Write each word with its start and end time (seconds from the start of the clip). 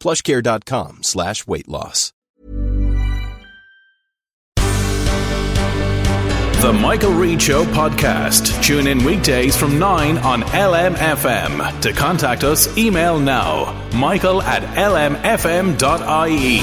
plushcare.com 0.00 1.02
slash 1.02 1.46
weight 1.46 1.68
loss. 1.68 2.12
The 6.60 6.72
Michael 6.74 7.12
Reade 7.12 7.40
Show 7.40 7.64
podcast. 7.64 8.62
Tune 8.62 8.86
in 8.86 9.02
weekdays 9.02 9.56
from 9.56 9.78
9 9.78 10.18
on 10.18 10.42
LMFM. 10.42 11.80
To 11.80 11.92
contact 11.94 12.44
us, 12.44 12.76
email 12.76 13.18
now 13.18 13.88
michael 13.94 14.42
at 14.42 14.62
lmfm.ie. 14.76 16.60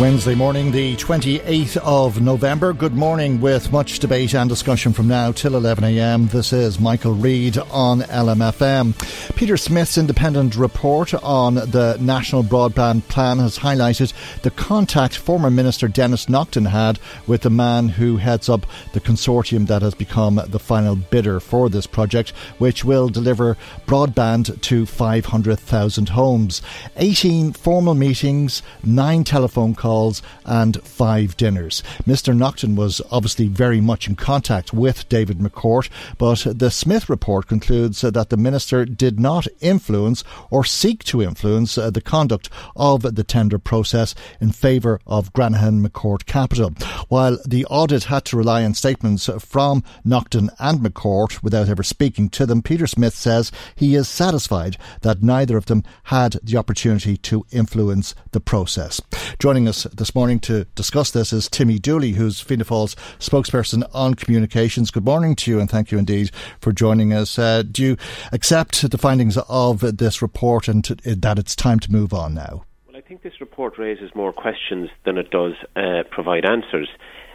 Wednesday 0.00 0.34
morning, 0.34 0.72
the 0.72 0.96
28th 0.96 1.76
of 1.76 2.20
November. 2.20 2.72
Good 2.72 2.94
morning, 2.94 3.40
with 3.40 3.70
much 3.70 4.00
debate 4.00 4.34
and 4.34 4.48
discussion 4.48 4.92
from 4.92 5.06
now 5.06 5.30
till 5.30 5.52
11am. 5.52 6.30
This 6.30 6.52
is 6.52 6.80
Michael 6.80 7.12
Reade 7.12 7.58
on 7.70 8.00
LMFM. 8.00 9.36
Peter 9.36 9.56
Smith's 9.56 9.98
independent 9.98 10.56
report 10.56 11.14
on 11.14 11.54
the 11.54 11.96
National 12.00 12.42
Broadband 12.42 13.06
Plan 13.08 13.38
has 13.38 13.58
highlighted 13.58 14.12
the 14.42 14.50
contact 14.50 15.16
former 15.16 15.50
Minister 15.50 15.86
Denis 15.88 16.28
Naughten 16.28 16.64
had 16.64 16.98
with 17.26 17.42
the 17.42 17.50
man 17.50 17.88
who 17.88 18.16
heads 18.16 18.48
up 18.48 18.66
the 18.94 19.00
consortium 19.00 19.68
that 19.68 19.82
has 19.82 19.94
become 19.94 20.40
the 20.48 20.58
final 20.58 20.96
bidder 20.96 21.38
for 21.38 21.68
this 21.68 21.86
project, 21.86 22.30
which 22.58 22.84
will 22.84 23.08
deliver 23.08 23.56
broadband 23.86 24.60
to 24.62 24.84
500,000 24.86 26.08
homes. 26.08 26.62
18 26.96 27.52
formal 27.52 27.94
meetings, 27.94 28.62
9 28.82 29.22
telephone 29.22 29.74
calls 29.82 30.22
and 30.44 30.80
five 30.84 31.36
dinners. 31.36 31.82
Mr. 32.06 32.36
Naughten 32.36 32.76
was 32.76 33.02
obviously 33.10 33.48
very 33.48 33.80
much 33.80 34.06
in 34.06 34.14
contact 34.14 34.72
with 34.72 35.08
David 35.08 35.38
McCourt, 35.38 35.88
but 36.18 36.46
the 36.46 36.70
Smith 36.70 37.08
report 37.08 37.48
concludes 37.48 38.02
that 38.02 38.30
the 38.30 38.36
minister 38.36 38.84
did 38.84 39.18
not 39.18 39.48
influence 39.60 40.22
or 40.50 40.64
seek 40.64 41.02
to 41.02 41.20
influence 41.20 41.76
uh, 41.76 41.90
the 41.90 42.00
conduct 42.00 42.48
of 42.76 43.02
the 43.16 43.24
tender 43.24 43.58
process 43.58 44.14
in 44.40 44.52
favour 44.52 45.00
of 45.04 45.32
Granahan 45.32 45.84
McCourt 45.84 46.26
Capital. 46.26 46.70
While 47.08 47.38
the 47.44 47.64
audit 47.64 48.04
had 48.04 48.24
to 48.26 48.36
rely 48.36 48.64
on 48.64 48.74
statements 48.74 49.28
from 49.40 49.82
Naughten 50.04 50.48
and 50.60 50.78
McCourt 50.78 51.42
without 51.42 51.68
ever 51.68 51.82
speaking 51.82 52.28
to 52.30 52.46
them, 52.46 52.62
Peter 52.62 52.86
Smith 52.86 53.14
says 53.14 53.50
he 53.74 53.96
is 53.96 54.06
satisfied 54.06 54.76
that 55.00 55.24
neither 55.24 55.56
of 55.56 55.66
them 55.66 55.82
had 56.04 56.38
the 56.40 56.56
opportunity 56.56 57.16
to 57.16 57.44
influence 57.50 58.14
the 58.30 58.40
process. 58.40 59.00
Joining 59.40 59.66
us 59.66 59.71
this 59.72 60.14
morning 60.14 60.38
to 60.40 60.64
discuss 60.74 61.10
this 61.10 61.32
is 61.32 61.48
Timmy 61.48 61.78
Dooley, 61.78 62.12
who's 62.12 62.40
Fianna 62.40 62.64
Fáil's 62.64 62.94
spokesperson 63.18 63.88
on 63.94 64.12
communications. 64.12 64.90
Good 64.90 65.06
morning 65.06 65.34
to 65.36 65.50
you, 65.50 65.60
and 65.60 65.70
thank 65.70 65.90
you 65.90 65.96
indeed 65.96 66.30
for 66.60 66.72
joining 66.72 67.14
us. 67.14 67.38
Uh, 67.38 67.62
do 67.62 67.82
you 67.82 67.96
accept 68.32 68.90
the 68.90 68.98
findings 68.98 69.38
of 69.48 69.80
this 69.96 70.20
report 70.20 70.68
and 70.68 70.84
to, 70.84 70.94
that 70.94 71.38
it's 71.38 71.56
time 71.56 71.80
to 71.80 71.90
move 71.90 72.12
on 72.12 72.34
now? 72.34 72.64
Well, 72.86 72.96
I 72.96 73.00
think 73.00 73.22
this 73.22 73.40
report 73.40 73.78
raises 73.78 74.14
more 74.14 74.32
questions 74.32 74.90
than 75.06 75.16
it 75.16 75.30
does 75.30 75.54
uh, 75.74 76.02
provide 76.10 76.44
answers. 76.44 76.90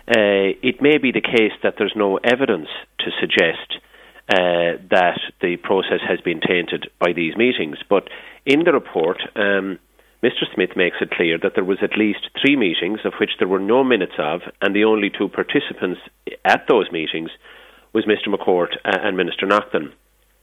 Uh, 0.08 0.54
it 0.62 0.80
may 0.80 1.00
be 1.00 1.12
the 1.12 1.22
case 1.22 1.54
that 1.64 1.74
there's 1.80 1.96
no 1.96 2.18
evidence 2.18 2.68
to 3.00 3.10
suggest 3.20 3.82
uh, 4.30 4.78
that 4.92 5.20
the 5.42 5.58
process 5.58 6.02
has 6.08 6.22
been 6.22 6.40
tainted 6.40 6.88
by 7.00 7.14
these 7.14 7.36
meetings, 7.36 7.78
but 7.90 8.08
in 8.46 8.64
the 8.64 8.74
report, 8.74 9.18
um, 9.36 9.80
Mr. 10.28 10.44
Smith 10.54 10.76
makes 10.76 10.98
it 11.00 11.12
clear 11.12 11.38
that 11.38 11.56
there 11.56 11.64
was 11.64 11.78
at 11.82 11.98
least 11.98 12.30
three 12.42 12.58
meetings 12.58 13.00
of 13.06 13.14
which 13.18 13.38
there 13.40 13.48
were 13.48 13.60
no 13.60 13.82
minutes 13.82 14.16
of, 14.20 14.42
and 14.62 14.76
the 14.76 14.84
only 14.84 15.10
two 15.10 15.30
participants 15.30 16.02
at 16.44 16.68
those 16.68 16.92
meetings 16.92 17.30
was 17.94 18.04
Mr. 18.04 18.28
McCourt 18.28 18.76
and 18.84 19.16
Minister 19.16 19.46
Naughten. 19.46 19.94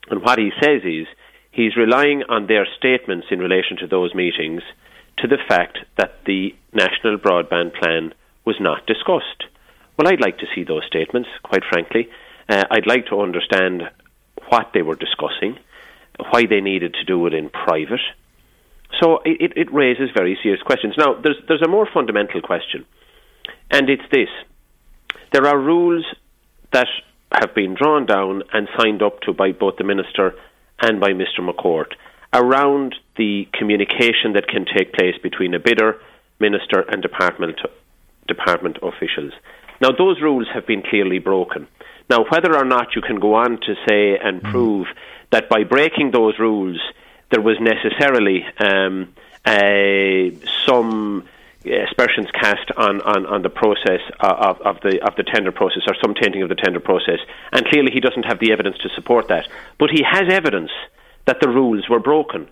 And 0.09 0.23
what 0.23 0.39
he 0.39 0.53
says 0.59 0.81
is 0.85 1.07
he's 1.51 1.77
relying 1.77 2.23
on 2.31 2.47
their 2.47 2.67
statements 2.79 3.27
in 3.31 3.41
relation 3.41 3.77
to 3.81 3.87
those 3.87 4.15
meetings 4.15 4.63
to 5.19 5.29
the 5.29 5.43
fact 5.47 5.77
that 5.99 6.25
the 6.25 6.55
National 6.73 7.19
Broadband 7.19 7.75
Plan 7.75 8.15
was 8.47 8.57
not 8.59 8.87
discussed. 8.87 9.45
Well, 9.99 10.09
I'd 10.09 10.21
like 10.21 10.39
to 10.39 10.47
see 10.55 10.65
those 10.65 10.87
statements, 10.87 11.29
quite 11.43 11.63
frankly. 11.71 12.09
Uh, 12.49 12.65
I'd 12.71 12.87
like 12.87 13.09
to 13.09 13.21
understand 13.21 13.83
what 14.49 14.71
they 14.73 14.81
were 14.83 14.97
discussing, 14.97 15.59
why 16.31 16.47
they 16.47 16.63
needed 16.63 16.95
to 16.95 17.05
do 17.05 17.27
it 17.27 17.35
in 17.35 17.51
private 17.51 18.01
so 19.01 19.21
it, 19.25 19.53
it 19.57 19.73
raises 19.73 20.11
very 20.15 20.39
serious 20.43 20.63
questions. 20.63 20.95
Now, 20.97 21.15
there's, 21.15 21.37
there's 21.49 21.63
a 21.63 21.69
more 21.69 21.89
fundamental 21.93 22.41
question, 22.41 22.85
and 23.71 23.89
it's 23.89 24.03
this. 24.11 24.29
There 25.33 25.47
are 25.47 25.59
rules 25.59 26.05
that 26.73 26.89
have 27.33 27.55
been 27.55 27.75
drawn 27.75 28.07
down 28.07 28.43
and 28.53 28.69
signed 28.79 29.03
up 29.03 29.21
to 29.23 29.33
by 29.33 29.53
both 29.53 29.77
the 29.77 29.85
Minister 29.85 30.35
and 30.81 31.01
by 31.01 31.11
Mr 31.11 31.41
McCourt 31.41 31.95
around 32.33 32.97
the 33.17 33.47
communication 33.53 34.33
that 34.35 34.49
can 34.49 34.65
take 34.65 34.93
place 34.93 35.15
between 35.23 35.55
a 35.55 35.59
bidder, 35.59 36.01
Minister, 36.41 36.81
and 36.81 37.01
Department, 37.01 37.61
department 38.27 38.79
officials. 38.83 39.33
Now, 39.81 39.91
those 39.97 40.21
rules 40.21 40.49
have 40.53 40.67
been 40.67 40.83
clearly 40.83 41.19
broken. 41.19 41.69
Now, 42.11 42.25
whether 42.31 42.57
or 42.57 42.65
not 42.65 42.95
you 42.97 43.03
can 43.03 43.19
go 43.21 43.35
on 43.35 43.59
to 43.63 43.75
say 43.89 44.19
and 44.19 44.43
mm. 44.43 44.51
prove 44.51 44.87
that 45.31 45.49
by 45.49 45.65
breaking 45.65 46.11
those 46.11 46.39
rules, 46.39 46.81
there 47.35 47.43
was 47.43 47.59
necessarily 47.59 48.47
um, 48.59 49.13
some 50.65 51.29
aspersions 51.65 52.31
cast 52.31 52.71
on, 52.77 53.01
on, 53.01 53.27
on 53.27 53.43
the 53.43 53.51
process 53.51 54.01
of, 54.21 54.61
of 54.61 54.81
the 54.83 55.05
of 55.05 55.17
the 55.17 55.25
tender 55.25 55.51
process 55.51 55.83
or 55.89 55.97
some 56.01 56.15
tainting 56.15 56.45
of 56.45 56.49
the 56.49 56.55
tender 56.55 56.79
process, 56.79 57.19
and 57.51 57.67
clearly 57.67 57.91
he 57.93 57.99
doesn't 57.99 58.23
have 58.23 58.39
the 58.39 58.53
evidence 58.53 58.79
to 58.79 58.89
support 58.91 59.27
that. 59.29 59.49
But 59.81 59.91
he 59.91 60.05
has 60.09 60.33
evidence 60.33 60.71
that 61.25 61.41
the 61.41 61.49
rules 61.49 61.89
were 61.89 61.99
broken, 61.99 62.49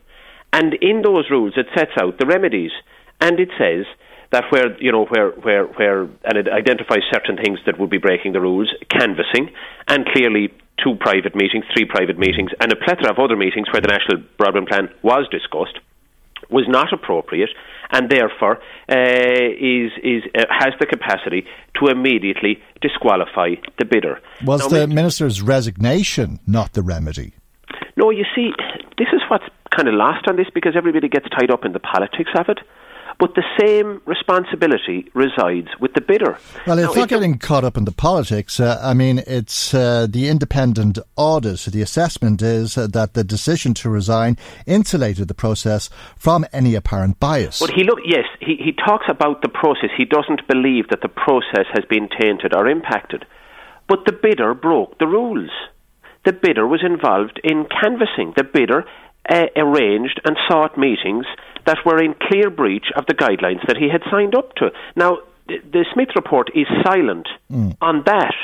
and 0.52 0.74
in 0.74 1.02
those 1.02 1.30
rules 1.30 1.52
it 1.56 1.68
sets 1.76 1.92
out 2.00 2.18
the 2.18 2.26
remedies, 2.26 2.72
and 3.20 3.38
it 3.38 3.50
says 3.56 3.86
that 4.30 4.50
where 4.50 4.76
you 4.82 4.90
know 4.90 5.04
where 5.04 5.30
where 5.30 5.64
where 5.64 6.00
and 6.24 6.36
it 6.36 6.48
identifies 6.48 7.02
certain 7.12 7.36
things 7.36 7.60
that 7.66 7.78
would 7.78 7.90
be 7.90 7.98
breaking 7.98 8.32
the 8.32 8.40
rules, 8.40 8.74
canvassing, 8.88 9.52
and 9.86 10.06
clearly 10.06 10.52
two 10.82 10.96
private 11.00 11.34
meetings, 11.34 11.64
three 11.74 11.84
private 11.84 12.18
meetings, 12.18 12.50
and 12.60 12.72
a 12.72 12.76
plethora 12.76 13.10
of 13.12 13.18
other 13.18 13.36
meetings 13.36 13.66
where 13.72 13.80
the 13.80 13.88
National 13.88 14.22
Broadband 14.38 14.68
Plan 14.68 14.88
was 15.02 15.26
discussed, 15.30 15.78
was 16.50 16.64
not 16.68 16.92
appropriate, 16.92 17.50
and 17.90 18.10
therefore 18.10 18.58
uh, 18.88 18.94
is 18.94 19.92
is 20.02 20.22
uh, 20.34 20.44
has 20.50 20.74
the 20.80 20.86
capacity 20.86 21.46
to 21.80 21.90
immediately 21.90 22.58
disqualify 22.80 23.54
the 23.78 23.84
bidder. 23.84 24.20
Was 24.44 24.70
now, 24.70 24.80
the 24.80 24.86
minister's 24.86 25.42
resignation 25.42 26.40
not 26.46 26.72
the 26.72 26.82
remedy? 26.82 27.34
No, 27.96 28.10
you 28.10 28.24
see, 28.34 28.50
this 28.98 29.08
is 29.12 29.20
what's 29.28 29.44
kind 29.74 29.88
of 29.88 29.94
lost 29.94 30.26
on 30.28 30.36
this 30.36 30.46
because 30.52 30.74
everybody 30.76 31.08
gets 31.08 31.26
tied 31.30 31.50
up 31.50 31.64
in 31.64 31.72
the 31.72 31.80
politics 31.80 32.30
of 32.38 32.48
it 32.48 32.58
but 33.18 33.34
the 33.34 33.44
same 33.60 34.00
responsibility 34.06 35.10
resides 35.14 35.68
with 35.80 35.94
the 35.94 36.00
bidder. 36.00 36.38
Well, 36.66 36.78
it's 36.78 36.94
now, 36.94 37.02
not 37.02 37.08
getting 37.08 37.38
caught 37.38 37.64
up 37.64 37.76
in 37.76 37.84
the 37.84 37.92
politics. 37.92 38.60
Uh, 38.60 38.80
I 38.82 38.94
mean, 38.94 39.22
it's 39.26 39.74
uh, 39.74 40.06
the 40.08 40.28
independent 40.28 40.98
audit. 41.16 41.60
The 41.60 41.82
assessment 41.82 42.42
is 42.42 42.76
uh, 42.76 42.86
that 42.88 43.14
the 43.14 43.24
decision 43.24 43.74
to 43.74 43.90
resign 43.90 44.36
insulated 44.66 45.28
the 45.28 45.34
process 45.34 45.90
from 46.16 46.44
any 46.52 46.74
apparent 46.74 47.20
bias. 47.20 47.60
But 47.60 47.70
he 47.70 47.84
look, 47.84 47.98
yes, 48.04 48.24
he, 48.40 48.56
he 48.56 48.72
talks 48.72 49.06
about 49.08 49.42
the 49.42 49.48
process. 49.48 49.90
He 49.96 50.04
doesn't 50.04 50.46
believe 50.48 50.88
that 50.88 51.02
the 51.02 51.08
process 51.08 51.66
has 51.72 51.84
been 51.88 52.08
tainted 52.20 52.54
or 52.54 52.68
impacted. 52.68 53.24
But 53.88 54.04
the 54.06 54.12
bidder 54.12 54.54
broke 54.54 54.98
the 54.98 55.06
rules. 55.06 55.50
The 56.24 56.32
bidder 56.32 56.66
was 56.66 56.82
involved 56.84 57.40
in 57.42 57.66
canvassing. 57.66 58.34
The 58.36 58.44
bidder 58.44 58.84
uh, 59.28 59.46
arranged 59.56 60.20
and 60.24 60.36
sought 60.48 60.78
meetings 60.78 61.26
that 61.64 61.78
were 61.84 62.02
in 62.02 62.14
clear 62.14 62.50
breach 62.50 62.86
of 62.96 63.06
the 63.06 63.14
guidelines 63.14 63.66
that 63.66 63.76
he 63.76 63.88
had 63.88 64.02
signed 64.10 64.34
up 64.34 64.54
to. 64.56 64.70
Now, 64.96 65.18
the 65.46 65.84
Smith 65.92 66.10
report 66.14 66.50
is 66.54 66.66
silent 66.84 67.28
mm. 67.50 67.76
on 67.80 68.02
that. 68.06 68.34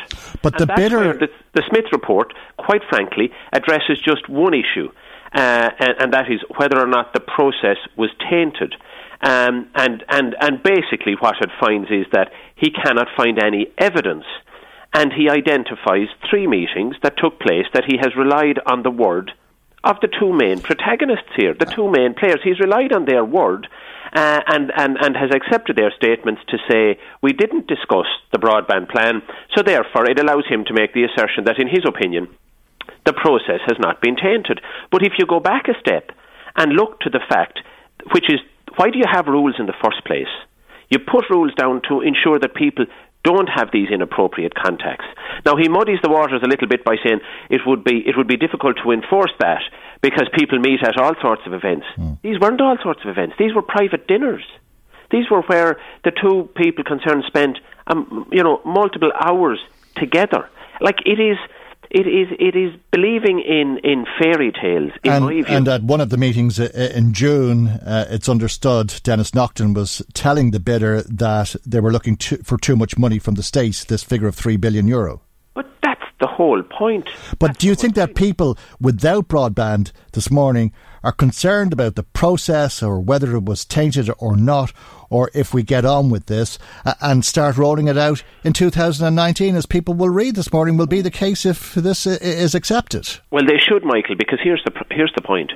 But 0.42 0.60
and 0.60 0.68
the 0.68 0.74
bidder. 0.74 1.12
The, 1.14 1.28
the, 1.54 1.62
Smith 1.68 1.86
report, 1.92 2.34
quite 2.56 2.82
frankly, 2.88 3.30
addresses 3.52 3.98
just 4.00 4.28
one 4.28 4.54
issue, 4.54 4.90
uh, 5.32 5.70
and, 5.78 5.94
and, 6.00 6.12
that 6.12 6.30
is 6.30 6.40
whether 6.56 6.78
or 6.78 6.86
not 6.86 7.12
the 7.12 7.20
process 7.20 7.76
was 7.96 8.10
tainted. 8.30 8.74
Um, 9.20 9.68
and, 9.74 10.04
and, 10.08 10.36
and 10.40 10.62
basically, 10.62 11.14
what 11.18 11.36
it 11.40 11.50
finds 11.60 11.90
is 11.90 12.06
that 12.12 12.32
he 12.56 12.70
cannot 12.70 13.08
find 13.16 13.42
any 13.42 13.68
evidence. 13.78 14.24
And 14.94 15.12
he 15.12 15.28
identifies 15.28 16.08
three 16.30 16.46
meetings 16.46 16.96
that 17.02 17.18
took 17.18 17.38
place 17.40 17.66
that 17.74 17.84
he 17.86 17.98
has 17.98 18.16
relied 18.16 18.58
on 18.66 18.82
the 18.82 18.90
word 18.90 19.32
of 19.84 19.96
the 20.00 20.08
two 20.08 20.32
main 20.32 20.60
protagonists 20.60 21.32
here, 21.36 21.54
the 21.54 21.66
two 21.66 21.90
main 21.90 22.14
players. 22.14 22.40
He's 22.42 22.60
relied 22.60 22.92
on 22.92 23.04
their 23.04 23.24
word 23.24 23.68
uh, 24.12 24.40
and, 24.46 24.72
and, 24.76 24.96
and 25.00 25.16
has 25.16 25.30
accepted 25.34 25.76
their 25.76 25.92
statements 25.96 26.42
to 26.48 26.58
say, 26.68 26.98
we 27.22 27.32
didn't 27.32 27.66
discuss 27.68 28.06
the 28.32 28.38
broadband 28.38 28.90
plan, 28.90 29.22
so 29.54 29.62
therefore 29.62 30.10
it 30.10 30.18
allows 30.18 30.46
him 30.48 30.64
to 30.66 30.74
make 30.74 30.94
the 30.94 31.04
assertion 31.04 31.44
that, 31.44 31.58
in 31.58 31.68
his 31.68 31.84
opinion, 31.86 32.28
the 33.04 33.12
process 33.12 33.60
has 33.66 33.78
not 33.78 34.00
been 34.00 34.16
tainted. 34.16 34.60
But 34.90 35.02
if 35.02 35.12
you 35.18 35.26
go 35.26 35.40
back 35.40 35.68
a 35.68 35.78
step 35.80 36.10
and 36.56 36.72
look 36.72 37.00
to 37.00 37.10
the 37.10 37.20
fact, 37.28 37.60
which 38.12 38.28
is, 38.28 38.40
why 38.76 38.90
do 38.90 38.98
you 38.98 39.04
have 39.10 39.26
rules 39.26 39.56
in 39.58 39.66
the 39.66 39.80
first 39.82 40.04
place? 40.04 40.32
You 40.90 40.98
put 40.98 41.30
rules 41.30 41.52
down 41.54 41.82
to 41.88 42.00
ensure 42.00 42.38
that 42.38 42.54
people 42.54 42.86
don't 43.24 43.48
have 43.48 43.70
these 43.72 43.88
inappropriate 43.90 44.54
contacts. 44.54 45.06
Now 45.44 45.56
he 45.56 45.68
muddies 45.68 45.98
the 46.02 46.10
waters 46.10 46.40
a 46.42 46.48
little 46.48 46.68
bit 46.68 46.84
by 46.84 46.96
saying 47.04 47.20
it 47.50 47.60
would 47.66 47.84
be 47.84 48.02
it 48.06 48.16
would 48.16 48.28
be 48.28 48.36
difficult 48.36 48.76
to 48.84 48.90
enforce 48.90 49.32
that 49.40 49.62
because 50.00 50.28
people 50.38 50.58
meet 50.58 50.82
at 50.82 50.96
all 50.96 51.14
sorts 51.20 51.42
of 51.46 51.52
events. 51.52 51.86
Mm. 51.96 52.18
These 52.22 52.38
weren't 52.40 52.60
all 52.60 52.76
sorts 52.82 53.00
of 53.04 53.10
events. 53.10 53.34
These 53.38 53.54
were 53.54 53.62
private 53.62 54.06
dinners. 54.06 54.44
These 55.10 55.30
were 55.30 55.42
where 55.42 55.80
the 56.04 56.12
two 56.12 56.48
people 56.54 56.84
concerned 56.84 57.24
spent 57.26 57.58
um, 57.86 58.28
you 58.30 58.42
know 58.42 58.60
multiple 58.64 59.12
hours 59.18 59.58
together. 59.96 60.48
Like 60.80 60.98
it 61.06 61.18
is 61.18 61.38
it 61.90 62.06
is 62.06 62.28
it 62.38 62.54
is 62.54 62.78
believing 62.90 63.40
in, 63.40 63.78
in 63.82 64.06
fairy 64.20 64.52
tales. 64.52 64.92
In 65.04 65.12
and, 65.12 65.48
and, 65.48 65.68
at 65.68 65.82
one 65.82 66.00
of 66.00 66.10
the 66.10 66.16
meetings 66.16 66.60
uh, 66.60 66.70
uh, 66.74 66.96
in 66.96 67.12
June, 67.12 67.68
uh, 67.68 68.06
it's 68.10 68.28
understood 68.28 69.00
Denis 69.02 69.34
Naughten 69.34 69.74
was 69.74 70.02
telling 70.14 70.50
the 70.50 70.60
bidder 70.60 71.02
that 71.02 71.56
they 71.64 71.80
were 71.80 71.92
looking 71.92 72.16
to, 72.16 72.38
for 72.38 72.58
too 72.58 72.76
much 72.76 72.98
money 72.98 73.18
from 73.18 73.34
the 73.34 73.42
state. 73.42 73.86
This 73.88 74.02
figure 74.02 74.28
of 74.28 74.34
three 74.34 74.56
billion 74.56 74.86
euro. 74.86 75.22
The 76.20 76.26
whole 76.26 76.62
point. 76.62 77.08
But 77.38 77.48
that's 77.48 77.58
do 77.58 77.68
you 77.68 77.74
think 77.74 77.94
that 77.94 78.14
people 78.16 78.58
without 78.80 79.28
broadband 79.28 79.92
this 80.12 80.30
morning 80.30 80.72
are 81.02 81.12
concerned 81.12 81.72
about 81.72 81.94
the 81.94 82.02
process 82.02 82.82
or 82.82 82.98
whether 83.00 83.36
it 83.36 83.44
was 83.44 83.64
tainted 83.64 84.10
or 84.18 84.36
not, 84.36 84.72
or 85.10 85.30
if 85.34 85.54
we 85.54 85.62
get 85.62 85.84
on 85.84 86.10
with 86.10 86.26
this 86.26 86.58
and 87.00 87.24
start 87.24 87.56
rolling 87.56 87.88
it 87.88 87.96
out 87.96 88.22
in 88.42 88.52
2019, 88.52 89.54
as 89.54 89.66
people 89.66 89.94
will 89.94 90.10
read 90.10 90.34
this 90.34 90.52
morning, 90.52 90.76
will 90.76 90.86
be 90.86 91.00
the 91.00 91.10
case 91.10 91.46
if 91.46 91.74
this 91.74 92.06
is 92.06 92.54
accepted? 92.54 93.08
Well, 93.30 93.46
they 93.46 93.58
should, 93.58 93.84
Michael, 93.84 94.16
because 94.16 94.40
here's 94.42 94.62
the 94.64 94.72
here's 94.90 95.12
the 95.14 95.22
point. 95.22 95.52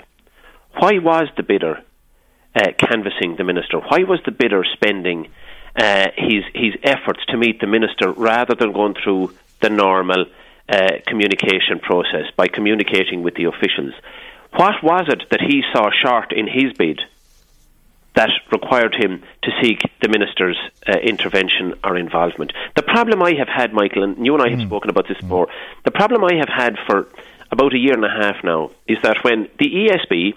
Why 0.78 0.98
was 0.98 1.28
the 1.36 1.42
bidder 1.42 1.82
uh, 2.54 2.68
canvassing 2.78 3.36
the 3.36 3.44
minister? 3.44 3.78
Why 3.78 4.04
was 4.04 4.20
the 4.24 4.30
bidder 4.30 4.64
spending 4.72 5.28
uh, 5.76 6.08
his 6.16 6.44
his 6.54 6.74
efforts 6.82 7.20
to 7.28 7.36
meet 7.36 7.60
the 7.60 7.66
minister 7.66 8.12
rather 8.12 8.54
than 8.54 8.72
going 8.72 8.94
through 9.02 9.34
the 9.60 9.70
normal 9.70 10.26
uh, 10.68 10.98
communication 11.06 11.78
process 11.80 12.30
by 12.36 12.48
communicating 12.48 13.22
with 13.22 13.34
the 13.34 13.44
officials? 13.44 13.94
What 14.54 14.82
was 14.82 15.06
it 15.08 15.24
that 15.30 15.40
he 15.40 15.62
saw 15.72 15.90
short 15.90 16.32
in 16.32 16.46
his 16.46 16.72
bid 16.74 17.00
that 18.14 18.30
required 18.50 18.94
him 18.94 19.22
to 19.42 19.50
seek 19.62 19.80
the 20.02 20.08
minister's 20.08 20.58
uh, 20.86 20.98
intervention 20.98 21.74
or 21.82 21.96
involvement? 21.96 22.52
The 22.76 22.82
problem 22.82 23.22
I 23.22 23.34
have 23.34 23.48
had, 23.48 23.72
Michael, 23.72 24.02
and 24.02 24.24
you 24.24 24.34
and 24.34 24.42
I 24.42 24.50
have 24.50 24.58
mm. 24.58 24.66
spoken 24.66 24.90
about 24.90 25.08
this 25.08 25.20
before, 25.20 25.48
the 25.84 25.90
problem 25.90 26.22
I 26.24 26.34
have 26.34 26.48
had 26.48 26.76
for 26.86 27.08
about 27.50 27.74
a 27.74 27.78
year 27.78 27.94
and 27.94 28.04
a 28.04 28.08
half 28.08 28.44
now 28.44 28.70
is 28.86 28.98
that 29.02 29.18
when 29.22 29.48
the 29.58 29.68
ESB, 29.68 30.34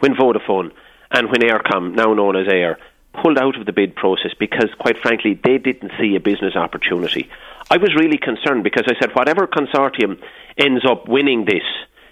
when 0.00 0.14
Vodafone, 0.14 0.72
and 1.10 1.30
when 1.30 1.40
Eircom, 1.40 1.94
now 1.94 2.14
known 2.14 2.36
as 2.36 2.46
Eir, 2.46 2.76
pulled 3.12 3.38
out 3.38 3.58
of 3.58 3.66
the 3.66 3.72
bid 3.72 3.94
process 3.94 4.32
because, 4.38 4.70
quite 4.78 4.98
frankly, 4.98 5.38
they 5.44 5.58
didn't 5.58 5.92
see 6.00 6.16
a 6.16 6.20
business 6.20 6.56
opportunity. 6.56 7.28
I 7.70 7.76
was 7.76 7.94
really 7.94 8.18
concerned 8.18 8.64
because 8.64 8.84
I 8.86 8.98
said, 9.00 9.14
whatever 9.14 9.46
consortium 9.46 10.20
ends 10.58 10.84
up 10.88 11.08
winning 11.08 11.44
this, 11.44 11.64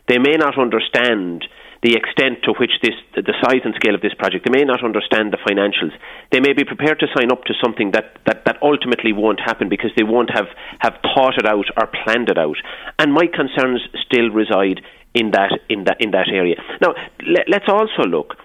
they 0.09 0.19
may 0.19 0.37
not 0.37 0.59
understand 0.59 1.45
the 1.83 1.97
extent 1.97 2.43
to 2.45 2.53
which 2.61 2.73
this, 2.83 2.95
the 3.15 3.35
size 3.43 3.63
and 3.65 3.75
scale 3.75 3.95
of 3.95 4.03
this 4.03 4.13
project. 4.15 4.45
They 4.45 4.53
may 4.53 4.65
not 4.65 4.85
understand 4.85 5.33
the 5.33 5.39
financials. 5.39 5.93
They 6.31 6.41
may 6.41 6.53
be 6.53 6.65
prepared 6.65 7.01
to 7.01 7.07
sign 7.17 7.33
up 7.33 7.45
to 7.45 7.55
something 7.63 7.93
that, 7.93 8.19
that, 8.27 8.45
that 8.45 8.59
ultimately 8.63 9.13
won't 9.13 9.41
happen 9.41 9.69
because 9.69 9.91
they 9.97 10.05
won't 10.05 10.31
have, 10.31 10.49
have 10.81 10.99
thought 11.03 11.39
it 11.39 11.47
out 11.47 11.65
or 11.77 11.89
planned 12.05 12.29
it 12.29 12.37
out. 12.37 12.57
And 12.99 13.15
my 13.15 13.27
concerns 13.27 13.81
still 14.05 14.29
reside 14.29 14.83
in 15.15 15.31
that, 15.33 15.53
in 15.69 15.85
that, 15.85 15.97
in 16.01 16.11
that 16.11 16.29
area. 16.29 16.57
Now, 16.81 16.95
let, 17.27 17.49
let's 17.49 17.69
also 17.69 18.03
look. 18.07 18.37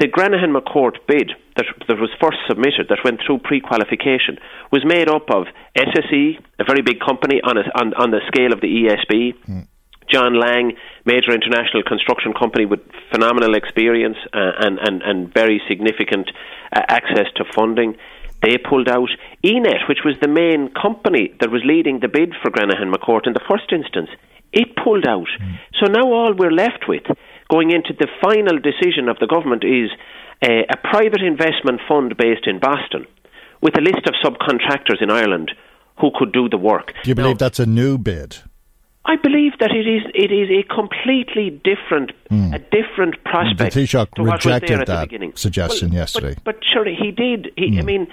The 0.00 0.08
Granahan 0.08 0.56
McCourt 0.56 0.96
bid 1.06 1.32
that, 1.60 1.68
that 1.88 1.98
was 2.00 2.10
first 2.20 2.38
submitted, 2.48 2.88
that 2.88 3.04
went 3.04 3.20
through 3.24 3.38
pre 3.44 3.60
qualification, 3.60 4.40
was 4.72 4.84
made 4.84 5.08
up 5.08 5.28
of 5.30 5.44
SSE, 5.76 6.40
a 6.58 6.64
very 6.64 6.80
big 6.80 7.00
company 7.00 7.40
on, 7.44 7.58
a, 7.58 7.64
on, 7.76 7.92
on 7.94 8.10
the 8.10 8.20
scale 8.28 8.52
of 8.52 8.60
the 8.60 8.88
ESB. 8.88 9.36
Mm. 9.44 9.66
John 10.10 10.40
Laing, 10.40 10.72
major 11.04 11.30
international 11.30 11.84
construction 11.86 12.32
company 12.32 12.66
with 12.66 12.80
phenomenal 13.12 13.54
experience 13.54 14.16
uh, 14.34 14.58
and, 14.58 14.78
and, 14.80 15.02
and 15.02 15.32
very 15.32 15.62
significant 15.68 16.30
uh, 16.72 16.80
access 16.88 17.30
to 17.36 17.44
funding. 17.54 17.96
They 18.42 18.56
pulled 18.58 18.88
out 18.88 19.10
ENET, 19.44 19.86
which 19.88 20.00
was 20.04 20.16
the 20.20 20.28
main 20.28 20.72
company 20.72 21.32
that 21.40 21.50
was 21.50 21.62
leading 21.64 22.00
the 22.00 22.08
bid 22.08 22.32
for 22.42 22.50
Granahan 22.50 22.90
McCourt 22.92 23.26
in 23.26 23.34
the 23.34 23.44
first 23.48 23.70
instance. 23.70 24.08
It 24.52 24.74
pulled 24.82 25.06
out. 25.06 25.28
Mm. 25.38 25.58
So 25.78 25.86
now 25.86 26.10
all 26.10 26.34
we're 26.34 26.50
left 26.50 26.88
with, 26.88 27.04
going 27.48 27.70
into 27.70 27.92
the 27.92 28.08
final 28.20 28.58
decision 28.58 29.08
of 29.08 29.18
the 29.20 29.28
government, 29.28 29.62
is 29.62 29.90
a, 30.42 30.64
a 30.68 30.76
private 30.76 31.22
investment 31.22 31.80
fund 31.88 32.16
based 32.16 32.46
in 32.46 32.58
Boston 32.58 33.06
with 33.60 33.76
a 33.76 33.80
list 33.80 34.06
of 34.06 34.14
subcontractors 34.24 35.02
in 35.02 35.10
Ireland 35.10 35.52
who 36.00 36.10
could 36.14 36.32
do 36.32 36.48
the 36.48 36.56
work. 36.56 36.94
Do 37.02 37.10
you 37.10 37.14
believe 37.14 37.34
now, 37.34 37.46
that's 37.46 37.60
a 37.60 37.66
new 37.66 37.98
bid? 37.98 38.38
I 39.04 39.16
believe 39.16 39.52
that 39.60 39.70
it 39.70 39.86
is 39.86 40.02
it 40.14 40.30
is 40.30 40.50
a 40.50 40.62
completely 40.74 41.50
different 41.50 42.12
mm. 42.30 42.54
a 42.54 42.58
different 42.58 43.22
prospect. 43.24 43.74
The 43.74 43.80
Taoiseach 43.80 44.32
rejected 44.32 44.86
that 44.86 45.38
suggestion 45.38 45.90
well, 45.90 45.98
yesterday. 45.98 46.34
But, 46.44 46.56
but, 46.56 46.64
surely 46.72 46.94
he 46.94 47.10
did. 47.10 47.50
He, 47.56 47.70
mm. 47.70 47.78
I 47.78 47.80
hmm. 47.80 47.86
mean, 47.86 48.06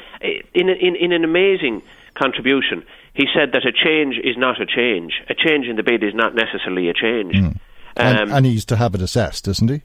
in, 0.53 0.69
in 0.69 0.95
in 0.95 1.11
an 1.11 1.23
amazing 1.23 1.81
contribution, 2.15 2.83
he 3.13 3.25
said 3.33 3.51
that 3.51 3.65
a 3.65 3.71
change 3.71 4.15
is 4.23 4.37
not 4.37 4.61
a 4.61 4.65
change. 4.65 5.21
A 5.29 5.35
change 5.35 5.67
in 5.67 5.75
the 5.75 5.83
bid 5.83 6.03
is 6.03 6.15
not 6.15 6.35
necessarily 6.35 6.89
a 6.89 6.93
change. 6.93 7.35
Mm. 7.35 7.45
Um, 7.45 7.59
and, 7.95 8.31
and 8.31 8.45
he's 8.45 8.63
to 8.65 8.75
have 8.77 8.95
it 8.95 9.01
assessed, 9.01 9.47
isn't 9.47 9.69
he? 9.69 9.81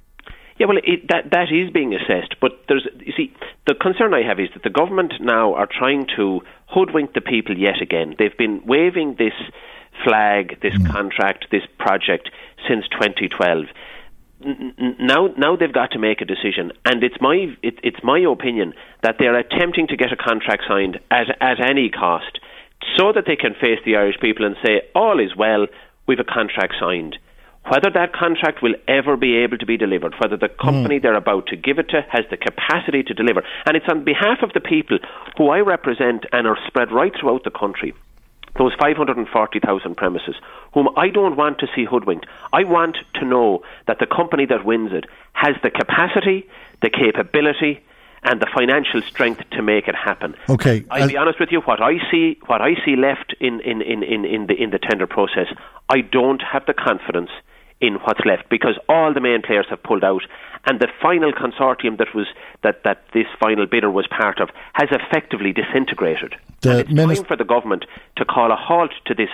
Yeah, 0.62 0.68
well, 0.68 0.78
it, 0.84 1.08
that 1.08 1.32
that 1.32 1.50
is 1.50 1.70
being 1.70 1.92
assessed, 1.92 2.36
but 2.40 2.52
there's 2.68 2.86
you 3.00 3.12
see 3.16 3.34
the 3.66 3.74
concern 3.74 4.14
I 4.14 4.22
have 4.22 4.38
is 4.38 4.48
that 4.54 4.62
the 4.62 4.70
government 4.70 5.14
now 5.18 5.54
are 5.54 5.66
trying 5.66 6.06
to 6.14 6.42
hoodwink 6.68 7.14
the 7.14 7.20
people 7.20 7.58
yet 7.58 7.82
again. 7.82 8.14
They've 8.16 8.36
been 8.38 8.62
waving 8.64 9.16
this 9.18 9.34
flag, 10.04 10.60
this 10.62 10.74
mm. 10.74 10.88
contract, 10.88 11.46
this 11.50 11.64
project 11.80 12.30
since 12.68 12.86
2012. 12.92 13.64
now, 15.00 15.34
now 15.36 15.56
they've 15.56 15.72
got 15.72 15.90
to 15.92 15.98
make 15.98 16.20
a 16.20 16.24
decision, 16.24 16.70
and 16.84 17.02
it's 17.02 17.20
my 17.20 17.56
it, 17.64 17.80
it's 17.82 18.04
my 18.04 18.20
opinion 18.20 18.72
that 19.02 19.16
they're 19.18 19.36
attempting 19.36 19.88
to 19.88 19.96
get 19.96 20.12
a 20.12 20.16
contract 20.16 20.62
signed 20.68 21.00
at 21.10 21.26
at 21.40 21.58
any 21.58 21.90
cost, 21.90 22.38
so 22.96 23.10
that 23.12 23.24
they 23.26 23.34
can 23.34 23.54
face 23.54 23.80
the 23.84 23.96
Irish 23.96 24.20
people 24.20 24.46
and 24.46 24.54
say 24.64 24.82
all 24.94 25.18
is 25.18 25.34
well, 25.36 25.66
we've 26.06 26.20
a 26.20 26.34
contract 26.38 26.74
signed. 26.78 27.18
Whether 27.68 27.90
that 27.90 28.12
contract 28.12 28.60
will 28.60 28.74
ever 28.88 29.16
be 29.16 29.36
able 29.36 29.56
to 29.58 29.66
be 29.66 29.76
delivered, 29.76 30.14
whether 30.18 30.36
the 30.36 30.48
company 30.48 30.98
mm. 30.98 31.02
they're 31.02 31.14
about 31.14 31.46
to 31.48 31.56
give 31.56 31.78
it 31.78 31.90
to 31.90 32.04
has 32.10 32.24
the 32.28 32.36
capacity 32.36 33.04
to 33.04 33.14
deliver, 33.14 33.42
and 33.66 33.76
it's 33.76 33.88
on 33.88 34.04
behalf 34.04 34.42
of 34.42 34.52
the 34.52 34.60
people 34.60 34.98
who 35.36 35.48
I 35.48 35.60
represent 35.60 36.26
and 36.32 36.46
are 36.46 36.58
spread 36.66 36.90
right 36.90 37.12
throughout 37.18 37.44
the 37.44 37.50
country 37.50 37.94
those 38.58 38.74
540,000 38.78 39.96
premises, 39.96 40.34
whom 40.74 40.88
I 40.96 41.08
don't 41.08 41.36
want 41.36 41.58
to 41.60 41.66
see 41.74 41.84
hoodwinked. 41.84 42.26
I 42.52 42.64
want 42.64 42.98
to 43.14 43.24
know 43.24 43.62
that 43.86 43.98
the 43.98 44.06
company 44.06 44.46
that 44.46 44.64
wins 44.64 44.90
it 44.92 45.06
has 45.32 45.56
the 45.62 45.70
capacity, 45.70 46.46
the 46.82 46.90
capability, 46.90 47.80
and 48.24 48.40
the 48.40 48.46
financial 48.54 49.02
strength 49.02 49.42
to 49.50 49.62
make 49.62 49.88
it 49.88 49.94
happen. 49.94 50.34
Okay, 50.48 50.84
I'll 50.90 51.08
be 51.08 51.16
honest 51.16 51.40
with 51.40 51.50
you. 51.50 51.60
What 51.60 51.82
I 51.82 51.94
see, 52.10 52.38
what 52.46 52.60
I 52.60 52.74
see 52.84 52.94
left 52.94 53.34
in, 53.40 53.60
in, 53.60 53.82
in, 53.82 54.02
in, 54.02 54.24
in 54.24 54.46
the 54.46 54.54
in 54.54 54.70
the 54.70 54.78
tender 54.78 55.06
process, 55.06 55.46
I 55.88 56.02
don't 56.02 56.40
have 56.40 56.64
the 56.66 56.74
confidence 56.74 57.30
in 57.82 57.94
what's 58.04 58.24
left 58.24 58.48
because 58.48 58.78
all 58.88 59.12
the 59.12 59.20
main 59.20 59.42
players 59.42 59.66
have 59.68 59.82
pulled 59.82 60.04
out, 60.04 60.22
and 60.66 60.80
the 60.80 60.88
final 61.02 61.32
consortium 61.32 61.98
that 61.98 62.14
was 62.14 62.28
that, 62.62 62.84
that 62.84 63.02
this 63.12 63.26
final 63.40 63.66
bidder 63.66 63.90
was 63.90 64.06
part 64.06 64.40
of 64.40 64.48
has 64.74 64.88
effectively 64.92 65.52
disintegrated. 65.52 66.36
The 66.60 66.86
and 66.86 66.98
it's 67.10 67.20
time 67.20 67.26
for 67.26 67.36
the 67.36 67.44
government 67.44 67.84
to 68.16 68.24
call 68.24 68.52
a 68.52 68.56
halt 68.56 68.92
to 69.06 69.14
this 69.14 69.30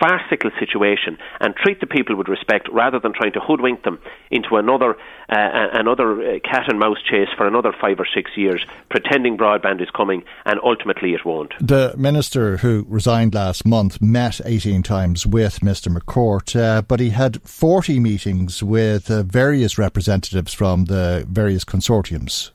farcical 0.00 0.50
situation 0.58 1.18
and 1.40 1.54
treat 1.54 1.80
the 1.80 1.86
people 1.86 2.16
with 2.16 2.28
respect 2.28 2.68
rather 2.72 2.98
than 2.98 3.12
trying 3.12 3.32
to 3.32 3.40
hoodwink 3.40 3.82
them 3.82 3.98
into 4.30 4.56
another 4.56 4.96
uh, 5.28 5.68
another 5.72 6.36
uh, 6.36 6.38
cat 6.40 6.68
and 6.68 6.78
mouse 6.78 7.02
chase 7.02 7.28
for 7.36 7.46
another 7.46 7.72
five 7.80 7.98
or 7.98 8.06
six 8.14 8.30
years, 8.36 8.64
pretending 8.90 9.36
broadband 9.36 9.82
is 9.82 9.90
coming 9.90 10.22
and 10.44 10.60
ultimately 10.62 11.14
it 11.14 11.24
won't. 11.24 11.52
The 11.60 11.94
minister 11.96 12.58
who 12.58 12.86
resigned 12.88 13.34
last 13.34 13.66
month 13.66 14.00
met 14.00 14.40
18 14.44 14.82
times 14.82 15.26
with 15.26 15.60
Mr. 15.60 15.96
McCourt, 15.96 16.58
uh, 16.58 16.82
but 16.82 17.00
he 17.00 17.10
had 17.10 17.42
40 17.42 17.98
meetings 17.98 18.62
with 18.62 19.10
uh, 19.10 19.22
various 19.22 19.78
representatives 19.78 20.52
from 20.52 20.84
the 20.84 21.26
various 21.28 21.64
consortiums. 21.64 22.50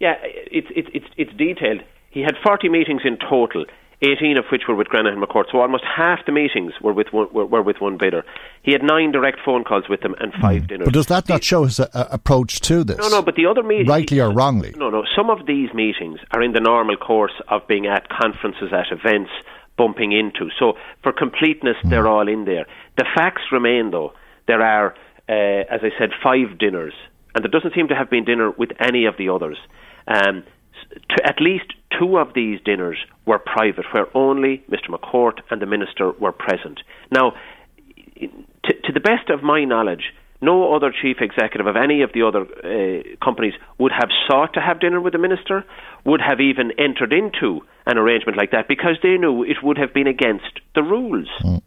Yeah, 0.00 0.14
it's 0.22 0.68
it's 0.74 0.88
it's, 0.94 1.06
it's 1.16 1.32
detailed. 1.36 1.82
He 2.10 2.20
had 2.20 2.36
40 2.42 2.68
meetings 2.68 3.02
in 3.04 3.18
total. 3.18 3.64
18 4.00 4.38
of 4.38 4.44
which 4.52 4.62
were 4.68 4.76
with 4.76 4.86
Granahan 4.86 5.22
McCourt. 5.22 5.44
So 5.50 5.60
almost 5.60 5.84
half 5.84 6.20
the 6.24 6.32
meetings 6.32 6.72
were 6.80 6.92
with 6.92 7.08
one, 7.12 7.26
were, 7.32 7.46
were, 7.46 7.62
with 7.62 7.80
one 7.80 7.98
bidder. 7.98 8.24
He 8.62 8.72
had 8.72 8.82
nine 8.82 9.10
direct 9.10 9.38
phone 9.44 9.64
calls 9.64 9.88
with 9.88 10.00
them 10.02 10.14
and 10.20 10.32
five 10.40 10.62
mm. 10.62 10.68
dinners. 10.68 10.84
But 10.84 10.94
does 10.94 11.06
that 11.06 11.28
not 11.28 11.42
show 11.42 11.64
his 11.64 11.80
uh, 11.80 11.88
approach 11.94 12.60
to 12.62 12.84
this? 12.84 12.98
No, 12.98 13.08
no, 13.08 13.22
but 13.22 13.34
the 13.34 13.46
other 13.46 13.62
meetings... 13.62 13.88
Rightly 13.88 14.20
or 14.20 14.32
wrongly? 14.32 14.72
No, 14.76 14.88
no. 14.90 15.02
Some 15.16 15.30
of 15.30 15.46
these 15.46 15.72
meetings 15.74 16.20
are 16.30 16.42
in 16.42 16.52
the 16.52 16.60
normal 16.60 16.96
course 16.96 17.32
of 17.48 17.66
being 17.66 17.86
at 17.86 18.08
conferences, 18.08 18.72
at 18.72 18.86
events, 18.92 19.30
bumping 19.76 20.12
into. 20.12 20.50
So 20.58 20.74
for 21.02 21.12
completeness, 21.12 21.76
mm. 21.84 21.90
they're 21.90 22.06
all 22.06 22.28
in 22.28 22.44
there. 22.44 22.66
The 22.96 23.06
facts 23.16 23.42
remain, 23.50 23.90
though. 23.90 24.12
There 24.46 24.62
are, 24.62 24.94
uh, 25.28 25.74
as 25.74 25.80
I 25.82 25.90
said, 25.98 26.10
five 26.22 26.56
dinners. 26.58 26.94
And 27.34 27.44
there 27.44 27.50
doesn't 27.50 27.74
seem 27.74 27.88
to 27.88 27.96
have 27.96 28.10
been 28.10 28.24
dinner 28.24 28.50
with 28.50 28.70
any 28.80 29.06
of 29.06 29.16
the 29.18 29.28
others. 29.28 29.58
Um, 30.06 30.44
to 30.90 31.26
at 31.26 31.40
least 31.40 31.74
two 31.98 32.18
of 32.18 32.34
these 32.34 32.60
dinners 32.64 32.98
were 33.26 33.38
private, 33.38 33.86
where 33.92 34.06
only 34.16 34.64
Mr. 34.70 34.88
McCourt 34.88 35.40
and 35.50 35.60
the 35.60 35.66
minister 35.66 36.12
were 36.12 36.32
present. 36.32 36.80
Now, 37.10 37.34
to, 38.16 38.74
to 38.84 38.92
the 38.92 39.00
best 39.00 39.30
of 39.30 39.42
my 39.42 39.64
knowledge, 39.64 40.12
no 40.40 40.74
other 40.74 40.92
chief 40.92 41.16
executive 41.20 41.66
of 41.66 41.76
any 41.76 42.02
of 42.02 42.12
the 42.12 42.22
other 42.22 42.42
uh, 42.42 43.24
companies 43.24 43.54
would 43.78 43.92
have 43.92 44.08
sought 44.28 44.54
to 44.54 44.60
have 44.60 44.80
dinner 44.80 45.00
with 45.00 45.12
the 45.12 45.18
minister, 45.18 45.64
would 46.04 46.20
have 46.20 46.40
even 46.40 46.72
entered 46.78 47.12
into 47.12 47.60
an 47.86 47.98
arrangement 47.98 48.38
like 48.38 48.52
that 48.52 48.68
because 48.68 48.96
they 49.02 49.16
knew 49.16 49.42
it 49.42 49.56
would 49.62 49.78
have 49.78 49.92
been 49.92 50.06
against 50.06 50.60
the 50.74 50.82
rules. 50.82 51.28
Mm. 51.42 51.62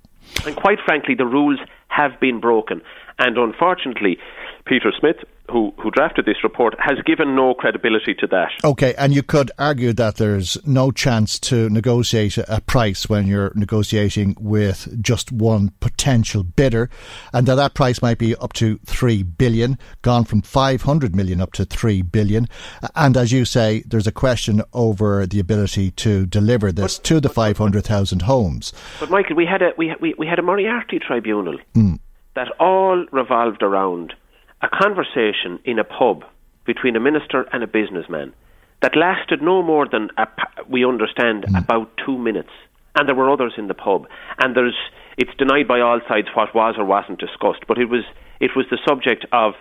And 0.45 0.55
quite 0.55 0.79
frankly, 0.85 1.15
the 1.15 1.25
rules 1.25 1.59
have 1.89 2.19
been 2.19 2.39
broken. 2.39 2.81
And 3.19 3.37
unfortunately, 3.37 4.17
Peter 4.65 4.91
Smith, 4.97 5.17
who, 5.51 5.73
who 5.77 5.91
drafted 5.91 6.25
this 6.25 6.43
report, 6.43 6.75
has 6.79 6.97
given 7.05 7.35
no 7.35 7.53
credibility 7.53 8.13
to 8.15 8.27
that. 8.27 8.51
Okay, 8.63 8.93
and 8.97 9.13
you 9.13 9.23
could 9.23 9.51
argue 9.59 9.93
that 9.93 10.15
there's 10.15 10.57
no 10.65 10.91
chance 10.91 11.39
to 11.39 11.69
negotiate 11.69 12.37
a 12.37 12.61
price 12.61 13.09
when 13.09 13.27
you're 13.27 13.51
negotiating 13.55 14.35
with 14.39 15.01
just 15.01 15.31
one 15.31 15.71
potential 15.79 16.43
bidder, 16.43 16.89
and 17.33 17.47
that 17.47 17.55
that 17.55 17.73
price 17.73 18.01
might 18.01 18.17
be 18.17 18.35
up 18.35 18.53
to 18.53 18.79
three 18.85 19.23
billion, 19.23 19.77
gone 20.01 20.23
from 20.23 20.41
500 20.41 21.15
million 21.15 21.41
up 21.41 21.53
to 21.53 21.65
three 21.65 22.01
billion. 22.01 22.47
And 22.95 23.17
as 23.17 23.31
you 23.31 23.45
say, 23.45 23.83
there's 23.85 24.07
a 24.07 24.11
question 24.11 24.61
over 24.73 25.25
the 25.25 25.39
ability 25.39 25.91
to 25.91 26.25
deliver 26.25 26.71
this 26.71 26.97
but, 26.97 27.05
to 27.05 27.19
the 27.19 27.29
500,000 27.29 28.21
homes. 28.23 28.73
But 28.99 29.09
Michael, 29.09 29.35
we 29.35 29.45
had 29.45 29.61
a 29.61 29.71
we, 29.77 29.93
we, 29.99 30.13
we 30.17 30.27
had 30.27 30.39
a 30.39 30.41
Moriarty 30.41 30.99
tribunal. 30.99 31.57
Mm. 31.75 31.99
That 32.33 32.47
all 32.59 33.05
revolved 33.11 33.61
around 33.61 34.13
a 34.61 34.69
conversation 34.69 35.59
in 35.65 35.79
a 35.79 35.83
pub 35.83 36.23
between 36.65 36.95
a 36.95 36.99
minister 36.99 37.45
and 37.51 37.63
a 37.63 37.67
businessman 37.67 38.33
that 38.81 38.95
lasted 38.95 39.41
no 39.41 39.61
more 39.61 39.87
than, 39.87 40.09
a, 40.17 40.27
we 40.69 40.85
understand, 40.85 41.45
mm. 41.45 41.63
about 41.63 41.89
two 42.05 42.17
minutes. 42.17 42.49
And 42.95 43.07
there 43.07 43.15
were 43.15 43.31
others 43.31 43.53
in 43.57 43.67
the 43.67 43.73
pub. 43.73 44.07
And 44.39 44.55
there's, 44.55 44.77
it's 45.17 45.31
denied 45.37 45.67
by 45.67 45.79
all 45.79 46.01
sides 46.07 46.27
what 46.33 46.53
was 46.53 46.75
or 46.77 46.85
wasn't 46.85 47.19
discussed, 47.19 47.65
but 47.67 47.77
it 47.77 47.85
was, 47.85 48.03
it 48.39 48.51
was 48.55 48.65
the 48.69 48.79
subject 48.87 49.25
of 49.31 49.53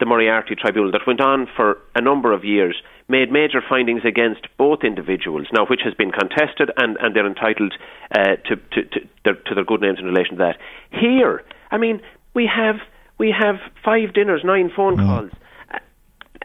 the 0.00 0.06
Moriarty 0.06 0.54
Tribunal 0.56 0.90
that 0.92 1.06
went 1.06 1.20
on 1.20 1.46
for 1.56 1.78
a 1.94 2.00
number 2.00 2.32
of 2.32 2.44
years, 2.44 2.76
made 3.08 3.30
major 3.30 3.62
findings 3.66 4.02
against 4.04 4.48
both 4.58 4.80
individuals, 4.82 5.46
now 5.52 5.66
which 5.66 5.82
has 5.84 5.94
been 5.94 6.10
contested, 6.10 6.70
and, 6.76 6.96
and 7.00 7.14
they're 7.14 7.26
entitled 7.26 7.72
uh, 8.10 8.36
to, 8.46 8.56
to, 8.56 8.82
to, 8.90 9.00
their, 9.24 9.34
to 9.34 9.54
their 9.54 9.64
good 9.64 9.80
names 9.80 9.98
in 10.00 10.04
relation 10.04 10.36
to 10.36 10.38
that. 10.38 10.58
Here, 10.90 11.44
I 11.70 11.78
mean, 11.78 12.00
we 12.34 12.50
have 12.52 12.76
we 13.18 13.34
have 13.38 13.56
five 13.84 14.12
dinners, 14.12 14.42
nine 14.44 14.70
phone 14.74 14.96
mm. 14.96 15.06
calls. 15.06 15.30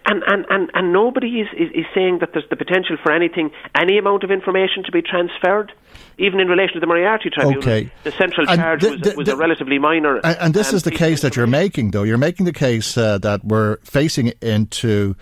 And, 0.06 0.24
and, 0.26 0.46
and, 0.50 0.72
and 0.74 0.92
nobody 0.92 1.42
is, 1.42 1.48
is, 1.56 1.70
is 1.76 1.86
saying 1.94 2.20
that 2.22 2.30
there's 2.34 2.48
the 2.50 2.56
potential 2.56 2.98
for 3.04 3.12
anything, 3.12 3.52
any 3.76 4.00
amount 4.00 4.24
of 4.24 4.32
information 4.32 4.84
to 4.86 4.92
be 4.92 5.04
transferred, 5.04 5.72
even 6.18 6.40
in 6.40 6.48
relation 6.48 6.76
to 6.76 6.80
the 6.80 6.88
Moriarty 6.88 7.30
Tribunal. 7.30 7.60
Okay. 7.60 7.92
The 8.04 8.12
central 8.14 8.48
charge 8.48 8.82
the, 8.82 8.98
the, 8.98 9.10
was, 9.10 9.18
was 9.18 9.30
a 9.30 9.36
relatively 9.36 9.78
minor. 9.78 10.18
And, 10.24 10.38
and 10.40 10.54
this 10.54 10.70
um, 10.70 10.76
is 10.78 10.84
the 10.84 10.92
case 10.92 11.22
that 11.22 11.36
you're 11.36 11.46
making, 11.46 11.92
though. 11.92 12.04
You're 12.04 12.18
making 12.18 12.48
the 12.48 12.54
case 12.54 12.98
uh, 12.98 13.20
that 13.20 13.44
we're 13.44 13.78
facing 13.84 14.34
into 14.42 15.16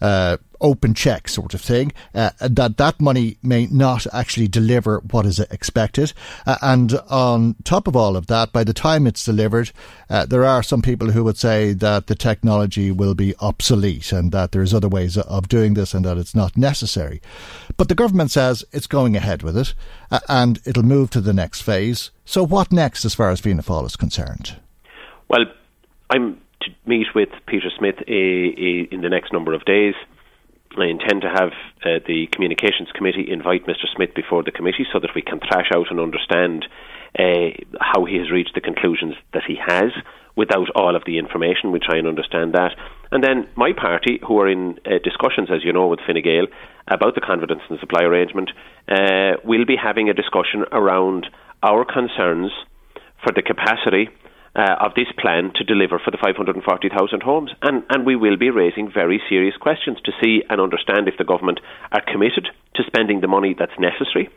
uh, 0.00 0.38
open 0.64 0.94
check 0.94 1.28
sort 1.28 1.54
of 1.54 1.60
thing, 1.60 1.92
uh, 2.14 2.30
that 2.40 2.78
that 2.78 3.00
money 3.00 3.36
may 3.42 3.66
not 3.66 4.06
actually 4.12 4.48
deliver 4.48 5.00
what 5.10 5.26
is 5.26 5.38
expected. 5.38 6.12
Uh, 6.46 6.56
and 6.62 6.94
on 7.10 7.54
top 7.62 7.86
of 7.86 7.94
all 7.94 8.16
of 8.16 8.26
that, 8.26 8.50
by 8.50 8.64
the 8.64 8.72
time 8.72 9.06
it's 9.06 9.24
delivered, 9.24 9.70
uh, 10.08 10.24
there 10.24 10.44
are 10.44 10.62
some 10.62 10.80
people 10.80 11.10
who 11.10 11.22
would 11.22 11.36
say 11.36 11.74
that 11.74 12.06
the 12.06 12.14
technology 12.14 12.90
will 12.90 13.14
be 13.14 13.34
obsolete 13.40 14.10
and 14.10 14.32
that 14.32 14.52
there's 14.52 14.72
other 14.72 14.88
ways 14.88 15.18
of 15.18 15.48
doing 15.48 15.74
this 15.74 15.92
and 15.92 16.04
that 16.04 16.16
it's 16.16 16.34
not 16.34 16.56
necessary. 16.56 17.20
But 17.76 17.88
the 17.88 17.94
government 17.94 18.30
says 18.30 18.64
it's 18.72 18.86
going 18.86 19.16
ahead 19.16 19.42
with 19.42 19.58
it 19.58 19.74
uh, 20.10 20.20
and 20.28 20.60
it'll 20.64 20.82
move 20.82 21.10
to 21.10 21.20
the 21.20 21.34
next 21.34 21.60
phase. 21.60 22.10
So 22.24 22.42
what 22.42 22.72
next 22.72 23.04
as 23.04 23.14
far 23.14 23.30
as 23.30 23.40
Fianna 23.40 23.62
Fáil 23.62 23.84
is 23.84 23.96
concerned? 23.96 24.56
Well, 25.28 25.44
I'm 26.08 26.40
to 26.62 26.70
meet 26.86 27.08
with 27.14 27.28
Peter 27.46 27.70
Smith 27.78 27.96
uh, 27.98 28.00
uh, 28.00 28.94
in 28.94 29.00
the 29.02 29.10
next 29.10 29.32
number 29.32 29.52
of 29.52 29.64
days. 29.66 29.94
I 30.82 30.88
intend 30.90 31.22
to 31.22 31.28
have 31.28 31.52
uh, 31.84 32.02
the 32.06 32.26
Communications 32.32 32.88
Committee 32.94 33.30
invite 33.30 33.66
Mr. 33.66 33.86
Smith 33.94 34.14
before 34.14 34.42
the 34.42 34.50
committee 34.50 34.86
so 34.92 34.98
that 34.98 35.14
we 35.14 35.22
can 35.22 35.38
thrash 35.38 35.70
out 35.74 35.90
and 35.90 36.00
understand 36.00 36.66
uh, 37.18 37.54
how 37.80 38.04
he 38.04 38.18
has 38.18 38.30
reached 38.30 38.54
the 38.54 38.60
conclusions 38.60 39.14
that 39.32 39.44
he 39.46 39.56
has 39.56 39.92
without 40.36 40.68
all 40.74 40.96
of 40.96 41.02
the 41.06 41.18
information. 41.18 41.70
We 41.70 41.78
try 41.78 41.98
and 41.98 42.08
understand 42.08 42.54
that. 42.54 42.74
And 43.12 43.22
then 43.22 43.46
my 43.54 43.72
party, 43.72 44.18
who 44.26 44.40
are 44.40 44.48
in 44.48 44.78
uh, 44.84 44.98
discussions, 45.04 45.48
as 45.50 45.64
you 45.64 45.72
know, 45.72 45.86
with 45.86 46.00
Fine 46.06 46.22
Gael 46.22 46.46
about 46.88 47.14
the 47.14 47.20
confidence 47.20 47.62
and 47.70 47.78
supply 47.78 48.02
arrangement, 48.02 48.50
uh, 48.88 49.38
will 49.44 49.64
be 49.64 49.76
having 49.76 50.08
a 50.08 50.14
discussion 50.14 50.64
around 50.72 51.26
our 51.62 51.84
concerns 51.84 52.50
for 53.22 53.32
the 53.32 53.42
capacity 53.42 54.08
uh, 54.56 54.76
of 54.80 54.94
this 54.94 55.10
plan 55.18 55.50
to 55.56 55.64
deliver 55.64 55.98
for 55.98 56.10
the 56.10 56.18
540,000 56.18 57.22
homes. 57.22 57.50
And, 57.62 57.82
and 57.90 58.06
we 58.06 58.16
will 58.16 58.36
be 58.36 58.50
raising 58.50 58.90
very 58.92 59.20
serious 59.28 59.56
questions 59.56 59.98
to 60.04 60.12
see 60.22 60.42
and 60.48 60.60
understand 60.60 61.08
if 61.08 61.18
the 61.18 61.24
government 61.24 61.60
are 61.92 62.02
committed 62.06 62.48
to 62.76 62.82
spending 62.86 63.20
the 63.20 63.28
money 63.28 63.54
that's 63.58 63.78
necessary. 63.78 64.28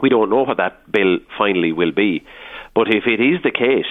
We 0.00 0.08
don't 0.08 0.30
know 0.30 0.44
what 0.44 0.58
that 0.58 0.90
bill 0.90 1.18
finally 1.36 1.72
will 1.72 1.92
be. 1.92 2.24
But 2.74 2.88
if 2.88 3.04
it 3.06 3.20
is 3.20 3.42
the 3.42 3.50
case 3.50 3.90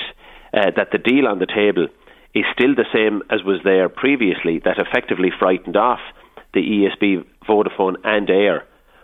uh, 0.54 0.72
that 0.78 0.92
the 0.92 0.98
deal 0.98 1.28
on 1.28 1.40
the 1.40 1.46
table 1.46 1.88
is 2.34 2.46
still 2.54 2.76
the 2.76 2.88
same 2.94 3.24
as 3.30 3.44
was 3.44 3.60
there 3.64 3.90
previously, 3.90 4.62
that 4.64 4.80
effectively 4.80 5.32
frightened 5.38 5.76
off 5.76 6.00
the 6.54 6.62
ESB, 6.62 7.26
Vodafone, 7.48 7.96
and 8.04 8.28
Eir, 8.30 8.62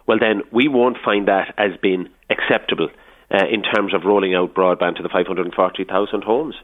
well, 0.07 0.19
then 0.19 0.43
we 0.51 0.67
won't 0.67 0.97
find 1.03 1.27
that 1.27 1.53
as 1.57 1.71
being 1.81 2.09
acceptable 2.29 2.89
uh, 3.33 3.45
in 3.49 3.63
terms 3.63 3.93
of 3.93 4.03
rolling 4.03 4.35
out 4.35 4.53
broadband 4.53 4.97
to 4.97 5.03
the 5.03 5.09
540,000 5.09 6.23
homes. 6.23 6.55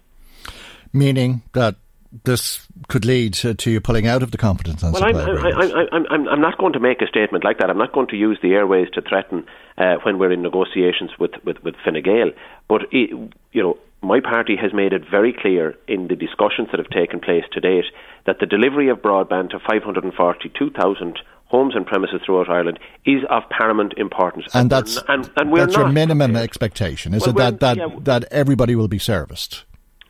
Meaning 0.93 1.41
that 1.53 1.75
this 2.23 2.67
could 2.87 3.05
lead 3.05 3.33
to, 3.35 3.69
you 3.69 3.79
pulling 3.79 4.07
out 4.07 4.23
of 4.23 4.31
the 4.31 4.37
and 4.41 4.93
well, 4.93 5.03
I'm, 5.03 5.15
I'm, 5.15 5.87
I'm, 5.91 6.05
I'm, 6.09 6.27
I'm 6.27 6.41
not 6.41 6.57
going 6.57 6.73
to 6.73 6.79
make 6.79 7.01
a 7.01 7.07
statement 7.07 7.43
like 7.43 7.59
that. 7.59 7.69
I'm 7.69 7.77
not 7.77 7.93
going 7.93 8.07
to 8.07 8.15
use 8.15 8.39
the 8.41 8.53
airways 8.53 8.89
to 8.93 9.01
threaten 9.01 9.45
uh, 9.77 9.95
when 10.03 10.17
we're 10.17 10.31
in 10.31 10.41
negotiations 10.41 11.11
with, 11.19 11.31
with, 11.45 11.63
with 11.63 11.75
Fine 11.85 12.01
Gael. 12.03 12.31
But, 12.67 12.83
it, 12.91 13.11
you 13.51 13.61
know, 13.61 13.77
my 14.01 14.21
party 14.21 14.55
has 14.55 14.73
made 14.73 14.93
it 14.93 15.03
very 15.09 15.33
clear 15.33 15.75
in 15.87 16.07
the 16.07 16.15
discussions 16.15 16.69
that 16.71 16.79
have 16.79 16.89
taken 16.89 17.19
place 17.19 17.43
to 17.51 17.59
date 17.59 17.85
that 18.25 18.39
the 18.39 18.45
delivery 18.45 18.89
of 18.89 18.99
broadband 18.99 19.51
to 19.51 19.59
542,000 19.59 21.19
homes 21.49 21.75
and 21.75 21.85
premises 21.85 22.21
throughout 22.25 22.49
Ireland 22.49 22.79
is 23.05 23.21
of 23.29 23.43
paramount 23.49 23.93
importance. 23.97 24.45
And, 24.53 24.61
and 24.61 24.69
that's 24.71 24.97
and, 25.07 25.29
and 25.35 25.55
that's 25.55 25.75
your 25.75 25.89
minimum 25.89 26.35
expectation, 26.35 27.13
is 27.13 27.21
well, 27.21 27.31
it 27.31 27.37
that 27.37 27.59
that, 27.59 27.77
yeah, 27.77 27.99
that 28.01 28.23
everybody 28.31 28.75
will 28.75 28.87
be 28.87 28.99
serviced? 28.99 29.65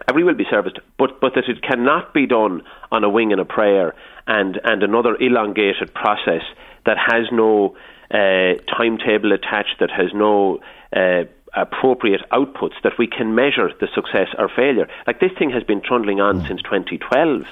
Everybody 0.08 0.34
will 0.34 0.38
be 0.38 0.50
serviced, 0.50 0.80
but 0.98 1.20
but 1.20 1.34
that 1.36 1.46
it 1.48 1.62
cannot 1.62 2.14
be 2.14 2.28
done 2.28 2.62
on 2.92 3.04
a 3.04 3.10
wing 3.10 3.32
and 3.32 3.42
a 3.42 3.46
prayer 3.46 3.96
and 4.28 4.60
and 4.64 4.84
another 4.84 5.16
elongated 5.20 5.94
process 5.94 6.44
that 6.86 6.98
has 6.98 7.26
no 7.32 7.76
uh, 8.12 8.56
timetable 8.78 9.32
attached, 9.32 9.76
that 9.80 9.92
has 9.92 10.12
no 10.14 10.60
uh, 10.96 11.24
appropriate 11.56 12.22
outputs 12.32 12.76
that 12.84 12.94
we 12.98 13.08
can 13.08 13.36
measure 13.36 13.70
the 13.80 13.88
success 13.94 14.28
or 14.38 14.50
failure. 14.56 14.88
Like 15.08 15.20
this 15.20 15.32
thing 15.38 15.50
has 15.52 15.64
been 15.64 15.82
trundling 15.82 16.20
on 16.20 16.42
mm. 16.42 16.48
since 16.48 16.62
2012. 16.64 17.46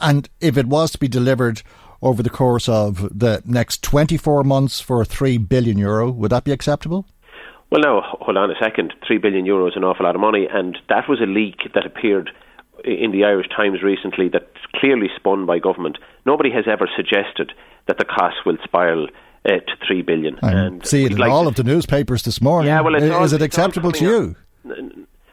And 0.00 0.28
if 0.40 0.56
it 0.56 0.66
was 0.66 0.92
to 0.92 0.98
be 0.98 1.08
delivered 1.08 1.62
over 2.02 2.22
the 2.22 2.30
course 2.30 2.68
of 2.68 3.16
the 3.16 3.42
next 3.46 3.82
24 3.82 4.44
months 4.44 4.80
for 4.80 5.04
3 5.04 5.38
billion 5.38 5.78
euro. 5.78 6.10
Would 6.10 6.30
that 6.32 6.44
be 6.44 6.52
acceptable? 6.52 7.06
Well, 7.70 7.80
now, 7.80 8.02
hold 8.20 8.36
on 8.36 8.50
a 8.50 8.54
second. 8.60 8.92
Three 9.06 9.18
billion 9.18 9.46
euro 9.46 9.66
is 9.66 9.76
an 9.76 9.84
awful 9.84 10.04
lot 10.04 10.14
of 10.14 10.20
money, 10.20 10.46
and 10.52 10.76
that 10.88 11.08
was 11.08 11.20
a 11.22 11.26
leak 11.26 11.72
that 11.74 11.86
appeared 11.86 12.30
in 12.84 13.12
the 13.12 13.24
Irish 13.24 13.48
Times 13.48 13.82
recently 13.82 14.28
that's 14.28 14.44
clearly 14.74 15.08
spun 15.16 15.46
by 15.46 15.58
government. 15.58 15.98
Nobody 16.26 16.50
has 16.50 16.64
ever 16.66 16.88
suggested 16.94 17.52
that 17.86 17.98
the 17.98 18.04
cost 18.04 18.36
will 18.44 18.58
spiral 18.62 19.08
uh, 19.46 19.52
to 19.52 19.72
three 19.86 20.02
billion. 20.02 20.38
I 20.42 20.52
and 20.52 20.86
see 20.86 21.04
it 21.04 21.12
in 21.12 21.18
like 21.18 21.30
all 21.30 21.48
of 21.48 21.54
the 21.54 21.64
newspapers 21.64 22.24
this 22.24 22.40
morning. 22.40 22.68
Yeah, 22.68 22.80
well, 22.80 22.94
all- 23.14 23.24
is 23.24 23.32
it 23.32 23.42
acceptable 23.42 23.92
to 23.92 24.04
you? 24.04 24.36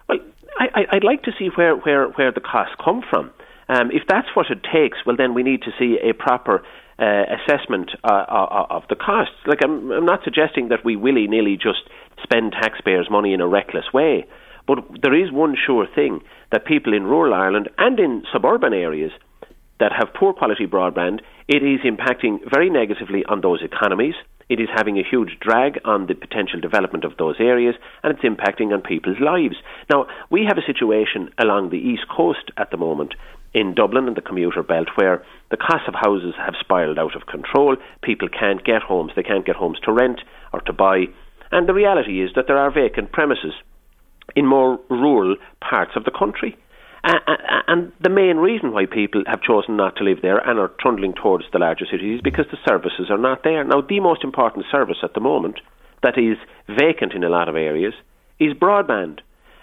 Well, 0.07 0.19
I, 0.59 0.85
I'd 0.91 1.03
like 1.03 1.23
to 1.23 1.31
see 1.37 1.49
where, 1.55 1.75
where, 1.75 2.07
where 2.09 2.31
the 2.31 2.41
costs 2.41 2.75
come 2.83 3.03
from. 3.09 3.31
Um, 3.69 3.91
if 3.91 4.03
that's 4.09 4.27
what 4.33 4.47
it 4.49 4.65
takes, 4.73 4.97
well, 5.05 5.15
then 5.15 5.33
we 5.35 5.43
need 5.43 5.61
to 5.61 5.71
see 5.77 5.97
a 6.01 6.13
proper 6.13 6.63
uh, 6.97 7.23
assessment 7.37 7.91
uh, 8.03 8.25
uh, 8.27 8.65
of 8.69 8.83
the 8.89 8.95
costs. 8.95 9.35
Like, 9.45 9.59
I'm, 9.63 9.91
I'm 9.91 10.05
not 10.05 10.23
suggesting 10.23 10.69
that 10.69 10.83
we 10.83 10.95
willy 10.95 11.27
nilly 11.27 11.55
just 11.55 11.87
spend 12.23 12.51
taxpayers' 12.51 13.07
money 13.09 13.33
in 13.33 13.41
a 13.41 13.47
reckless 13.47 13.85
way, 13.93 14.25
but 14.67 14.79
there 15.01 15.13
is 15.13 15.31
one 15.31 15.55
sure 15.55 15.87
thing 15.95 16.21
that 16.51 16.65
people 16.65 16.93
in 16.93 17.03
rural 17.03 17.33
Ireland 17.33 17.69
and 17.77 17.99
in 17.99 18.23
suburban 18.33 18.73
areas 18.73 19.11
that 19.79 19.93
have 19.97 20.13
poor 20.13 20.33
quality 20.33 20.65
broadband, 20.65 21.21
it 21.47 21.63
is 21.63 21.79
impacting 21.85 22.39
very 22.51 22.69
negatively 22.69 23.23
on 23.29 23.41
those 23.41 23.61
economies. 23.63 24.15
It 24.49 24.59
is 24.59 24.67
having 24.75 24.97
a 24.97 25.07
huge 25.09 25.37
drag 25.39 25.79
on 25.85 26.07
the 26.07 26.15
potential 26.15 26.59
development 26.59 27.05
of 27.05 27.15
those 27.17 27.35
areas, 27.39 27.75
and 28.03 28.11
it's 28.11 28.25
impacting 28.25 28.73
on 28.73 28.81
people's 28.81 29.19
lives. 29.21 29.55
Now, 29.89 30.07
we 30.29 30.43
have 30.47 30.57
a 30.57 30.65
situation 30.65 31.29
along 31.37 31.69
the 31.69 31.77
east 31.77 32.03
coast 32.09 32.51
at 32.57 32.71
the 32.71 32.77
moment 32.77 33.13
in 33.53 33.73
Dublin 33.73 34.07
and 34.07 34.15
the 34.15 34.21
commuter 34.21 34.63
belt 34.63 34.89
where 34.95 35.23
the 35.51 35.57
cost 35.57 35.87
of 35.87 35.95
houses 35.95 36.33
have 36.37 36.53
spiraled 36.59 36.99
out 36.99 37.15
of 37.15 37.25
control. 37.25 37.75
People 38.03 38.29
can't 38.29 38.63
get 38.63 38.81
homes, 38.81 39.11
they 39.15 39.23
can't 39.23 39.45
get 39.45 39.55
homes 39.55 39.79
to 39.83 39.91
rent 39.91 40.21
or 40.53 40.61
to 40.61 40.73
buy. 40.73 41.05
And 41.51 41.67
the 41.67 41.73
reality 41.73 42.21
is 42.21 42.31
that 42.35 42.45
there 42.47 42.57
are 42.57 42.71
vacant 42.71 43.11
premises 43.11 43.53
in 44.35 44.45
more 44.45 44.79
rural 44.89 45.35
parts 45.59 45.91
of 45.95 46.03
the 46.03 46.11
country. 46.11 46.57
And 47.03 47.91
the 48.01 48.09
main 48.09 48.37
reason 48.37 48.73
why 48.73 48.85
people 48.85 49.23
have 49.25 49.41
chosen 49.41 49.77
not 49.77 49.95
to 49.95 50.03
live 50.03 50.21
there 50.21 50.37
and 50.37 50.59
are 50.59 50.71
trundling 50.79 51.13
towards 51.13 51.45
the 51.51 51.59
larger 51.59 51.85
cities 51.89 52.17
is 52.17 52.21
because 52.21 52.45
the 52.51 52.57
services 52.67 53.09
are 53.09 53.17
not 53.17 53.43
there. 53.43 53.63
Now, 53.63 53.81
the 53.81 54.01
most 54.01 54.23
important 54.23 54.65
service 54.69 54.97
at 55.01 55.13
the 55.13 55.21
moment 55.21 55.59
that 56.03 56.17
is 56.17 56.37
vacant 56.67 57.13
in 57.13 57.23
a 57.23 57.29
lot 57.29 57.49
of 57.49 57.55
areas 57.55 57.93
is 58.39 58.53
broadband. 58.53 59.19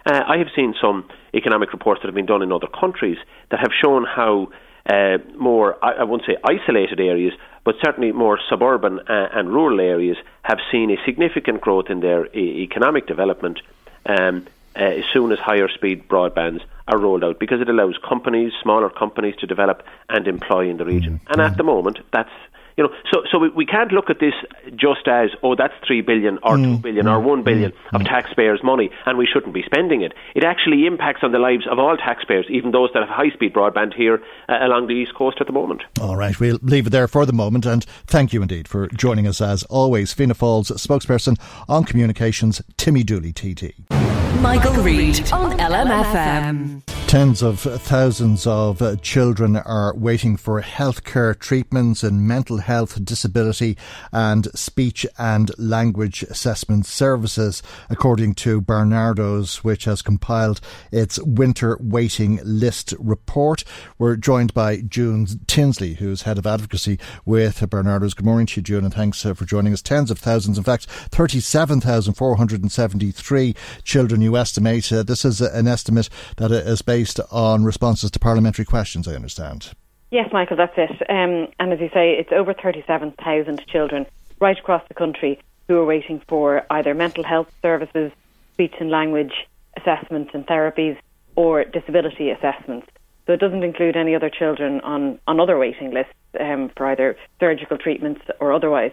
Uh, 0.06 0.22
I 0.26 0.38
have 0.38 0.48
seen 0.54 0.74
some 0.80 1.08
economic 1.34 1.72
reports 1.72 2.00
that 2.00 2.06
have 2.06 2.14
been 2.14 2.26
done 2.26 2.42
in 2.42 2.52
other 2.52 2.68
countries 2.68 3.18
that 3.50 3.58
have 3.60 3.72
shown 3.82 4.04
how 4.04 4.50
uh, 4.88 5.18
more, 5.36 5.84
I, 5.84 5.94
I 5.94 6.04
won't 6.04 6.22
say 6.24 6.36
isolated 6.44 7.00
areas, 7.00 7.32
but 7.64 7.74
certainly 7.84 8.12
more 8.12 8.38
suburban 8.48 9.00
uh, 9.00 9.28
and 9.32 9.48
rural 9.48 9.80
areas 9.80 10.16
have 10.42 10.58
seen 10.70 10.92
a 10.92 10.96
significant 11.04 11.60
growth 11.60 11.90
in 11.90 11.98
their 12.00 12.26
e- 12.26 12.62
economic 12.62 13.08
development 13.08 13.60
um, 14.06 14.46
uh, 14.76 14.84
as 14.84 15.04
soon 15.12 15.32
as 15.32 15.40
higher 15.40 15.68
speed 15.68 16.06
broadbands 16.06 16.62
are 16.86 16.98
rolled 16.98 17.24
out 17.24 17.40
because 17.40 17.60
it 17.60 17.68
allows 17.68 17.98
companies, 18.08 18.52
smaller 18.62 18.88
companies, 18.88 19.34
to 19.40 19.46
develop 19.48 19.82
and 20.08 20.28
employ 20.28 20.70
in 20.70 20.76
the 20.76 20.84
region. 20.84 21.20
And 21.26 21.40
at 21.40 21.56
the 21.56 21.64
moment, 21.64 21.98
that's 22.12 22.30
you 22.76 22.84
know, 22.84 22.90
so 23.10 23.22
so 23.30 23.38
we, 23.38 23.48
we 23.50 23.66
can't 23.66 23.92
look 23.92 24.10
at 24.10 24.20
this 24.20 24.34
just 24.74 25.08
as 25.08 25.30
oh 25.42 25.54
that's 25.54 25.74
three 25.86 26.02
billion 26.02 26.38
or 26.42 26.56
two 26.56 26.76
mm, 26.78 26.82
billion 26.82 27.06
or 27.06 27.20
mm, 27.20 27.24
one 27.24 27.42
billion 27.42 27.72
mm, 27.72 28.00
of 28.00 28.04
taxpayers' 28.04 28.62
money 28.62 28.90
and 29.06 29.16
we 29.16 29.26
shouldn't 29.26 29.54
be 29.54 29.62
spending 29.62 30.02
it. 30.02 30.12
It 30.34 30.44
actually 30.44 30.86
impacts 30.86 31.20
on 31.22 31.32
the 31.32 31.38
lives 31.38 31.66
of 31.70 31.78
all 31.78 31.96
taxpayers, 31.96 32.46
even 32.48 32.72
those 32.72 32.90
that 32.92 33.00
have 33.00 33.08
high 33.08 33.30
speed 33.30 33.54
broadband 33.54 33.94
here 33.94 34.22
uh, 34.48 34.58
along 34.60 34.88
the 34.88 34.94
east 34.94 35.14
coast 35.14 35.38
at 35.40 35.46
the 35.46 35.52
moment. 35.52 35.82
All 36.00 36.16
right, 36.16 36.38
we'll 36.38 36.58
leave 36.62 36.88
it 36.88 36.90
there 36.90 37.08
for 37.08 37.24
the 37.24 37.32
moment 37.32 37.66
and 37.66 37.84
thank 38.06 38.32
you 38.32 38.42
indeed 38.42 38.68
for 38.68 38.88
joining 38.88 39.26
us 39.26 39.40
as 39.40 39.62
always. 39.64 40.12
Fianna 40.12 40.34
Fáil's 40.34 40.70
spokesperson 40.70 41.38
on 41.68 41.84
communications, 41.84 42.62
Timmy 42.76 43.02
Dooley, 43.02 43.32
TD. 43.32 44.35
Michael 44.40 44.82
Reade 44.82 45.32
on 45.32 45.52
LMFM. 45.58 46.82
Tens 47.06 47.40
of 47.40 47.60
thousands 47.60 48.48
of 48.48 48.82
uh, 48.82 48.96
children 48.96 49.56
are 49.56 49.94
waiting 49.94 50.36
for 50.36 50.60
healthcare 50.60 51.38
treatments 51.38 52.02
in 52.02 52.26
mental 52.26 52.58
health, 52.58 53.04
disability, 53.04 53.78
and 54.12 54.48
speech 54.58 55.06
and 55.16 55.52
language 55.56 56.24
assessment 56.24 56.84
services, 56.84 57.62
according 57.88 58.34
to 58.34 58.60
Barnardo's, 58.60 59.62
which 59.62 59.84
has 59.84 60.02
compiled 60.02 60.60
its 60.90 61.22
winter 61.22 61.78
waiting 61.80 62.40
list 62.42 62.92
report. 62.98 63.62
We're 63.98 64.16
joined 64.16 64.52
by 64.52 64.78
June 64.78 65.28
Tinsley, 65.46 65.94
who's 65.94 66.22
head 66.22 66.38
of 66.38 66.46
advocacy 66.46 66.98
with 67.24 67.60
Barnardo's. 67.70 68.14
Good 68.14 68.26
morning 68.26 68.46
to 68.46 68.56
you, 68.56 68.64
June, 68.64 68.84
and 68.84 68.92
thanks 68.92 69.24
uh, 69.24 69.34
for 69.34 69.44
joining 69.44 69.72
us. 69.72 69.80
Tens 69.80 70.10
of 70.10 70.18
thousands, 70.18 70.58
in 70.58 70.64
fact, 70.64 70.86
37,473 70.86 73.54
children, 73.84 74.20
you 74.26 74.36
estimate. 74.36 74.92
Uh, 74.92 75.02
this 75.02 75.24
is 75.24 75.40
an 75.40 75.66
estimate 75.66 76.10
that 76.36 76.50
is 76.50 76.82
based 76.82 77.20
on 77.30 77.64
responses 77.64 78.10
to 78.10 78.18
parliamentary 78.18 78.64
questions, 78.64 79.08
I 79.08 79.14
understand. 79.14 79.72
Yes, 80.10 80.28
Michael, 80.32 80.56
that's 80.56 80.76
it. 80.76 80.90
Um, 81.08 81.48
and 81.58 81.72
as 81.72 81.80
you 81.80 81.88
say, 81.92 82.12
it's 82.12 82.32
over 82.32 82.52
37,000 82.52 83.66
children 83.66 84.06
right 84.40 84.58
across 84.58 84.82
the 84.88 84.94
country 84.94 85.40
who 85.68 85.76
are 85.76 85.84
waiting 85.84 86.20
for 86.28 86.64
either 86.70 86.94
mental 86.94 87.24
health 87.24 87.50
services, 87.62 88.12
speech 88.52 88.74
and 88.78 88.90
language 88.90 89.32
assessments 89.76 90.30
and 90.34 90.46
therapies, 90.46 90.96
or 91.34 91.64
disability 91.64 92.30
assessments. 92.30 92.86
So 93.26 93.32
it 93.32 93.40
doesn't 93.40 93.64
include 93.64 93.96
any 93.96 94.14
other 94.14 94.30
children 94.30 94.80
on, 94.82 95.18
on 95.26 95.40
other 95.40 95.58
waiting 95.58 95.92
lists 95.92 96.14
um, 96.38 96.70
for 96.76 96.86
either 96.86 97.16
surgical 97.40 97.76
treatments 97.76 98.22
or 98.40 98.52
otherwise. 98.52 98.92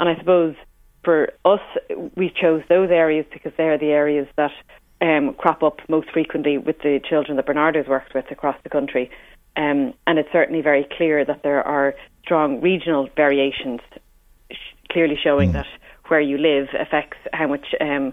And 0.00 0.08
I 0.08 0.16
suppose 0.16 0.56
for 1.06 1.32
us, 1.44 1.60
we 2.16 2.30
chose 2.30 2.62
those 2.68 2.90
areas 2.90 3.24
because 3.32 3.52
they're 3.56 3.78
the 3.78 3.92
areas 3.92 4.26
that 4.36 4.50
um, 5.00 5.34
crop 5.34 5.62
up 5.62 5.78
most 5.88 6.10
frequently 6.10 6.58
with 6.58 6.78
the 6.78 7.00
children 7.08 7.36
that 7.36 7.46
Barnardo's 7.46 7.86
worked 7.86 8.12
with 8.12 8.24
across 8.32 8.56
the 8.64 8.68
country. 8.68 9.08
Um, 9.56 9.94
and 10.08 10.18
it's 10.18 10.28
certainly 10.32 10.62
very 10.62 10.84
clear 10.96 11.24
that 11.24 11.44
there 11.44 11.62
are 11.62 11.94
strong 12.22 12.60
regional 12.60 13.08
variations, 13.14 13.80
sh- 14.50 14.56
clearly 14.90 15.16
showing 15.22 15.52
that 15.52 15.66
where 16.08 16.20
you 16.20 16.38
live 16.38 16.68
affects 16.78 17.18
how 17.32 17.46
much, 17.46 17.66
um, 17.80 18.12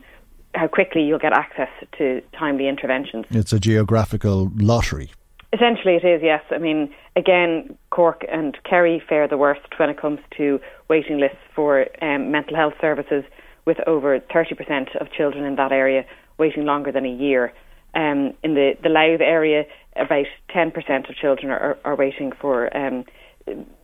how 0.54 0.68
quickly 0.68 1.02
you'll 1.02 1.18
get 1.18 1.34
access 1.34 1.70
to 1.98 2.22
timely 2.38 2.68
interventions. 2.68 3.26
It's 3.32 3.54
a 3.54 3.60
geographical 3.60 4.52
lottery. 4.56 5.10
Essentially, 5.54 5.96
it 5.96 6.04
is, 6.04 6.22
yes. 6.24 6.42
I 6.50 6.58
mean, 6.58 6.94
again, 7.16 7.78
Cork 7.92 8.26
and 8.32 8.58
Kerry 8.68 9.02
fare 9.08 9.28
the 9.28 9.38
worst 9.38 9.62
when 9.78 9.90
it 9.90 10.02
comes 10.02 10.20
to 10.38 10.60
waiting 10.90 11.20
lists 11.20 11.38
for 11.56 11.86
um, 12.02 12.32
mental 12.32 12.56
health 12.56 12.74
services, 12.82 13.24
with 13.66 13.78
over 13.88 14.20
30% 14.20 14.96
of 15.00 15.12
children 15.12 15.46
in 15.46 15.56
that 15.56 15.72
area 15.72 16.06
waiting 16.38 16.66
longer 16.66 16.92
than 16.92 17.06
a 17.06 17.14
year. 17.14 17.54
Um, 17.94 18.34
in 18.44 18.56
the, 18.56 18.74
the 18.82 18.90
Louth 18.90 19.22
area, 19.22 19.66
about 19.96 20.26
10% 20.50 21.10
of 21.10 21.16
children 21.16 21.52
are, 21.52 21.78
are 21.86 21.96
waiting 21.96 22.32
for 22.32 22.76
um, 22.76 23.06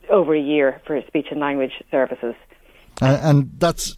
over 0.09 0.35
a 0.35 0.41
year 0.41 0.81
for 0.87 0.99
speech 1.07 1.27
and 1.29 1.39
language 1.39 1.73
services. 1.91 2.33
And, 2.99 3.21
and 3.23 3.51
that's 3.59 3.95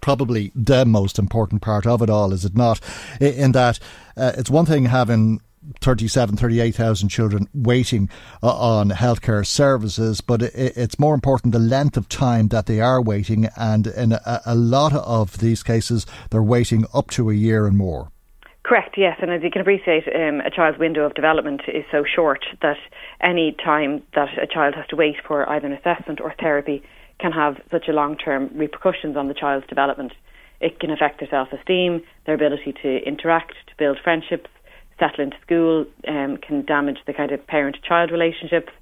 probably 0.00 0.50
the 0.54 0.86
most 0.86 1.18
important 1.18 1.60
part 1.60 1.86
of 1.86 2.00
it 2.00 2.08
all, 2.08 2.32
is 2.32 2.46
it 2.46 2.56
not? 2.56 2.80
In 3.20 3.52
that 3.52 3.78
uh, 4.16 4.32
it's 4.38 4.48
one 4.48 4.64
thing 4.64 4.86
having 4.86 5.40
37, 5.80 6.36
38,000 6.36 7.08
children 7.08 7.48
waiting 7.54 8.08
uh, 8.42 8.48
on 8.48 8.90
healthcare 8.90 9.46
services, 9.46 10.20
but 10.20 10.42
it, 10.42 10.52
it's 10.54 10.98
more 10.98 11.14
important 11.14 11.52
the 11.52 11.58
length 11.58 11.96
of 11.96 12.08
time 12.08 12.48
that 12.48 12.66
they 12.66 12.80
are 12.80 13.00
waiting, 13.02 13.48
and 13.56 13.86
in 13.86 14.12
a, 14.12 14.40
a 14.46 14.54
lot 14.54 14.94
of 14.94 15.38
these 15.38 15.62
cases, 15.62 16.06
they're 16.30 16.42
waiting 16.42 16.86
up 16.94 17.10
to 17.10 17.30
a 17.30 17.34
year 17.34 17.66
and 17.66 17.76
more. 17.76 18.10
Correct, 18.62 18.96
yes. 18.96 19.18
And 19.20 19.30
as 19.30 19.42
you 19.42 19.50
can 19.50 19.62
appreciate, 19.62 20.04
um, 20.14 20.40
a 20.40 20.50
child's 20.50 20.78
window 20.78 21.04
of 21.04 21.14
development 21.14 21.62
is 21.66 21.84
so 21.90 22.04
short 22.04 22.44
that 22.62 22.76
any 23.20 23.56
time 23.64 24.02
that 24.14 24.28
a 24.40 24.46
child 24.46 24.74
has 24.76 24.86
to 24.88 24.96
wait 24.96 25.16
for 25.26 25.48
either 25.48 25.66
an 25.66 25.72
assessment 25.72 26.20
or 26.20 26.34
therapy 26.38 26.82
can 27.18 27.32
have 27.32 27.60
such 27.70 27.88
a 27.88 27.92
long 27.92 28.16
term 28.16 28.50
repercussions 28.54 29.16
on 29.16 29.28
the 29.28 29.34
child's 29.34 29.66
development. 29.66 30.12
It 30.60 30.78
can 30.78 30.90
affect 30.90 31.20
their 31.20 31.28
self 31.28 31.48
esteem, 31.52 32.02
their 32.26 32.34
ability 32.34 32.74
to 32.82 32.98
interact, 33.04 33.54
to 33.68 33.74
build 33.78 33.98
friendships, 34.04 34.50
settle 35.00 35.24
into 35.24 35.36
school, 35.42 35.86
um, 36.06 36.36
can 36.36 36.64
damage 36.64 36.98
the 37.06 37.12
kind 37.12 37.32
of 37.32 37.44
parent 37.46 37.76
child 37.86 38.12
relationships. 38.12 38.72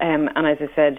Um, 0.00 0.28
and 0.36 0.46
as 0.46 0.58
I 0.60 0.74
said, 0.76 0.98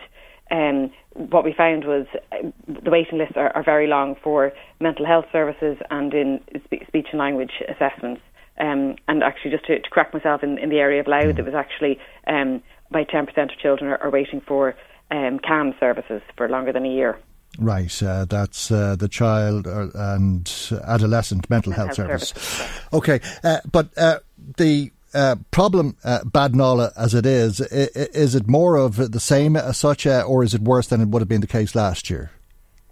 um, 0.52 0.92
what 1.14 1.44
we 1.44 1.54
found 1.54 1.86
was 1.86 2.08
uh, 2.32 2.50
the 2.68 2.90
waiting 2.90 3.20
lists 3.20 3.36
are, 3.36 3.56
are 3.56 3.64
very 3.64 3.88
long 3.88 4.16
for 4.24 4.52
mental 4.80 5.06
health 5.06 5.26
services 5.32 5.78
and 5.92 6.14
in 6.14 6.40
spe- 6.66 6.88
speech 6.88 7.08
and 7.12 7.20
language 7.20 7.52
assessments. 7.70 8.22
Um, 8.60 8.96
and 9.08 9.24
actually, 9.24 9.52
just 9.52 9.66
to, 9.68 9.80
to 9.80 9.90
correct 9.90 10.14
myself, 10.14 10.44
in, 10.44 10.58
in 10.58 10.70
the 10.70 10.80
area 10.80 11.00
of 11.00 11.08
Louth, 11.08 11.38
it 11.38 11.46
was 11.46 11.54
actually 11.54 11.98
um, 12.28 12.62
about 12.90 13.08
10% 13.08 13.28
of 13.38 13.58
children 13.62 13.92
are, 13.92 13.98
are 13.98 14.10
waiting 14.10 14.42
for 14.46 14.76
um, 15.12 15.40
CAMHS 15.40 15.80
services 15.80 16.22
for 16.36 16.50
longer 16.50 16.74
than 16.74 16.86
a 16.86 16.90
year. 16.90 17.20
Right, 17.60 18.02
uh, 18.02 18.24
that's 18.24 18.72
uh, 18.72 18.96
the 18.96 19.10
child 19.10 19.68
and 19.68 20.72
adolescent 20.88 21.50
mental, 21.50 21.74
health, 21.74 21.98
health 21.98 22.08
service. 22.08 22.30
services, 22.30 22.84
Okay, 22.94 23.20
uh, 23.44 23.58
but 23.70 23.90
uh, 23.98 24.20
the 24.58 24.92
uh, 25.14 25.36
problem, 25.52 25.98
uh, 26.04 26.24
bad 26.24 26.56
Nala 26.56 26.92
as 26.96 27.14
it 27.14 27.26
is, 27.26 27.60
is 27.60 28.34
it 28.34 28.48
more 28.48 28.78
of 28.78 29.12
the 29.12 29.20
same 29.20 29.58
as 29.58 29.78
such, 29.78 30.08
uh, 30.08 30.24
or 30.26 30.44
is 30.44 30.54
it 30.54 30.62
worse 30.62 30.88
than 30.88 31.02
it 31.02 31.10
would 31.10 31.22
have 31.22 31.28
been 31.28 31.42
the 31.42 31.48
case 31.48 31.76
last 31.76 32.10
year? 32.10 32.32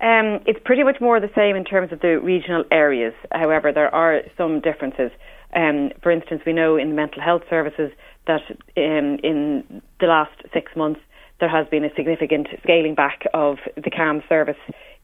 Um, 0.01 0.41
it's 0.45 0.59
pretty 0.63 0.83
much 0.83 0.99
more 0.99 1.19
the 1.19 1.31
same 1.33 1.55
in 1.55 1.63
terms 1.63 1.91
of 1.91 2.01
the 2.01 2.19
regional 2.19 2.63
areas. 2.69 3.13
However, 3.31 3.71
there 3.71 3.93
are 3.93 4.21
some 4.37 4.59
differences. 4.59 5.11
Um, 5.55 5.91
for 6.03 6.11
instance, 6.11 6.41
we 6.45 6.53
know 6.53 6.75
in 6.75 6.93
mental 6.93 7.21
health 7.21 7.43
services 7.49 7.91
that 8.27 8.41
um, 8.49 9.17
in 9.23 9.81
the 9.99 10.07
last 10.07 10.35
six 10.53 10.75
months 10.75 10.99
there 11.39 11.49
has 11.49 11.67
been 11.67 11.83
a 11.83 11.93
significant 11.95 12.47
scaling 12.63 12.95
back 12.95 13.25
of 13.33 13.57
the 13.75 13.91
CAMHS 13.91 14.27
service 14.27 14.57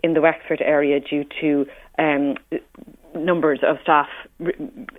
in 0.03 0.13
the 0.13 0.21
Wexford 0.21 0.61
area 0.61 0.99
due 0.99 1.25
to 1.41 1.65
um, 1.97 2.35
numbers 3.15 3.59
of 3.63 3.77
staff 3.81 4.07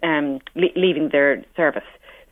um, 0.02 0.38
leaving 0.54 1.08
their 1.10 1.44
service. 1.56 1.82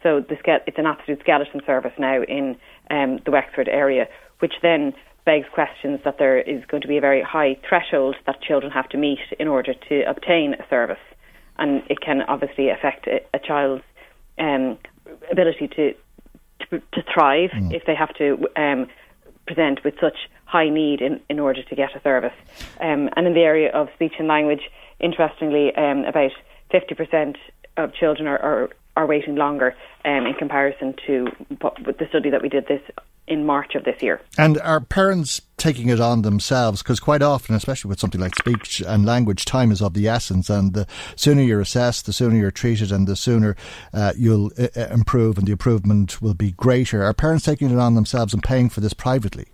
So 0.02 0.20
the 0.20 0.36
it's 0.66 0.78
an 0.78 0.86
absolute 0.86 1.20
skeleton 1.20 1.60
service 1.64 1.92
now 1.98 2.22
in 2.22 2.56
um, 2.90 3.20
the 3.24 3.30
Wexford 3.30 3.68
area, 3.68 4.06
which 4.40 4.54
then 4.62 4.92
begs 5.24 5.46
questions 5.54 6.00
that 6.04 6.18
there 6.18 6.40
is 6.40 6.64
going 6.66 6.82
to 6.82 6.88
be 6.88 6.96
a 6.96 7.00
very 7.00 7.22
high 7.22 7.56
threshold 7.68 8.16
that 8.26 8.42
children 8.42 8.72
have 8.72 8.88
to 8.88 8.98
meet 8.98 9.20
in 9.38 9.46
order 9.46 9.74
to 9.88 10.02
obtain 10.08 10.54
a 10.54 10.68
service. 10.68 10.98
And 11.58 11.82
it 11.88 12.00
can 12.00 12.22
obviously 12.22 12.70
affect 12.70 13.06
a, 13.06 13.20
a 13.34 13.38
child's 13.38 13.84
um, 14.38 14.78
ability 15.30 15.68
to, 15.76 15.94
to, 16.80 17.02
thrive 17.12 17.50
mm. 17.50 17.72
if 17.72 17.85
they 17.87 17.94
have 17.94 18.14
to 18.14 18.46
um, 18.56 18.87
present 19.46 19.85
with 19.85 19.94
such 20.00 20.16
high 20.44 20.68
need 20.68 21.00
in, 21.00 21.20
in 21.28 21.38
order 21.38 21.62
to 21.62 21.74
get 21.74 21.94
a 21.96 22.00
service. 22.02 22.35
Um, 22.80 23.08
and 23.16 23.26
in 23.26 23.35
the 23.35 23.40
area 23.40 23.70
of 23.72 23.88
speech 23.94 24.14
and 24.18 24.28
language, 24.28 24.70
interestingly, 25.00 25.74
um, 25.76 26.04
about 26.04 26.32
50% 26.72 27.37
of 27.76 27.94
children 27.94 28.26
are, 28.28 28.38
are, 28.38 28.70
are 28.96 29.06
waiting 29.06 29.37
longer 29.37 29.74
um, 30.04 30.26
in 30.26 30.35
comparison 30.35 30.94
to 31.06 31.26
what, 31.61 31.76
the 31.85 32.06
study 32.08 32.30
that 32.30 32.42
we 32.42 32.48
did 32.48 32.66
this 32.68 32.82
in 33.26 33.46
March 33.46 33.74
of 33.74 33.85
this 33.85 34.02
year. 34.02 34.20
And 34.37 34.58
are 34.61 34.80
parents 34.80 35.40
taking 35.56 35.88
it 35.88 36.00
on 36.00 36.22
themselves? 36.22 36.82
Because 36.82 36.98
quite 36.98 37.22
often, 37.22 37.54
especially 37.54 37.88
with 37.88 38.00
something 38.00 38.20
like 38.20 38.35
speech 38.35 38.80
and 38.80 39.06
language, 39.06 39.44
time 39.44 39.70
is 39.70 39.80
of 39.80 39.94
the 39.94 40.08
essence, 40.08 40.50
and 40.50 40.74
the 40.74 40.87
sooner 41.14 41.42
you're 41.42 41.61
assessed, 41.61 42.06
the 42.06 42.12
sooner 42.12 42.37
you're 42.37 42.50
treated, 42.50 42.90
and 42.90 43.06
the 43.06 43.16
sooner 43.16 43.56
uh, 43.94 44.12
you'll 44.16 44.50
uh, 44.58 44.68
uh, 44.76 44.88
improve, 44.92 45.38
and 45.38 45.46
the 45.46 45.52
improvement 45.52 46.20
will 46.20 46.35
be 46.35 46.52
greater. 46.52 47.04
Are 47.04 47.14
parents 47.14 47.44
taking 47.44 47.70
it 47.70 47.78
on 47.78 47.94
themselves 47.94 48.35
and 48.35 48.42
paying 48.42 48.68
for 48.68 48.80
this 48.80 48.92
privately? 48.92 49.46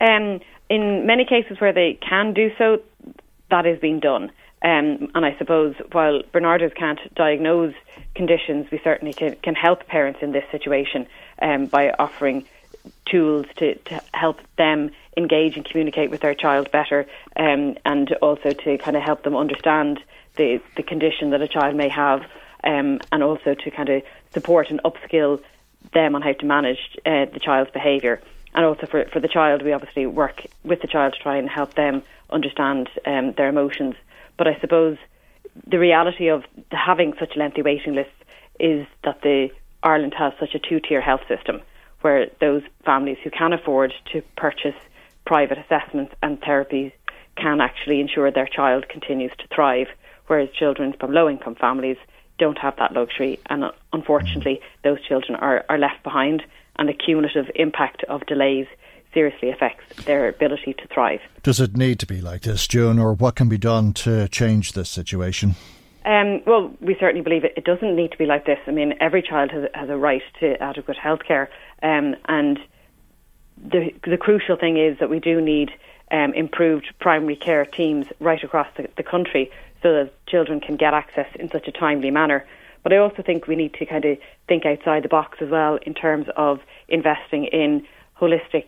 Um, 0.00 0.40
in 0.68 1.06
many 1.06 1.24
cases 1.24 1.60
where 1.60 1.72
they 1.72 1.98
can 2.06 2.34
do 2.34 2.50
so, 2.58 2.80
that 3.50 3.66
is 3.66 3.78
being 3.78 4.00
done. 4.00 4.32
Um, 4.62 5.10
and 5.14 5.26
I 5.26 5.36
suppose 5.36 5.74
while 5.92 6.22
Barnardos 6.32 6.74
can't 6.74 6.98
diagnose 7.14 7.74
conditions, 8.14 8.66
we 8.72 8.80
certainly 8.82 9.12
can, 9.12 9.36
can 9.42 9.54
help 9.54 9.86
parents 9.86 10.20
in 10.22 10.32
this 10.32 10.44
situation 10.50 11.06
um, 11.42 11.66
by 11.66 11.90
offering 11.90 12.46
tools 13.14 13.46
to, 13.54 13.76
to 13.76 14.02
help 14.12 14.40
them 14.56 14.90
engage 15.16 15.56
and 15.56 15.64
communicate 15.64 16.10
with 16.10 16.20
their 16.20 16.34
child 16.34 16.68
better 16.72 17.06
um, 17.36 17.76
and 17.84 18.12
also 18.14 18.50
to 18.50 18.76
kind 18.78 18.96
of 18.96 19.02
help 19.04 19.22
them 19.22 19.36
understand 19.36 20.00
the, 20.34 20.60
the 20.76 20.82
condition 20.82 21.30
that 21.30 21.40
a 21.40 21.46
child 21.46 21.76
may 21.76 21.88
have 21.88 22.22
um, 22.64 22.98
and 23.12 23.22
also 23.22 23.54
to 23.54 23.70
kind 23.70 23.88
of 23.88 24.02
support 24.32 24.68
and 24.68 24.80
upskill 24.84 25.40
them 25.92 26.16
on 26.16 26.22
how 26.22 26.32
to 26.32 26.44
manage 26.44 26.98
uh, 27.06 27.26
the 27.26 27.38
child's 27.38 27.70
behaviour. 27.70 28.20
And 28.52 28.64
also 28.64 28.86
for, 28.86 29.04
for 29.12 29.20
the 29.20 29.28
child, 29.28 29.62
we 29.62 29.72
obviously 29.72 30.06
work 30.06 30.46
with 30.64 30.80
the 30.80 30.88
child 30.88 31.12
to 31.12 31.20
try 31.20 31.36
and 31.36 31.48
help 31.48 31.74
them 31.74 32.02
understand 32.30 32.88
um, 33.06 33.32
their 33.36 33.48
emotions. 33.48 33.94
But 34.36 34.48
I 34.48 34.58
suppose 34.60 34.98
the 35.68 35.78
reality 35.78 36.28
of 36.28 36.42
having 36.72 37.14
such 37.20 37.36
a 37.36 37.38
lengthy 37.38 37.62
waiting 37.62 37.94
lists 37.94 38.12
is 38.58 38.88
that 39.04 39.22
the 39.22 39.50
Ireland 39.84 40.14
has 40.18 40.32
such 40.40 40.56
a 40.56 40.58
two-tier 40.58 41.00
health 41.00 41.22
system 41.28 41.60
where 42.04 42.26
those 42.38 42.62
families 42.84 43.16
who 43.24 43.30
can 43.30 43.54
afford 43.54 43.90
to 44.12 44.20
purchase 44.36 44.74
private 45.24 45.56
assessments 45.56 46.14
and 46.22 46.38
therapies 46.42 46.92
can 47.34 47.62
actually 47.62 47.98
ensure 47.98 48.30
their 48.30 48.46
child 48.46 48.86
continues 48.90 49.32
to 49.38 49.46
thrive, 49.54 49.86
whereas 50.26 50.50
children 50.50 50.92
from 51.00 51.12
low 51.12 51.30
income 51.30 51.54
families 51.54 51.96
don't 52.38 52.58
have 52.58 52.76
that 52.76 52.92
luxury. 52.92 53.40
And 53.46 53.64
uh, 53.64 53.72
unfortunately, 53.94 54.60
those 54.82 55.02
children 55.08 55.34
are, 55.36 55.64
are 55.70 55.78
left 55.78 56.02
behind, 56.02 56.42
and 56.76 56.90
the 56.90 56.92
cumulative 56.92 57.50
impact 57.54 58.04
of 58.04 58.26
delays 58.26 58.66
seriously 59.14 59.48
affects 59.48 60.04
their 60.04 60.28
ability 60.28 60.74
to 60.74 60.86
thrive. 60.88 61.20
Does 61.42 61.58
it 61.58 61.74
need 61.74 62.00
to 62.00 62.06
be 62.06 62.20
like 62.20 62.42
this, 62.42 62.68
June, 62.68 62.98
or 62.98 63.14
what 63.14 63.34
can 63.34 63.48
be 63.48 63.56
done 63.56 63.94
to 63.94 64.28
change 64.28 64.72
this 64.72 64.90
situation? 64.90 65.54
Um, 66.04 66.42
well, 66.46 66.70
we 66.82 66.96
certainly 67.00 67.22
believe 67.22 67.44
it, 67.44 67.54
it 67.56 67.64
doesn't 67.64 67.96
need 67.96 68.12
to 68.12 68.18
be 68.18 68.26
like 68.26 68.44
this. 68.44 68.58
I 68.66 68.72
mean, 68.72 68.92
every 69.00 69.22
child 69.22 69.50
has, 69.52 69.70
has 69.72 69.88
a 69.88 69.96
right 69.96 70.20
to 70.40 70.62
adequate 70.62 70.98
health 70.98 71.20
care, 71.26 71.48
um, 71.84 72.16
and 72.26 72.58
the, 73.62 73.92
the 74.04 74.16
crucial 74.16 74.56
thing 74.56 74.76
is 74.78 74.98
that 74.98 75.10
we 75.10 75.20
do 75.20 75.40
need 75.40 75.70
um, 76.10 76.32
improved 76.34 76.92
primary 76.98 77.36
care 77.36 77.64
teams 77.64 78.06
right 78.18 78.42
across 78.42 78.66
the, 78.76 78.88
the 78.96 79.02
country 79.02 79.50
so 79.82 79.92
that 79.92 80.26
children 80.26 80.60
can 80.60 80.76
get 80.76 80.94
access 80.94 81.28
in 81.38 81.50
such 81.50 81.68
a 81.68 81.72
timely 81.72 82.10
manner. 82.10 82.44
But 82.82 82.92
I 82.92 82.96
also 82.96 83.22
think 83.22 83.46
we 83.46 83.56
need 83.56 83.74
to 83.74 83.86
kind 83.86 84.04
of 84.04 84.18
think 84.48 84.66
outside 84.66 85.04
the 85.04 85.08
box 85.08 85.38
as 85.40 85.50
well 85.50 85.78
in 85.82 85.94
terms 85.94 86.26
of 86.36 86.60
investing 86.88 87.44
in 87.44 87.86
holistic 88.20 88.66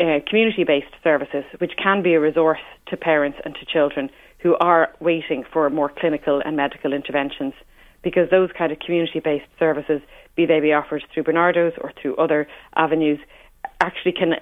uh, 0.00 0.20
community 0.28 0.64
based 0.64 0.94
services, 1.02 1.44
which 1.58 1.72
can 1.82 2.02
be 2.02 2.14
a 2.14 2.20
resource 2.20 2.60
to 2.86 2.96
parents 2.96 3.38
and 3.44 3.54
to 3.54 3.64
children 3.66 4.10
who 4.38 4.54
are 4.56 4.92
waiting 5.00 5.44
for 5.52 5.68
more 5.70 5.88
clinical 5.88 6.42
and 6.44 6.56
medical 6.56 6.92
interventions 6.92 7.54
because 8.02 8.28
those 8.30 8.50
kind 8.56 8.70
of 8.70 8.78
community 8.78 9.20
based 9.20 9.48
services, 9.58 10.00
be 10.36 10.46
they 10.46 10.60
be 10.60 10.72
offered 10.72 11.04
through 11.12 11.24
Barnardo's 11.24 11.72
or 11.80 11.92
through 12.00 12.16
other 12.16 12.46
avenues, 12.74 13.18
actually 13.80 14.12
can 14.12 14.34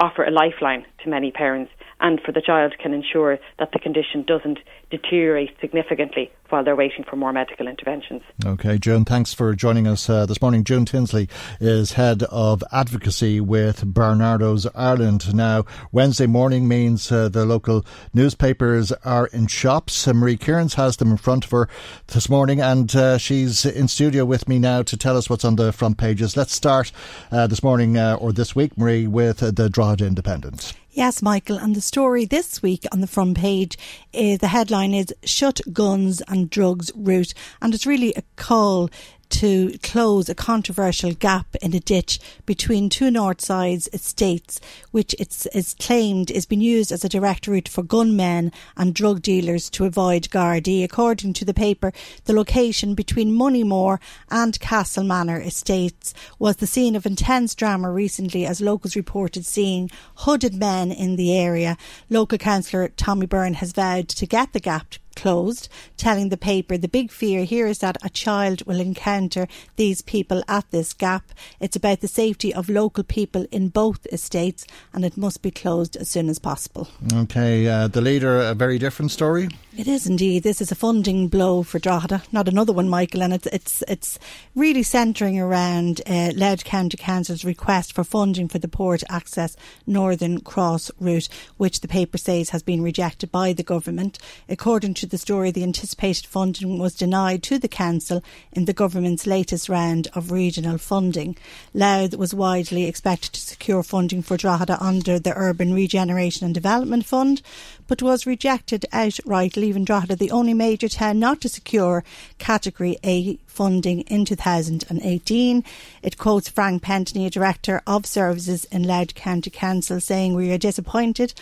offer 0.00 0.24
a 0.24 0.30
lifeline 0.30 0.84
to 1.02 1.08
many 1.08 1.30
parents 1.30 1.70
and 2.00 2.20
for 2.20 2.32
the 2.32 2.42
child 2.42 2.74
can 2.78 2.92
ensure 2.92 3.38
that 3.58 3.72
the 3.72 3.78
condition 3.78 4.22
doesn't 4.22 4.58
deteriorate 4.90 5.50
significantly 5.60 6.30
while 6.50 6.62
they're 6.62 6.76
waiting 6.76 7.04
for 7.08 7.16
more 7.16 7.32
medical 7.32 7.66
interventions. 7.66 8.22
Okay, 8.44 8.78
June, 8.78 9.04
thanks 9.04 9.34
for 9.34 9.54
joining 9.54 9.88
us 9.88 10.08
uh, 10.08 10.26
this 10.26 10.40
morning. 10.40 10.62
June 10.62 10.84
Tinsley 10.84 11.28
is 11.60 11.92
head 11.92 12.22
of 12.24 12.62
advocacy 12.70 13.40
with 13.40 13.84
Barnardo's 13.92 14.66
Ireland. 14.74 15.34
Now, 15.34 15.64
Wednesday 15.90 16.26
morning 16.26 16.68
means 16.68 17.10
uh, 17.10 17.28
the 17.28 17.44
local 17.44 17.84
newspapers 18.14 18.92
are 19.04 19.26
in 19.28 19.48
shops. 19.48 20.06
Marie 20.06 20.36
Kearns 20.36 20.74
has 20.74 20.98
them 20.98 21.10
in 21.10 21.16
front 21.16 21.46
of 21.46 21.50
her 21.50 21.68
this 22.08 22.28
morning, 22.28 22.60
and 22.60 22.94
uh, 22.94 23.18
she's 23.18 23.64
in 23.64 23.88
studio 23.88 24.24
with 24.24 24.48
me 24.48 24.58
now 24.58 24.82
to 24.82 24.96
tell 24.96 25.16
us 25.16 25.28
what's 25.28 25.44
on 25.44 25.56
the 25.56 25.72
front 25.72 25.98
pages. 25.98 26.36
Let's 26.36 26.54
start 26.54 26.92
uh, 27.32 27.48
this 27.48 27.62
morning 27.62 27.96
uh, 27.96 28.16
or 28.20 28.32
this 28.32 28.54
week, 28.54 28.75
Marie, 28.76 29.06
with 29.06 29.38
the 29.38 29.70
Drogheda 29.70 30.06
Independent. 30.06 30.74
Yes, 30.90 31.20
Michael. 31.20 31.58
And 31.58 31.74
the 31.74 31.80
story 31.80 32.24
this 32.24 32.62
week 32.62 32.86
on 32.90 33.02
the 33.02 33.06
front 33.06 33.36
page, 33.36 33.76
uh, 34.14 34.36
the 34.38 34.48
headline 34.48 34.94
is 34.94 35.14
Shut 35.24 35.60
Guns 35.72 36.22
and 36.28 36.48
Drugs 36.48 36.90
Route. 36.94 37.34
And 37.60 37.74
it's 37.74 37.86
really 37.86 38.14
a 38.14 38.22
call 38.36 38.88
to 39.30 39.76
close 39.82 40.28
a 40.28 40.34
controversial 40.34 41.12
gap 41.12 41.56
in 41.62 41.74
a 41.74 41.80
ditch 41.80 42.18
between 42.44 42.88
two 42.88 43.10
Northsides 43.10 43.88
estates, 43.92 44.60
which 44.90 45.14
it's, 45.18 45.46
is 45.46 45.74
claimed 45.78 46.30
is 46.30 46.46
being 46.46 46.60
used 46.60 46.92
as 46.92 47.04
a 47.04 47.08
direct 47.08 47.46
route 47.46 47.68
for 47.68 47.82
gunmen 47.82 48.52
and 48.76 48.94
drug 48.94 49.22
dealers 49.22 49.68
to 49.70 49.84
avoid 49.84 50.28
Gardaí. 50.30 50.84
According 50.84 51.32
to 51.34 51.44
the 51.44 51.54
paper, 51.54 51.92
the 52.24 52.32
location 52.32 52.94
between 52.94 53.32
Moneymore 53.32 53.98
and 54.30 54.58
Castle 54.60 55.04
Manor 55.04 55.40
estates 55.40 56.14
was 56.38 56.56
the 56.56 56.66
scene 56.66 56.96
of 56.96 57.06
intense 57.06 57.54
drama 57.54 57.90
recently 57.90 58.46
as 58.46 58.60
locals 58.60 58.96
reported 58.96 59.44
seeing 59.44 59.90
hooded 60.16 60.54
men 60.54 60.90
in 60.90 61.16
the 61.16 61.36
area. 61.36 61.76
Local 62.10 62.38
councillor 62.38 62.88
Tommy 62.88 63.26
Byrne 63.26 63.54
has 63.54 63.72
vowed 63.72 64.08
to 64.08 64.26
get 64.26 64.52
the 64.52 64.60
gap 64.60 64.94
closed, 65.16 65.68
telling 65.96 66.28
the 66.28 66.36
paper 66.36 66.76
the 66.78 66.86
big 66.86 67.10
fear 67.10 67.44
here 67.44 67.66
is 67.66 67.78
that 67.78 67.96
a 68.04 68.10
child 68.10 68.64
will 68.66 68.78
encounter 68.78 69.48
these 69.74 70.02
people 70.02 70.42
at 70.46 70.70
this 70.70 70.92
gap. 70.92 71.32
It's 71.58 71.76
about 71.76 72.00
the 72.00 72.08
safety 72.08 72.54
of 72.54 72.68
local 72.68 73.02
people 73.02 73.46
in 73.50 73.68
both 73.68 74.06
estates 74.12 74.66
and 74.92 75.04
it 75.04 75.16
must 75.16 75.42
be 75.42 75.50
closed 75.50 75.96
as 75.96 76.08
soon 76.08 76.28
as 76.28 76.38
possible. 76.38 76.88
Okay, 77.12 77.66
uh, 77.66 77.88
the 77.88 78.00
leader, 78.00 78.40
a 78.40 78.54
very 78.54 78.78
different 78.78 79.10
story. 79.10 79.48
It 79.78 79.88
is 79.88 80.06
indeed. 80.06 80.42
This 80.42 80.62
is 80.62 80.72
a 80.72 80.74
funding 80.74 81.28
blow 81.28 81.62
for 81.62 81.78
Drogheda, 81.78 82.22
not 82.32 82.48
another 82.48 82.72
one, 82.72 82.88
Michael, 82.88 83.22
and 83.22 83.34
it's 83.34 83.46
it's 83.48 83.84
it's 83.86 84.18
really 84.54 84.82
centring 84.82 85.38
around 85.38 86.00
uh, 86.06 86.32
Louth 86.34 86.64
County 86.64 86.96
Council's 86.96 87.44
request 87.44 87.92
for 87.92 88.02
funding 88.02 88.48
for 88.48 88.58
the 88.58 88.68
port 88.68 89.02
access 89.10 89.54
Northern 89.86 90.40
Cross 90.40 90.90
route, 90.98 91.28
which 91.58 91.80
the 91.80 91.88
paper 91.88 92.16
says 92.16 92.48
has 92.50 92.62
been 92.62 92.80
rejected 92.80 93.30
by 93.30 93.52
the 93.52 93.62
government. 93.62 94.18
According 94.48 94.94
to 94.94 95.06
the 95.06 95.18
story, 95.18 95.50
the 95.50 95.62
anticipated 95.62 96.24
funding 96.24 96.78
was 96.78 96.94
denied 96.94 97.42
to 97.42 97.58
the 97.58 97.68
council 97.68 98.24
in 98.52 98.64
the 98.64 98.72
government's 98.72 99.26
latest 99.26 99.68
round 99.68 100.08
of 100.14 100.30
regional 100.30 100.78
funding. 100.78 101.36
Louth 101.74 102.16
was 102.16 102.32
widely 102.32 102.84
expected 102.86 103.34
to 103.34 103.40
secure 103.40 103.82
funding 103.82 104.22
for 104.22 104.38
Drogheda 104.38 104.82
under 104.82 105.18
the 105.18 105.36
Urban 105.36 105.74
Regeneration 105.74 106.46
and 106.46 106.54
Development 106.54 107.04
Fund, 107.04 107.42
but 107.86 108.02
was 108.02 108.26
rejected 108.26 108.86
outright, 108.92 109.56
leaving 109.56 109.84
Drogheda 109.84 110.16
the 110.16 110.30
only 110.30 110.54
major 110.54 110.88
town 110.88 111.18
not 111.18 111.40
to 111.40 111.48
secure 111.48 112.04
Category 112.38 112.98
A 113.04 113.38
funding 113.46 114.00
in 114.02 114.24
2018. 114.24 115.64
It 116.02 116.18
quotes 116.18 116.48
Frank 116.48 116.82
Pentony, 116.82 117.26
a 117.26 117.30
Director 117.30 117.82
of 117.86 118.06
Services 118.06 118.64
in 118.66 118.82
Louth 118.82 119.14
County 119.14 119.50
Council, 119.50 120.00
saying, 120.00 120.34
We 120.34 120.52
are 120.52 120.58
disappointed 120.58 121.34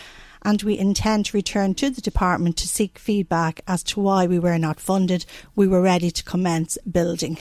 and 0.45 0.61
we 0.61 0.77
intend 0.77 1.25
to 1.25 1.37
return 1.37 1.73
to 1.73 1.89
the 1.89 2.01
department 2.01 2.55
to 2.57 2.67
seek 2.67 2.99
feedback 2.99 3.61
as 3.67 3.81
to 3.83 3.99
why 3.99 4.27
we 4.27 4.37
were 4.37 4.59
not 4.59 4.79
funded. 4.79 5.25
We 5.55 5.67
were 5.67 5.81
ready 5.81 6.11
to 6.11 6.23
commence 6.23 6.77
building. 6.89 7.39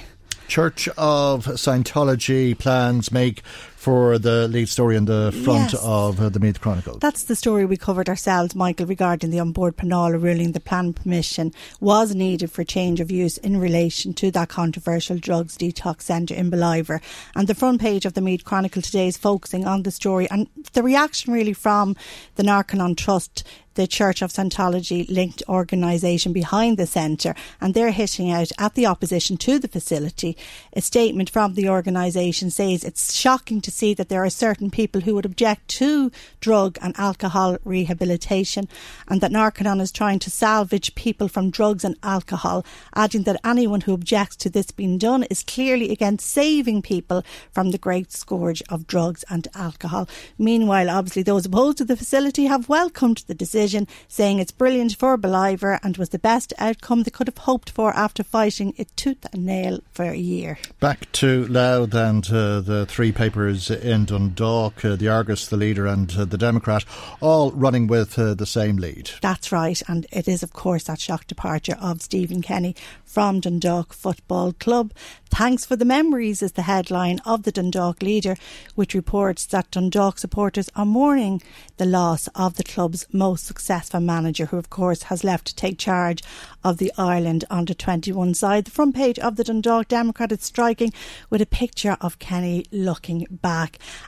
Church 0.49 0.89
of 0.97 1.47
Scientology 1.47 2.59
plans 2.59 3.11
make 3.11 3.43
for 3.85 4.19
the 4.19 4.49
lead 4.49 4.67
story 4.67 4.97
in 4.97 5.05
the 5.05 5.31
front 5.45 5.75
Yes. 5.75 5.83
of 5.85 6.19
uh, 6.19 6.31
the 6.31 6.41
Meath 6.41 6.59
Chronicle. 6.59 6.97
That's 7.01 7.25
the 7.25 7.37
story 7.37 7.67
we 7.67 7.77
covered 7.77 8.09
ourselves, 8.09 8.55
Michael, 8.55 8.87
regarding 8.87 9.29
the 9.29 9.37
An 9.37 9.53
Bord 9.53 9.77
Pleanála 9.77 10.23
ruling 10.23 10.53
the 10.53 10.61
plan 10.61 10.95
permission 10.95 11.53
was 11.81 12.15
needed 12.15 12.51
for 12.51 12.65
change 12.65 12.99
of 12.99 13.11
use 13.11 13.37
in 13.37 13.61
relation 13.61 14.15
to 14.15 14.31
that 14.31 14.49
controversial 14.49 15.19
drugs 15.19 15.59
detox 15.59 16.01
centre 16.03 16.35
in 16.35 16.51
Ballivor. 16.51 17.03
And 17.37 17.47
the 17.47 17.55
front 17.55 17.79
page 17.83 18.07
of 18.07 18.15
the 18.15 18.23
Meath 18.23 18.43
Chronicle 18.45 18.81
today 18.81 19.07
is 19.07 19.19
focusing 19.19 19.67
on 19.67 19.83
the 19.83 19.91
story 19.91 20.31
and 20.31 20.49
the 20.73 20.83
reaction 20.83 21.35
really 21.35 21.53
from 21.53 21.95
the 22.37 22.43
Narconon 22.43 22.97
Trust 22.97 23.45
the 23.75 23.87
Church 23.87 24.23
of 24.23 24.31
Scientology 24.33 25.09
linked 25.11 25.43
organisation 25.49 26.33
behind 26.33 26.77
the 26.77 26.87
centre, 26.87 27.35
and 27.61 27.75
they're 27.75 27.91
hitting 27.91 28.31
out 28.31 28.53
at 28.59 28.75
the 28.75 28.87
opposition 28.87 29.37
to 29.39 29.59
the 29.59 29.69
facility. 29.69 30.37
A 30.75 30.81
statement 30.81 31.31
from 31.31 31.55
the 31.55 31.69
organisation 31.69 32.51
says 32.51 32.85
it's 32.85 33.15
shocking 33.15 33.61
to 33.63 33.71
see 33.75 33.95
that 33.95 34.09
there 34.09 34.25
are 34.25 34.31
certain 34.31 34.71
people 34.71 35.03
who 35.03 35.15
would 35.15 35.27
object 35.27 35.69
to 35.69 36.11
drug 36.41 36.79
and 36.81 36.95
alcohol 36.99 37.59
rehabilitation, 37.65 38.69
and 39.09 39.21
that 39.21 39.31
Narconon 39.33 39.81
is 39.81 39.93
trying 39.93 40.19
to 40.21 40.31
salvage 40.31 40.95
people 40.95 41.29
from 41.29 41.51
drugs 41.51 41.85
and 41.85 41.97
alcohol, 42.03 42.65
adding 42.95 43.25
that 43.25 43.41
anyone 43.45 43.83
who 43.83 43.93
objects 43.93 44.37
to 44.37 44.51
this 44.51 44.71
being 44.71 44.99
done 44.99 45.25
is 45.25 45.43
clearly 45.43 45.91
against 45.91 46.29
saving 46.29 46.83
people 46.83 47.25
from 47.51 47.71
the 47.71 47.79
great 47.79 48.13
scourge 48.13 48.63
of 48.69 48.87
drugs 48.87 49.25
and 49.29 49.49
alcohol. 49.55 50.09
Meanwhile, 50.39 50.91
obviously, 50.91 51.23
those 51.23 51.47
opposed 51.47 51.79
to 51.79 51.85
the 51.85 51.97
facility 51.97 52.45
have 52.47 52.69
welcomed 52.69 53.25
the 53.27 53.35
decision, 53.35 53.87
saying 54.09 54.39
it's 54.39 54.53
brilliant 54.53 54.97
for 54.97 55.17
Ballivor 55.17 55.79
and 55.83 55.97
was 55.97 56.11
the 56.11 56.19
best 56.19 56.53
outcome 56.59 57.03
they 57.03 57.11
could 57.11 57.29
have 57.29 57.39
hoped 57.39 57.71
for 57.71 57.95
after 57.97 58.23
fighting 58.23 58.75
it 58.77 58.95
tooth 58.97 59.27
and 59.33 59.45
nail 59.45 59.81
for 59.93 60.05
a 60.05 60.17
year. 60.17 60.59
Back 60.81 61.11
to 61.13 61.47
Louth 61.47 61.95
and 61.95 62.27
uh, 62.31 62.61
the 62.61 62.87
three 62.87 63.13
papers 63.13 63.64
in 63.71 64.05
Dundalk, 64.05 64.85
uh, 64.85 64.97
the 64.97 65.09
Argus, 65.09 65.47
the 65.47 65.57
Leader, 65.57 65.87
and 65.87 66.15
uh, 66.17 66.25
the 66.25 66.39
Democrat, 66.39 66.85
all 67.21 67.51
running 67.53 67.87
with 67.87 68.19
uh, 68.19 68.35
the 68.35 68.47
same 68.47 68.77
lead. 68.77 69.11
That's 69.23 69.51
right, 69.53 69.81
and 69.89 70.07
it 70.13 70.29
is, 70.29 70.43
of 70.43 70.53
course, 70.53 70.85
that 70.85 71.01
shock 71.01 71.27
departure 71.27 71.77
of 71.81 72.03
Stephen 72.03 72.43
Kenny 72.43 72.77
from 73.05 73.41
Dundalk 73.41 73.93
Football 73.93 74.53
Club. 74.53 74.93
Thanks 75.31 75.65
for 75.65 75.77
the 75.77 75.85
memories 75.85 76.43
is 76.43 76.53
the 76.53 76.63
headline 76.63 77.19
of 77.25 77.43
the 77.43 77.53
Dundalk 77.53 78.03
Leader, 78.03 78.37
which 78.75 78.95
reports 78.95 79.47
that 79.47 79.71
Dundalk 79.71 80.19
supporters 80.19 80.71
are 80.77 80.87
mourning 80.87 81.43
the 81.77 81.87
loss 81.87 82.29
of 82.35 82.57
the 82.57 82.65
club's 82.65 83.07
most 83.13 83.47
successful 83.47 84.01
manager, 84.01 84.47
who, 84.47 84.59
of 84.59 84.71
course, 84.71 85.05
has 85.05 85.25
left 85.25 85.47
to 85.47 85.55
take 85.57 85.79
charge 85.79 86.23
of 86.63 86.79
the 86.79 86.93
Ireland 86.97 87.45
under 87.51 87.75
21 87.75 88.35
side. 88.35 88.67
The 88.67 88.71
front 88.71 88.95
page 88.95 89.19
of 89.19 89.37
the 89.37 89.45
Dundalk 89.45 89.89
Democrat 89.89 90.31
is 90.31 90.43
striking 90.43 90.93
with 91.31 91.43
a 91.43 91.47
picture 91.47 91.97
of 92.01 92.19
Kenny 92.19 92.65
looking 92.71 93.27
back 93.31 93.54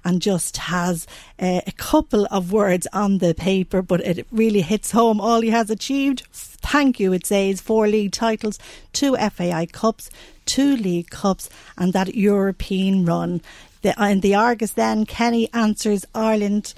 and 0.05 0.23
just 0.23 0.57
has 0.57 1.07
a 1.39 1.73
couple 1.77 2.27
of 2.31 2.53
words 2.53 2.87
on 2.93 3.19
the 3.19 3.35
paper, 3.35 3.83
but 3.83 4.01
it 4.01 4.27
really 4.31 4.63
hits 4.63 4.91
home 4.91 5.21
all 5.21 5.41
he 5.41 5.51
has 5.51 5.71
achieved. 5.71 6.23
Thank 6.33 6.99
you, 6.99 7.13
it 7.13 7.27
says. 7.27 7.61
Four 7.61 7.89
league 7.89 8.13
titles, 8.13 8.59
two 8.93 9.17
FAI 9.17 9.67
Cups, 9.67 10.11
two 10.45 10.77
League 10.77 11.11
Cups, 11.11 11.49
and 11.77 11.93
that 11.93 12.15
European 12.15 13.05
run. 13.05 13.41
The, 13.83 13.95
in 14.11 14.21
the 14.21 14.35
Argus, 14.35 14.73
then, 14.73 15.07
Kenny 15.07 15.53
answers 15.53 16.05
Ireland 16.15 16.75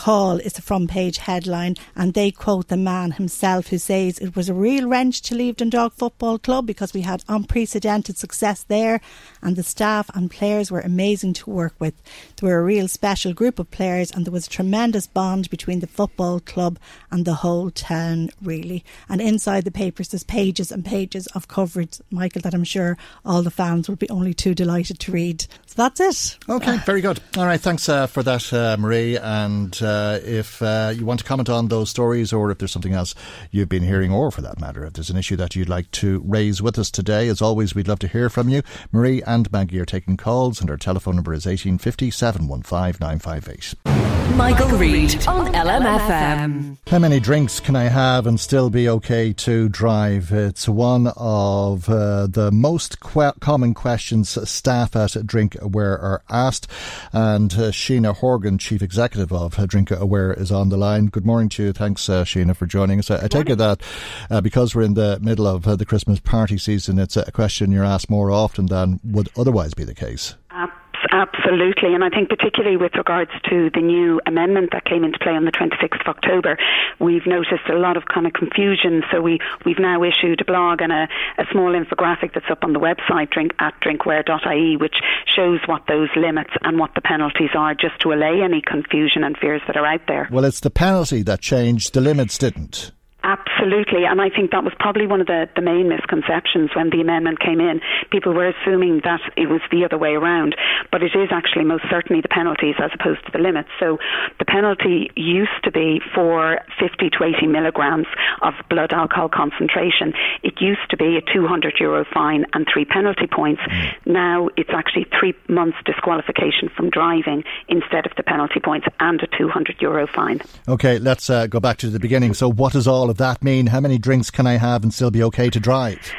call 0.00 0.38
is 0.38 0.54
the 0.54 0.62
front 0.62 0.88
page 0.88 1.18
headline 1.18 1.76
and 1.94 2.14
they 2.14 2.30
quote 2.30 2.68
the 2.68 2.76
man 2.76 3.10
himself 3.10 3.66
who 3.66 3.76
says 3.76 4.18
it 4.18 4.34
was 4.34 4.48
a 4.48 4.54
real 4.54 4.88
wrench 4.88 5.20
to 5.20 5.34
leave 5.34 5.56
Dundalk 5.56 5.92
Football 5.92 6.38
Club 6.38 6.64
because 6.64 6.94
we 6.94 7.02
had 7.02 7.22
unprecedented 7.28 8.16
success 8.16 8.62
there 8.62 9.02
and 9.42 9.56
the 9.56 9.62
staff 9.62 10.08
and 10.14 10.30
players 10.30 10.70
were 10.70 10.80
amazing 10.80 11.34
to 11.34 11.50
work 11.50 11.74
with. 11.78 11.92
They 12.36 12.46
were 12.46 12.60
a 12.60 12.64
real 12.64 12.88
special 12.88 13.34
group 13.34 13.58
of 13.58 13.70
players 13.70 14.10
and 14.10 14.24
there 14.24 14.32
was 14.32 14.46
a 14.46 14.50
tremendous 14.50 15.06
bond 15.06 15.50
between 15.50 15.80
the 15.80 15.86
football 15.86 16.40
club 16.40 16.78
and 17.10 17.26
the 17.26 17.34
whole 17.34 17.70
town 17.70 18.30
really. 18.40 18.82
And 19.06 19.20
inside 19.20 19.64
the 19.64 19.70
papers 19.70 20.08
there's 20.08 20.24
pages 20.24 20.72
and 20.72 20.82
pages 20.82 21.26
of 21.34 21.46
coverage, 21.48 22.00
Michael, 22.10 22.40
that 22.40 22.54
I'm 22.54 22.64
sure 22.64 22.96
all 23.22 23.42
the 23.42 23.50
fans 23.50 23.86
will 23.86 23.96
be 23.96 24.08
only 24.08 24.32
too 24.32 24.54
delighted 24.54 24.98
to 25.00 25.12
read. 25.12 25.42
So 25.66 25.74
that's 25.76 26.00
it. 26.00 26.38
Okay, 26.48 26.78
very 26.86 27.02
good. 27.02 27.20
All 27.36 27.44
right, 27.44 27.60
thanks 27.60 27.86
uh, 27.86 28.06
for 28.06 28.22
that, 28.22 28.50
uh, 28.50 28.78
Marie. 28.78 29.18
And 29.18 29.78
uh, 29.82 29.89
if 30.24 30.62
uh, 30.62 30.92
you 30.94 31.04
want 31.04 31.20
to 31.20 31.26
comment 31.26 31.48
on 31.48 31.68
those 31.68 31.90
stories 31.90 32.32
or 32.32 32.50
if 32.50 32.58
there's 32.58 32.72
something 32.72 32.94
else 32.94 33.14
you've 33.50 33.68
been 33.68 33.82
hearing, 33.82 34.12
or 34.12 34.30
for 34.30 34.40
that 34.42 34.60
matter, 34.60 34.84
if 34.84 34.94
there's 34.94 35.10
an 35.10 35.16
issue 35.16 35.36
that 35.36 35.56
you'd 35.56 35.68
like 35.68 35.90
to 35.92 36.22
raise 36.24 36.62
with 36.62 36.78
us 36.78 36.90
today, 36.90 37.28
as 37.28 37.42
always, 37.42 37.74
we'd 37.74 37.88
love 37.88 37.98
to 38.00 38.08
hear 38.08 38.28
from 38.28 38.48
you. 38.48 38.62
Marie 38.92 39.22
and 39.22 39.50
Maggie 39.52 39.80
are 39.80 39.84
taking 39.84 40.16
calls, 40.16 40.60
and 40.60 40.70
our 40.70 40.76
telephone 40.76 41.16
number 41.16 41.32
is 41.32 41.46
1850 41.46 42.10
715 42.10 42.96
958. 43.00 44.09
Michael 44.36 44.68
Reade 44.78 45.26
on 45.26 45.52
LMFM. 45.52 46.76
How 46.86 46.98
many 46.98 47.20
drinks 47.20 47.60
can 47.60 47.76
I 47.76 47.84
have 47.84 48.26
and 48.26 48.38
still 48.38 48.70
be 48.70 48.88
okay 48.88 49.32
to 49.34 49.68
drive? 49.68 50.32
It's 50.32 50.68
one 50.68 51.08
of 51.16 51.88
uh, 51.88 52.26
the 52.26 52.50
most 52.52 53.00
que- 53.00 53.32
common 53.40 53.74
questions 53.74 54.36
staff 54.50 54.96
at 54.96 55.26
Drink 55.26 55.56
Aware 55.60 55.98
are 55.98 56.22
asked. 56.28 56.66
And 57.12 57.52
uh, 57.54 57.70
Sheena 57.70 58.16
Horgan, 58.16 58.58
Chief 58.58 58.82
Executive 58.82 59.32
of 59.32 59.56
Drink 59.68 59.90
Aware, 59.90 60.32
is 60.34 60.50
on 60.50 60.68
the 60.68 60.76
line. 60.76 61.06
Good 61.06 61.26
morning 61.26 61.48
to 61.50 61.64
you. 61.64 61.72
Thanks, 61.72 62.08
uh, 62.08 62.24
Sheena, 62.24 62.56
for 62.56 62.66
joining 62.66 62.98
us. 62.98 63.10
I, 63.10 63.24
I 63.24 63.28
take 63.28 63.50
it 63.50 63.58
that 63.58 63.82
uh, 64.30 64.40
because 64.40 64.74
we're 64.74 64.82
in 64.82 64.94
the 64.94 65.18
middle 65.20 65.46
of 65.46 65.66
uh, 65.68 65.76
the 65.76 65.86
Christmas 65.86 66.20
party 66.20 66.58
season, 66.58 66.98
it's 66.98 67.16
a 67.16 67.30
question 67.32 67.70
you're 67.70 67.84
asked 67.84 68.10
more 68.10 68.30
often 68.30 68.66
than 68.66 69.00
would 69.04 69.28
otherwise 69.36 69.74
be 69.74 69.84
the 69.84 69.94
case. 69.94 70.34
Abs- 70.50 70.79
Absolutely, 71.12 71.94
and 71.94 72.04
I 72.04 72.08
think 72.08 72.28
particularly 72.28 72.76
with 72.76 72.94
regards 72.94 73.30
to 73.50 73.70
the 73.74 73.80
new 73.80 74.20
amendment 74.26 74.70
that 74.72 74.84
came 74.84 75.04
into 75.04 75.18
play 75.18 75.32
on 75.32 75.44
the 75.44 75.50
26th 75.50 76.00
of 76.00 76.06
October, 76.06 76.56
we've 77.00 77.26
noticed 77.26 77.66
a 77.68 77.74
lot 77.74 77.96
of 77.96 78.04
kind 78.06 78.26
of 78.26 78.32
confusion. 78.32 79.02
So 79.10 79.20
we 79.20 79.40
we've 79.64 79.78
now 79.78 80.04
issued 80.04 80.40
a 80.40 80.44
blog 80.44 80.80
and 80.80 80.92
a, 80.92 81.08
a 81.38 81.44
small 81.50 81.72
infographic 81.72 82.34
that's 82.34 82.50
up 82.50 82.62
on 82.62 82.72
the 82.72 82.80
website 82.80 83.30
drink 83.30 83.52
at 83.58 83.74
drinkaware.ie, 83.80 84.76
which 84.76 85.00
shows 85.26 85.60
what 85.66 85.86
those 85.88 86.08
limits 86.16 86.50
and 86.62 86.78
what 86.78 86.94
the 86.94 87.00
penalties 87.00 87.50
are, 87.54 87.74
just 87.74 87.98
to 88.00 88.12
allay 88.12 88.42
any 88.42 88.62
confusion 88.62 89.24
and 89.24 89.36
fears 89.36 89.62
that 89.66 89.76
are 89.76 89.86
out 89.86 90.02
there. 90.06 90.28
Well, 90.30 90.44
it's 90.44 90.60
the 90.60 90.70
penalty 90.70 91.22
that 91.22 91.40
changed, 91.40 91.92
the 91.92 92.00
limits 92.00 92.38
didn't. 92.38 92.92
Absolutely, 93.22 94.04
and 94.08 94.20
I 94.20 94.30
think 94.30 94.50
that 94.52 94.64
was 94.64 94.72
probably 94.78 95.06
one 95.06 95.20
of 95.20 95.26
the, 95.26 95.48
the 95.54 95.60
main 95.60 95.88
misconceptions 95.88 96.70
when 96.74 96.88
the 96.90 97.00
amendment 97.00 97.40
came 97.40 97.60
in. 97.60 97.80
People 98.10 98.32
were 98.32 98.48
assuming 98.48 99.02
that 99.04 99.20
it 99.36 99.48
was 99.48 99.60
the 99.70 99.84
other 99.84 99.98
way 99.98 100.16
around, 100.16 100.56
but 100.90 101.02
it 101.02 101.12
is 101.14 101.28
actually 101.30 101.64
most 101.64 101.84
certainly 101.90 102.22
the 102.22 102.28
penalties 102.28 102.76
as 102.80 102.90
opposed 102.94 103.24
to 103.26 103.32
the 103.32 103.38
limits. 103.38 103.68
So 103.78 103.98
the 104.38 104.46
penalty 104.46 105.10
used 105.16 105.60
to 105.64 105.70
be 105.70 106.00
for 106.14 106.60
50 106.80 107.10
to 107.10 107.24
80 107.36 107.46
milligrams 107.46 108.06
of 108.40 108.54
blood 108.70 108.92
alcohol 108.92 109.28
concentration. 109.28 110.14
It 110.42 110.60
used 110.60 110.88
to 110.88 110.96
be 110.96 111.16
a 111.16 111.22
200 111.32 111.74
euro 111.78 112.06
fine 112.12 112.46
and 112.54 112.66
three 112.72 112.86
penalty 112.86 113.26
points. 113.26 113.60
Now 114.06 114.48
it's 114.56 114.70
actually 114.72 115.06
three 115.18 115.34
months 115.48 115.76
disqualification 115.84 116.70
from 116.74 116.88
driving 116.88 117.44
instead 117.68 118.06
of 118.06 118.12
the 118.16 118.22
penalty 118.22 118.60
points 118.60 118.86
and 118.98 119.20
a 119.22 119.26
200 119.36 119.76
euro 119.80 120.06
fine. 120.06 120.40
Okay, 120.68 120.98
let's 120.98 121.28
uh, 121.28 121.46
go 121.46 121.60
back 121.60 121.76
to 121.78 121.90
the 121.90 122.00
beginning. 122.00 122.32
So, 122.34 122.50
what 122.50 122.72
does 122.72 122.86
all 122.86 123.09
of 123.10 123.18
that 123.18 123.42
mean? 123.42 123.66
How 123.66 123.80
many 123.80 123.98
drinks 123.98 124.30
can 124.30 124.46
I 124.46 124.54
have 124.54 124.82
and 124.82 124.94
still 124.94 125.10
be 125.10 125.22
okay 125.24 125.50
to 125.50 125.60
drive? 125.60 126.12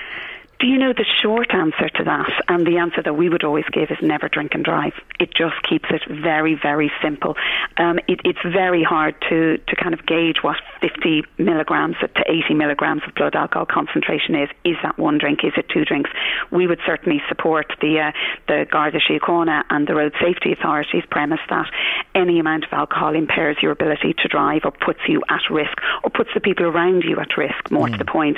Do 0.61 0.67
you 0.67 0.77
know 0.77 0.93
the 0.93 1.05
short 1.23 1.55
answer 1.55 1.89
to 1.89 2.03
that? 2.03 2.29
And 2.47 2.67
the 2.67 2.77
answer 2.77 3.01
that 3.01 3.15
we 3.15 3.29
would 3.29 3.43
always 3.43 3.65
give 3.73 3.89
is 3.89 3.97
never 3.99 4.29
drink 4.29 4.53
and 4.53 4.63
drive. 4.63 4.93
It 5.19 5.33
just 5.33 5.55
keeps 5.67 5.89
it 5.89 6.03
very, 6.07 6.53
very 6.53 6.91
simple. 7.01 7.35
Um, 7.77 7.97
it, 8.07 8.21
it's 8.23 8.43
very 8.43 8.83
hard 8.83 9.15
to, 9.29 9.57
to 9.57 9.75
kind 9.75 9.95
of 9.95 10.05
gauge 10.05 10.43
what 10.43 10.57
50 10.79 11.23
milligrams 11.39 11.95
to 12.01 12.07
80 12.27 12.53
milligrams 12.53 13.01
of 13.07 13.15
blood 13.15 13.33
alcohol 13.33 13.65
concentration 13.65 14.35
is. 14.35 14.49
Is 14.63 14.75
that 14.83 14.99
one 14.99 15.17
drink? 15.17 15.39
Is 15.43 15.53
it 15.57 15.67
two 15.67 15.83
drinks? 15.83 16.11
We 16.51 16.67
would 16.67 16.79
certainly 16.85 17.23
support 17.27 17.73
the 17.81 17.99
uh, 17.99 18.11
the 18.47 18.67
Garda 18.69 18.99
Síochána 18.99 19.63
and 19.71 19.87
the 19.87 19.95
Road 19.95 20.13
Safety 20.21 20.53
Authority's 20.53 21.05
premise 21.09 21.41
that 21.49 21.71
any 22.13 22.39
amount 22.39 22.65
of 22.65 22.73
alcohol 22.73 23.15
impairs 23.15 23.57
your 23.63 23.71
ability 23.71 24.13
to 24.19 24.27
drive 24.27 24.61
or 24.65 24.71
puts 24.71 24.99
you 25.07 25.23
at 25.27 25.41
risk 25.49 25.73
or 26.03 26.11
puts 26.11 26.29
the 26.35 26.39
people 26.39 26.67
around 26.67 27.03
you 27.03 27.19
at 27.19 27.35
risk, 27.35 27.71
more 27.71 27.89
to 27.89 27.97
the 27.97 28.05
point. 28.05 28.37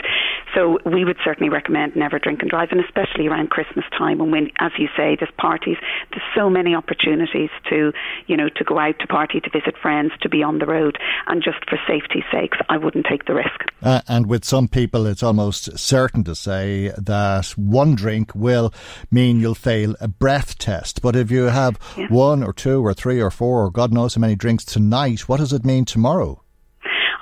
So 0.55 0.79
we 0.85 1.03
would 1.03 1.17
certainly 1.23 1.49
recommend 1.49 1.95
never 1.95 2.12
drink 2.19 2.41
and 2.41 2.49
drive, 2.49 2.69
and 2.71 2.83
especially 2.83 3.27
around 3.27 3.49
Christmas 3.49 3.85
time, 3.97 4.21
and 4.21 4.31
when, 4.31 4.51
as 4.59 4.71
you 4.77 4.87
say, 4.95 5.15
there's 5.19 5.31
parties. 5.37 5.77
There's 6.11 6.23
so 6.35 6.49
many 6.49 6.75
opportunities 6.75 7.49
to, 7.69 7.93
you 8.27 8.37
know, 8.37 8.49
to 8.49 8.63
go 8.63 8.77
out 8.79 8.99
to 8.99 9.07
party, 9.07 9.39
to 9.39 9.49
visit 9.49 9.77
friends, 9.77 10.11
to 10.21 10.29
be 10.29 10.43
on 10.43 10.59
the 10.59 10.65
road, 10.65 10.97
and 11.27 11.43
just 11.43 11.57
for 11.69 11.77
safety's 11.87 12.23
sakes, 12.31 12.57
I 12.69 12.77
wouldn't 12.77 13.05
take 13.05 13.25
the 13.25 13.33
risk. 13.33 13.71
Uh, 13.81 14.01
and 14.07 14.27
with 14.27 14.45
some 14.45 14.67
people, 14.67 15.05
it's 15.05 15.23
almost 15.23 15.77
certain 15.77 16.23
to 16.25 16.35
say 16.35 16.91
that 16.97 17.47
one 17.57 17.95
drink 17.95 18.33
will 18.35 18.73
mean 19.11 19.39
you'll 19.39 19.55
fail 19.55 19.95
a 19.99 20.07
breath 20.07 20.57
test. 20.57 21.01
But 21.01 21.15
if 21.15 21.31
you 21.31 21.43
have 21.45 21.77
Yeah. 21.97 22.07
one 22.07 22.43
or 22.43 22.53
two 22.53 22.85
or 22.85 22.93
three 22.93 23.21
or 23.21 23.31
four 23.31 23.65
or 23.65 23.71
God 23.71 23.91
knows 23.93 24.15
how 24.15 24.21
many 24.21 24.35
drinks 24.35 24.65
tonight, 24.65 25.21
what 25.27 25.37
does 25.39 25.53
it 25.53 25.65
mean 25.65 25.85
tomorrow? 25.85 26.42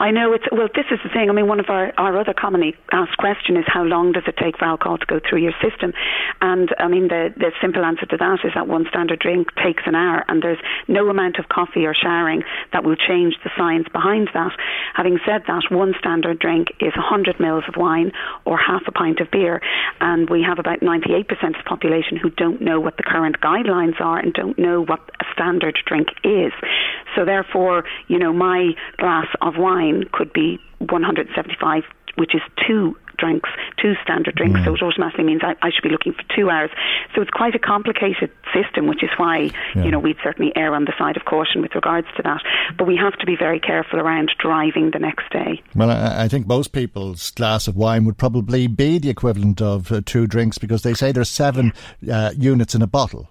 I 0.02 0.10
know 0.10 0.34
it's 0.34 0.46
well. 0.52 0.68
This 0.74 0.90
is 0.90 0.98
the 1.04 1.14
thing. 1.14 1.30
I 1.30 1.34
mean, 1.34 1.46
one 1.48 1.60
of 1.60 1.70
our, 1.70 1.94
our 1.96 2.18
other 2.18 2.34
commonly 2.34 2.74
asked 2.92 3.14
uh, 3.14 3.22
question 3.22 3.56
is 3.56 3.66
how 3.68 3.84
long 3.84 4.14
does 4.14 4.24
it 4.26 4.34
take 4.36 4.58
for 4.58 4.66
alcohol 4.66 4.98
to 4.98 5.06
go 5.06 5.20
through 5.22 5.44
your 5.46 5.54
system? 5.62 5.94
And 6.42 6.74
I 6.80 6.88
mean, 6.88 7.08
the 7.08 7.30
the 7.38 7.52
simple 7.62 7.86
answer 7.86 8.08
to 8.08 8.18
that 8.18 8.40
is 8.44 8.50
that 8.56 8.68
one 8.68 8.88
standard 8.90 9.20
drink 9.20 9.54
takes 9.62 9.84
an 9.86 9.94
hour, 9.94 10.26
and 10.28 10.42
there's 10.42 10.58
no 10.88 11.08
amount 11.10 11.38
of 11.38 11.50
coffee 11.50 11.86
or 11.86 11.94
showering 11.94 12.42
that 12.74 12.84
will 12.84 12.96
change 12.96 13.36
the 13.44 13.52
science 13.56 13.88
behind 13.94 14.30
that. 14.34 14.58
Having 14.96 15.20
said 15.24 15.44
that, 15.46 15.70
one 15.70 15.94
standard 16.00 16.40
drink 16.40 16.70
is 16.80 16.98
100 16.98 17.40
mils 17.40 17.66
of 17.68 17.78
wine 17.78 18.12
or 18.44 18.58
half 18.58 18.82
a 18.88 18.92
pint 18.92 19.20
of 19.20 19.30
beer, 19.30 19.62
and 20.00 20.32
we 20.32 20.42
have 20.42 20.58
about 20.58 20.80
98% 20.80 21.30
of 21.30 21.62
the 21.62 21.70
population 21.70 22.18
who 22.18 22.32
don't 22.32 22.60
know 22.60 22.80
what 22.80 22.98
the 22.98 23.04
current 23.04 23.40
guidelines 23.40 24.02
are 24.02 24.18
and 24.18 24.34
don't 24.34 24.58
know 24.58 24.82
what 24.82 25.00
a 25.22 25.26
standard 25.32 25.78
drink 25.86 26.08
is. 26.24 26.54
So 27.16 27.26
therefore, 27.26 27.84
you 28.08 28.20
know, 28.20 28.34
my 28.34 28.72
glass 28.98 29.28
of 29.42 29.58
wine 29.58 30.06
could 30.12 30.32
be 30.34 30.60
175 30.80 31.84
which 32.18 32.36
is 32.36 32.42
two 32.68 32.96
drinks, 33.18 33.50
two 33.82 33.94
standard 34.04 34.36
drinks. 34.36 34.60
Mm. 34.60 34.66
So 34.66 34.76
it 34.76 34.82
automatically 34.82 35.24
means 35.24 35.42
I, 35.44 35.56
I, 35.62 35.70
should 35.72 35.84
be 35.84 35.90
looking 35.90 36.14
for 36.14 36.24
two 36.36 36.50
hours. 36.50 36.72
So 37.16 37.22
it's 37.22 37.30
quite 37.30 37.56
a 37.56 37.60
complicated 37.60 38.32
system, 38.54 38.88
which 38.88 39.04
is 39.04 39.10
why 39.18 39.52
yeah. 39.76 39.84
you 39.84 39.92
know 39.92 40.00
we'd 40.00 40.18
certainly 40.24 40.52
err 40.56 40.74
on 40.74 40.86
the 40.86 40.94
side 40.98 41.18
of 41.18 41.26
caution 41.26 41.62
with 41.62 41.76
regards 41.76 42.08
to 42.18 42.24
that. 42.24 42.42
But 42.78 42.88
we 42.88 42.98
have 42.98 43.14
to 43.20 43.26
be 43.26 43.36
very 43.36 43.60
careful 43.60 44.00
around 44.00 44.32
driving 44.40 44.92
the 44.92 45.00
next 45.00 45.32
day. 45.32 45.62
Well, 45.76 45.92
I, 45.92 46.24
I 46.24 46.28
think 46.28 46.48
most 46.48 46.72
people's 46.72 47.32
glass 47.32 47.68
of 47.68 47.76
wine 47.76 48.06
would 48.06 48.18
probably 48.18 48.68
be 48.68 48.98
the 48.98 49.10
equivalent 49.10 49.62
of 49.62 49.92
uh, 49.92 50.02
two 50.06 50.28
drinks 50.28 50.58
because 50.58 50.82
they 50.82 50.94
say 50.94 51.12
there's 51.12 51.30
seven 51.30 51.74
uh, 52.12 52.32
units 52.38 52.76
in 52.76 52.82
a 52.82 52.88
bottle. 52.88 53.30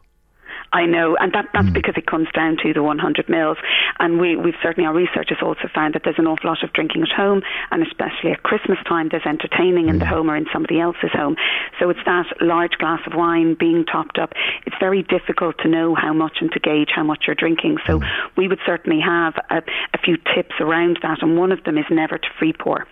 I 0.73 0.87
know, 0.87 1.17
and 1.17 1.33
that, 1.33 1.49
that's 1.53 1.67
mm. 1.67 1.73
because 1.75 1.95
it 1.97 2.07
comes 2.07 2.29
down 2.33 2.57
to 2.63 2.73
the 2.73 2.83
100 2.83 3.29
mils. 3.29 3.59
And 3.99 4.21
we, 4.21 4.37
we've 4.37 4.55
certainly, 4.63 4.87
our 4.87 4.95
research 4.95 5.31
has 5.31 5.39
also 5.43 5.69
found 5.75 5.95
that 5.95 6.03
there's 6.05 6.19
an 6.19 6.27
awful 6.27 6.49
lot 6.49 6.63
of 6.63 6.73
drinking 6.73 7.03
at 7.03 7.09
home, 7.09 7.43
and 7.73 7.83
especially 7.83 8.31
at 8.31 8.43
Christmas 8.45 8.79
time, 8.89 9.09
there's 9.11 9.27
entertaining 9.27 9.89
in 9.89 9.99
the 9.99 10.05
mm. 10.05 10.09
home 10.09 10.31
or 10.31 10.37
in 10.37 10.47
somebody 10.53 10.81
else's 10.81 11.11
home. 11.13 11.37
So 11.81 11.91
it's 11.91 12.01
that 12.07 12.27
large 12.41 12.79
glass 12.79 13.01
of 13.07 13.15
wine 13.15 13.57
being 13.59 13.85
topped 13.85 14.19
up. 14.19 14.33
It's 14.65 14.77
very 14.79 15.03
difficult 15.03 15.59
to 15.59 15.69
know 15.69 15.95
how 15.97 16.13
much 16.13 16.39
and 16.41 16.53
to 16.53 16.61
gauge 16.61 16.91
how 16.95 17.03
much 17.03 17.25
you're 17.27 17.35
drinking. 17.35 17.79
So 17.87 17.99
mm. 17.99 18.09
we 18.37 18.47
would 18.47 18.61
certainly 18.65 19.01
have 19.01 19.35
a, 19.51 19.63
a 19.93 19.99
few 19.99 20.17
tips 20.35 20.55
around 20.61 21.01
that, 21.03 21.23
and 21.23 21.37
one 21.37 21.51
of 21.51 21.65
them 21.65 21.79
is 21.79 21.87
never 21.91 22.17
to 22.17 22.29
free 22.39 22.53
pour. 22.53 22.87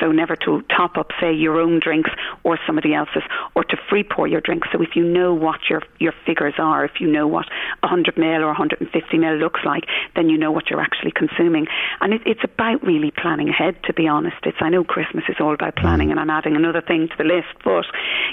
So 0.00 0.12
never 0.12 0.36
to 0.36 0.62
top 0.74 0.96
up, 0.96 1.10
say, 1.20 1.32
your 1.32 1.60
own 1.60 1.80
drinks 1.80 2.10
or 2.44 2.58
somebody 2.66 2.94
else's, 2.94 3.22
or 3.56 3.64
to 3.64 3.76
free 3.88 4.04
pour 4.04 4.28
your 4.28 4.40
drinks. 4.40 4.68
So 4.72 4.82
if 4.82 4.94
you 4.94 5.04
know 5.04 5.34
what 5.34 5.60
your 5.68 5.82
your 5.98 6.14
figures 6.24 6.54
are, 6.58 6.84
if 6.84 7.00
you 7.00 7.10
know 7.10 7.23
know 7.24 7.28
what 7.28 7.46
100 7.80 8.14
ml 8.16 8.40
or 8.40 8.46
150 8.46 9.16
ml 9.16 9.40
looks 9.40 9.60
like, 9.64 9.84
then 10.16 10.28
you 10.28 10.38
know 10.38 10.52
what 10.52 10.70
you're 10.70 10.80
actually 10.80 11.12
consuming. 11.12 11.66
And 12.00 12.14
it, 12.14 12.22
it's 12.26 12.44
about 12.44 12.82
really 12.82 13.10
planning 13.10 13.48
ahead, 13.48 13.76
to 13.84 13.92
be 13.92 14.06
honest. 14.06 14.36
It's 14.44 14.58
I 14.60 14.68
know 14.68 14.84
Christmas 14.84 15.24
is 15.28 15.36
all 15.40 15.54
about 15.54 15.76
planning, 15.76 16.10
and 16.10 16.20
I'm 16.20 16.30
adding 16.30 16.56
another 16.56 16.80
thing 16.80 17.08
to 17.08 17.16
the 17.16 17.24
list, 17.24 17.48
but 17.64 17.86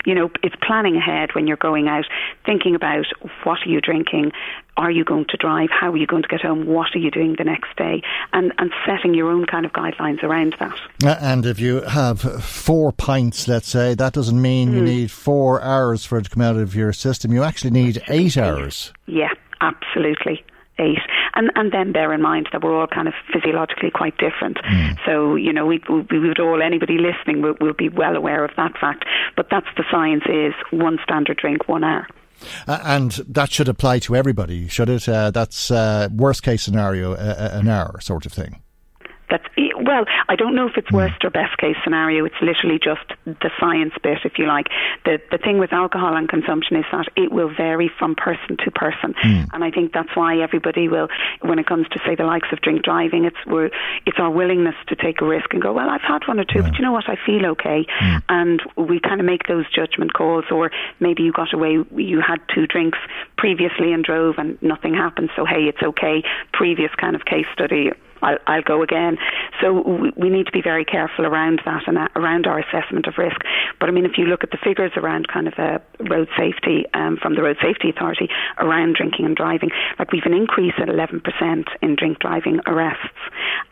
you 0.06 0.16
know 0.16 0.30
it's 0.44 0.56
planning 0.62 0.98
ahead 0.98 1.30
when 1.34 1.48
you're 1.48 1.58
going 1.58 1.88
out, 1.88 2.06
thinking 2.46 2.76
about 2.76 3.06
what 3.44 3.60
are 3.66 3.70
you 3.70 3.82
drinking, 3.82 4.32
are 4.78 4.92
you 4.92 5.04
going 5.04 5.26
to 5.30 5.38
drive? 5.38 5.70
How 5.72 5.92
are 5.92 5.98
you 5.98 6.08
going 6.08 6.24
to 6.24 6.28
get 6.28 6.42
home? 6.42 6.66
What 6.66 6.96
are 6.96 7.00
you 7.00 7.12
doing 7.12 7.36
the 7.38 7.44
next 7.44 7.76
day? 7.78 8.02
And, 8.34 8.54
and 8.58 8.72
setting 8.86 9.14
your 9.14 9.30
own 9.30 9.46
kind 9.46 9.66
of 9.66 9.74
guidelines 9.74 10.24
around 10.24 10.56
that. 10.60 10.80
Uh, 11.04 11.18
and 11.22 11.46
if 11.46 11.60
you 11.60 11.82
have 11.82 12.22
four 12.22 12.92
pints, 12.92 13.48
let's 13.48 13.68
say, 13.68 13.94
that 13.96 14.14
doesn't 14.14 14.42
mean 14.42 14.72
mm. 14.72 14.76
you 14.76 14.82
need 14.82 15.12
four 15.12 15.62
hours 15.62 16.06
for 16.06 16.18
it 16.18 16.24
to 16.24 16.30
come 16.30 16.42
out 16.42 16.58
of 16.58 16.76
your 16.76 16.94
system. 16.94 17.34
You 17.34 17.44
actually 17.44 17.72
need 17.72 18.02
eight 18.08 18.38
hours. 18.38 18.94
Yeah, 19.08 19.34
absolutely 19.60 20.44
eight. 20.80 21.00
And 21.34 21.52
and 21.56 21.72
then 21.72 21.92
bear 21.92 22.12
in 22.14 22.22
mind 22.22 22.50
that 22.52 22.64
we're 22.64 22.78
all 22.78 22.88
kind 22.88 23.08
of 23.08 23.14
physiologically 23.32 23.92
quite 23.92 24.18
different. 24.18 24.58
Mm. 24.58 24.98
So 25.06 25.36
you 25.36 25.54
know 25.54 25.66
we 25.66 25.82
we 25.90 26.20
would 26.20 26.40
all 26.40 26.62
anybody 26.62 26.98
listening 26.98 27.42
will, 27.42 27.56
will 27.62 27.74
be 27.74 27.90
well 27.90 28.16
aware 28.16 28.44
of 28.44 28.52
that 28.58 28.78
fact. 28.80 29.06
But 29.36 29.48
that's 29.50 29.68
the 29.78 29.84
science 29.90 30.24
is 30.28 30.54
one 30.72 30.98
standard 31.04 31.38
drink 31.38 31.68
one 31.68 31.84
hour. 31.84 32.08
Uh, 32.68 32.80
and 32.84 33.12
that 33.28 33.52
should 33.52 33.68
apply 33.68 34.00
to 34.00 34.16
everybody, 34.16 34.68
should 34.68 34.90
it? 34.90 35.08
Uh, 35.08 35.32
that's 35.32 35.72
uh, 35.72 36.10
worst 36.12 36.44
case 36.44 36.64
scenario, 36.64 37.14
an 37.14 37.68
hour 37.68 38.00
sort 38.02 38.26
of 38.26 38.34
thing. 38.34 38.62
That's 39.32 39.46
well, 39.78 40.04
I 40.28 40.36
don't 40.36 40.56
know 40.56 40.68
if 40.68 40.76
it's 40.76 40.90
hmm. 40.90 40.98
worst 40.98 41.24
or 41.24 41.30
best 41.30 41.58
case 41.58 41.78
scenario. 41.84 42.26
It's 42.26 42.36
literally 42.42 42.78
just 42.78 43.08
the 43.26 43.50
science 43.60 43.94
bit, 44.04 44.20
if 44.26 44.38
you 44.38 44.46
like. 44.46 44.68
The 45.06 45.20
the 45.32 45.38
thing 45.38 45.58
with 45.58 45.72
alcohol 45.72 46.16
and 46.16 46.28
consumption 46.28 46.76
is 46.76 46.86
that 46.92 47.08
it 47.16 47.32
will 47.32 47.50
vary 47.50 47.90
from 47.98 48.14
person 48.14 48.58
to 48.58 48.72
person, 48.72 49.14
mm. 49.14 49.48
and 49.54 49.64
I 49.64 49.72
think 49.72 49.94
that's 49.94 50.14
why 50.16 50.40
everybody 50.40 50.90
will, 50.90 51.08
when 51.40 51.60
it 51.60 51.66
comes 51.66 51.88
to 51.90 52.00
say 52.06 52.16
the 52.16 52.26
likes 52.26 52.50
of 52.52 52.60
drink 52.62 52.84
driving, 52.84 53.24
it's 53.24 53.38
we're, 53.48 53.72
it's 54.06 54.20
our 54.20 54.30
willingness 54.30 54.76
to 54.88 54.96
take 54.96 55.22
a 55.22 55.26
risk 55.26 55.54
and 55.54 55.62
go, 55.62 55.72
well, 55.72 55.90
I've 55.90 56.02
had 56.02 56.28
one 56.28 56.40
or 56.40 56.46
two, 56.46 56.60
yeah. 56.60 56.70
but 56.70 56.74
you 56.76 56.82
know 56.82 56.92
what, 56.92 57.08
I 57.08 57.16
feel 57.26 57.46
okay, 57.48 57.86
mm. 58.02 58.24
and 58.28 58.62
we 58.76 59.00
kind 59.00 59.22
of 59.22 59.26
make 59.26 59.48
those 59.48 59.66
judgment 59.74 60.14
calls. 60.14 60.46
Or 60.52 60.72
maybe 61.00 61.24
you 61.24 61.32
got 61.32 61.54
away, 61.54 61.80
you 61.96 62.20
had 62.20 62.42
two 62.54 62.68
drinks 62.68 63.00
previously 63.38 63.94
and 63.94 64.04
drove, 64.04 64.36
and 64.38 64.62
nothing 64.62 64.94
happened, 64.94 65.30
so 65.38 65.46
hey, 65.46 65.64
it's 65.64 65.82
okay. 65.82 66.24
Previous 66.52 66.92
kind 66.96 67.16
of 67.16 67.24
case 67.24 67.46
study 67.54 67.92
I'll, 68.22 68.38
I'll 68.48 68.62
go 68.62 68.82
again. 68.82 69.18
So 69.62 69.74
we, 69.74 70.12
we 70.16 70.30
need 70.30 70.46
to 70.46 70.52
be 70.52 70.62
very 70.62 70.86
careful 70.86 71.26
around 71.26 71.62
that 71.66 71.84
and 71.88 71.98
around 72.16 72.48
our 72.48 72.60
assessment 72.60 73.08
of 73.08 73.18
risk. 73.18 73.42
But 73.80 73.90
I 73.90 73.92
mean, 73.92 74.06
if 74.06 74.18
you 74.18 74.26
look 74.26 74.44
at 74.44 74.52
the 74.52 74.58
figures 74.64 74.92
around 74.96 75.28
kind 75.28 75.48
of 75.48 75.54
uh, 75.58 75.80
road 76.10 76.28
safety 76.38 76.86
um, 76.94 77.18
from 77.22 77.36
the 77.36 77.42
Road 77.42 77.58
Safety 77.62 77.90
Authority 77.90 78.30
around 78.58 78.96
drinking 78.96 79.26
and 79.26 79.36
driving, 79.36 79.70
like 80.00 80.12
we've 80.12 80.26
an 80.26 80.34
increase 80.34 80.74
at 80.78 80.88
11% 80.88 81.22
in 81.82 81.96
drink 81.96 82.20
driving 82.20 82.60
arrests, 82.68 83.20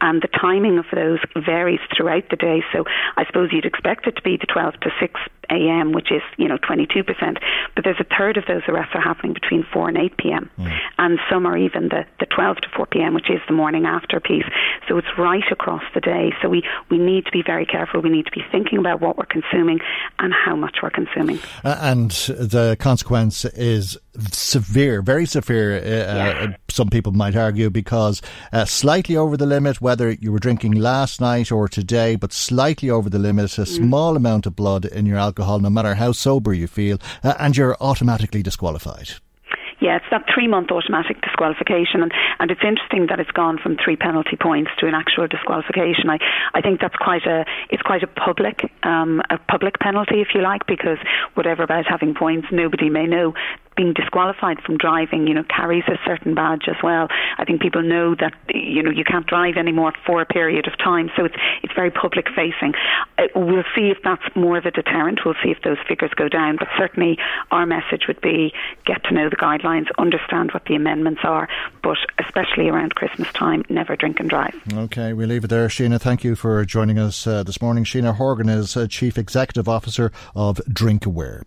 and 0.02 0.22
the 0.22 0.28
timing 0.28 0.78
of 0.78 0.86
those 0.94 1.20
varies 1.36 1.80
throughout 1.96 2.24
the 2.30 2.36
day. 2.36 2.64
So 2.74 2.86
I 3.18 3.26
suppose 3.26 3.50
you'd 3.52 3.66
expect 3.66 4.08
it 4.08 4.16
to 4.16 4.22
be 4.22 4.38
the 4.38 4.48
12 4.48 4.74
to 4.82 4.90
6 5.00 5.20
a.m., 5.50 5.92
which 5.92 6.12
is 6.12 6.22
you 6.38 6.48
know 6.48 6.58
22%, 6.58 7.06
but 7.76 7.84
there's 7.84 8.00
a 8.00 8.06
third 8.18 8.38
of 8.38 8.46
those 8.48 8.62
arrests 8.68 8.94
are 8.96 9.02
happening 9.02 9.34
between 9.34 9.66
4 9.72 9.90
and 9.90 9.98
8 9.98 10.18
p.m., 10.18 10.50
mm. 10.58 10.78
and 10.98 11.20
some 11.30 11.46
are 11.46 11.58
even 11.58 11.90
the, 11.90 12.06
the 12.20 12.26
12 12.26 12.58
to 12.58 12.68
4 12.76 12.86
p.m., 12.88 13.14
which 13.14 13.30
is 13.30 13.40
the 13.48 13.54
morning 13.54 13.86
after 13.86 14.20
piece. 14.20 14.46
So 14.88 14.98
it's 14.98 15.08
right 15.18 15.44
across 15.52 15.84
the 15.94 16.02
day. 16.02 16.32
So 16.42 16.50
we, 16.50 16.64
we 16.90 16.98
need 16.98 17.26
to 17.26 17.32
be 17.32 17.44
very 17.46 17.66
careful. 17.66 18.02
We 18.02 18.10
need 18.10 18.26
to 18.26 18.32
be 18.32 18.44
thinking 18.52 18.80
about 18.80 19.02
what 19.02 19.18
we're 19.18 19.26
consuming 19.26 19.80
and 20.20 20.34
how 20.34 20.56
much 20.56 20.78
we're 20.82 20.90
consuming. 20.90 21.40
Uh, 21.64 21.78
and 21.82 22.12
the 22.12 22.76
consequence 22.80 23.46
is 23.46 23.98
severe, 24.32 25.02
very 25.02 25.26
severe, 25.26 25.76
uh, 25.76 25.80
uh 25.80 26.16
yeah. 26.16 26.56
Some 26.80 26.90
people 26.90 27.12
might 27.12 27.36
argue, 27.36 27.70
because 27.70 28.22
uh, 28.54 28.64
slightly 28.64 29.18
over 29.18 29.36
the 29.36 29.46
limit, 29.46 29.82
whether 29.82 30.12
you 30.12 30.32
were 30.32 30.40
drinking 30.40 30.72
last 30.72 31.20
night 31.20 31.52
or 31.52 31.68
today, 31.68 32.16
but 32.16 32.32
slightly 32.32 32.90
over 32.90 33.10
the 33.10 33.20
limit, 33.20 33.58
a 33.58 33.64
mm. 33.64 33.68
small 33.68 34.16
amount 34.16 34.46
of 34.46 34.56
blood 34.56 34.86
in 34.86 35.06
your 35.06 35.18
alcohol, 35.18 35.60
no 35.60 35.70
matter 35.70 35.96
how 35.96 36.14
sober 36.14 36.54
you 36.54 36.68
feel, 36.68 36.98
uh, 37.22 37.34
and 37.38 37.58
you're 37.58 37.76
automatically 37.82 38.42
disqualified. 38.42 39.10
Yeah, 39.82 39.96
it's 39.96 40.06
that 40.12 40.24
three 40.34 40.48
month 40.48 40.72
automatic 40.72 41.22
disqualification, 41.22 42.02
and, 42.02 42.14
and 42.40 42.52
it's 42.52 42.62
interesting 42.64 43.08
that 43.08 43.20
it's 43.20 43.32
gone 43.32 43.58
from 43.62 43.78
three 43.84 43.96
penalty 43.96 44.36
points 44.36 44.72
to 44.80 44.88
an 44.88 44.94
actual 44.94 45.28
disqualification. 45.28 46.10
I, 46.10 46.20
I 46.54 46.62
think 46.62 46.80
that's 46.80 46.96
quite 46.96 47.26
a 47.26 47.46
it's 47.70 47.82
quite 47.82 48.04
a 48.04 48.08
public 48.08 48.72
um, 48.84 49.22
a 49.30 49.38
public 49.38 49.80
penalty, 49.80 50.22
if 50.22 50.30
you 50.34 50.42
like, 50.42 50.66
because 50.68 50.98
whatever 51.34 51.64
about 51.64 51.86
having 51.88 52.14
points, 52.14 52.48
nobody 52.52 52.90
may 52.90 53.06
know 53.06 53.34
being 53.80 53.94
disqualified 53.94 54.62
from 54.62 54.78
driving, 54.78 55.26
you 55.26 55.34
know, 55.34 55.44
carries 55.44 55.86
a 55.88 55.98
certain 56.06 56.36
badge 56.36 56.68
as 56.68 56.76
well. 56.84 57.08
I 57.38 57.46
think 57.46 57.62
people 57.62 57.82
know 57.82 58.14
that 58.16 58.34
you 58.54 58.84
know 58.84 58.92
you 58.92 59.06
can't 59.06 59.26
drive 59.26 59.56
anymore 59.56 59.94
for 60.06 60.22
a 60.22 60.26
period 60.26 60.68
of 60.68 60.78
time, 60.78 61.10
so 61.16 61.24
it's 61.24 61.36
it's 61.64 61.74
very 61.74 61.90
public 61.90 62.28
facing. 62.36 62.74
Uh, 63.18 63.28
we'll 63.36 63.64
see 63.74 63.90
if 63.90 63.98
that's 64.04 64.24
more 64.36 64.58
of 64.58 64.66
a 64.66 64.72
deterrent. 64.72 65.22
We'll 65.24 65.40
see 65.42 65.52
if 65.52 65.62
those 65.64 65.78
figures 65.88 66.12
go 66.14 66.28
down, 66.28 66.58
but 66.58 66.68
certainly 66.78 67.18
our 67.52 67.66
message 67.66 68.04
would 68.10 68.20
be 68.20 68.54
get 68.86 69.02
to 69.06 69.14
know 69.14 69.30
the 69.30 69.38
guidelines, 69.38 69.88
understand 69.98 70.52
what 70.52 70.66
the 70.66 70.76
amendments 70.76 71.22
are, 71.24 71.48
but 71.82 71.98
especially 72.18 72.68
around 72.68 72.96
Christmas 72.96 73.32
time, 73.32 73.64
never 73.70 73.96
drink 73.96 74.20
and 74.20 74.30
drive. 74.30 74.56
Okay, 74.74 75.14
we 75.14 75.26
leave 75.26 75.46
it 75.46 75.48
there. 75.48 75.70
Sheena, 75.70 76.02
thank 76.02 76.26
you 76.26 76.36
for 76.36 76.66
joining 76.66 77.00
us 77.00 77.26
uh, 77.26 77.44
this 77.44 77.62
morning. 77.62 77.86
Sheena 77.86 78.16
Horgan 78.16 78.50
is 78.50 78.76
uh, 78.76 78.88
Chief 78.88 79.18
Executive 79.18 79.70
Officer 79.70 80.12
of 80.36 80.58
Drinkaware. 80.68 81.44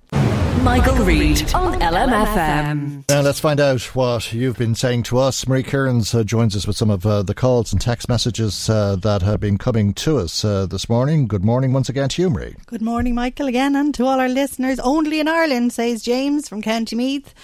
Michael, 0.61 1.05
Reade 1.05 1.53
on 1.55 1.81
LMFM. 1.81 3.05
Now 3.09 3.21
let's 3.21 3.41
find 3.41 3.59
out 3.59 3.83
what 3.97 4.33
you've 4.33 4.57
been 4.59 4.75
saying 4.75 5.03
to 5.05 5.19
us. 5.19 5.47
Marie 5.49 5.63
Kearns 5.63 6.15
uh, 6.15 6.23
joins 6.23 6.55
us 6.55 6.67
with 6.67 6.77
some 6.77 6.91
of 6.91 7.05
uh, 7.05 7.23
the 7.23 7.35
calls 7.35 7.73
and 7.73 7.81
text 7.81 8.09
messages 8.09 8.71
uh, 8.71 8.97
that 8.97 9.23
have 9.23 9.41
been 9.41 9.59
coming 9.59 9.93
to 9.95 10.19
us 10.19 10.45
uh, 10.45 10.67
this 10.67 10.89
morning. 10.89 11.27
Good 11.27 11.45
morning 11.45 11.73
once 11.73 11.89
again 11.89 12.09
to 12.11 12.23
you, 12.23 12.31
Marie. 12.31 12.55
Good 12.67 12.83
morning, 12.83 13.15
Michael, 13.15 13.49
again, 13.49 13.75
and 13.75 13.93
to 13.95 14.07
all 14.07 14.21
our 14.21 14.29
listeners. 14.29 14.79
Only 14.79 15.19
in 15.19 15.27
Ireland, 15.27 15.73
says 15.73 16.03
James 16.03 16.49
from 16.49 16.63
County 16.63 16.95
Meath. 16.97 17.35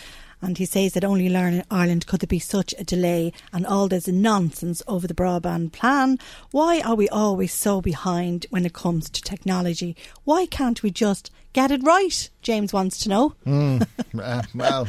And 0.40 0.58
he 0.58 0.64
says 0.64 0.92
that 0.92 1.04
only 1.04 1.26
in 1.26 1.64
Ireland 1.70 2.06
could 2.06 2.20
there 2.20 2.26
be 2.26 2.38
such 2.38 2.74
a 2.78 2.84
delay 2.84 3.32
and 3.52 3.66
all 3.66 3.88
this 3.88 4.08
nonsense 4.08 4.82
over 4.86 5.06
the 5.06 5.14
broadband 5.14 5.72
plan. 5.72 6.18
Why 6.50 6.80
are 6.80 6.94
we 6.94 7.08
always 7.08 7.52
so 7.52 7.80
behind 7.80 8.46
when 8.50 8.64
it 8.64 8.72
comes 8.72 9.10
to 9.10 9.22
technology? 9.22 9.96
Why 10.24 10.46
can't 10.46 10.82
we 10.82 10.90
just 10.90 11.30
get 11.52 11.70
it 11.70 11.82
right? 11.82 12.30
James 12.42 12.72
wants 12.72 12.98
to 12.98 13.08
know. 13.08 13.34
Mm, 13.46 13.86
uh, 14.22 14.42
well, 14.54 14.86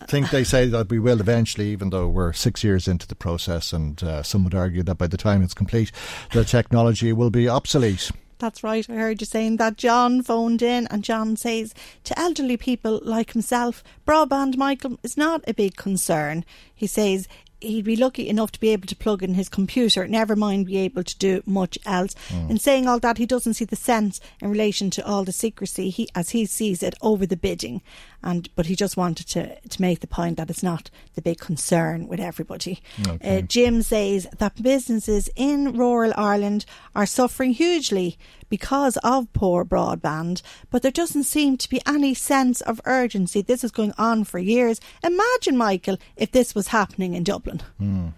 I 0.00 0.06
think 0.06 0.30
they 0.30 0.44
say 0.44 0.66
that 0.66 0.90
we 0.90 0.98
will 0.98 1.20
eventually, 1.20 1.68
even 1.68 1.90
though 1.90 2.08
we're 2.08 2.32
six 2.32 2.64
years 2.64 2.88
into 2.88 3.06
the 3.06 3.14
process, 3.14 3.72
and 3.72 4.02
uh, 4.02 4.22
some 4.22 4.44
would 4.44 4.54
argue 4.54 4.82
that 4.82 4.98
by 4.98 5.06
the 5.06 5.16
time 5.16 5.42
it's 5.42 5.54
complete, 5.54 5.92
the 6.32 6.44
technology 6.44 7.12
will 7.12 7.30
be 7.30 7.48
obsolete. 7.48 8.10
That's 8.38 8.62
right. 8.62 8.88
I 8.88 8.94
heard 8.94 9.20
you 9.20 9.26
saying 9.26 9.56
that. 9.56 9.76
John 9.76 10.22
phoned 10.22 10.62
in, 10.62 10.86
and 10.88 11.04
John 11.04 11.36
says 11.36 11.74
to 12.04 12.18
elderly 12.18 12.56
people 12.56 13.00
like 13.04 13.32
himself, 13.32 13.82
broadband, 14.06 14.56
Michael, 14.56 14.98
is 15.02 15.16
not 15.16 15.42
a 15.46 15.54
big 15.54 15.76
concern. 15.76 16.44
He 16.74 16.86
says 16.86 17.28
he'd 17.60 17.84
be 17.84 17.96
lucky 17.96 18.28
enough 18.28 18.52
to 18.52 18.60
be 18.60 18.68
able 18.68 18.86
to 18.86 18.96
plug 18.96 19.22
in 19.22 19.34
his 19.34 19.48
computer, 19.48 20.06
never 20.06 20.36
mind 20.36 20.66
be 20.66 20.78
able 20.78 21.02
to 21.02 21.18
do 21.18 21.42
much 21.44 21.78
else. 21.84 22.14
Mm. 22.28 22.50
In 22.50 22.58
saying 22.58 22.86
all 22.86 23.00
that, 23.00 23.18
he 23.18 23.26
doesn't 23.26 23.54
see 23.54 23.64
the 23.64 23.76
sense 23.76 24.20
in 24.40 24.50
relation 24.50 24.90
to 24.90 25.06
all 25.06 25.24
the 25.24 25.32
secrecy 25.32 25.90
he, 25.90 26.08
as 26.14 26.30
he 26.30 26.46
sees 26.46 26.82
it 26.82 26.94
over 27.02 27.26
the 27.26 27.36
bidding. 27.36 27.82
And 28.22 28.48
but 28.56 28.66
he 28.66 28.74
just 28.74 28.96
wanted 28.96 29.28
to 29.28 29.60
to 29.60 29.82
make 29.82 30.00
the 30.00 30.06
point 30.06 30.36
that 30.36 30.50
it's 30.50 30.62
not 30.62 30.90
the 31.14 31.22
big 31.22 31.38
concern 31.38 32.08
with 32.08 32.20
everybody. 32.20 32.80
Okay. 33.06 33.38
Uh, 33.38 33.40
Jim 33.42 33.82
says 33.82 34.26
that 34.38 34.62
businesses 34.62 35.30
in 35.36 35.72
rural 35.76 36.12
Ireland 36.16 36.64
are 36.94 37.06
suffering 37.06 37.52
hugely 37.52 38.18
because 38.48 38.96
of 38.98 39.32
poor 39.32 39.64
broadband, 39.64 40.42
but 40.70 40.82
there 40.82 40.90
doesn't 40.90 41.24
seem 41.24 41.56
to 41.58 41.68
be 41.68 41.80
any 41.86 42.14
sense 42.14 42.60
of 42.62 42.80
urgency. 42.84 43.42
This 43.42 43.62
is 43.62 43.70
going 43.70 43.92
on 43.98 44.24
for 44.24 44.38
years. 44.38 44.80
Imagine, 45.04 45.56
Michael, 45.56 45.98
if 46.16 46.32
this 46.32 46.54
was 46.54 46.68
happening 46.68 47.14
in 47.14 47.24
Dublin. 47.24 47.60
Mm. 47.80 48.12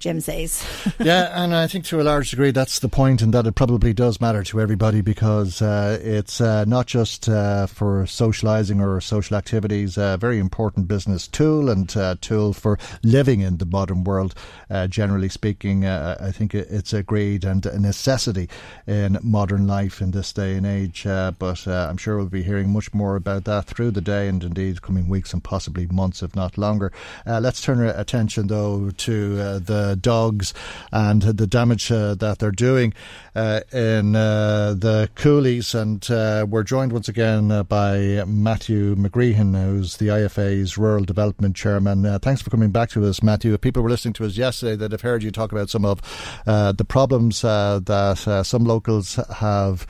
Jim 0.00 0.18
says. 0.18 0.64
yeah, 0.98 1.44
and 1.44 1.54
I 1.54 1.66
think 1.66 1.84
to 1.86 2.00
a 2.00 2.02
large 2.02 2.30
degree 2.30 2.50
that's 2.50 2.78
the 2.78 2.88
point, 2.88 3.20
and 3.20 3.34
that 3.34 3.46
it 3.46 3.54
probably 3.54 3.92
does 3.92 4.18
matter 4.18 4.42
to 4.44 4.58
everybody 4.60 5.02
because 5.02 5.60
uh, 5.60 6.00
it's 6.02 6.40
uh, 6.40 6.64
not 6.64 6.86
just 6.86 7.28
uh, 7.28 7.66
for 7.66 8.04
socialising 8.04 8.82
or 8.82 8.98
social 9.02 9.36
activities, 9.36 9.98
a 9.98 10.16
very 10.18 10.38
important 10.38 10.88
business 10.88 11.28
tool 11.28 11.68
and 11.68 11.94
uh, 11.98 12.16
tool 12.22 12.54
for 12.54 12.78
living 13.02 13.40
in 13.40 13.58
the 13.58 13.66
modern 13.66 14.02
world. 14.02 14.34
Uh, 14.70 14.86
generally 14.86 15.28
speaking, 15.28 15.84
uh, 15.84 16.16
I 16.18 16.32
think 16.32 16.54
it's 16.54 16.94
a 16.94 17.00
agreed 17.00 17.44
and 17.44 17.64
a 17.66 17.78
necessity 17.78 18.48
in 18.86 19.18
modern 19.22 19.66
life 19.66 20.00
in 20.00 20.12
this 20.12 20.32
day 20.32 20.54
and 20.54 20.66
age. 20.66 21.04
but 21.04 21.66
I'm 21.66 21.96
sure 21.96 22.16
we'll 22.16 22.26
be 22.26 22.42
hearing 22.42 22.70
much 22.70 22.94
more 22.94 23.16
about 23.16 23.44
that 23.44 23.66
through 23.66 23.90
the 23.90 24.00
day 24.00 24.28
and 24.28 24.44
indeed 24.44 24.80
coming 24.80 25.08
weeks 25.08 25.32
and 25.32 25.42
possibly 25.42 25.86
months, 25.86 26.22
if 26.22 26.36
not 26.36 26.56
longer. 26.56 26.92
let's 27.26 27.60
turn 27.60 27.80
our 27.80 27.98
attention 27.98 28.46
though 28.46 28.90
to 28.90 29.58
the 29.60 29.89
dogs 29.94 30.54
and 30.92 31.22
the 31.22 31.46
damage 31.46 31.90
uh, 31.90 32.14
that 32.16 32.38
they're 32.38 32.50
doing 32.50 32.94
uh, 33.34 33.60
in 33.72 34.16
uh, 34.16 34.74
the 34.76 35.08
coolies. 35.14 35.74
And 35.74 36.08
uh, 36.10 36.46
we're 36.48 36.62
joined 36.62 36.92
once 36.92 37.08
again 37.08 37.50
uh, 37.50 37.62
by 37.62 38.24
Matthew 38.26 38.94
McGreehan, 38.96 39.60
who's 39.60 39.96
the 39.96 40.08
IFA's 40.08 40.76
Rural 40.78 41.04
Development 41.04 41.54
Chairman. 41.54 42.06
Uh, 42.06 42.18
thanks 42.18 42.42
for 42.42 42.50
coming 42.50 42.70
back 42.70 42.90
to 42.90 43.06
us, 43.06 43.22
Matthew. 43.22 43.56
People 43.58 43.82
were 43.82 43.90
listening 43.90 44.14
to 44.14 44.26
us 44.26 44.36
yesterday 44.36 44.76
that 44.76 44.92
have 44.92 45.02
heard 45.02 45.22
you 45.22 45.30
talk 45.30 45.52
about 45.52 45.70
some 45.70 45.84
of 45.84 46.00
the 46.44 46.86
problems 46.86 47.42
that 47.42 48.42
some 48.44 48.64
locals 48.64 49.18
have 49.36 49.86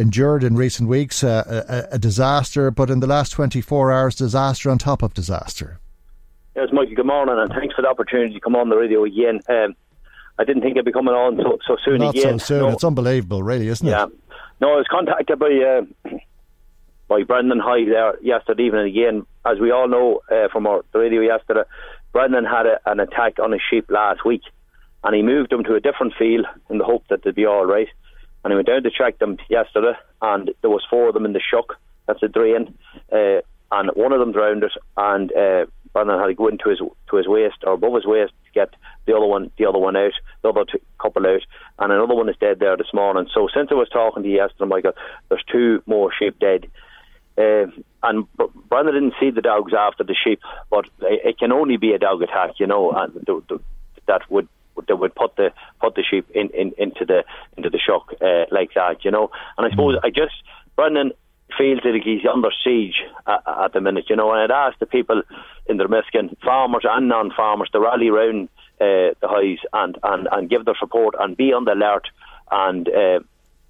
endured 0.00 0.42
in 0.42 0.56
recent 0.56 0.88
weeks 0.88 1.22
uh, 1.22 1.64
a, 1.90 1.94
a, 1.94 1.98
disaster, 1.98 2.70
but 2.70 2.88
in 2.88 3.00
the 3.00 3.06
last 3.06 3.30
24 3.30 3.92
hours, 3.92 4.14
disaster 4.14 4.70
on 4.70 4.78
top 4.78 5.02
of 5.02 5.12
disaster. 5.12 5.78
Yes, 6.56 6.68
Michael, 6.72 6.94
good 6.96 7.06
morning, 7.06 7.36
and 7.38 7.50
thanks 7.52 7.74
for 7.74 7.82
the 7.82 7.88
opportunity 7.88 8.34
to 8.34 8.40
come 8.40 8.56
on 8.56 8.68
the 8.68 8.76
radio 8.76 9.04
again. 9.04 9.40
Um, 9.48 9.76
I 10.38 10.44
didn't 10.44 10.62
think 10.62 10.76
I'd 10.76 10.84
be 10.84 10.92
coming 10.92 11.14
on 11.14 11.36
so, 11.36 11.58
so 11.66 11.76
soon 11.84 11.98
Not 11.98 12.16
again. 12.16 12.38
so 12.40 12.44
soon. 12.46 12.60
No. 12.60 12.68
It's 12.70 12.84
unbelievable, 12.84 13.42
really, 13.42 13.68
isn't 13.68 13.86
it? 13.86 13.90
Yeah. 13.90 14.06
No, 14.60 14.72
I 14.72 14.76
was 14.76 14.86
contacted 14.90 15.38
by 15.38 15.46
uh, 15.46 16.10
by 17.08 17.22
Brendan 17.22 17.60
Hyde 17.60 17.88
there 17.88 18.20
yesterday 18.20 18.64
evening 18.64 18.86
again. 18.86 19.26
As 19.44 19.58
we 19.60 19.70
all 19.70 19.88
know 19.88 20.20
uh, 20.30 20.48
from 20.52 20.66
our, 20.66 20.84
the 20.92 20.98
radio 20.98 21.20
yesterday, 21.20 21.62
Brendan 22.12 22.44
had 22.44 22.66
a, 22.66 22.80
an 22.86 23.00
attack 23.00 23.38
on 23.38 23.52
his 23.52 23.60
sheep 23.70 23.86
last 23.88 24.24
week, 24.24 24.42
and 25.04 25.14
he 25.14 25.22
moved 25.22 25.50
them 25.50 25.64
to 25.64 25.74
a 25.74 25.80
different 25.80 26.14
field 26.18 26.46
in 26.68 26.78
the 26.78 26.84
hope 26.84 27.04
that 27.10 27.22
they'd 27.22 27.34
be 27.34 27.46
all 27.46 27.64
right. 27.64 27.88
And 28.42 28.52
he 28.52 28.56
went 28.56 28.66
down 28.68 28.82
to 28.82 28.90
check 28.90 29.18
them 29.18 29.36
yesterday, 29.48 29.92
and 30.20 30.50
there 30.62 30.70
was 30.70 30.84
four 30.90 31.08
of 31.08 31.14
them 31.14 31.26
in 31.26 31.32
the 31.32 31.40
shuck. 31.40 31.76
That's 32.06 32.22
a 32.22 32.28
drain, 32.28 32.76
uh, 33.12 33.40
and 33.70 33.90
one 33.94 34.12
of 34.12 34.20
them 34.20 34.32
drowned 34.32 34.64
it, 34.64 34.72
and 34.96 35.30
Brendan 35.92 36.18
had 36.18 36.26
to 36.26 36.34
go 36.34 36.48
into 36.48 36.68
his 36.68 36.78
to 36.78 37.16
his 37.16 37.26
waist 37.26 37.56
or 37.64 37.74
above 37.74 37.94
his 37.94 38.06
waist 38.06 38.32
to 38.44 38.52
get 38.52 38.74
the 39.06 39.16
other 39.16 39.26
one 39.26 39.50
the 39.58 39.66
other 39.66 39.78
one 39.78 39.96
out, 39.96 40.12
the 40.42 40.48
other 40.48 40.64
two, 40.70 40.80
couple 41.00 41.26
out, 41.26 41.42
and 41.78 41.92
another 41.92 42.14
one 42.14 42.28
is 42.28 42.36
dead 42.40 42.58
there 42.60 42.76
this 42.76 42.92
morning. 42.94 43.28
So 43.34 43.48
since 43.54 43.68
I 43.70 43.74
was 43.74 43.88
talking 43.88 44.22
to 44.22 44.28
you 44.28 44.36
yesterday, 44.36 44.68
Michael, 44.68 44.92
there's 45.28 45.44
two 45.50 45.82
more 45.86 46.10
sheep 46.16 46.38
dead. 46.38 46.66
Uh, 47.38 47.66
and 48.02 48.26
Brendan 48.68 48.94
didn't 48.94 49.14
see 49.20 49.30
the 49.30 49.40
dogs 49.40 49.72
after 49.72 50.04
the 50.04 50.14
sheep, 50.14 50.40
but 50.70 50.86
it, 51.00 51.20
it 51.24 51.38
can 51.38 51.52
only 51.52 51.76
be 51.76 51.92
a 51.92 51.98
dog 51.98 52.22
attack, 52.22 52.52
you 52.58 52.66
know, 52.66 52.90
and 52.92 53.14
the, 53.14 53.42
the, 53.48 53.60
that 54.06 54.22
would 54.30 54.48
that 54.88 54.96
would 54.96 55.14
put 55.14 55.36
the 55.36 55.52
put 55.80 55.94
the 55.94 56.02
sheep 56.02 56.28
in, 56.30 56.48
in 56.50 56.72
into 56.78 57.04
the 57.04 57.24
into 57.56 57.70
the 57.70 57.78
shock 57.78 58.12
uh, 58.20 58.44
like 58.50 58.70
that, 58.74 59.04
you 59.04 59.10
know. 59.10 59.30
And 59.56 59.66
I 59.66 59.70
suppose 59.70 59.96
mm. 59.96 60.00
I 60.04 60.10
just 60.10 60.34
Brendan 60.76 61.12
feels 61.56 61.80
like 61.84 62.02
he's 62.02 62.26
under 62.32 62.50
siege 62.64 63.02
at, 63.26 63.42
at 63.46 63.72
the 63.72 63.80
minute, 63.80 64.06
you 64.08 64.16
know. 64.16 64.32
And 64.32 64.40
I'd 64.40 64.68
ask 64.68 64.78
the 64.78 64.86
people 64.86 65.22
in 65.66 65.78
Dromiskin, 65.78 66.36
farmers 66.40 66.84
and 66.88 67.08
non-farmers, 67.08 67.70
to 67.70 67.80
rally 67.80 68.08
around 68.08 68.48
uh, 68.80 69.14
the 69.20 69.28
Hydes 69.28 69.60
and, 69.72 69.98
and, 70.02 70.28
and 70.32 70.50
give 70.50 70.64
their 70.64 70.76
support 70.78 71.14
and 71.18 71.36
be 71.36 71.52
on 71.52 71.64
the 71.64 71.72
alert 71.72 72.08
and 72.50 72.88
uh, 72.88 73.20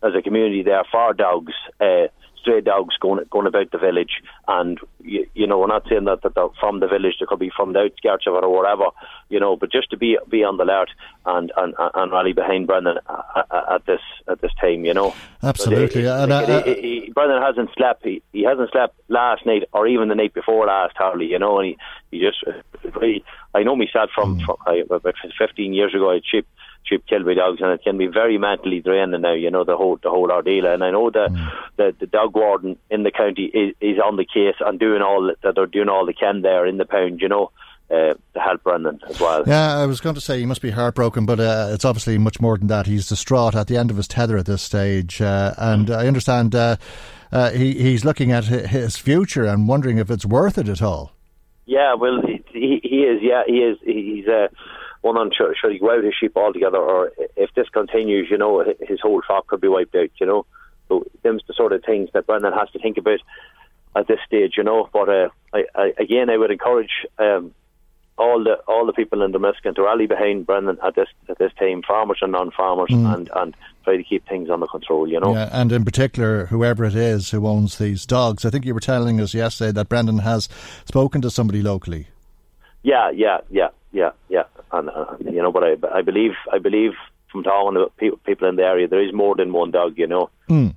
as 0.02 0.14
a 0.16 0.22
community 0.22 0.62
there 0.62 0.84
for 0.90 1.12
dogs. 1.12 1.52
Uh, 1.80 2.06
stray 2.40 2.60
dogs 2.60 2.96
going 3.00 3.24
going 3.30 3.46
about 3.46 3.70
the 3.70 3.78
village, 3.78 4.22
and 4.48 4.78
you, 5.02 5.26
you 5.34 5.46
know 5.46 5.58
we're 5.58 5.66
not 5.66 5.86
saying 5.88 6.04
that, 6.04 6.22
that 6.22 6.34
they're 6.34 6.48
from 6.58 6.80
the 6.80 6.88
village; 6.88 7.16
they 7.20 7.26
could 7.26 7.38
be 7.38 7.50
from 7.54 7.72
the 7.72 7.80
outskirts 7.80 8.26
of 8.26 8.34
it 8.34 8.44
or 8.44 8.50
whatever, 8.50 8.86
you 9.28 9.40
know. 9.40 9.56
But 9.56 9.72
just 9.72 9.90
to 9.90 9.96
be 9.96 10.18
be 10.28 10.44
on 10.44 10.56
the 10.56 10.64
alert 10.64 10.90
and 11.26 11.52
and, 11.56 11.74
and 11.78 12.12
rally 12.12 12.32
behind 12.32 12.66
Brendan 12.66 12.98
at, 13.08 13.86
this 13.86 14.00
at 14.28 14.40
this 14.40 14.52
time, 14.60 14.84
you 14.84 14.94
know. 14.94 15.14
Absolutely, 15.42 16.06
uh, 16.06 16.22
and, 16.22 16.32
uh, 16.32 16.62
he, 16.64 16.74
he, 17.06 17.12
Brendan 17.14 17.42
hasn't 17.42 17.70
slept. 17.76 18.04
He, 18.04 18.22
he 18.32 18.44
hasn't 18.44 18.70
slept 18.70 18.98
last 19.08 19.46
night 19.46 19.64
or 19.72 19.86
even 19.86 20.08
the 20.08 20.14
night 20.14 20.34
before 20.34 20.66
last, 20.66 20.96
hardly, 20.96 21.26
you 21.26 21.38
know. 21.38 21.58
And 21.58 21.68
he 21.68 21.78
he 22.10 22.20
just 22.20 22.44
he, 23.00 23.24
I 23.54 23.62
know 23.62 23.76
myself 23.76 24.10
from, 24.14 24.38
mm. 24.38 24.44
from 24.44 24.56
about 24.90 25.14
15 25.38 25.72
years 25.72 25.94
ago. 25.94 26.10
I 26.10 26.20
cheap 26.20 26.46
sheep 26.84 27.04
killed 27.06 27.24
by 27.24 27.34
dogs, 27.34 27.60
and 27.60 27.72
it 27.72 27.82
can 27.82 27.98
be 27.98 28.06
very 28.06 28.38
mentally 28.38 28.80
draining 28.80 29.20
now. 29.20 29.34
You 29.34 29.50
know 29.50 29.64
the 29.64 29.76
whole 29.76 29.98
the 30.02 30.10
whole 30.10 30.30
ordeal, 30.30 30.66
and 30.66 30.82
I 30.82 30.90
know 30.90 31.10
that 31.10 31.30
mm. 31.30 31.50
the 31.76 31.94
the 31.98 32.06
dog 32.06 32.34
warden 32.34 32.76
in 32.90 33.02
the 33.02 33.10
county 33.10 33.44
is, 33.44 33.74
is 33.80 33.98
on 33.98 34.16
the 34.16 34.24
case 34.24 34.56
and 34.60 34.78
doing 34.78 35.02
all 35.02 35.32
that 35.42 35.54
they're 35.54 35.66
doing 35.66 35.88
all 35.88 36.06
they 36.06 36.12
can 36.12 36.42
there 36.42 36.66
in 36.66 36.76
the 36.76 36.84
pound. 36.84 37.20
You 37.20 37.28
know. 37.28 37.50
Uh, 37.90 38.14
to 38.34 38.38
help 38.38 38.62
Brendan 38.62 39.00
as 39.08 39.18
well. 39.18 39.42
Yeah, 39.48 39.76
I 39.78 39.84
was 39.84 40.00
going 40.00 40.14
to 40.14 40.20
say 40.20 40.38
he 40.38 40.46
must 40.46 40.62
be 40.62 40.70
heartbroken, 40.70 41.26
but 41.26 41.40
uh, 41.40 41.70
it's 41.72 41.84
obviously 41.84 42.18
much 42.18 42.40
more 42.40 42.56
than 42.56 42.68
that. 42.68 42.86
He's 42.86 43.08
distraught 43.08 43.56
at 43.56 43.66
the 43.66 43.76
end 43.76 43.90
of 43.90 43.96
his 43.96 44.06
tether 44.06 44.36
at 44.36 44.46
this 44.46 44.62
stage, 44.62 45.20
uh, 45.20 45.54
and 45.58 45.90
I 45.90 46.06
understand 46.06 46.54
uh, 46.54 46.76
uh, 47.32 47.50
he 47.50 47.74
he's 47.74 48.04
looking 48.04 48.30
at 48.30 48.44
his 48.44 48.96
future 48.96 49.44
and 49.44 49.66
wondering 49.66 49.98
if 49.98 50.08
it's 50.08 50.24
worth 50.24 50.56
it 50.56 50.68
at 50.68 50.80
all. 50.80 51.10
Yeah, 51.66 51.94
well, 51.94 52.20
he, 52.22 52.80
he 52.82 53.02
is. 53.02 53.20
Yeah, 53.22 53.42
he 53.46 53.58
is. 53.58 53.78
He's 53.82 54.28
uh, 54.28 54.48
one 55.02 55.16
on 55.16 55.30
should, 55.36 55.54
should 55.60 55.72
he 55.72 55.78
go 55.78 55.90
out 55.90 56.04
his 56.04 56.14
sheep 56.18 56.36
altogether, 56.36 56.78
or 56.78 57.12
if 57.36 57.52
this 57.54 57.68
continues, 57.68 58.28
you 58.30 58.38
know, 58.38 58.64
his 58.80 59.00
whole 59.00 59.22
flock 59.26 59.46
could 59.46 59.60
be 59.60 59.68
wiped 59.68 59.94
out. 59.94 60.10
You 60.20 60.26
know, 60.26 60.46
so 60.88 61.04
them's 61.22 61.42
the 61.46 61.54
sort 61.54 61.72
of 61.72 61.82
things 61.84 62.10
that 62.12 62.26
Brendan 62.26 62.52
has 62.52 62.70
to 62.70 62.78
think 62.78 62.98
about 62.98 63.20
at 63.96 64.06
this 64.06 64.18
stage. 64.26 64.54
You 64.56 64.64
know, 64.64 64.88
but 64.92 65.08
uh, 65.08 65.28
I, 65.54 65.64
I, 65.74 65.92
again, 65.98 66.28
I 66.28 66.36
would 66.36 66.50
encourage 66.50 67.06
um, 67.18 67.54
all 68.18 68.44
the 68.44 68.56
all 68.68 68.84
the 68.84 68.92
people 68.92 69.22
in 69.22 69.32
Dromiskin 69.32 69.74
to 69.76 69.82
rally 69.82 70.06
behind 70.06 70.46
Brendan 70.46 70.78
at 70.84 70.94
this 70.94 71.08
at 71.28 71.38
this 71.38 71.52
time, 71.58 71.82
farmers 71.82 72.18
and 72.20 72.32
non-farmers, 72.32 72.90
mm. 72.90 73.14
and 73.14 73.30
and 73.34 73.56
try 73.84 73.96
to 73.96 74.04
keep 74.04 74.28
things 74.28 74.50
under 74.50 74.66
control. 74.66 75.08
You 75.08 75.20
know, 75.20 75.32
yeah, 75.32 75.48
and 75.50 75.72
in 75.72 75.84
particular, 75.84 76.46
whoever 76.46 76.84
it 76.84 76.94
is 76.94 77.30
who 77.30 77.46
owns 77.46 77.78
these 77.78 78.04
dogs. 78.04 78.44
I 78.44 78.50
think 78.50 78.66
you 78.66 78.74
were 78.74 78.80
telling 78.80 79.20
us 79.20 79.32
yesterday 79.32 79.72
that 79.72 79.88
Brendan 79.88 80.18
has 80.18 80.48
spoken 80.84 81.22
to 81.22 81.30
somebody 81.30 81.62
locally. 81.62 82.08
Yeah, 82.82 83.10
yeah, 83.10 83.38
yeah, 83.50 83.68
yeah, 83.92 84.10
yeah, 84.28 84.44
and 84.72 84.88
uh, 84.88 85.16
you 85.20 85.42
know, 85.42 85.52
but 85.52 85.64
I, 85.64 85.98
I 85.98 86.02
believe, 86.02 86.32
I 86.52 86.58
believe 86.58 86.92
from 87.30 87.42
talking 87.42 87.74
to 87.74 88.16
people 88.24 88.48
in 88.48 88.56
the 88.56 88.62
area, 88.62 88.88
there 88.88 89.02
is 89.02 89.12
more 89.12 89.36
than 89.36 89.52
one 89.52 89.70
dog. 89.70 89.98
You 89.98 90.06
know. 90.06 90.30
Mm. 90.48 90.74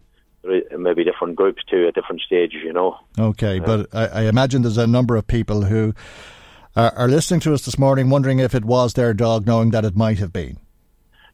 Maybe 0.78 1.06
different 1.06 1.38
groups 1.38 1.64
too 1.70 1.88
at 1.88 1.95
different 1.95 2.20
stages, 2.20 2.64
you 2.66 2.74
know. 2.74 2.99
Okay, 3.18 3.60
but 3.60 3.88
I, 3.93 4.08
I 4.08 4.22
imagine 4.24 4.62
there's 4.62 4.78
a 4.78 4.86
number 4.86 5.16
of 5.16 5.26
people 5.26 5.64
who 5.64 5.93
are, 6.76 6.93
are 6.95 7.08
listening 7.08 7.39
to 7.41 7.54
us 7.54 7.64
this 7.64 7.80
morning, 7.80 8.10
wondering 8.10 8.39
if 8.39 8.54
it 8.54 8.66
was 8.66 8.95
their 8.95 9.14
dog, 9.14 9.47
knowing 9.47 9.72
that 9.72 9.86
it 9.86 9.95
might 9.95 10.20
have 10.20 10.34
been. 10.34 10.58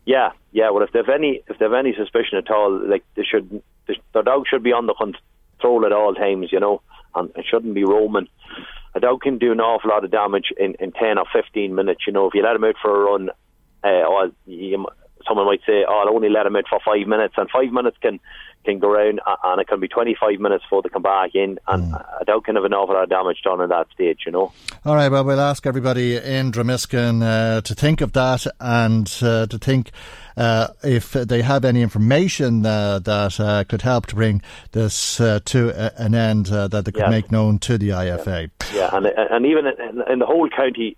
Yeah, 0.06 0.34
yeah. 0.52 0.70
Well, 0.70 0.84
if 0.84 0.92
they've 0.92 1.10
any 1.10 1.42
if 1.48 1.58
they've 1.58 1.74
any 1.74 1.96
suspicion 1.96 2.38
at 2.38 2.52
all, 2.52 2.88
like 2.88 3.04
they 3.16 3.24
should, 3.24 3.64
their 4.14 4.22
dog 4.22 4.46
should 4.48 4.62
be 4.62 4.74
on 4.74 4.86
the 4.86 4.94
control 4.94 5.88
at 5.88 5.92
all 5.92 6.14
times, 6.14 6.52
you 6.52 6.60
know, 6.60 6.84
and 7.16 7.32
it 7.36 7.46
shouldn't 7.50 7.74
be 7.74 7.86
roaming 7.86 8.28
a 8.96 9.00
dog 9.00 9.22
can 9.22 9.38
do 9.38 9.52
an 9.52 9.60
awful 9.60 9.90
lot 9.90 10.04
of 10.04 10.12
damage 10.12 10.52
in, 10.58 10.76
in 10.80 10.92
10 10.92 11.18
or 11.18 11.26
15 11.32 11.76
minutes. 11.76 12.02
You 12.08 12.14
know, 12.14 12.28
if 12.28 12.34
you 12.34 12.44
let 12.44 12.56
him 12.56 12.64
out 12.64 12.76
for 12.82 12.96
a 12.96 13.12
run, 13.12 13.30
uh, 13.84 13.88
or 13.88 14.32
you, 14.46 14.86
someone 15.28 15.46
might 15.46 15.62
say, 15.66 15.86
oh, 15.88 16.04
I'll 16.06 16.16
only 16.16 16.30
let 16.30 16.46
him 16.46 16.56
out 16.56 16.66
for 16.70 16.80
five 16.84 17.08
minutes, 17.08 17.36
and 17.38 17.50
five 17.50 17.72
minutes 17.72 17.98
can 18.02 18.20
can 18.66 18.80
go 18.80 18.92
around 18.92 19.20
and 19.44 19.62
it 19.62 19.68
can 19.68 19.80
be 19.80 19.88
25 19.88 20.40
minutes 20.40 20.64
before 20.66 20.82
they 20.82 20.90
come 20.90 21.02
back 21.02 21.34
in 21.34 21.60
and 21.68 21.94
mm. 21.94 22.06
I 22.20 22.24
doubt 22.26 22.46
kind 22.46 22.58
of 22.58 22.66
an 22.66 22.74
awful 22.74 22.96
lot 22.96 23.04
of 23.04 23.10
damage 23.10 23.42
done 23.44 23.62
at 23.62 23.70
that 23.70 23.88
stage, 23.94 24.22
you 24.26 24.32
know. 24.32 24.52
All 24.86 24.96
right, 24.96 25.10
well, 25.10 25.24
we'll 25.24 25.40
ask 25.40 25.66
everybody 25.66 26.18
in 26.18 26.52
Dromiskin 26.52 27.24
uh, 27.24 27.62
to 27.62 27.76
think 27.76 28.02
of 28.02 28.14
that 28.14 28.46
and 28.60 29.08
uh, 29.22 29.48
to 29.48 29.58
think 29.58 29.92
uh, 30.38 30.68
if 30.84 31.12
they 31.12 31.42
have 31.42 31.66
any 31.66 31.82
information 31.82 32.66
uh, 32.66 33.00
that 33.00 33.40
uh, 33.40 33.64
could 33.66 33.82
help 33.82 34.08
to 34.08 34.16
bring 34.16 34.42
this 34.72 35.20
uh, 35.20 35.40
to 35.46 35.70
an 36.02 36.16
end 36.16 36.48
that 36.48 36.86
they 36.86 36.92
could 36.92 37.10
make 37.10 37.32
known 37.32 37.60
to 37.60 37.78
the 37.78 37.90
IFA. 37.90 38.50
Yeah, 38.74 38.78
yeah. 38.78 38.90
and 38.96 39.06
and 39.06 39.46
even 39.46 39.66
in, 40.08 40.20
the 40.20 40.26
whole 40.26 40.50
county, 40.50 40.98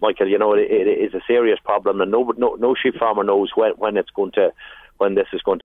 Michael, 0.00 0.28
you 0.28 0.38
know, 0.38 0.54
it, 0.54 0.70
it 0.70 0.86
is 0.86 1.14
a 1.14 1.20
serious 1.26 1.58
problem, 1.64 2.00
and 2.00 2.10
no, 2.10 2.32
no, 2.36 2.54
no 2.54 2.74
sheep 2.74 2.96
farmer 2.98 3.24
knows 3.24 3.50
when, 3.54 3.72
when 3.72 3.96
it's 3.96 4.10
going 4.10 4.32
to, 4.32 4.52
when 4.98 5.14
this 5.14 5.26
is 5.32 5.42
going 5.42 5.60
to. 5.60 5.64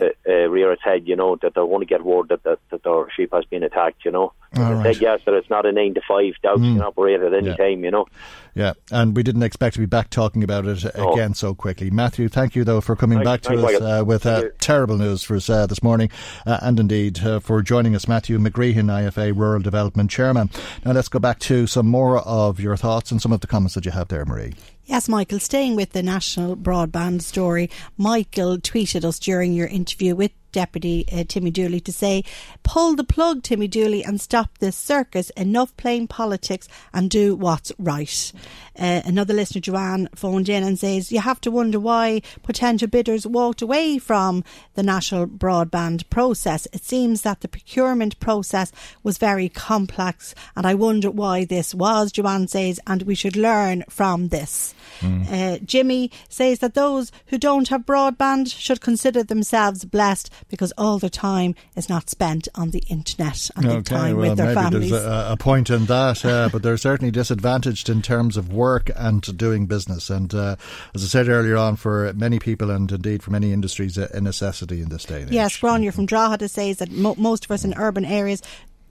Uh, 0.00 0.06
uh, 0.24 0.48
rear 0.48 0.70
its 0.70 0.84
head, 0.84 1.08
you 1.08 1.16
know, 1.16 1.36
that 1.42 1.52
they 1.54 1.60
want 1.60 1.82
to 1.82 1.86
get 1.86 2.04
word 2.04 2.28
that, 2.28 2.44
that, 2.44 2.60
that 2.70 2.84
their 2.84 3.10
sheep 3.10 3.32
has 3.32 3.44
been 3.46 3.64
attacked, 3.64 4.04
you 4.04 4.10
know. 4.12 4.32
All 4.56 4.74
right. 4.74 4.94
said 4.94 5.02
yes 5.02 5.20
that 5.26 5.34
it's 5.34 5.50
not 5.50 5.66
a 5.66 5.72
nine 5.72 5.94
to 5.94 6.00
five. 6.06 6.34
Doubts 6.42 6.60
mm. 6.60 6.74
can 6.74 6.82
operate 6.82 7.20
at 7.20 7.34
any 7.34 7.48
yeah. 7.48 7.56
time, 7.56 7.82
you 7.82 7.90
know. 7.90 8.06
Yeah, 8.54 8.74
and 8.92 9.16
we 9.16 9.24
didn't 9.24 9.42
expect 9.42 9.74
to 9.74 9.80
be 9.80 9.86
back 9.86 10.10
talking 10.10 10.44
about 10.44 10.64
it 10.66 10.84
no. 10.96 11.12
again 11.12 11.34
so 11.34 11.54
quickly. 11.54 11.90
Matthew, 11.90 12.28
thank 12.28 12.54
you 12.54 12.62
though 12.62 12.80
for 12.80 12.94
coming 12.94 13.22
back 13.22 13.42
to 13.42 13.66
us 13.66 13.80
uh, 13.80 14.04
with 14.04 14.26
uh, 14.26 14.44
terrible 14.60 14.96
news 14.96 15.24
for 15.24 15.36
us 15.36 15.50
uh, 15.50 15.66
this 15.66 15.82
morning, 15.82 16.08
uh, 16.46 16.58
and 16.62 16.78
indeed 16.78 17.24
uh, 17.24 17.40
for 17.40 17.60
joining 17.60 17.96
us, 17.96 18.06
Matthew 18.06 18.38
McGreehan, 18.38 18.86
IFA 18.86 19.36
Rural 19.36 19.60
Development 19.60 20.08
Chairman. 20.08 20.50
Now 20.84 20.92
let's 20.92 21.08
go 21.08 21.18
back 21.18 21.40
to 21.40 21.66
some 21.66 21.86
more 21.86 22.18
of 22.18 22.60
your 22.60 22.76
thoughts 22.76 23.10
and 23.10 23.20
some 23.20 23.32
of 23.32 23.40
the 23.40 23.48
comments 23.48 23.74
that 23.74 23.84
you 23.84 23.92
have 23.92 24.08
there, 24.08 24.24
Marie. 24.24 24.54
Yes, 24.90 25.08
Michael, 25.08 25.38
staying 25.38 25.76
with 25.76 25.92
the 25.92 26.02
national 26.02 26.56
broadband 26.56 27.22
story, 27.22 27.70
Michael 27.96 28.58
tweeted 28.58 29.04
us 29.04 29.20
during 29.20 29.52
your 29.52 29.68
interview 29.68 30.16
with 30.16 30.32
Deputy 30.50 31.04
uh, 31.12 31.22
Timmy 31.28 31.52
Dooley 31.52 31.78
to 31.82 31.92
say, 31.92 32.24
pull 32.70 32.94
the 32.94 33.02
plug, 33.02 33.42
Timmy 33.42 33.66
Dooley, 33.66 34.04
and 34.04 34.20
stop 34.20 34.58
this 34.58 34.76
circus. 34.76 35.30
Enough 35.30 35.76
playing 35.76 36.06
politics 36.06 36.68
and 36.94 37.10
do 37.10 37.34
what's 37.34 37.72
right. 37.80 38.32
Uh, 38.78 39.02
another 39.04 39.34
listener, 39.34 39.60
Joanne, 39.60 40.08
phoned 40.14 40.48
in 40.48 40.62
and 40.62 40.78
says, 40.78 41.10
you 41.10 41.18
have 41.18 41.40
to 41.40 41.50
wonder 41.50 41.80
why 41.80 42.22
potential 42.44 42.86
bidders 42.86 43.26
walked 43.26 43.60
away 43.60 43.98
from 43.98 44.44
the 44.74 44.84
national 44.84 45.26
broadband 45.26 46.08
process. 46.10 46.68
It 46.72 46.84
seems 46.84 47.22
that 47.22 47.40
the 47.40 47.48
procurement 47.48 48.20
process 48.20 48.70
was 49.02 49.18
very 49.18 49.48
complex, 49.48 50.32
and 50.54 50.64
I 50.64 50.74
wonder 50.74 51.10
why 51.10 51.44
this 51.44 51.74
was, 51.74 52.12
Joanne 52.12 52.46
says, 52.46 52.78
and 52.86 53.02
we 53.02 53.16
should 53.16 53.36
learn 53.36 53.82
from 53.90 54.28
this. 54.28 54.74
Mm. 55.00 55.30
Uh, 55.30 55.58
Jimmy 55.64 56.12
says 56.28 56.60
that 56.60 56.74
those 56.74 57.10
who 57.26 57.38
don't 57.38 57.68
have 57.68 57.84
broadband 57.84 58.56
should 58.56 58.80
consider 58.80 59.24
themselves 59.24 59.84
blessed 59.84 60.30
because 60.48 60.72
all 60.78 61.00
their 61.00 61.10
time 61.10 61.56
is 61.74 61.88
not 61.88 62.08
spent 62.08 62.46
on 62.60 62.70
the 62.70 62.82
internet 62.88 63.50
and 63.56 63.66
okay, 63.66 63.82
time 63.82 64.16
well, 64.16 64.30
with 64.30 64.38
their 64.38 64.54
families. 64.54 64.90
There's 64.90 65.04
a, 65.04 65.28
a 65.32 65.36
point 65.36 65.70
in 65.70 65.86
that, 65.86 66.24
uh, 66.24 66.48
but 66.52 66.62
they're 66.62 66.76
certainly 66.76 67.10
disadvantaged 67.10 67.88
in 67.88 68.02
terms 68.02 68.36
of 68.36 68.52
work 68.52 68.90
and 68.94 69.22
doing 69.36 69.66
business. 69.66 70.10
And 70.10 70.32
uh, 70.34 70.56
as 70.94 71.02
I 71.02 71.06
said 71.06 71.28
earlier 71.28 71.56
on, 71.56 71.76
for 71.76 72.12
many 72.14 72.38
people 72.38 72.70
and 72.70 72.90
indeed 72.92 73.22
for 73.22 73.30
many 73.30 73.52
industries, 73.52 73.96
a 73.96 74.20
necessity 74.20 74.82
in 74.82 74.90
this 74.90 75.04
day. 75.04 75.26
Yes, 75.30 75.62
Ron, 75.62 75.82
you're 75.82 75.92
from 75.92 76.06
Drogheda 76.06 76.48
says 76.48 76.78
that 76.78 76.90
mo- 76.90 77.14
most 77.16 77.46
of 77.46 77.50
us 77.50 77.64
in 77.64 77.74
urban 77.76 78.04
areas 78.04 78.42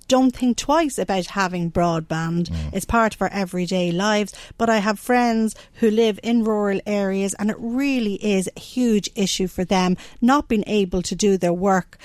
don't 0.09 0.35
think 0.35 0.57
twice 0.57 0.97
about 0.97 1.27
having 1.27 1.71
broadband. 1.71 2.49
Mm. 2.49 2.73
It's 2.73 2.85
part 2.85 3.15
of 3.15 3.21
our 3.21 3.29
everyday 3.29 3.91
lives. 3.91 4.33
But 4.57 4.69
I 4.69 4.79
have 4.79 4.99
friends 4.99 5.55
who 5.75 5.89
live 5.89 6.19
in 6.23 6.43
rural 6.43 6.81
areas 6.85 7.33
and 7.35 7.49
it 7.49 7.57
really 7.59 8.15
is 8.15 8.49
a 8.57 8.59
huge 8.59 9.09
issue 9.15 9.47
for 9.47 9.63
them 9.63 9.95
not 10.19 10.49
being 10.49 10.65
able 10.67 11.01
to 11.03 11.15
do 11.15 11.37
their 11.37 11.53
work 11.53 11.97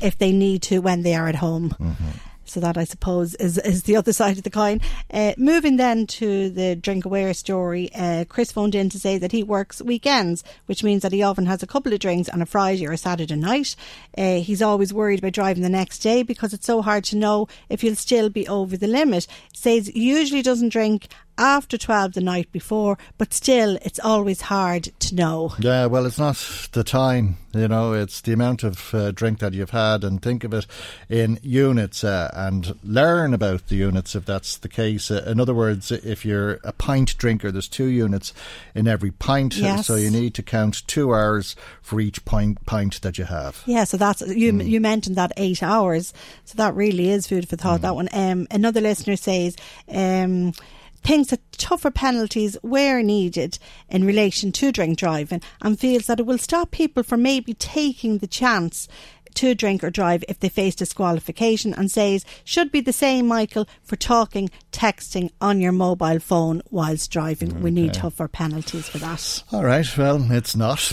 if 0.00 0.18
they 0.18 0.32
need 0.32 0.62
to 0.62 0.78
when 0.80 1.02
they 1.02 1.14
are 1.14 1.28
at 1.28 1.36
home. 1.36 1.70
Mm-hmm. 1.70 2.10
So 2.48 2.60
that 2.60 2.78
I 2.78 2.84
suppose 2.84 3.34
is 3.34 3.58
is 3.58 3.82
the 3.82 3.96
other 3.96 4.12
side 4.20 4.36
of 4.38 4.44
the 4.44 4.50
coin. 4.50 4.80
Uh, 5.10 5.32
moving 5.36 5.78
then 5.78 6.06
to 6.06 6.48
the 6.48 6.76
Drinkaware 6.76 7.34
story, 7.34 7.90
uh, 7.92 8.24
Chris 8.28 8.52
phoned 8.52 8.76
in 8.76 8.88
to 8.90 9.00
say 9.00 9.18
that 9.18 9.32
he 9.32 9.42
works 9.42 9.82
weekends, 9.82 10.44
which 10.66 10.84
means 10.84 11.02
that 11.02 11.12
he 11.12 11.24
often 11.24 11.46
has 11.46 11.64
a 11.64 11.66
couple 11.66 11.92
of 11.92 11.98
drinks 11.98 12.28
on 12.28 12.40
a 12.40 12.46
Friday 12.46 12.86
or 12.86 12.92
a 12.92 12.96
Saturday 12.96 13.34
night. 13.34 13.74
Uh, 14.16 14.36
he's 14.36 14.62
always 14.62 14.94
worried 14.94 15.18
about 15.18 15.32
driving 15.32 15.64
the 15.64 15.68
next 15.68 15.98
day 15.98 16.22
because 16.22 16.54
it's 16.54 16.66
so 16.66 16.82
hard 16.82 17.02
to 17.04 17.16
know 17.16 17.48
if 17.68 17.82
you'll 17.82 17.96
still 17.96 18.30
be 18.30 18.46
over 18.46 18.76
the 18.76 18.86
limit. 18.86 19.26
Says 19.52 19.92
usually 19.96 20.42
doesn't 20.42 20.68
drink 20.68 21.08
after 21.38 21.76
12 21.76 22.14
the 22.14 22.20
night 22.20 22.50
before, 22.52 22.98
but 23.18 23.32
still, 23.32 23.78
it's 23.82 24.00
always 24.00 24.42
hard 24.42 24.84
to 25.00 25.14
know. 25.14 25.54
Yeah, 25.58 25.86
well, 25.86 26.06
it's 26.06 26.18
not 26.18 26.36
the 26.72 26.84
time, 26.84 27.36
you 27.54 27.68
know, 27.68 27.92
it's 27.92 28.20
the 28.20 28.32
amount 28.32 28.62
of 28.62 28.94
uh, 28.94 29.10
drink 29.10 29.40
that 29.40 29.54
you've 29.54 29.70
had, 29.70 30.04
and 30.04 30.20
think 30.20 30.44
of 30.44 30.54
it 30.54 30.66
in 31.08 31.38
units 31.42 32.04
uh, 32.04 32.30
and 32.34 32.78
learn 32.82 33.34
about 33.34 33.68
the 33.68 33.76
units 33.76 34.14
if 34.14 34.24
that's 34.24 34.56
the 34.56 34.68
case. 34.68 35.10
Uh, 35.10 35.24
in 35.26 35.40
other 35.40 35.54
words, 35.54 35.90
if 35.90 36.24
you're 36.24 36.58
a 36.64 36.72
pint 36.72 37.16
drinker, 37.18 37.50
there's 37.50 37.68
two 37.68 37.86
units 37.86 38.32
in 38.74 38.88
every 38.88 39.10
pint, 39.10 39.56
yes. 39.56 39.86
so 39.86 39.94
you 39.94 40.10
need 40.10 40.34
to 40.34 40.42
count 40.42 40.86
two 40.86 41.14
hours 41.14 41.56
for 41.82 42.00
each 42.00 42.24
pint, 42.24 42.64
pint 42.66 43.00
that 43.02 43.18
you 43.18 43.24
have. 43.24 43.62
Yeah, 43.66 43.84
so 43.84 43.96
that's, 43.96 44.20
you, 44.22 44.52
mm. 44.52 44.66
you 44.66 44.80
mentioned 44.80 45.16
that 45.16 45.32
eight 45.36 45.62
hours, 45.62 46.12
so 46.44 46.56
that 46.56 46.74
really 46.74 47.10
is 47.10 47.26
food 47.26 47.48
for 47.48 47.56
thought, 47.56 47.80
mm. 47.80 47.82
that 47.82 47.94
one. 47.94 48.08
Um, 48.12 48.46
another 48.50 48.80
listener 48.80 49.16
says, 49.16 49.56
um, 49.88 50.52
thinks 51.06 51.30
that 51.30 51.52
tougher 51.52 51.90
penalties 51.90 52.56
were 52.64 53.00
needed 53.00 53.58
in 53.88 54.04
relation 54.04 54.50
to 54.50 54.72
drink 54.72 54.98
driving 54.98 55.40
and 55.62 55.78
feels 55.78 56.06
that 56.06 56.18
it 56.18 56.26
will 56.26 56.36
stop 56.36 56.72
people 56.72 57.02
from 57.04 57.22
maybe 57.22 57.54
taking 57.54 58.18
the 58.18 58.26
chance 58.26 58.88
to 59.36 59.54
drink 59.54 59.84
or 59.84 59.90
drive 59.90 60.24
if 60.28 60.40
they 60.40 60.48
face 60.48 60.74
disqualification 60.74 61.72
and 61.74 61.90
says 61.90 62.24
should 62.44 62.72
be 62.72 62.80
the 62.80 62.92
same, 62.92 63.26
Michael, 63.26 63.68
for 63.82 63.96
talking, 63.96 64.50
texting 64.72 65.30
on 65.40 65.60
your 65.60 65.72
mobile 65.72 66.18
phone 66.18 66.62
whilst 66.70 67.10
driving. 67.10 67.52
Okay. 67.52 67.60
We 67.60 67.70
need 67.70 67.94
tougher 67.94 68.28
penalties 68.28 68.88
for 68.88 68.98
that. 68.98 69.42
All 69.52 69.64
right, 69.64 69.86
well, 69.96 70.30
it's 70.32 70.56
not. 70.56 70.92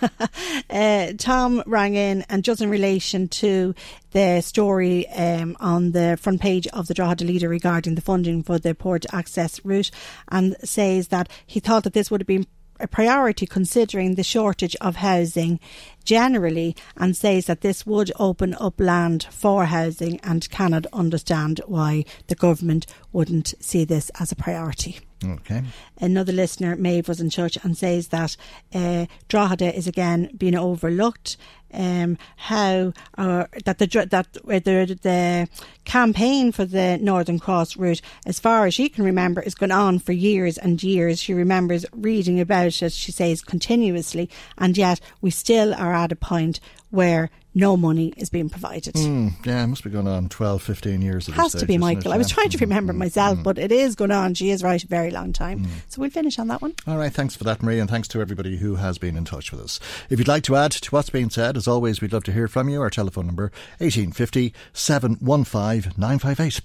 uh, 0.70 1.12
Tom 1.18 1.62
rang 1.66 1.94
in 1.94 2.24
and 2.28 2.44
just 2.44 2.60
in 2.60 2.70
relation 2.70 3.28
to 3.28 3.74
the 4.12 4.40
story 4.40 5.08
um, 5.10 5.56
on 5.60 5.92
the 5.92 6.16
front 6.20 6.40
page 6.40 6.66
of 6.68 6.86
the 6.86 6.94
Drogheda 6.94 7.24
Leader 7.24 7.48
regarding 7.48 7.94
the 7.94 8.00
funding 8.00 8.42
for 8.42 8.58
the 8.58 8.74
port 8.74 9.04
access 9.12 9.62
route 9.64 9.90
and 10.28 10.56
says 10.64 11.08
that 11.08 11.28
he 11.46 11.60
thought 11.60 11.84
that 11.84 11.92
this 11.92 12.10
would 12.10 12.22
have 12.22 12.26
been 12.26 12.46
a 12.80 12.88
priority 12.88 13.46
considering 13.46 14.14
the 14.14 14.22
shortage 14.22 14.76
of 14.80 14.96
housing 14.96 15.60
generally 16.04 16.76
and 16.96 17.16
says 17.16 17.46
that 17.46 17.60
this 17.60 17.84
would 17.84 18.12
open 18.18 18.54
up 18.60 18.80
land 18.80 19.26
for 19.30 19.66
housing 19.66 20.20
and 20.20 20.48
cannot 20.50 20.86
understand 20.92 21.60
why 21.66 22.04
the 22.28 22.34
government 22.34 22.86
wouldn't 23.12 23.54
see 23.60 23.84
this 23.84 24.10
as 24.20 24.32
a 24.32 24.36
priority. 24.36 25.00
Okay. 25.24 25.62
Another 25.98 26.32
listener, 26.32 26.76
Maeve, 26.76 27.08
was 27.08 27.20
in 27.20 27.30
touch 27.30 27.56
and 27.62 27.76
says 27.76 28.08
that 28.08 28.36
uh, 28.74 29.06
Drogheda 29.28 29.74
is 29.74 29.86
again 29.86 30.30
being 30.36 30.54
overlooked. 30.54 31.36
Um, 31.72 32.16
how 32.36 32.92
uh, 33.18 33.46
that 33.64 33.78
the 33.78 33.86
that 34.10 34.32
the, 34.32 34.98
the 35.02 35.48
campaign 35.84 36.52
for 36.52 36.64
the 36.64 36.98
Northern 36.98 37.38
Cross 37.38 37.76
route, 37.76 38.00
as 38.24 38.38
far 38.38 38.66
as 38.66 38.74
she 38.74 38.88
can 38.88 39.04
remember, 39.04 39.40
is 39.40 39.54
going 39.54 39.72
on 39.72 39.98
for 39.98 40.12
years 40.12 40.58
and 40.58 40.82
years. 40.82 41.20
She 41.20 41.34
remembers 41.34 41.84
reading 41.92 42.38
about 42.40 42.80
it. 42.82 42.92
She 42.92 43.10
says 43.10 43.42
continuously, 43.42 44.30
and 44.58 44.76
yet 44.76 45.00
we 45.20 45.30
still 45.30 45.74
are 45.74 45.94
at 45.94 46.12
a 46.12 46.16
point 46.16 46.60
where 46.90 47.30
no 47.56 47.74
money 47.76 48.12
is 48.18 48.28
being 48.28 48.50
provided. 48.50 48.94
Mm, 48.94 49.32
yeah, 49.46 49.64
it 49.64 49.66
must 49.66 49.82
be 49.82 49.88
going 49.88 50.06
on 50.06 50.28
12, 50.28 50.62
15 50.62 51.00
years. 51.00 51.26
It 51.26 51.32
has 51.32 51.52
stage, 51.52 51.60
to 51.60 51.66
be, 51.66 51.78
Michael. 51.78 52.12
I 52.12 52.18
was 52.18 52.28
trying 52.28 52.50
to 52.50 52.58
remember 52.58 52.92
mm, 52.92 52.98
myself, 52.98 53.38
mm, 53.38 53.42
but 53.42 53.58
it 53.58 53.72
is 53.72 53.94
going 53.94 54.10
on. 54.10 54.34
She 54.34 54.50
is 54.50 54.62
right, 54.62 54.82
a 54.82 54.86
very 54.86 55.10
long 55.10 55.32
time. 55.32 55.64
Mm. 55.64 55.68
So 55.88 56.02
we'll 56.02 56.10
finish 56.10 56.38
on 56.38 56.48
that 56.48 56.60
one. 56.60 56.74
All 56.86 56.98
right, 56.98 57.12
thanks 57.12 57.34
for 57.34 57.44
that, 57.44 57.62
Marie, 57.62 57.80
and 57.80 57.88
thanks 57.88 58.08
to 58.08 58.20
everybody 58.20 58.58
who 58.58 58.76
has 58.76 58.98
been 58.98 59.16
in 59.16 59.24
touch 59.24 59.52
with 59.52 59.62
us. 59.62 59.80
If 60.10 60.18
you'd 60.18 60.28
like 60.28 60.42
to 60.44 60.56
add 60.56 60.72
to 60.72 60.90
what's 60.90 61.08
being 61.08 61.30
said, 61.30 61.56
as 61.56 61.66
always, 61.66 62.02
we'd 62.02 62.12
love 62.12 62.24
to 62.24 62.32
hear 62.32 62.46
from 62.46 62.68
you. 62.68 62.82
Our 62.82 62.90
telephone 62.90 63.26
number, 63.26 63.50
1850 63.78 64.52
715 64.74 65.94
958. 65.96 66.60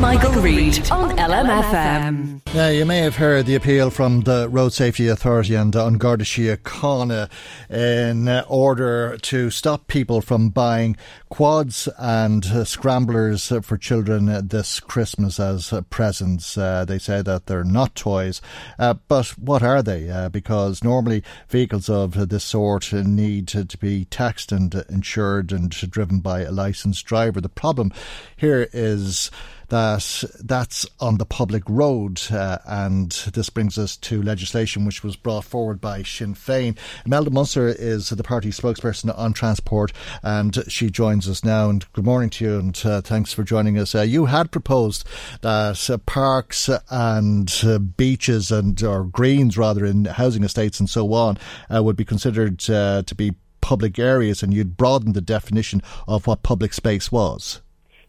Michael 0.00 0.42
Reade 0.42 0.90
on 0.90 1.16
LMFM. 1.16 2.40
Now, 2.54 2.68
you 2.68 2.84
may 2.84 2.98
have 2.98 3.16
heard 3.16 3.46
the 3.46 3.54
appeal 3.54 3.90
from 3.90 4.22
the 4.22 4.48
Road 4.48 4.72
Safety 4.72 5.08
Authority 5.08 5.54
and 5.54 5.74
An 5.74 5.98
Garda 5.98 6.24
Síochána 6.24 7.30
in 7.70 8.28
order 8.48 9.16
to 9.18 9.50
stop 9.50 9.86
people 9.86 10.20
from 10.24 10.48
buying 10.48 10.96
quads 11.28 11.88
and 11.98 12.46
uh, 12.46 12.64
scramblers 12.64 13.52
for 13.62 13.76
children 13.76 14.48
this 14.48 14.80
Christmas 14.80 15.38
as 15.38 15.72
uh, 15.72 15.82
presents. 15.82 16.56
Uh, 16.58 16.84
they 16.84 16.98
say 16.98 17.22
that 17.22 17.46
they're 17.46 17.64
not 17.64 17.94
toys, 17.94 18.40
uh, 18.78 18.94
but 19.08 19.28
what 19.38 19.62
are 19.62 19.82
they? 19.82 20.08
Uh, 20.08 20.28
because 20.28 20.82
normally 20.82 21.22
vehicles 21.48 21.88
of 21.88 22.28
this 22.28 22.44
sort 22.44 22.92
need 22.92 23.48
to 23.48 23.78
be 23.78 24.04
taxed 24.06 24.52
and 24.52 24.74
insured 24.88 25.52
and 25.52 25.70
driven 25.70 26.20
by 26.20 26.40
a 26.40 26.52
licensed 26.52 27.04
driver. 27.04 27.40
The 27.40 27.48
problem 27.48 27.92
here 28.36 28.68
is 28.72 29.30
that 29.74 30.22
that's 30.38 30.86
on 31.00 31.18
the 31.18 31.26
public 31.26 31.64
road. 31.68 32.22
Uh, 32.30 32.58
and 32.64 33.10
this 33.34 33.50
brings 33.50 33.76
us 33.76 33.96
to 33.96 34.22
legislation 34.22 34.84
which 34.84 35.02
was 35.02 35.16
brought 35.16 35.44
forward 35.44 35.80
by 35.80 36.04
Sinn 36.04 36.36
Féin. 36.36 36.78
Imelda 37.04 37.30
Munster 37.30 37.66
is 37.66 38.08
the 38.08 38.22
party 38.22 38.50
spokesperson 38.50 39.12
on 39.18 39.32
transport, 39.32 39.92
and 40.22 40.62
she 40.68 40.90
joins 40.90 41.28
us 41.28 41.42
now. 41.42 41.70
And 41.70 41.84
good 41.92 42.04
morning 42.04 42.30
to 42.30 42.44
you, 42.44 42.58
and 42.60 42.80
uh, 42.84 43.00
thanks 43.00 43.32
for 43.32 43.42
joining 43.42 43.76
us. 43.76 43.96
Uh, 43.96 44.02
you 44.02 44.26
had 44.26 44.52
proposed 44.52 45.08
that 45.40 45.90
uh, 45.90 45.98
parks 46.06 46.70
and 46.88 47.52
uh, 47.64 47.78
beaches 47.80 48.52
and 48.52 48.80
or 48.80 49.02
greens 49.02 49.58
rather 49.58 49.84
in 49.84 50.04
housing 50.04 50.44
estates 50.44 50.78
and 50.78 50.88
so 50.88 51.12
on 51.14 51.36
uh, 51.74 51.82
would 51.82 51.96
be 51.96 52.04
considered 52.04 52.60
to 52.60 53.14
be 53.16 53.34
public 53.60 53.98
areas, 53.98 54.40
and 54.40 54.54
you'd 54.54 54.76
broaden 54.76 55.14
the 55.14 55.20
definition 55.20 55.82
of 56.06 56.28
what 56.28 56.44
public 56.44 56.72
space 56.72 57.10
was. 57.10 57.60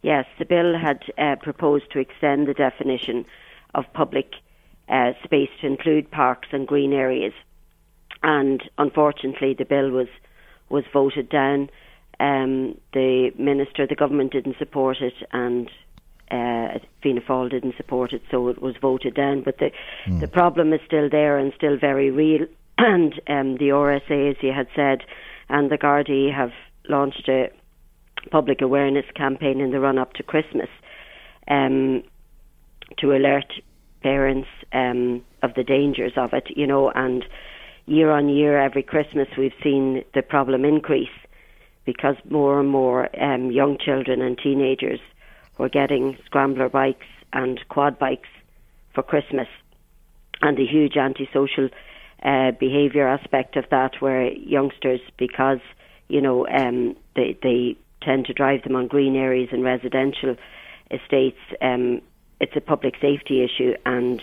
Yes, 0.06 0.28
the 0.38 0.46
bill 0.46 0.78
had 0.78 1.02
uh, 1.18 1.36
proposed 1.42 1.92
to 1.94 2.00
extend 2.00 2.48
the 2.48 2.54
definition 2.54 3.26
of 3.74 3.86
public 3.92 4.34
uh, 4.88 5.14
space 5.24 5.50
to 5.62 5.66
include 5.66 6.12
parks 6.12 6.50
and 6.52 6.68
green 6.68 6.94
areas, 6.94 7.34
and 8.22 8.62
unfortunately, 8.78 9.56
the 9.58 9.66
bill 9.66 9.90
was 9.90 10.10
was 10.70 10.84
voted 10.94 11.28
down. 11.28 11.72
Um, 12.20 12.78
the 12.94 13.32
minister, 13.40 13.88
the 13.88 13.96
government 13.96 14.32
didn't 14.32 14.60
support 14.60 14.98
it, 15.02 15.16
and 15.32 15.72
uh, 16.30 16.78
Fianna 17.02 17.22
Fáil 17.22 17.50
didn't 17.50 17.76
support 17.76 18.14
it, 18.14 18.22
so 18.30 18.48
it 18.50 18.62
was 18.62 18.76
voted 18.80 19.16
down. 19.16 19.42
But 19.42 19.58
the 19.58 19.72
mm. 20.06 20.20
the 20.20 20.28
problem 20.28 20.72
is 20.72 20.82
still 20.86 21.10
there 21.10 21.40
and 21.40 21.52
still 21.58 21.78
very 21.80 22.12
real. 22.12 22.46
And 22.78 23.14
um, 23.28 23.58
the 23.58 23.70
RSA, 23.70 24.32
as 24.32 24.38
you 24.44 24.52
had 24.52 24.68
said, 24.76 25.00
and 25.50 25.72
the 25.72 25.78
Gardaí 25.80 26.32
have 26.32 26.52
launched 26.90 27.28
a 27.28 27.50
public 28.32 28.62
awareness 28.62 29.06
campaign 29.16 29.60
in 29.60 29.72
the 29.72 29.80
run 29.80 29.98
up 29.98 30.14
to 30.14 30.24
Christmas 30.24 30.70
um, 31.48 32.04
to 33.00 33.16
alert 33.16 33.52
parents 34.02 34.48
um, 34.74 35.24
of 35.42 35.54
the 35.56 35.64
dangers 35.64 36.14
of 36.16 36.34
it, 36.34 36.48
you 36.56 36.68
know, 36.68 36.92
and 36.92 37.26
year 37.86 38.12
on 38.12 38.30
year, 38.30 38.60
every 38.60 38.84
Christmas, 38.84 39.28
we've 39.38 39.54
seen 39.64 40.04
the 40.14 40.22
problem 40.22 40.66
increase 40.66 41.08
because 41.86 42.16
more 42.30 42.60
and 42.60 42.70
more 42.70 43.10
um, 43.22 43.52
young 43.52 43.78
children 43.78 44.22
and 44.22 44.38
teenagers 44.38 45.00
were 45.58 45.70
getting 45.70 46.18
scrambler 46.26 46.70
bikes 46.70 47.06
and 47.34 47.60
quad 47.70 47.98
bikes 48.00 48.30
for 48.94 49.04
Christmas, 49.04 49.48
and 50.42 50.58
the 50.58 50.66
huge 50.66 50.98
antisocial 50.98 51.70
uh, 52.24 52.52
behaviour 52.60 53.08
aspect 53.08 53.56
of 53.56 53.66
that, 53.70 54.02
where 54.02 54.32
youngsters, 54.32 55.02
because 55.18 55.60
you 56.08 56.22
know 56.22 56.48
um, 56.48 56.96
they 57.16 57.38
they 57.44 57.76
tend 58.06 58.26
to 58.28 58.34
drive 58.34 58.64
them 58.64 58.76
on 58.76 58.88
green 58.88 59.16
areas 59.16 59.50
and 59.52 59.64
residential 59.64 60.36
estates. 60.92 61.40
Um, 61.62 62.02
it's 62.40 62.56
a 62.56 62.62
public 62.62 62.96
safety 63.02 63.44
issue 63.44 63.74
and 63.86 64.22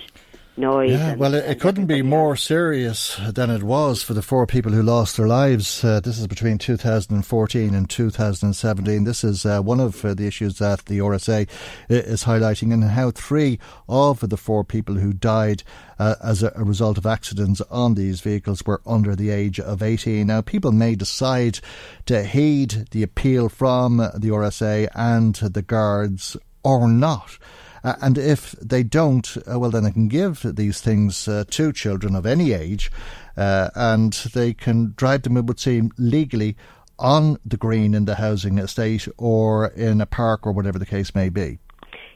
noise. 0.56 0.92
Yeah, 0.92 1.10
and, 1.10 1.20
well, 1.20 1.34
it, 1.34 1.44
it 1.44 1.60
couldn't 1.60 1.86
be 1.86 2.02
more 2.02 2.36
serious 2.36 3.18
than 3.30 3.50
it 3.50 3.62
was 3.62 4.02
for 4.02 4.14
the 4.14 4.22
four 4.22 4.46
people 4.46 4.72
who 4.72 4.82
lost 4.82 5.16
their 5.16 5.26
lives. 5.26 5.82
Uh, 5.84 6.00
this 6.00 6.18
is 6.18 6.26
between 6.26 6.58
2014 6.58 7.74
and 7.74 7.88
2017. 7.88 9.04
This 9.04 9.24
is 9.24 9.46
uh, 9.46 9.60
one 9.60 9.80
of 9.80 10.04
uh, 10.04 10.14
the 10.14 10.26
issues 10.26 10.58
that 10.58 10.84
the 10.86 10.98
RSA 10.98 11.48
is 11.88 12.24
highlighting, 12.24 12.72
and 12.72 12.84
how 12.84 13.10
three 13.10 13.58
of 13.88 14.28
the 14.28 14.36
four 14.36 14.64
people 14.64 14.96
who 14.96 15.12
died 15.12 15.62
uh, 15.98 16.16
as 16.22 16.42
a, 16.42 16.52
a, 16.56 16.64
result 16.64 16.98
of 16.98 17.06
accidents 17.06 17.60
on 17.70 17.94
these 17.94 18.20
vehicles 18.20 18.64
were 18.64 18.82
under 18.86 19.14
the 19.14 19.30
age 19.30 19.60
of 19.60 19.82
18. 19.82 20.26
Now, 20.26 20.40
people 20.40 20.72
may 20.72 20.94
decide 20.94 21.60
to 22.06 22.24
heed 22.24 22.88
the 22.90 23.02
appeal 23.02 23.48
from 23.48 23.98
the 23.98 24.28
RSA 24.28 24.88
and 24.94 25.34
the 25.34 25.62
guards 25.62 26.36
or 26.64 26.88
not. 26.88 27.38
Uh, 27.84 27.94
and 28.00 28.18
if 28.18 28.52
they 28.52 28.82
don't, 28.82 29.36
uh, 29.50 29.58
well, 29.58 29.70
then 29.70 29.84
they 29.84 29.90
can 29.90 30.08
give 30.08 30.42
these 30.56 30.80
things 30.80 31.26
uh, 31.28 31.44
to 31.50 31.72
children 31.72 32.14
of 32.14 32.26
any 32.26 32.52
age, 32.52 32.90
uh, 33.36 33.70
and 33.74 34.12
they 34.34 34.54
can 34.54 34.94
drive 34.96 35.22
them, 35.22 35.36
it 35.36 35.60
seem, 35.60 35.90
legally 35.98 36.56
on 36.98 37.36
the 37.44 37.56
green 37.56 37.94
in 37.94 38.04
the 38.04 38.14
housing 38.14 38.58
estate 38.58 39.08
or 39.18 39.68
in 39.68 40.00
a 40.00 40.06
park 40.06 40.46
or 40.46 40.52
whatever 40.52 40.78
the 40.78 40.86
case 40.86 41.14
may 41.14 41.28
be. 41.28 41.58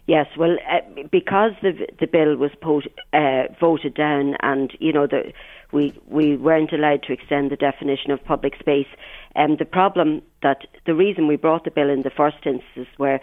Yes, 0.07 0.27
well, 0.39 0.57
uh, 0.71 1.03
because 1.11 1.53
the 1.63 1.89
the 1.99 2.07
bill 2.07 2.37
was 2.37 2.53
pot- 2.61 2.87
uh, 3.13 3.53
voted 3.59 3.95
down, 3.95 4.37
and 4.41 4.71
you 4.79 4.93
know 4.93 5.09
the, 5.09 5.33
we 5.73 5.99
we 6.07 6.37
weren't 6.37 6.73
allowed 6.73 7.03
to 7.05 7.13
extend 7.13 7.51
the 7.51 7.57
definition 7.57 8.13
of 8.13 8.25
public 8.25 8.55
space. 8.61 8.87
Um, 9.35 9.57
the 9.57 9.65
problem 9.65 10.23
that 10.45 10.59
the 10.87 10.95
reason 10.95 11.27
we 11.27 11.35
brought 11.35 11.65
the 11.65 11.73
bill 11.73 11.91
in 11.91 12.03
the 12.03 12.11
first 12.11 12.37
instance, 12.47 12.87
where 12.99 13.21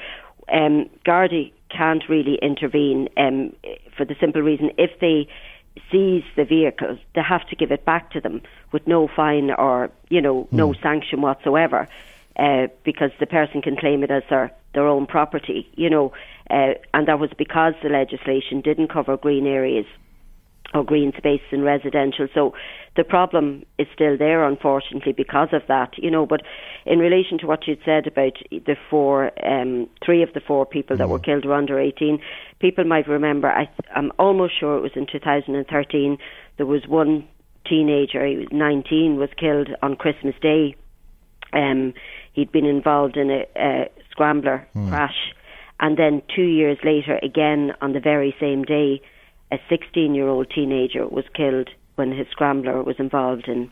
um, 0.51 0.89
can't 1.75 2.03
really 2.07 2.37
intervene 2.41 3.09
um, 3.17 3.53
for 3.95 4.05
the 4.05 4.15
simple 4.19 4.41
reason 4.41 4.71
if 4.77 4.91
they 4.99 5.27
seize 5.91 6.23
the 6.35 6.45
vehicle, 6.45 6.97
they 7.15 7.21
have 7.21 7.47
to 7.49 7.55
give 7.55 7.71
it 7.71 7.85
back 7.85 8.11
to 8.11 8.21
them 8.21 8.41
with 8.71 8.85
no 8.87 9.07
fine 9.07 9.51
or 9.51 9.89
you 10.09 10.21
know 10.21 10.47
no 10.51 10.73
hmm. 10.73 10.81
sanction 10.81 11.21
whatsoever, 11.21 11.87
uh, 12.37 12.67
because 12.83 13.11
the 13.19 13.25
person 13.25 13.61
can 13.61 13.75
claim 13.75 14.03
it 14.03 14.11
as 14.11 14.23
their 14.29 14.51
their 14.73 14.87
own 14.87 15.05
property, 15.05 15.69
you 15.75 15.89
know, 15.89 16.11
uh, 16.49 16.73
and 16.93 17.07
that 17.07 17.19
was 17.19 17.29
because 17.37 17.73
the 17.83 17.89
legislation 17.89 18.61
didn't 18.61 18.87
cover 18.87 19.17
green 19.17 19.45
areas 19.45 19.85
or 20.73 20.83
green 20.83 21.13
spaces 21.17 21.47
in 21.51 21.61
residential. 21.61 22.27
So 22.33 22.53
the 22.95 23.03
problem 23.03 23.63
is 23.77 23.87
still 23.93 24.17
there, 24.17 24.43
unfortunately, 24.43 25.13
because 25.13 25.49
of 25.51 25.61
that, 25.67 25.91
you 25.97 26.09
know. 26.09 26.25
But 26.25 26.41
in 26.85 26.99
relation 26.99 27.37
to 27.39 27.47
what 27.47 27.67
you'd 27.67 27.79
said 27.85 28.07
about 28.07 28.33
the 28.51 28.75
four, 28.89 29.31
um, 29.45 29.87
three 30.03 30.23
of 30.23 30.33
the 30.33 30.41
four 30.41 30.65
people 30.65 30.97
that 30.97 31.09
were 31.09 31.19
mm. 31.19 31.25
killed 31.25 31.45
were 31.45 31.53
under 31.53 31.79
18, 31.79 32.19
people 32.59 32.83
might 32.83 33.07
remember, 33.07 33.49
I, 33.49 33.69
I'm 33.95 34.11
almost 34.19 34.59
sure 34.59 34.77
it 34.77 34.81
was 34.81 34.91
in 34.95 35.07
2013, 35.11 36.17
there 36.57 36.65
was 36.65 36.87
one 36.87 37.27
teenager, 37.67 38.25
he 38.25 38.37
was 38.37 38.47
19, 38.51 39.17
was 39.17 39.29
killed 39.37 39.69
on 39.81 39.95
Christmas 39.95 40.35
Day. 40.41 40.75
Um, 41.53 41.93
he'd 42.33 42.51
been 42.51 42.65
involved 42.65 43.15
in 43.15 43.29
a, 43.29 43.45
a 43.55 43.89
scrambler 44.11 44.67
mm. 44.75 44.89
crash. 44.89 45.33
And 45.79 45.97
then 45.97 46.21
two 46.35 46.43
years 46.43 46.77
later, 46.83 47.19
again 47.21 47.73
on 47.81 47.93
the 47.93 47.99
very 47.99 48.35
same 48.39 48.63
day, 48.63 49.01
a 49.53 49.59
16 49.69 50.15
year 50.15 50.27
old 50.27 50.49
teenager 50.49 51.07
was 51.07 51.25
killed 51.35 51.69
when 51.95 52.11
his 52.11 52.27
scrambler 52.31 52.81
was 52.81 52.95
involved 52.97 53.47
in, 53.47 53.69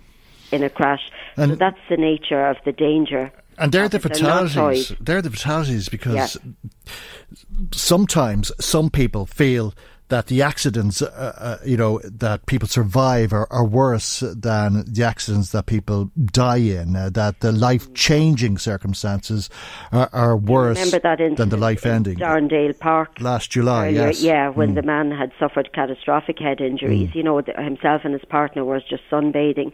in 0.52 0.64
a 0.64 0.70
crash. 0.70 1.12
And 1.36 1.52
so 1.52 1.56
that's 1.56 1.80
the 1.90 1.98
nature 1.98 2.48
of 2.48 2.58
the 2.66 2.72
danger. 2.72 3.32
And 3.58 3.72
they're 3.72 3.90
the 3.90 4.00
fatalities. 4.00 4.90
They're, 4.90 4.98
they're 5.02 5.22
the 5.22 5.32
fatalities 5.32 5.90
because 5.90 6.38
yeah. 6.46 7.38
sometimes 7.74 8.52
some 8.60 8.90
people 8.90 9.26
feel 9.26 9.74
that 10.12 10.28
the 10.28 10.42
accidents, 10.42 11.02
uh, 11.02 11.34
uh, 11.38 11.58
you 11.66 11.78
know, 11.78 12.00
that 12.04 12.46
people 12.46 12.68
survive 12.68 13.34
are, 13.34 13.48
are, 13.50 13.66
worse 13.66 14.20
than 14.20 14.84
the 14.86 15.04
accidents 15.04 15.52
that 15.52 15.66
people 15.66 16.12
die 16.26 16.58
in. 16.58 16.96
Uh, 16.96 17.10
that 17.10 17.40
the 17.40 17.52
life 17.52 17.92
changing 17.94 18.58
circumstances 18.58 19.50
are, 19.92 20.10
are 20.12 20.38
worse 20.38 20.92
than 20.92 21.50
the 21.50 21.58
life 21.58 21.86
ending. 21.86 22.18
Darndale 22.18 22.78
Park 22.78 23.22
last 23.22 23.50
July. 23.52 23.88
Earlier, 23.88 24.08
yes, 24.08 24.22
yeah, 24.22 24.50
when 24.50 24.74
mm. 24.74 24.76
the 24.76 24.84
man 24.84 25.10
had 25.12 25.32
suffered 25.40 25.72
catastrophic 25.74 26.38
head 26.40 26.60
injuries. 26.60 27.10
Mm. 27.10 27.16
You 27.16 27.24
know, 27.24 27.42
himself 27.58 28.02
and 28.04 28.14
his 28.14 28.26
partner 28.26 28.66
was 28.66 28.84
just 28.88 29.04
sunbathing 29.10 29.72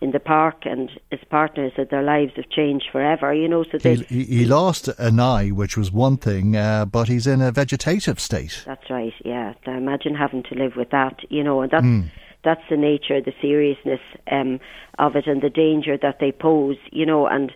in 0.00 0.12
the 0.12 0.20
park, 0.20 0.64
and 0.64 0.90
his 1.10 1.20
partner 1.28 1.70
said 1.76 1.90
their 1.90 2.02
lives 2.02 2.32
have 2.36 2.48
changed 2.48 2.86
forever. 2.90 3.34
You 3.34 3.48
know, 3.48 3.64
so 3.64 3.78
they 3.78 3.96
he, 3.96 4.24
he 4.24 4.44
lost 4.46 4.88
an 4.98 5.20
eye, 5.20 5.50
which 5.50 5.76
was 5.76 5.92
one 5.92 6.16
thing, 6.16 6.56
uh, 6.56 6.86
but 6.86 7.08
he's 7.08 7.26
in 7.26 7.42
a 7.42 7.52
vegetative 7.52 8.18
state. 8.18 8.62
That's 8.66 8.88
right. 8.88 9.12
Yeah, 9.24 9.54
I 9.66 9.76
imagine 9.76 10.14
having 10.14 10.42
to 10.44 10.54
live 10.54 10.72
with 10.76 10.90
that. 10.90 11.20
You 11.28 11.44
know, 11.44 11.60
and 11.60 11.70
that's 11.70 11.84
mm. 11.84 12.10
that's 12.44 12.62
the 12.70 12.76
nature, 12.76 13.20
the 13.20 13.34
seriousness 13.42 14.00
um, 14.30 14.58
of 14.98 15.16
it, 15.16 15.26
and 15.26 15.42
the 15.42 15.50
danger 15.50 15.98
that 16.00 16.18
they 16.18 16.32
pose. 16.32 16.78
You 16.90 17.04
know, 17.04 17.26
and 17.26 17.52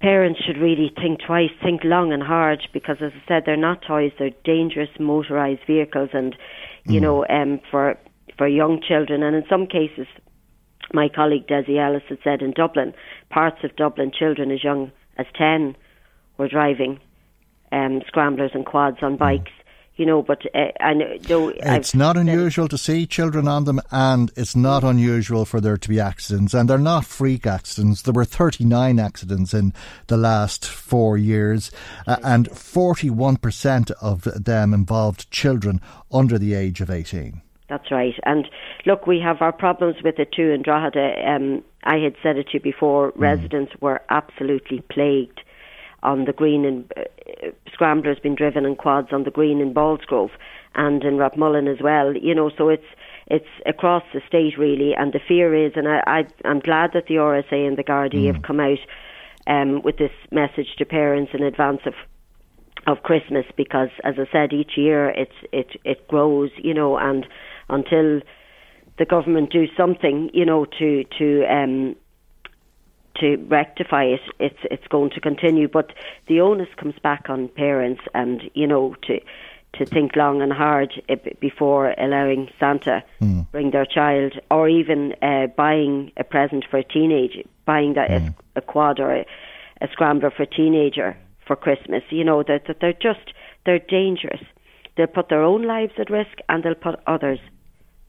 parents 0.00 0.40
should 0.44 0.58
really 0.58 0.92
think 1.00 1.20
twice, 1.24 1.50
think 1.62 1.82
long 1.84 2.12
and 2.12 2.22
hard, 2.22 2.66
because 2.72 2.96
as 3.00 3.12
I 3.14 3.28
said, 3.28 3.42
they're 3.46 3.56
not 3.56 3.82
toys; 3.86 4.12
they're 4.18 4.30
dangerous 4.44 4.90
motorised 4.98 5.64
vehicles, 5.64 6.10
and 6.12 6.34
you 6.86 6.98
mm. 6.98 7.02
know, 7.02 7.26
um, 7.28 7.60
for 7.70 7.96
for 8.36 8.48
young 8.48 8.82
children, 8.82 9.22
and 9.22 9.36
in 9.36 9.44
some 9.48 9.68
cases 9.68 10.08
my 10.92 11.08
colleague 11.08 11.46
Dessie 11.46 11.78
Ellis 11.78 12.02
had 12.08 12.18
said 12.22 12.42
in 12.42 12.52
Dublin, 12.52 12.94
parts 13.30 13.64
of 13.64 13.76
Dublin, 13.76 14.12
children 14.16 14.50
as 14.50 14.62
young 14.62 14.92
as 15.18 15.26
10 15.36 15.76
were 16.38 16.48
driving 16.48 17.00
um, 17.72 18.02
scramblers 18.06 18.52
and 18.54 18.64
quads 18.64 18.98
on 19.02 19.16
bikes. 19.16 19.52
You 19.96 20.04
know, 20.04 20.20
but 20.20 20.42
uh, 20.54 20.72
I 20.78 20.92
know 20.92 21.48
it's 21.48 21.94
I've 21.94 21.98
not 21.98 22.18
unusual 22.18 22.68
to 22.68 22.76
see 22.76 23.06
children 23.06 23.48
on 23.48 23.64
them, 23.64 23.80
and 23.90 24.30
it's 24.36 24.54
not 24.54 24.84
unusual 24.84 25.46
for 25.46 25.58
there 25.58 25.78
to 25.78 25.88
be 25.88 25.98
accidents, 25.98 26.52
and 26.52 26.68
they're 26.68 26.76
not 26.76 27.06
freak 27.06 27.46
accidents. 27.46 28.02
There 28.02 28.12
were 28.12 28.26
39 28.26 29.00
accidents 29.00 29.54
in 29.54 29.72
the 30.08 30.18
last 30.18 30.66
four 30.66 31.16
years, 31.16 31.70
uh, 32.06 32.18
and 32.22 32.50
41% 32.50 33.90
of 34.02 34.24
them 34.24 34.74
involved 34.74 35.30
children 35.30 35.80
under 36.12 36.38
the 36.38 36.52
age 36.52 36.82
of 36.82 36.90
18. 36.90 37.40
That's 37.68 37.90
right. 37.90 38.14
And 38.24 38.48
look, 38.84 39.06
we 39.06 39.20
have 39.20 39.42
our 39.42 39.52
problems 39.52 39.96
with 40.02 40.18
it 40.18 40.32
too 40.32 40.50
in 40.50 40.62
Drogheda. 40.62 41.28
Um, 41.28 41.64
I 41.82 41.96
had 41.96 42.14
said 42.22 42.36
it 42.36 42.48
to 42.48 42.54
you 42.54 42.60
before, 42.60 43.12
mm. 43.12 43.20
residents 43.20 43.72
were 43.80 44.00
absolutely 44.08 44.82
plagued 44.90 45.40
on 46.02 46.24
the 46.24 46.32
green 46.32 46.64
and 46.64 46.92
uh, 46.96 47.50
scramblers 47.72 48.18
being 48.22 48.36
driven 48.36 48.64
in 48.64 48.76
quads 48.76 49.08
on 49.12 49.24
the 49.24 49.30
green 49.30 49.60
in 49.60 49.74
Ballsgrove 49.74 50.30
and 50.74 51.02
in 51.02 51.16
Rathmullen 51.16 51.72
as 51.72 51.82
well. 51.82 52.16
You 52.16 52.34
know, 52.34 52.50
so 52.56 52.68
it's 52.68 52.86
it's 53.26 53.48
across 53.64 54.04
the 54.14 54.20
state 54.28 54.56
really, 54.56 54.94
and 54.94 55.12
the 55.12 55.20
fear 55.26 55.52
is, 55.52 55.72
and 55.74 55.88
I, 55.88 56.02
I 56.06 56.26
I'm 56.44 56.60
glad 56.60 56.92
that 56.94 57.06
the 57.06 57.14
RSA 57.14 57.66
and 57.66 57.76
the 57.76 57.84
Gardaí 57.84 58.26
mm. 58.26 58.32
have 58.32 58.42
come 58.42 58.60
out 58.60 58.78
um, 59.48 59.82
with 59.82 59.96
this 59.96 60.12
message 60.30 60.76
to 60.78 60.84
parents 60.84 61.32
in 61.34 61.42
advance 61.42 61.80
of 61.86 61.94
of 62.86 63.02
Christmas 63.02 63.44
because, 63.56 63.88
as 64.04 64.14
I 64.16 64.30
said, 64.30 64.52
each 64.52 64.76
year 64.76 65.10
it 65.10 65.32
it 65.52 65.70
it 65.84 66.06
grows, 66.06 66.50
you 66.56 66.74
know, 66.74 66.96
and 66.96 67.26
until 67.68 68.20
the 68.98 69.04
government 69.04 69.50
do 69.50 69.66
something, 69.76 70.30
you 70.32 70.44
know, 70.44 70.64
to 70.78 71.04
to 71.18 71.44
um, 71.44 71.96
to 73.20 73.36
rectify 73.48 74.04
it, 74.04 74.20
it's 74.38 74.58
it's 74.64 74.86
going 74.88 75.10
to 75.10 75.20
continue. 75.20 75.68
But 75.68 75.92
the 76.28 76.40
onus 76.40 76.68
comes 76.76 76.94
back 77.02 77.28
on 77.28 77.48
parents, 77.48 78.02
and 78.14 78.42
you 78.54 78.66
know, 78.66 78.94
to 79.02 79.20
to 79.74 79.84
think 79.84 80.16
long 80.16 80.40
and 80.40 80.52
hard 80.52 80.92
before 81.40 81.94
allowing 81.98 82.48
Santa 82.58 83.04
mm. 83.20 83.50
bring 83.50 83.70
their 83.70 83.86
child, 83.86 84.34
or 84.50 84.68
even 84.68 85.14
uh, 85.22 85.46
buying 85.48 86.12
a 86.16 86.24
present 86.24 86.64
for 86.70 86.78
a 86.78 86.84
teenager, 86.84 87.42
buying 87.66 87.94
that 87.94 88.10
mm. 88.10 88.34
a, 88.54 88.58
a, 88.58 88.62
quad 88.62 89.00
or 89.00 89.12
a, 89.12 89.26
a, 89.82 89.88
scrambler 89.92 90.30
for 90.30 90.44
a 90.44 90.46
teenager 90.46 91.16
for 91.46 91.56
Christmas. 91.56 92.02
You 92.10 92.24
know 92.24 92.42
that, 92.42 92.66
that 92.66 92.78
they're 92.80 92.94
just 92.94 93.32
they're 93.64 93.78
dangerous. 93.78 94.40
They'll 94.96 95.06
put 95.06 95.28
their 95.28 95.42
own 95.42 95.62
lives 95.66 95.92
at 95.98 96.08
risk, 96.08 96.38
and 96.48 96.62
they'll 96.62 96.74
put 96.74 96.98
others' 97.06 97.40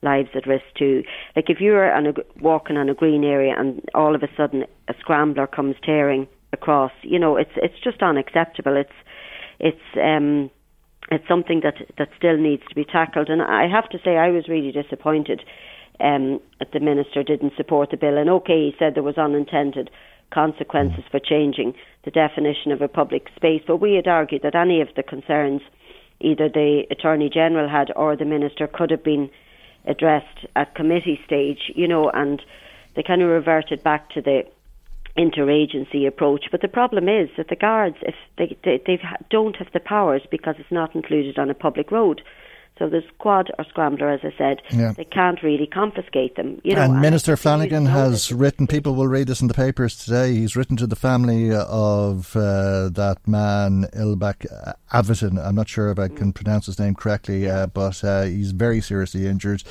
lives 0.02 0.30
at 0.36 0.48
risk 0.48 0.66
too. 0.78 1.04
Like 1.36 1.50
if 1.50 1.60
you're 1.60 1.92
on 1.92 2.08
a, 2.08 2.14
walking 2.42 2.78
on 2.78 2.90
a 2.90 2.94
green 2.94 3.24
area 3.24 3.54
and 3.58 3.82
all 3.94 4.16
of 4.16 4.24
a 4.24 4.28
sudden 4.36 4.64
a 4.88 4.94
scrambler 5.00 5.48
comes 5.48 5.76
tearing 5.84 6.28
across, 6.54 6.92
you 7.02 7.20
know, 7.20 7.38
it's 7.38 7.52
it's 7.56 7.80
just 7.84 8.02
unacceptable. 8.02 8.76
It's 8.76 8.90
it's 9.60 9.98
um 10.02 10.50
it's 11.10 11.28
something 11.28 11.62
that 11.64 11.76
that 11.98 12.10
still 12.18 12.38
needs 12.38 12.64
to 12.70 12.76
be 12.76 12.86
tackled. 12.86 13.30
And 13.30 13.42
I 13.42 13.68
have 13.68 13.90
to 13.90 14.00
say, 14.04 14.18
I 14.18 14.30
was 14.30 14.48
really 14.48 14.72
disappointed 14.72 15.42
um, 16.00 16.40
that 16.60 16.72
the 16.74 16.80
minister 16.80 17.24
didn't 17.24 17.54
support 17.56 17.92
the 17.92 17.98
bill. 17.98 18.18
And 18.18 18.30
okay, 18.30 18.70
he 18.70 18.76
said 18.78 18.96
there 18.96 19.04
was 19.04 19.18
unintended 19.18 19.90
consequences 20.32 21.06
for 21.10 21.20
changing 21.20 21.74
the 22.04 22.12
definition 22.12 22.72
of 22.72 22.82
a 22.82 22.88
public 22.88 23.28
space, 23.36 23.62
but 23.66 23.78
we 23.78 23.96
had 23.96 24.08
argued 24.08 24.42
that 24.44 24.56
any 24.56 24.82
of 24.82 24.90
the 24.96 25.04
concerns 25.04 25.62
either 26.20 26.50
the 26.50 26.84
attorney 26.92 27.30
general 27.34 27.70
had 27.70 27.92
or 27.96 28.16
the 28.16 28.26
minister 28.26 28.68
could 28.68 28.92
have 28.92 29.04
been 29.04 29.30
addressed 29.88 30.46
at 30.56 30.76
committee 30.76 31.20
stage, 31.26 31.72
you 31.76 31.88
know, 31.88 32.10
and 32.10 32.42
they 32.96 33.04
kind 33.04 33.22
of 33.22 33.30
reverted 33.30 33.84
back 33.84 34.10
to 34.12 34.22
the 34.22 34.44
interagency 35.18 36.08
approach. 36.08 36.46
But 36.52 36.62
the 36.62 36.68
problem 36.68 37.10
is 37.10 37.30
that 37.38 37.48
the 37.50 37.56
guards, 37.56 37.98
if 38.02 38.16
they, 38.38 38.58
they, 38.64 39.00
don't 39.30 39.56
have 39.56 39.72
the 39.74 39.80
powers 39.80 40.22
because 40.30 40.56
it's 40.60 40.72
not 40.72 40.96
included 40.96 41.40
on 41.40 41.50
a 41.50 41.56
public 41.56 41.92
road, 41.92 42.22
so 42.78 42.88
the 42.90 43.02
squad 43.14 43.52
or 43.58 43.66
scrambler, 43.66 44.10
as 44.10 44.22
I 44.24 44.34
said. 44.38 44.62
Yeah. 44.72 44.94
They 44.96 45.06
can't 45.06 45.42
really 45.44 45.68
confiscate 45.68 46.36
them. 46.36 46.62
You 46.64 46.76
know, 46.76 46.84
and, 46.84 46.94
and 46.94 47.02
Minister 47.02 47.36
Flanagan 47.38 47.86
has 47.86 48.32
written, 48.32 48.68
people 48.68 48.96
will 48.96 49.08
read 49.08 49.28
this 49.28 49.42
in 49.42 49.48
the 49.48 49.54
papers 49.54 50.04
today, 50.04 50.34
he's 50.34 50.56
written 50.56 50.78
to 50.78 50.88
the 50.88 50.96
family 50.96 51.54
of 51.54 52.36
uh, 52.36 52.90
that 52.90 53.18
man, 53.26 53.86
Ilbek 53.96 54.76
Avitin. 54.92 55.44
I'm 55.44 55.56
not 55.56 55.70
sure 55.70 55.92
if 55.92 56.00
I 56.00 56.08
can 56.08 56.34
pronounce 56.34 56.68
his 56.68 56.80
name 56.80 56.96
correctly, 56.96 57.50
uh, 57.50 57.68
but 57.68 58.04
uh, 58.04 58.24
he's 58.24 58.52
very 58.52 58.82
seriously 58.82 59.28
injured. 59.28 59.64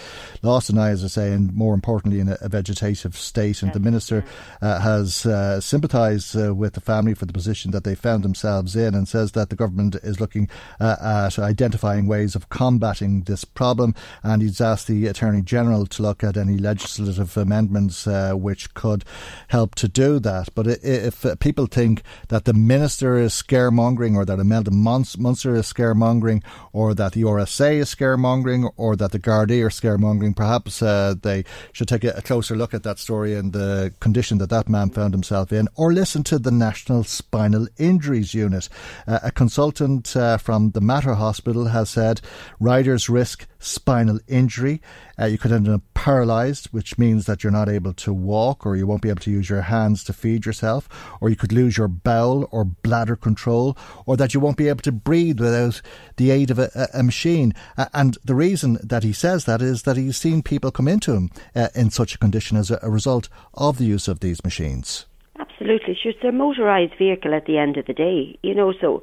Lost 0.43 0.71
an 0.71 0.79
eye, 0.79 0.91
as 0.91 1.05
I 1.05 1.09
say, 1.09 1.33
and 1.33 1.55
more 1.55 1.75
importantly, 1.75 2.21
in 2.21 2.29
a, 2.29 2.39
a 2.41 2.49
vegetative 2.49 3.17
state. 3.17 3.63
And 3.63 3.73
the 3.73 3.81
Minister 3.81 4.25
uh, 4.61 4.81
has 4.81 5.27
uh, 5.27 5.61
sympathised 5.61 6.37
uh, 6.37 6.55
with 6.55 6.75
the 6.75 6.81
family 6.81 7.15
for 7.15 7.27
the 7.27 7.33
position 7.33 7.71
that 7.71 7.85
they 7.85 7.95
found 7.95 8.23
themselves 8.23 8.77
in 8.77 8.95
and 8.95 9.09
says 9.09 9.33
that 9.33 9.51
the 9.51 9.57
government 9.57 9.95
is 9.97 10.21
looking 10.21 10.49
at 10.81 11.39
identifying 11.39 12.07
ways 12.07 12.35
of 12.35 12.49
combating 12.49 12.96
combating 12.97 13.23
this 13.23 13.45
problem, 13.45 13.95
and 14.23 14.43
he's 14.43 14.61
asked 14.61 14.87
the 14.87 15.07
Attorney 15.07 15.43
General 15.43 15.87
to 15.87 16.03
look 16.03 16.25
at 16.25 16.37
any 16.37 16.57
legislative 16.57 17.37
amendments 17.37 18.07
uh, 18.07 18.33
which 18.33 18.73
could 18.75 19.05
help 19.49 19.75
to 19.77 19.89
do 19.89 20.19
that. 20.21 20.49
But 20.55 20.67
if 20.67 21.25
people 21.41 21.67
think 21.67 22.03
that 22.29 22.45
the 22.45 22.55
Minister 22.55 23.17
is 23.17 23.33
scaremongering, 23.33 24.17
or 24.17 24.25
that 24.25 24.39
Imelda 24.39 24.71
Munster 24.71 25.55
is 25.55 25.73
scaremongering, 25.73 26.43
or 26.73 26.95
that 26.95 27.13
the 27.13 27.23
RSA 27.23 27.81
is 27.81 27.95
scaremongering, 27.95 28.71
or 28.77 28.97
that 28.97 29.13
the 29.13 29.19
Gardaí 29.19 29.65
are 29.65 29.71
scaremongering, 29.71 30.35
perhaps 30.35 30.83
uh, 30.83 31.15
they 31.21 31.45
should 31.73 31.89
take 31.89 32.05
a, 32.05 32.23
closer 32.23 32.57
look 32.57 32.75
at 32.75 32.83
that 32.83 32.99
story 32.99 33.35
and 33.35 33.53
the 33.53 33.93
condition 34.01 34.39
that 34.39 34.51
that 34.51 34.69
man 34.69 34.91
found 34.91 35.15
himself 35.15 35.53
in, 35.53 35.69
or 35.77 35.93
listen 35.93 36.23
to 36.25 36.39
the 36.39 36.51
National 36.51 37.05
Spinal 37.05 37.69
Injuries 37.79 38.35
Unit. 38.35 38.69
Uh, 39.07 39.21
a 39.23 39.31
consultant 39.31 40.17
uh, 40.17 40.39
from 40.39 40.71
the 40.71 40.81
Mater 40.81 41.15
Hospital 41.15 41.67
has 41.67 41.91
said 41.91 42.21
riders 42.61 42.86
riders 42.87 43.09
risk 43.09 43.49
spinal 43.59 44.21
injury. 44.29 44.81
Uh, 45.19 45.25
you 45.25 45.39
could 45.39 45.51
end 45.51 45.69
up 45.69 45.83
paralyzed, 45.95 46.67
which 46.67 46.97
means 46.97 47.27
that 47.27 47.43
you're 47.43 47.51
not 47.51 47.69
able 47.69 47.93
to 47.93 48.13
walk 48.13 48.65
or 48.65 48.77
you 48.77 48.87
won't 48.87 49.03
be 49.03 49.09
able 49.09 49.21
to 49.21 49.31
use 49.31 49.51
your 49.51 49.63
hands 49.63 50.05
to 50.05 50.13
feed 50.13 50.47
yourself, 50.47 50.89
or 51.21 51.29
you 51.29 51.35
could 51.35 51.53
lose 51.53 51.77
your 51.77 51.89
bowel 51.89 52.49
or 52.53 52.65
bladder 52.65 53.17
control, 53.17 53.77
or 54.07 54.17
that 54.17 54.35
you 54.35 54.39
won't 54.39 54.57
be 54.57 54.69
able 54.69 54.83
to 54.83 54.93
breathe 54.93 55.41
without 55.41 55.83
the 56.17 56.31
aid 56.31 56.49
of 56.49 56.61
a, 56.61 56.89
a 56.95 57.03
machine. 57.03 57.53
Uh, 57.77 57.87
and 57.93 58.19
the 58.25 58.37
reason 58.37 58.79
that 58.85 59.03
he 59.03 59.13
says 59.13 59.47
that 59.47 59.61
is 59.61 59.83
that 59.83 59.97
he's 59.97 60.17
seen 60.17 60.43
people 60.43 60.71
come 60.71 60.87
into 60.87 61.13
him 61.13 61.29
uh, 61.57 61.69
in 61.75 61.91
such 61.91 62.15
a 62.15 62.19
condition 62.19 62.57
as 62.57 62.71
a, 62.71 62.79
a, 62.83 62.91
result 62.91 63.29
of 63.55 63.79
the 63.79 63.85
use 63.85 64.07
of 64.07 64.21
these 64.21 64.45
machines. 64.45 65.07
Absolutely. 65.41 65.99
It's 66.05 66.23
a 66.23 66.29
motorised 66.29 66.97
vehicle 66.99 67.35
at 67.35 67.47
the 67.47 67.59
end 67.59 67.79
of 67.79 67.87
the 67.87 67.93
day, 67.93 68.39
you 68.43 68.55
know, 68.55 68.73
so 68.81 69.03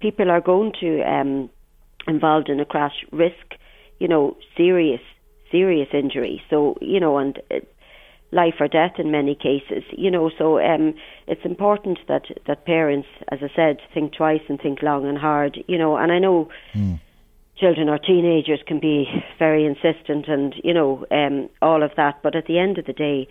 people 0.00 0.30
are 0.30 0.40
going 0.40 0.72
to 0.80 1.00
um, 1.02 1.48
involved 2.06 2.48
in 2.48 2.60
a 2.60 2.64
crash 2.64 3.04
risk, 3.12 3.54
you 3.98 4.08
know, 4.08 4.36
serious, 4.56 5.00
serious 5.50 5.88
injury. 5.92 6.42
So, 6.50 6.76
you 6.80 7.00
know, 7.00 7.18
and 7.18 7.38
uh, 7.50 7.60
life 8.32 8.54
or 8.60 8.68
death 8.68 8.92
in 8.98 9.10
many 9.10 9.34
cases, 9.34 9.84
you 9.92 10.10
know. 10.10 10.30
So 10.36 10.60
um, 10.60 10.94
it's 11.26 11.44
important 11.44 11.98
that, 12.08 12.24
that 12.46 12.64
parents, 12.64 13.08
as 13.30 13.40
I 13.42 13.50
said, 13.54 13.78
think 13.92 14.14
twice 14.14 14.42
and 14.48 14.60
think 14.60 14.82
long 14.82 15.06
and 15.06 15.18
hard, 15.18 15.62
you 15.66 15.78
know. 15.78 15.96
And 15.96 16.12
I 16.12 16.18
know 16.18 16.48
mm. 16.74 17.00
children 17.56 17.88
or 17.88 17.98
teenagers 17.98 18.60
can 18.66 18.80
be 18.80 19.06
very 19.38 19.66
insistent 19.66 20.28
and, 20.28 20.54
you 20.62 20.74
know, 20.74 21.04
um, 21.10 21.48
all 21.60 21.82
of 21.82 21.92
that. 21.96 22.22
But 22.22 22.36
at 22.36 22.46
the 22.46 22.58
end 22.58 22.78
of 22.78 22.86
the 22.86 22.92
day, 22.92 23.28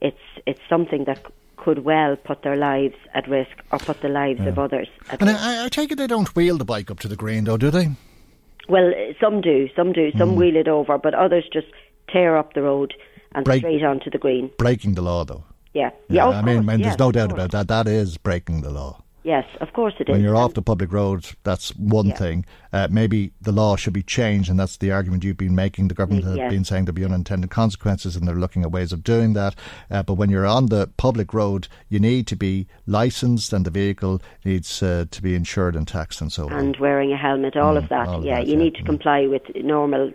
it's 0.00 0.18
it's 0.46 0.60
something 0.68 1.04
that 1.04 1.24
could 1.56 1.84
well 1.84 2.16
put 2.16 2.42
their 2.42 2.56
lives 2.56 2.96
at 3.14 3.28
risk 3.28 3.52
or 3.70 3.78
put 3.78 4.00
the 4.00 4.08
lives 4.08 4.40
yeah. 4.40 4.48
of 4.48 4.58
others 4.58 4.88
and 5.12 5.30
I, 5.30 5.66
I, 5.66 5.68
take 5.68 5.92
it 5.92 5.96
they 5.96 6.08
don't 6.08 6.34
wheel 6.34 6.58
the 6.58 6.64
bike 6.64 6.90
up 6.90 6.98
to 7.00 7.08
the 7.08 7.14
green, 7.14 7.44
though, 7.44 7.56
do 7.56 7.70
they? 7.70 7.90
Well, 8.68 8.92
some 9.20 9.40
do, 9.40 9.68
some 9.76 9.92
do, 9.92 10.12
some 10.18 10.32
Mm. 10.32 10.36
wheel 10.36 10.56
it 10.56 10.68
over, 10.68 10.98
but 10.98 11.14
others 11.14 11.44
just 11.52 11.66
tear 12.08 12.36
up 12.36 12.54
the 12.54 12.62
road 12.62 12.94
and 13.34 13.44
Break- 13.44 13.60
straight 13.60 13.82
onto 13.82 14.10
the 14.10 14.18
green. 14.18 14.50
Breaking 14.58 14.94
the 14.94 15.02
law, 15.02 15.24
though. 15.24 15.44
Yeah, 15.74 15.90
yeah. 16.08 16.26
of 16.26 16.34
I 16.34 16.42
mean, 16.42 16.56
course, 16.56 16.66
man, 16.66 16.78
yes, 16.80 16.88
there's 16.88 16.98
no 16.98 17.12
doubt 17.12 17.32
about 17.32 17.50
that. 17.52 17.68
That 17.68 17.88
is 17.88 18.18
breaking 18.18 18.60
the 18.60 18.70
law. 18.70 19.02
Yes, 19.24 19.44
of 19.60 19.72
course 19.72 19.94
it 20.00 20.08
is. 20.08 20.12
When 20.12 20.20
you're 20.22 20.34
off 20.36 20.54
the 20.54 20.62
public 20.62 20.92
road, 20.92 21.26
that's 21.44 21.70
one 21.76 22.06
Yeah. 22.08 22.14
thing. 22.16 22.44
Uh, 22.72 22.88
maybe 22.90 23.30
the 23.40 23.52
law 23.52 23.76
should 23.76 23.92
be 23.92 24.02
changed, 24.02 24.50
and 24.50 24.58
that's 24.58 24.78
the 24.78 24.90
argument 24.90 25.22
you've 25.22 25.36
been 25.36 25.54
making. 25.54 25.88
The 25.88 25.94
government 25.94 26.24
has 26.24 26.36
Yes. 26.36 26.50
been 26.50 26.64
saying 26.64 26.86
there'll 26.86 26.94
be 26.96 27.04
unintended 27.04 27.50
consequences, 27.50 28.16
and 28.16 28.26
they're 28.26 28.34
looking 28.34 28.62
at 28.62 28.72
ways 28.72 28.92
of 28.92 29.04
doing 29.04 29.34
that. 29.34 29.54
Uh, 29.90 30.02
but 30.02 30.14
when 30.14 30.28
you're 30.28 30.46
on 30.46 30.66
the 30.66 30.88
public 30.96 31.32
road, 31.32 31.68
you 31.88 32.00
need 32.00 32.26
to 32.28 32.36
be 32.36 32.66
licensed, 32.86 33.52
and 33.52 33.64
the 33.64 33.70
vehicle 33.70 34.20
needs 34.44 34.82
uh, 34.82 35.04
to 35.10 35.22
be 35.22 35.36
insured 35.36 35.76
and 35.76 35.86
taxed, 35.86 36.20
and 36.20 36.32
so 36.32 36.46
on. 36.46 36.52
and 36.52 36.76
wearing 36.78 37.12
a 37.12 37.16
helmet, 37.16 37.56
all 37.56 37.76
of 37.76 37.88
that. 37.90 38.08
Mm, 38.08 38.10
all 38.10 38.18
of 38.18 38.24
yeah, 38.24 38.36
that, 38.36 38.46
you 38.46 38.54
yeah. 38.54 38.58
need 38.64 38.74
to 38.74 38.82
comply 38.82 39.26
with 39.28 39.42
normal 39.54 40.10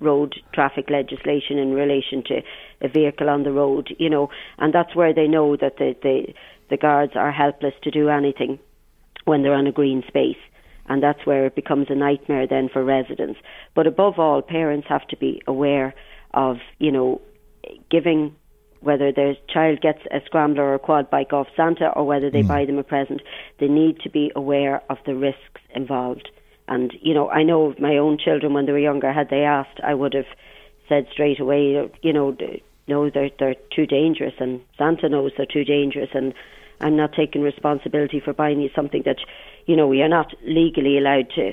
road 0.00 0.34
traffic 0.52 0.90
legislation 0.90 1.58
in 1.58 1.74
relation 1.74 2.22
to 2.24 2.40
a 2.80 2.88
vehicle 2.88 3.28
on 3.28 3.42
the 3.42 3.52
road, 3.52 3.94
you 3.98 4.08
know, 4.08 4.30
and 4.58 4.72
that's 4.72 4.94
where 4.94 5.12
they 5.12 5.26
know 5.26 5.56
that 5.56 5.76
the, 5.78 5.94
the, 6.02 6.32
the 6.70 6.76
guards 6.76 7.12
are 7.14 7.32
helpless 7.32 7.74
to 7.82 7.90
do 7.90 8.08
anything 8.08 8.58
when 9.24 9.42
they're 9.42 9.54
on 9.54 9.66
a 9.66 9.72
green 9.72 10.02
space. 10.06 10.36
And 10.86 11.02
that's 11.02 11.24
where 11.26 11.44
it 11.46 11.54
becomes 11.54 11.88
a 11.90 11.94
nightmare 11.94 12.46
then 12.46 12.68
for 12.72 12.82
residents. 12.82 13.38
But 13.74 13.86
above 13.86 14.18
all, 14.18 14.40
parents 14.40 14.86
have 14.88 15.06
to 15.08 15.16
be 15.16 15.42
aware 15.46 15.94
of, 16.32 16.56
you 16.78 16.90
know, 16.90 17.20
giving 17.90 18.34
whether 18.80 19.12
their 19.12 19.34
child 19.52 19.80
gets 19.80 19.98
a 20.10 20.20
scrambler 20.24 20.62
or 20.62 20.74
a 20.74 20.78
quad 20.78 21.10
bike 21.10 21.32
off 21.32 21.48
Santa 21.56 21.88
or 21.88 22.06
whether 22.06 22.30
they 22.30 22.42
mm. 22.42 22.48
buy 22.48 22.64
them 22.64 22.78
a 22.78 22.84
present, 22.84 23.20
they 23.58 23.66
need 23.66 24.00
to 24.00 24.10
be 24.10 24.30
aware 24.36 24.82
of 24.88 24.98
the 25.04 25.14
risks 25.14 25.60
involved. 25.74 26.30
And, 26.68 26.92
you 27.02 27.14
know, 27.14 27.28
I 27.28 27.42
know 27.42 27.74
my 27.78 27.96
own 27.96 28.18
children 28.18 28.52
when 28.52 28.66
they 28.66 28.72
were 28.72 28.78
younger, 28.78 29.12
had 29.12 29.30
they 29.30 29.42
asked, 29.42 29.80
I 29.82 29.94
would 29.94 30.14
have 30.14 30.26
said 30.88 31.06
straight 31.12 31.40
away, 31.40 31.90
you 32.02 32.12
know, 32.12 32.36
no, 32.86 33.10
they're, 33.10 33.30
they're 33.38 33.56
too 33.74 33.86
dangerous 33.86 34.34
and 34.38 34.60
Santa 34.76 35.08
knows 35.08 35.32
they're 35.36 35.46
too 35.46 35.64
dangerous 35.64 36.10
and 36.14 36.32
I'm 36.80 36.96
not 36.96 37.12
taking 37.12 37.42
responsibility 37.42 38.20
for 38.20 38.32
buying 38.32 38.60
you 38.60 38.70
something 38.74 39.02
that, 39.04 39.18
you 39.66 39.76
know, 39.76 39.86
we 39.86 40.02
are 40.02 40.08
not 40.08 40.32
legally 40.42 40.98
allowed 40.98 41.30
to 41.36 41.52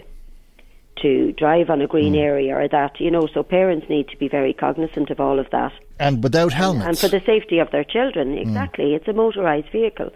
to 1.02 1.34
drive 1.34 1.70
on 1.70 1.82
a 1.82 1.88
green 1.88 2.16
area 2.16 2.56
or 2.56 2.70
that, 2.70 3.02
you 3.02 3.12
know, 3.12 3.28
so 3.34 3.44
parents 3.44 3.86
need 3.90 4.08
to 4.08 4.16
be 4.16 4.30
very 4.30 4.54
cognizant 4.54 5.10
of 5.10 5.20
all 5.20 5.40
of 5.40 5.50
that. 5.52 5.74
And 6.00 6.24
without 6.24 6.54
helmets. 6.54 6.88
And 6.88 6.98
for 6.98 7.10
the 7.10 7.24
safety 7.26 7.60
of 7.60 7.70
their 7.72 7.84
children, 7.84 8.38
exactly. 8.38 8.94
It's 8.94 9.06
a 9.10 9.12
motorised 9.12 9.70
vehicle. 9.74 10.12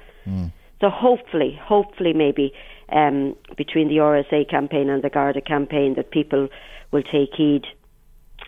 So 0.79 0.89
hopefully, 0.89 1.59
hopefully 1.61 2.13
maybe 2.13 2.53
um, 2.91 3.35
between 3.57 3.89
the 3.89 3.97
RSA 3.97 4.49
campaign 4.49 4.89
and 4.89 5.03
the 5.03 5.09
Garda 5.09 5.41
campaign 5.41 5.95
that 5.95 6.11
people 6.11 6.47
will 6.91 7.03
take 7.03 7.33
heed 7.35 7.65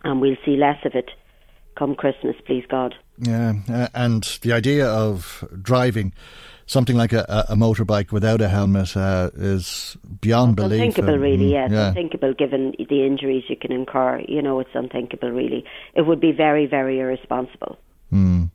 and 0.03 0.21
we'll 0.21 0.37
see 0.45 0.55
less 0.55 0.77
of 0.85 0.95
it 0.95 1.11
come 1.77 1.95
Christmas, 1.95 2.35
please 2.45 2.63
God. 2.69 2.95
Yeah, 3.17 3.53
uh, 3.69 3.87
and 3.93 4.23
the 4.41 4.53
idea 4.53 4.87
of 4.87 5.43
driving 5.61 6.13
something 6.71 6.95
like 6.95 7.11
a, 7.13 7.45
a, 7.49 7.55
motorbike 7.55 8.11
without 8.11 8.39
a 8.39 8.47
helmet 8.47 8.95
uh, 8.95 9.29
is 9.35 9.97
beyond 10.21 10.57
It's 10.57 10.63
belief. 10.63 10.81
unthinkable, 10.81 11.13
and- 11.13 11.21
really. 11.21 11.51
Yes, 11.51 11.69
yeah. 11.71 11.89
unthinkable 11.89 12.33
given 12.33 12.73
the 12.77 13.05
injuries 13.05 13.43
you 13.49 13.57
can 13.57 13.71
incur. 13.71 14.21
You 14.27 14.41
know, 14.41 14.59
it's 14.59 14.69
unthinkable, 14.73 15.31
really. 15.31 15.65
It 15.95 16.03
would 16.03 16.21
be 16.21 16.31
very, 16.31 16.65
very 16.65 16.99
irresponsible. 16.99 17.77
Hmm. 18.09 18.45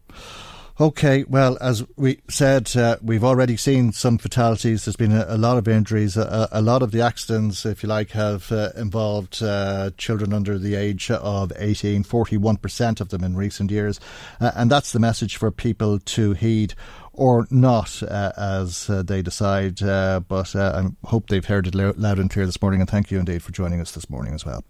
Okay, 0.79 1.25
well, 1.27 1.57
as 1.63 1.87
we 1.97 2.21
said, 2.29 2.77
uh, 2.77 2.99
we've 3.01 3.25
already 3.25 3.57
seen 3.57 3.93
some 3.93 4.19
fatalities. 4.19 4.85
There's 4.85 4.95
been 4.95 5.13
a, 5.13 5.25
a 5.27 5.39
lot 5.39 5.57
of 5.57 5.67
injuries. 5.67 6.19
A, 6.19 6.51
a 6.53 6.61
lot 6.61 6.83
of 6.83 6.91
the 6.91 7.01
accidents, 7.01 7.65
if 7.65 7.83
you 7.83 7.89
like, 7.89 8.11
have 8.11 8.53
uh, 8.53 8.73
involved 8.77 9.43
uh, 9.43 9.91
children 9.97 10.35
under 10.35 10.59
the 10.59 10.75
age 10.75 11.11
of 11.11 11.51
18, 11.57 12.05
41% 12.05 13.01
of 13.01 13.09
them 13.09 13.25
in 13.25 13.37
recent 13.37 13.71
years. 13.71 13.99
Uh, 14.39 14.51
and 14.55 14.71
that's 14.71 14.93
the 14.93 15.01
message 15.01 15.39
for 15.39 15.51
people 15.51 15.99
to 15.99 16.35
heed 16.35 16.75
or 17.17 17.47
not 17.51 18.03
uh, 18.03 18.33
as 18.37 18.89
uh, 18.89 19.03
they 19.03 19.23
decide. 19.23 19.83
Uh, 19.83 20.21
but 20.21 20.55
uh, 20.55 20.85
I 20.85 21.09
hope 21.09 21.29
they've 21.29 21.45
heard 21.45 21.67
it 21.67 21.75
loud 21.75 22.19
and 22.19 22.31
clear 22.31 22.47
this 22.47 22.61
morning. 22.61 22.81
And 22.81 22.89
thank 22.89 23.11
you 23.11 23.19
indeed 23.19 23.43
for 23.43 23.53
joining 23.53 23.81
us 23.81 23.93
this 23.93 24.09
morning 24.09 24.35
as 24.35 24.45
well. 24.45 24.65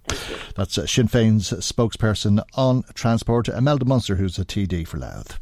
That's 0.55 0.79
uh, 0.79 0.87
Sinn 0.87 1.09
Féin's 1.09 1.53
spokesperson 1.53 2.43
on 2.55 2.85
transport, 2.95 3.49
Imelda 3.49 3.85
Munster, 3.85 4.17
who's 4.17 4.39
a 4.39 4.45
TD 4.45 4.87
for 4.87 4.99
Louth. 4.99 5.39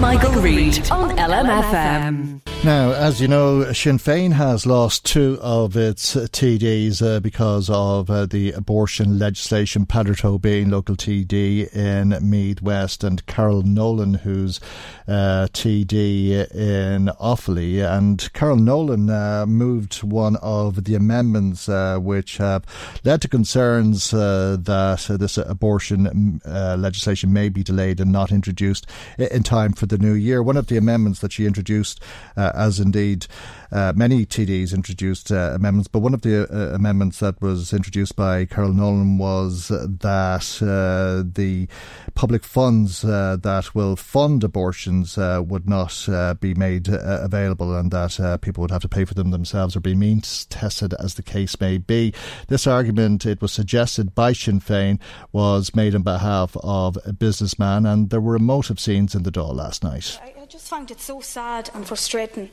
Michael 0.00 0.32
Reade 0.40 0.90
on 0.90 1.16
LMFM. 1.16 2.40
Now, 2.64 2.92
as 2.92 3.20
you 3.20 3.28
know, 3.28 3.74
Sinn 3.74 3.98
Féin 3.98 4.32
has 4.32 4.64
lost 4.64 5.04
two 5.04 5.38
of 5.42 5.76
its 5.76 6.14
TDs 6.14 7.02
uh, 7.02 7.20
because 7.20 7.68
of 7.68 8.08
uh, 8.08 8.24
the 8.24 8.52
abortion 8.52 9.18
legislation. 9.18 9.84
Peadar 9.84 10.16
Tóibín, 10.16 10.70
local 10.70 10.96
TD 10.96 11.70
in 11.76 12.16
Meath 12.22 12.62
West, 12.62 13.04
and 13.04 13.26
Carol 13.26 13.60
Nolan, 13.64 14.14
who's 14.14 14.60
uh, 15.06 15.48
TD 15.52 16.50
in 16.54 17.10
Offaly. 17.20 17.86
And 17.86 18.32
Carol 18.32 18.56
Nolan 18.56 19.10
uh, 19.10 19.44
moved 19.44 20.02
one 20.02 20.36
of 20.36 20.84
the 20.84 20.94
amendments 20.94 21.68
uh, 21.68 21.98
which 21.98 22.38
have 22.38 22.64
led 23.04 23.20
to 23.20 23.28
concerns 23.28 24.14
uh, 24.14 24.56
that 24.58 25.10
uh, 25.10 25.16
this 25.18 25.36
abortion 25.36 26.40
uh, 26.46 26.76
legislation 26.78 27.30
may 27.30 27.50
be 27.50 27.62
delayed 27.62 28.00
and 28.00 28.10
not 28.10 28.32
introduced 28.32 28.86
in 29.18 29.42
time 29.42 29.74
for 29.74 29.83
the 29.86 29.98
new 29.98 30.14
year. 30.14 30.42
One 30.42 30.56
of 30.56 30.66
the 30.66 30.76
amendments 30.76 31.20
that 31.20 31.32
she 31.32 31.46
introduced, 31.46 32.00
uh, 32.36 32.52
as 32.54 32.80
indeed 32.80 33.26
uh, 33.74 33.92
many 33.96 34.24
TDs 34.24 34.72
introduced 34.72 35.32
uh, 35.32 35.50
amendments, 35.52 35.88
but 35.88 35.98
one 35.98 36.14
of 36.14 36.22
the 36.22 36.44
uh, 36.44 36.74
amendments 36.74 37.18
that 37.18 37.40
was 37.42 37.72
introduced 37.72 38.14
by 38.14 38.44
Carol 38.44 38.72
Nolan 38.72 39.18
was 39.18 39.68
that 39.68 40.62
uh, 40.62 41.28
the 41.34 41.66
public 42.14 42.44
funds 42.44 43.04
uh, 43.04 43.36
that 43.42 43.74
will 43.74 43.96
fund 43.96 44.44
abortions 44.44 45.18
uh, 45.18 45.42
would 45.44 45.68
not 45.68 46.08
uh, 46.08 46.34
be 46.34 46.54
made 46.54 46.88
uh, 46.88 46.98
available 47.02 47.76
and 47.76 47.90
that 47.90 48.20
uh, 48.20 48.36
people 48.36 48.62
would 48.62 48.70
have 48.70 48.82
to 48.82 48.88
pay 48.88 49.04
for 49.04 49.14
them 49.14 49.32
themselves 49.32 49.74
or 49.74 49.80
be 49.80 49.94
means 49.94 50.46
tested 50.46 50.94
as 50.94 51.14
the 51.14 51.22
case 51.22 51.60
may 51.60 51.76
be. 51.76 52.14
This 52.46 52.68
argument, 52.68 53.26
it 53.26 53.42
was 53.42 53.52
suggested 53.52 54.14
by 54.14 54.32
Sinn 54.32 54.60
Féin, 54.60 55.00
was 55.32 55.74
made 55.74 55.96
on 55.96 56.02
behalf 56.02 56.56
of 56.62 56.96
a 57.04 57.12
businessman 57.12 57.86
and 57.86 58.10
there 58.10 58.20
were 58.20 58.36
emotive 58.36 58.78
scenes 58.78 59.16
in 59.16 59.24
the 59.24 59.32
Dáil 59.32 59.54
last 59.54 59.82
night. 59.82 60.20
I, 60.22 60.42
I 60.42 60.46
just 60.46 60.68
find 60.68 60.88
it 60.90 61.00
so 61.00 61.20
sad 61.20 61.70
and 61.74 61.84
frustrating 61.84 62.50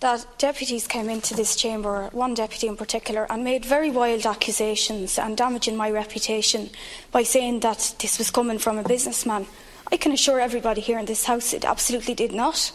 that 0.00 0.24
deputies 0.38 0.86
came 0.86 1.08
into 1.08 1.34
this 1.34 1.56
chamber, 1.56 2.08
one 2.12 2.34
deputy 2.34 2.68
in 2.68 2.76
particular, 2.76 3.26
and 3.30 3.42
made 3.42 3.64
very 3.64 3.90
wild 3.90 4.26
accusations 4.26 5.18
and 5.18 5.36
damaging 5.36 5.76
my 5.76 5.90
reputation 5.90 6.70
by 7.10 7.24
saying 7.24 7.60
that 7.60 7.94
this 8.00 8.18
was 8.18 8.30
coming 8.30 8.58
from 8.58 8.78
a 8.78 8.84
businessman. 8.84 9.46
I 9.90 9.96
can 9.96 10.12
assure 10.12 10.38
everybody 10.38 10.80
here 10.80 10.98
in 10.98 11.06
this 11.06 11.24
house 11.24 11.52
it 11.52 11.64
absolutely 11.64 12.14
did 12.14 12.32
not. 12.32 12.70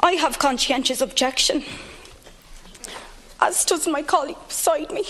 I 0.00 0.12
have 0.12 0.38
conscientious 0.38 1.00
objection, 1.00 1.64
as 3.40 3.64
does 3.64 3.86
my 3.88 4.02
colleague 4.02 4.36
beside 4.46 4.90
me. 4.90 5.04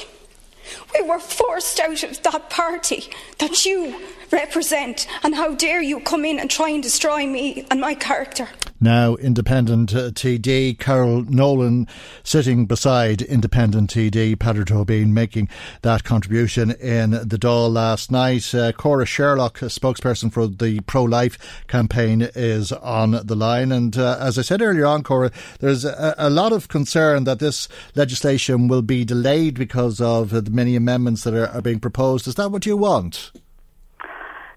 We 0.94 1.02
were 1.02 1.18
forced 1.18 1.80
out 1.80 2.02
of 2.04 2.22
that 2.22 2.48
party 2.48 3.10
that 3.38 3.66
you 3.66 4.00
represent, 4.32 5.06
and 5.22 5.34
how 5.34 5.54
dare 5.54 5.82
you 5.82 6.00
come 6.00 6.24
in 6.24 6.38
and 6.38 6.50
try 6.50 6.70
and 6.70 6.82
destroy 6.82 7.26
me 7.26 7.66
and 7.70 7.80
my 7.80 7.94
character? 7.94 8.48
Now, 8.80 9.14
independent 9.14 9.94
uh, 9.94 10.10
TD 10.10 10.78
Carol 10.78 11.22
Nolan 11.22 11.88
sitting 12.22 12.66
beside 12.66 13.22
independent 13.22 13.88
TD 13.88 14.36
Peadar 14.36 14.64
Tóibín 14.64 15.08
making 15.08 15.48
that 15.80 16.04
contribution 16.04 16.72
in 16.72 17.12
the 17.12 17.38
Dáil 17.38 17.72
last 17.72 18.10
night. 18.10 18.54
Uh, 18.54 18.72
Cora 18.72 19.06
Sherlock, 19.06 19.58
spokesperson 19.60 20.30
for 20.30 20.46
the 20.48 20.80
pro 20.80 21.04
life 21.04 21.64
campaign, 21.66 22.28
is 22.34 22.72
on 22.72 23.12
the 23.12 23.34
line. 23.34 23.72
And 23.72 23.96
uh, 23.96 24.18
as 24.20 24.38
I 24.38 24.42
said 24.42 24.60
earlier 24.60 24.84
on, 24.86 25.02
Cora, 25.02 25.30
there's 25.60 25.86
a, 25.86 26.14
a 26.18 26.28
lot 26.28 26.52
of 26.52 26.68
concern 26.68 27.24
that 27.24 27.38
this 27.38 27.68
legislation 27.94 28.68
will 28.68 28.82
be 28.82 29.04
delayed 29.04 29.54
because 29.54 30.00
of 30.00 30.28
the 30.30 30.50
many 30.50 30.76
amendments 30.76 31.24
that 31.24 31.32
are, 31.32 31.48
are 31.48 31.62
being 31.62 31.80
proposed. 31.80 32.28
Is 32.28 32.34
that 32.34 32.50
what 32.50 32.66
you 32.66 32.76
want? 32.76 33.32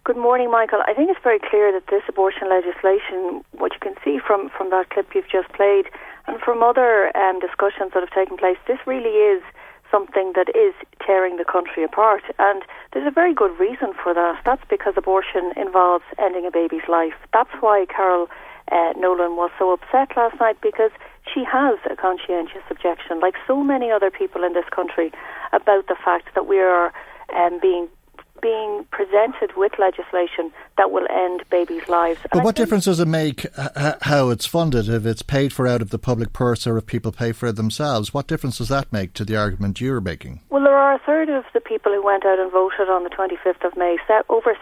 Good 0.07 0.15
morning, 0.15 0.49
Michael. 0.49 0.79
I 0.87 0.93
think 0.93 1.09
it's 1.09 1.19
very 1.21 1.37
clear 1.37 1.69
that 1.73 1.87
this 1.91 2.01
abortion 2.07 2.47
legislation, 2.47 3.43
what 3.51 3.73
you 3.73 3.79
can 3.81 3.93
see 4.05 4.19
from, 4.25 4.47
from 4.47 4.69
that 4.69 4.89
clip 4.89 5.11
you've 5.13 5.27
just 5.27 5.51
played, 5.51 5.91
and 6.27 6.39
from 6.39 6.63
other 6.63 7.11
um, 7.11 7.41
discussions 7.41 7.91
that 7.91 7.99
have 7.99 8.15
taken 8.15 8.37
place, 8.37 8.55
this 8.71 8.79
really 8.87 9.19
is 9.19 9.43
something 9.91 10.31
that 10.31 10.47
is 10.55 10.71
tearing 11.05 11.35
the 11.35 11.43
country 11.43 11.83
apart. 11.83 12.23
And 12.39 12.63
there's 12.93 13.05
a 13.05 13.11
very 13.11 13.33
good 13.33 13.51
reason 13.59 13.91
for 14.01 14.13
that. 14.13 14.39
That's 14.45 14.63
because 14.69 14.93
abortion 14.95 15.51
involves 15.57 16.05
ending 16.17 16.47
a 16.47 16.51
baby's 16.51 16.87
life. 16.87 17.19
That's 17.33 17.51
why 17.59 17.85
Carol 17.91 18.29
uh, 18.71 18.93
Nolan 18.95 19.35
was 19.35 19.51
so 19.59 19.73
upset 19.73 20.15
last 20.15 20.39
night 20.39 20.55
because 20.61 20.91
she 21.27 21.43
has 21.43 21.79
a 21.91 21.97
conscientious 21.97 22.63
objection, 22.71 23.19
like 23.19 23.35
so 23.45 23.61
many 23.61 23.91
other 23.91 24.09
people 24.09 24.45
in 24.45 24.53
this 24.53 24.71
country, 24.71 25.11
about 25.51 25.87
the 25.91 25.99
fact 25.99 26.31
that 26.33 26.47
we 26.47 26.59
are 26.59 26.93
um, 27.35 27.59
being 27.59 27.89
being 28.41 28.85
presented 28.91 29.55
with 29.55 29.73
legislation 29.79 30.51
that 30.77 30.91
will 30.91 31.07
end 31.09 31.43
babies' 31.49 31.87
lives. 31.87 32.19
But 32.31 32.43
what 32.43 32.55
difference 32.55 32.85
does 32.85 32.99
it 32.99 33.07
make 33.07 33.45
h- 33.57 33.95
how 34.01 34.29
it's 34.29 34.45
funded? 34.45 34.89
If 34.89 35.05
it's 35.05 35.21
paid 35.21 35.53
for 35.53 35.67
out 35.67 35.81
of 35.81 35.89
the 35.89 35.99
public 35.99 36.33
purse 36.33 36.65
or 36.67 36.77
if 36.77 36.85
people 36.85 37.11
pay 37.11 37.31
for 37.31 37.47
it 37.47 37.55
themselves, 37.55 38.13
what 38.13 38.27
difference 38.27 38.57
does 38.57 38.69
that 38.69 38.91
make 38.91 39.13
to 39.13 39.25
the 39.25 39.35
argument 39.35 39.81
you're 39.81 40.01
making? 40.01 40.41
Well, 40.49 40.63
there 40.63 40.77
are 40.77 40.95
a 40.95 40.99
third 40.99 41.29
of 41.29 41.45
the 41.53 41.61
people 41.61 41.91
who 41.91 42.03
went 42.03 42.25
out 42.25 42.39
and 42.39 42.51
voted 42.51 42.89
on 42.89 43.03
the 43.03 43.09
25th 43.09 43.65
of 43.65 43.75
May. 43.77 43.97
Over 44.29 44.57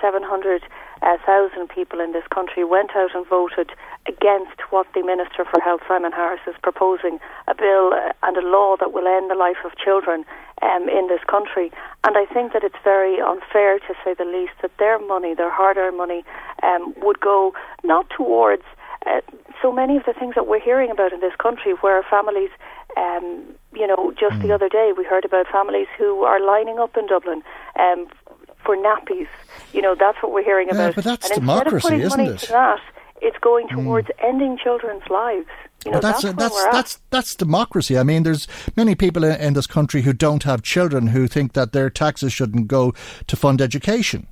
700,000 1.01 1.67
people 1.69 1.99
in 1.99 2.13
this 2.13 2.25
country 2.33 2.63
went 2.63 2.91
out 2.95 3.13
and 3.13 3.25
voted 3.27 3.71
against 4.07 4.59
what 4.69 4.87
the 4.93 5.03
Minister 5.03 5.45
for 5.45 5.59
Health, 5.59 5.81
Simon 5.87 6.11
Harris, 6.11 6.41
is 6.47 6.55
proposing 6.61 7.19
a 7.47 7.55
bill 7.55 7.93
and 8.23 8.37
a 8.37 8.41
law 8.41 8.75
that 8.79 8.93
will 8.93 9.07
end 9.07 9.29
the 9.29 9.35
life 9.35 9.57
of 9.65 9.75
children 9.77 10.25
um, 10.61 10.87
in 10.89 11.07
this 11.07 11.21
country. 11.27 11.71
And 12.03 12.17
I 12.17 12.25
think 12.25 12.53
that 12.53 12.63
it's 12.63 12.79
very 12.83 13.19
unfair, 13.19 13.79
to 13.79 13.93
say 14.03 14.13
the 14.13 14.25
least, 14.25 14.53
that 14.61 14.71
their 14.77 14.99
money, 14.99 15.33
their 15.33 15.51
hard 15.51 15.77
earned 15.77 15.97
money, 15.97 16.23
um, 16.63 16.93
would 16.97 17.19
go 17.19 17.53
not 17.83 18.09
towards 18.15 18.63
uh, 19.05 19.21
so 19.61 19.71
many 19.71 19.97
of 19.97 20.03
the 20.05 20.13
things 20.13 20.35
that 20.35 20.47
we're 20.47 20.59
hearing 20.59 20.89
about 20.89 21.13
in 21.13 21.19
this 21.19 21.35
country 21.37 21.73
where 21.81 22.01
families, 22.09 22.49
um, 22.97 23.43
you 23.73 23.85
know, 23.85 24.13
just 24.19 24.35
mm. 24.35 24.41
the 24.41 24.51
other 24.51 24.69
day 24.69 24.93
we 24.97 25.03
heard 25.03 25.25
about 25.25 25.45
families 25.51 25.87
who 25.97 26.23
are 26.23 26.39
lining 26.39 26.79
up 26.79 26.97
in 26.97 27.05
Dublin 27.05 27.43
um, 27.79 28.07
for 28.65 28.75
nappies. 28.77 29.27
You 29.73 29.81
know, 29.81 29.95
that's 29.97 30.17
what 30.21 30.31
we're 30.31 30.43
hearing 30.43 30.67
yeah, 30.67 30.75
about. 30.75 30.95
But 30.95 31.03
that's 31.03 31.29
and 31.29 31.39
democracy, 31.41 32.01
isn't 32.01 32.19
it? 32.19 32.41
That, 32.49 32.79
it's 33.21 33.37
going 33.39 33.67
Mm. 33.67 33.83
towards 33.83 34.07
ending 34.23 34.57
children's 34.61 35.07
lives. 35.09 35.47
You 35.85 35.91
know, 35.91 35.99
Well, 35.99 36.01
that's 36.01 36.23
that's, 36.23 36.35
that's 36.37 36.53
where 36.53 36.63
we're 36.63 36.69
at. 36.69 36.73
that's 36.73 36.99
that's 37.11 37.35
democracy. 37.35 37.97
I 37.97 38.03
mean, 38.03 38.23
there's 38.23 38.47
many 38.75 38.95
people 38.95 39.23
in, 39.23 39.39
in 39.39 39.53
this 39.53 39.67
country 39.67 40.01
who 40.01 40.13
don't 40.13 40.43
have 40.43 40.61
children 40.63 41.07
who 41.07 41.27
think 41.27 41.53
that 41.53 41.71
their 41.73 41.89
taxes 41.89 42.33
shouldn't 42.33 42.67
go 42.67 42.93
to 43.27 43.35
fund 43.35 43.61
education. 43.61 44.27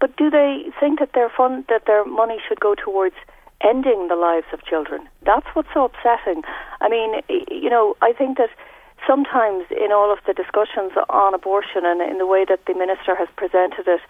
But 0.00 0.16
do 0.16 0.30
they 0.30 0.66
think 0.78 1.00
that 1.00 1.12
their 1.14 1.30
fund 1.36 1.64
that 1.68 1.86
their 1.86 2.04
money 2.04 2.38
should 2.46 2.60
go 2.60 2.74
towards 2.74 3.16
ending 3.62 4.08
the 4.08 4.14
lives 4.16 4.46
of 4.52 4.64
children? 4.64 5.08
That's 5.22 5.46
what's 5.54 5.68
so 5.74 5.84
upsetting. 5.86 6.42
I 6.80 6.88
mean, 6.88 7.14
you 7.50 7.70
know, 7.70 7.96
I 8.02 8.12
think 8.12 8.36
that 8.38 8.50
sometimes 9.06 9.64
in 9.70 9.92
all 9.92 10.12
of 10.12 10.18
the 10.26 10.34
discussions 10.34 10.92
on 11.08 11.34
abortion 11.34 11.84
and 11.84 12.00
in 12.02 12.18
the 12.18 12.26
way 12.26 12.44
that 12.48 12.66
the 12.66 12.74
minister 12.74 13.14
has 13.14 13.28
presented 13.36 13.86
it, 13.86 14.00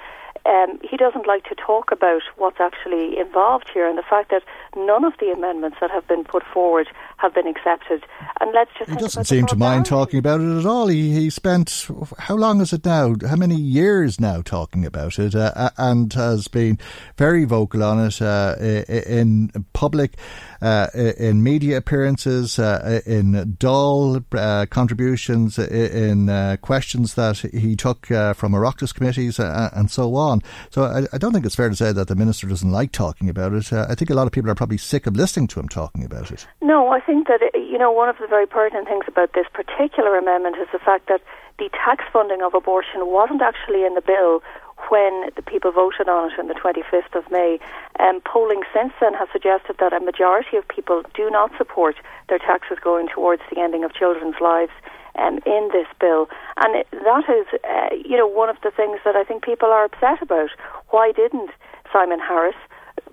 um, 0.47 0.79
he 0.89 0.97
doesn't 0.97 1.27
like 1.27 1.45
to 1.45 1.55
talk 1.55 1.91
about 1.91 2.23
what's 2.37 2.61
actually 2.61 3.19
involved 3.19 3.69
here 3.73 3.89
and 3.89 3.99
the 3.99 4.03
fact 4.09 4.31
that 4.31 4.43
none 4.77 5.05
of 5.05 5.15
the 5.19 5.31
amendments 5.31 5.79
that 5.81 5.91
have 5.91 6.07
been 6.07 6.25
put 6.25 6.45
forward 6.45 6.87
have 7.17 7.35
been 7.35 7.47
accepted. 7.47 8.05
And 8.41 8.53
let's 8.55 8.71
just 8.79 8.91
He 8.91 8.97
doesn't 8.97 9.25
seem 9.25 9.47
to 9.47 9.57
mind 9.57 9.87
talking 9.87 10.19
about 10.19 10.41
it 10.41 10.59
at 10.59 10.67
all. 10.67 10.87
He 10.87 11.13
he 11.13 11.31
spent 11.31 11.89
how 12.19 12.37
long 12.37 12.61
is 12.61 12.73
it 12.73 12.85
now? 12.85 13.15
How 13.29 13.37
many 13.37 13.57
years 13.57 14.21
now 14.21 14.41
talking 14.43 14.87
about 14.87 15.19
it, 15.19 15.35
uh, 15.35 15.53
uh, 15.57 15.71
and 15.79 16.13
has 16.13 16.49
been 16.49 16.79
very 17.17 17.45
vocal 17.45 17.83
on 17.83 18.07
it 18.07 18.23
uh, 18.23 18.55
in 18.61 19.51
public, 19.73 20.17
in 20.63 21.43
media 21.43 21.77
appearances, 21.79 22.59
uh, 22.59 23.01
in 23.07 23.57
Dáil 23.59 24.25
uh, 24.35 24.67
contributions, 24.67 25.59
in 25.59 26.29
uh, 26.29 26.57
questions 26.61 27.15
that 27.15 27.39
he 27.39 27.77
took 27.77 28.11
uh, 28.11 28.33
from 28.35 28.53
Oireachtas 28.53 28.95
committees, 28.95 29.39
uh, 29.39 29.71
and 29.75 29.91
so 29.91 30.15
on. 30.15 30.43
So 30.71 30.85
I, 30.85 31.07
I 31.13 31.19
don't 31.19 31.33
think 31.33 31.47
it's 31.47 31.55
fair 31.55 31.69
to 31.69 31.77
say 31.77 31.93
that 31.93 32.09
the 32.09 32.17
minister 32.17 32.47
doesn't 32.47 32.71
like 32.71 32.93
talking 32.93 33.29
about 33.29 33.53
it. 33.53 33.73
Uh, 33.73 33.87
I 33.89 33.95
think 33.95 34.11
a 34.11 34.15
lot 34.15 34.27
of 34.27 34.33
people 34.33 34.51
are 34.51 34.55
probably 34.55 34.79
sick 34.79 35.07
of 35.07 35.17
listening 35.17 35.49
to 35.49 35.61
him 35.61 35.69
talking 35.69 36.05
about 36.05 36.31
it. 36.31 36.47
No, 36.61 36.89
I 36.89 37.01
think 37.01 37.29
that 37.29 37.43
uh, 37.43 37.59
you 37.59 37.79
know 37.79 37.93
one 37.93 38.09
of 38.09 38.17
the 38.19 38.27
very 38.27 38.47
pertinent 38.47 38.89
things 38.89 39.05
about 39.07 39.33
this 39.35 39.47
particular 39.53 40.17
amendment 40.17 40.57
is 40.57 40.69
the 40.73 40.79
fact 40.79 41.09
that 41.09 41.21
the 41.59 41.71
tax 41.71 42.05
funding 42.13 42.43
of 42.43 42.55
abortion 42.55 43.07
wasn't 43.07 43.43
actually 43.43 43.85
in 43.85 43.95
the 43.95 44.03
bill 44.03 44.43
when 44.91 45.31
the 45.37 45.43
people 45.43 45.73
voted 45.73 46.09
on 46.09 46.31
it 46.31 46.39
on 46.39 46.49
the 46.49 46.55
25th 46.55 47.15
of 47.15 47.31
May. 47.31 47.59
Um, 48.01 48.21
polling 48.21 48.63
since 48.75 48.93
then 49.01 49.15
has 49.15 49.29
suggested 49.33 49.77
that 49.79 49.93
a 49.93 50.01
majority 50.01 50.57
of 50.57 50.67
people 50.69 51.03
do 51.15 51.31
not 51.31 51.51
support 51.57 51.97
their 52.29 52.39
taxes 52.39 52.79
going 52.83 53.09
towards 53.09 53.43
the 53.51 53.61
ending 53.61 53.85
of 53.85 53.95
children's 53.95 54.37
lives. 54.41 54.73
Um, 55.19 55.39
in 55.47 55.71
this 55.73 55.87
bill, 55.99 56.29
and 56.59 56.77
it, 56.77 56.87
that 56.93 57.25
is, 57.31 57.47
uh, 57.65 57.89
you 58.05 58.19
know, 58.19 58.27
one 58.27 58.51
of 58.51 58.57
the 58.63 58.71
things 58.71 59.01
that 59.07 59.17
I 59.17 59.25
think 59.25 59.43
people 59.43 59.71
are 59.71 59.87
upset 59.87 60.21
about. 60.21 60.51
Why 60.91 61.11
didn't 61.11 61.49
Simon 61.91 62.21
Harris 62.21 62.55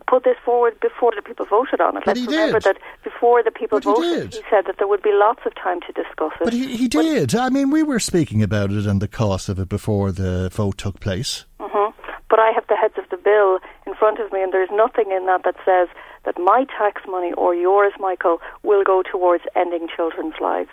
put 0.08 0.24
this 0.24 0.38
forward 0.43 0.80
before 0.80 1.12
the 1.16 1.22
people 1.22 1.45
voted 1.45 1.82
on 1.82 1.97
it? 1.97 2.04
But 2.06 2.18
Let's 2.18 2.20
he 2.22 2.26
remember 2.28 2.60
did. 2.60 2.76
that 2.76 2.82
before 3.04 3.43
the 3.43 3.51
people 3.51 3.80
But 3.80 3.86
he 3.86 3.91
voted, 3.91 4.32
did. 4.32 4.34
he 4.34 4.41
said 4.49 4.66
that 4.68 4.78
there 4.78 4.88
would 4.88 5.01
be 5.01 5.12
lots 5.14 5.41
of 5.45 5.54
time 5.56 5.80
to 5.82 5.91
discuss 5.93 6.32
it. 6.39 6.45
But 6.45 6.54
he, 6.54 6.76
he 6.78 6.88
did. 6.88 7.36
I 7.36 7.49
mean, 7.49 7.70
we 7.72 7.84
were 7.84 7.99
speaking 7.99 8.41
about 8.43 8.72
it 8.72 8.86
and 8.86 9.01
the 9.01 9.08
cost 9.08 9.49
of 9.49 9.60
it 9.60 9.70
before 9.70 10.12
the 10.12 10.49
vote 10.51 10.78
took 10.78 10.99
place. 10.99 11.45
hmm 11.60 11.91
But 12.30 12.39
I 12.39 12.51
have 12.54 12.66
the 12.68 12.76
heads 12.76 12.95
of 12.97 13.10
the 13.10 13.18
bill 13.18 13.60
in 13.88 13.93
front 13.95 14.20
of 14.20 14.32
me, 14.32 14.41
and 14.41 14.51
there's 14.54 14.70
nothing 14.72 15.12
in 15.12 15.26
that 15.28 15.43
that 15.43 15.56
says 15.66 15.88
that 16.26 16.36
my 16.39 16.66
tax 16.78 17.01
money 17.08 17.34
or 17.34 17.54
yours, 17.54 17.93
Michael, 17.99 18.39
will 18.64 18.84
go 18.84 19.04
towards 19.04 19.43
ending 19.56 19.88
children's 19.95 20.36
lives. 20.41 20.70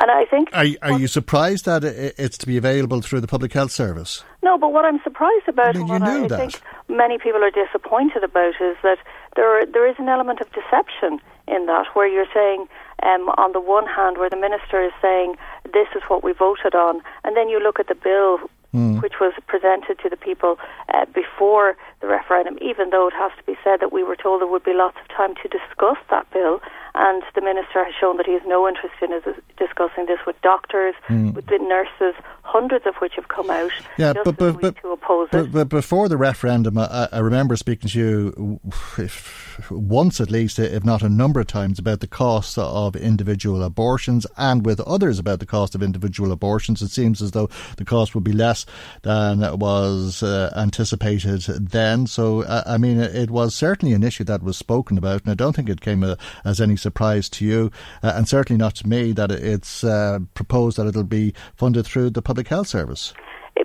And 0.00 0.10
I 0.10 0.24
think 0.26 0.50
Are, 0.52 0.66
are 0.82 0.98
you 0.98 1.08
surprised 1.08 1.64
that 1.64 1.82
it's 1.82 2.38
to 2.38 2.46
be 2.46 2.56
available 2.56 3.00
through 3.00 3.20
the 3.20 3.26
Public 3.26 3.52
Health 3.52 3.72
Service? 3.72 4.22
No, 4.44 4.56
but 4.56 4.72
what 4.72 4.84
I'm 4.84 5.00
surprised 5.02 5.48
about 5.48 5.74
I 5.74 5.80
mean, 5.80 5.90
and 5.90 5.90
what 5.90 6.02
I 6.02 6.28
that. 6.28 6.38
think 6.38 6.60
many 6.88 7.18
people 7.18 7.42
are 7.42 7.50
disappointed 7.50 8.22
about 8.22 8.54
is 8.60 8.76
that 8.82 8.98
there 9.34 9.66
there 9.66 9.88
is 9.88 9.96
an 9.98 10.08
element 10.08 10.40
of 10.40 10.46
deception 10.52 11.20
in 11.48 11.66
that, 11.66 11.86
where 11.94 12.06
you're 12.06 12.30
saying, 12.32 12.68
um, 13.02 13.28
on 13.38 13.52
the 13.52 13.60
one 13.60 13.86
hand, 13.86 14.18
where 14.18 14.30
the 14.30 14.36
minister 14.36 14.84
is 14.84 14.92
saying 15.02 15.36
this 15.64 15.88
is 15.96 16.02
what 16.08 16.22
we 16.22 16.32
voted 16.32 16.74
on, 16.74 17.02
and 17.24 17.36
then 17.36 17.48
you 17.48 17.60
look 17.60 17.80
at 17.80 17.88
the 17.88 17.94
bill. 17.96 18.38
Hmm. 18.70 18.98
Which 18.98 19.14
was 19.18 19.32
presented 19.46 19.98
to 20.00 20.10
the 20.10 20.16
people 20.18 20.58
uh, 20.92 21.06
before 21.14 21.74
the 22.02 22.06
referendum, 22.06 22.58
even 22.60 22.90
though 22.90 23.08
it 23.08 23.14
has 23.16 23.32
to 23.38 23.42
be 23.44 23.56
said 23.64 23.80
that 23.80 23.94
we 23.94 24.02
were 24.04 24.14
told 24.14 24.42
there 24.42 24.46
would 24.46 24.62
be 24.62 24.74
lots 24.74 24.98
of 25.00 25.08
time 25.08 25.34
to 25.36 25.48
discuss 25.48 25.96
that 26.10 26.30
bill, 26.34 26.60
and 26.94 27.22
the 27.34 27.40
minister 27.40 27.84
has 27.84 27.94
shown 28.00 28.16
that 28.16 28.26
he 28.26 28.32
has 28.32 28.42
no 28.46 28.66
interest 28.68 28.94
in 29.02 29.10
discussing 29.56 30.06
this 30.06 30.18
with 30.26 30.40
doctors, 30.42 30.94
Hmm. 31.06 31.32
with 31.32 31.46
the 31.46 31.58
nurses, 31.58 32.14
hundreds 32.42 32.86
of 32.86 32.94
which 32.96 33.14
have 33.16 33.28
come 33.28 33.50
out 33.50 33.70
Yeah, 33.98 34.12
just 34.14 34.24
but 34.24 34.36
but 34.36 34.60
but, 34.60 34.76
to 34.78 34.92
oppose 34.92 35.28
but, 35.30 35.44
it. 35.46 35.52
but 35.52 35.68
before 35.68 36.08
the 36.08 36.16
referendum, 36.16 36.78
I, 36.78 37.08
I 37.12 37.18
remember 37.18 37.56
speaking 37.56 37.88
to 37.90 37.98
you 37.98 38.60
if, 38.98 39.70
once 39.70 40.20
at 40.20 40.30
least, 40.30 40.58
if 40.58 40.84
not 40.84 41.02
a 41.02 41.08
number 41.08 41.40
of 41.40 41.46
times, 41.46 41.78
about 41.78 42.00
the 42.00 42.06
cost 42.06 42.58
of 42.58 42.96
individual 42.96 43.62
abortions, 43.62 44.26
and 44.36 44.64
with 44.64 44.80
others 44.80 45.18
about 45.18 45.40
the 45.40 45.46
cost 45.46 45.74
of 45.74 45.82
individual 45.82 46.32
abortions. 46.32 46.80
It 46.82 46.90
seems 46.90 47.20
as 47.22 47.32
though 47.32 47.48
the 47.76 47.84
cost 47.84 48.14
would 48.14 48.24
be 48.24 48.32
less 48.32 48.64
than 49.02 49.40
was 49.58 50.22
uh, 50.22 50.52
anticipated 50.56 51.42
then. 51.42 52.06
So, 52.06 52.42
uh, 52.42 52.62
I 52.66 52.78
mean, 52.78 52.98
it, 52.98 53.14
it 53.14 53.30
was 53.30 53.54
certainly 53.54 53.94
an 53.94 54.02
issue 54.02 54.24
that 54.24 54.42
was 54.42 54.56
spoken 54.56 54.96
about, 54.98 55.22
and 55.22 55.30
I 55.30 55.34
don't 55.34 55.54
think 55.54 55.68
it 55.68 55.80
came 55.80 56.02
uh, 56.02 56.16
as 56.44 56.60
any 56.60 56.76
surprise 56.76 56.87
to 56.90 57.44
you, 57.44 57.70
uh, 58.02 58.12
and 58.14 58.28
certainly 58.28 58.58
not 58.58 58.74
to 58.76 58.88
me, 58.88 59.12
that 59.12 59.30
it's 59.30 59.84
uh, 59.84 60.18
proposed 60.34 60.78
that 60.78 60.86
it'll 60.86 61.04
be 61.04 61.34
funded 61.56 61.86
through 61.86 62.10
the 62.10 62.22
Public 62.22 62.48
Health 62.48 62.68
Service. 62.68 63.14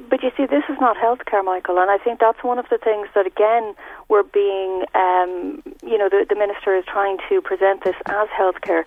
But 0.10 0.24
you 0.24 0.32
see, 0.36 0.46
this 0.46 0.64
is 0.70 0.78
not 0.80 0.98
healthcare, 0.98 1.44
Michael, 1.44 1.78
and 1.78 1.90
I 1.90 1.98
think 1.98 2.20
that's 2.20 2.44
one 2.44 2.58
of 2.58 2.66
the 2.70 2.78
things 2.78 3.08
that, 3.14 3.28
again, 3.28 3.76
we're 4.10 4.24
being, 4.24 4.84
um, 4.96 5.62
you 5.84 5.98
know, 5.98 6.10
the, 6.10 6.26
the 6.28 6.36
minister 6.36 6.76
is 6.76 6.84
trying 6.86 7.18
to 7.30 7.42
present 7.42 7.84
this 7.84 7.96
as 8.08 8.28
healthcare. 8.30 8.86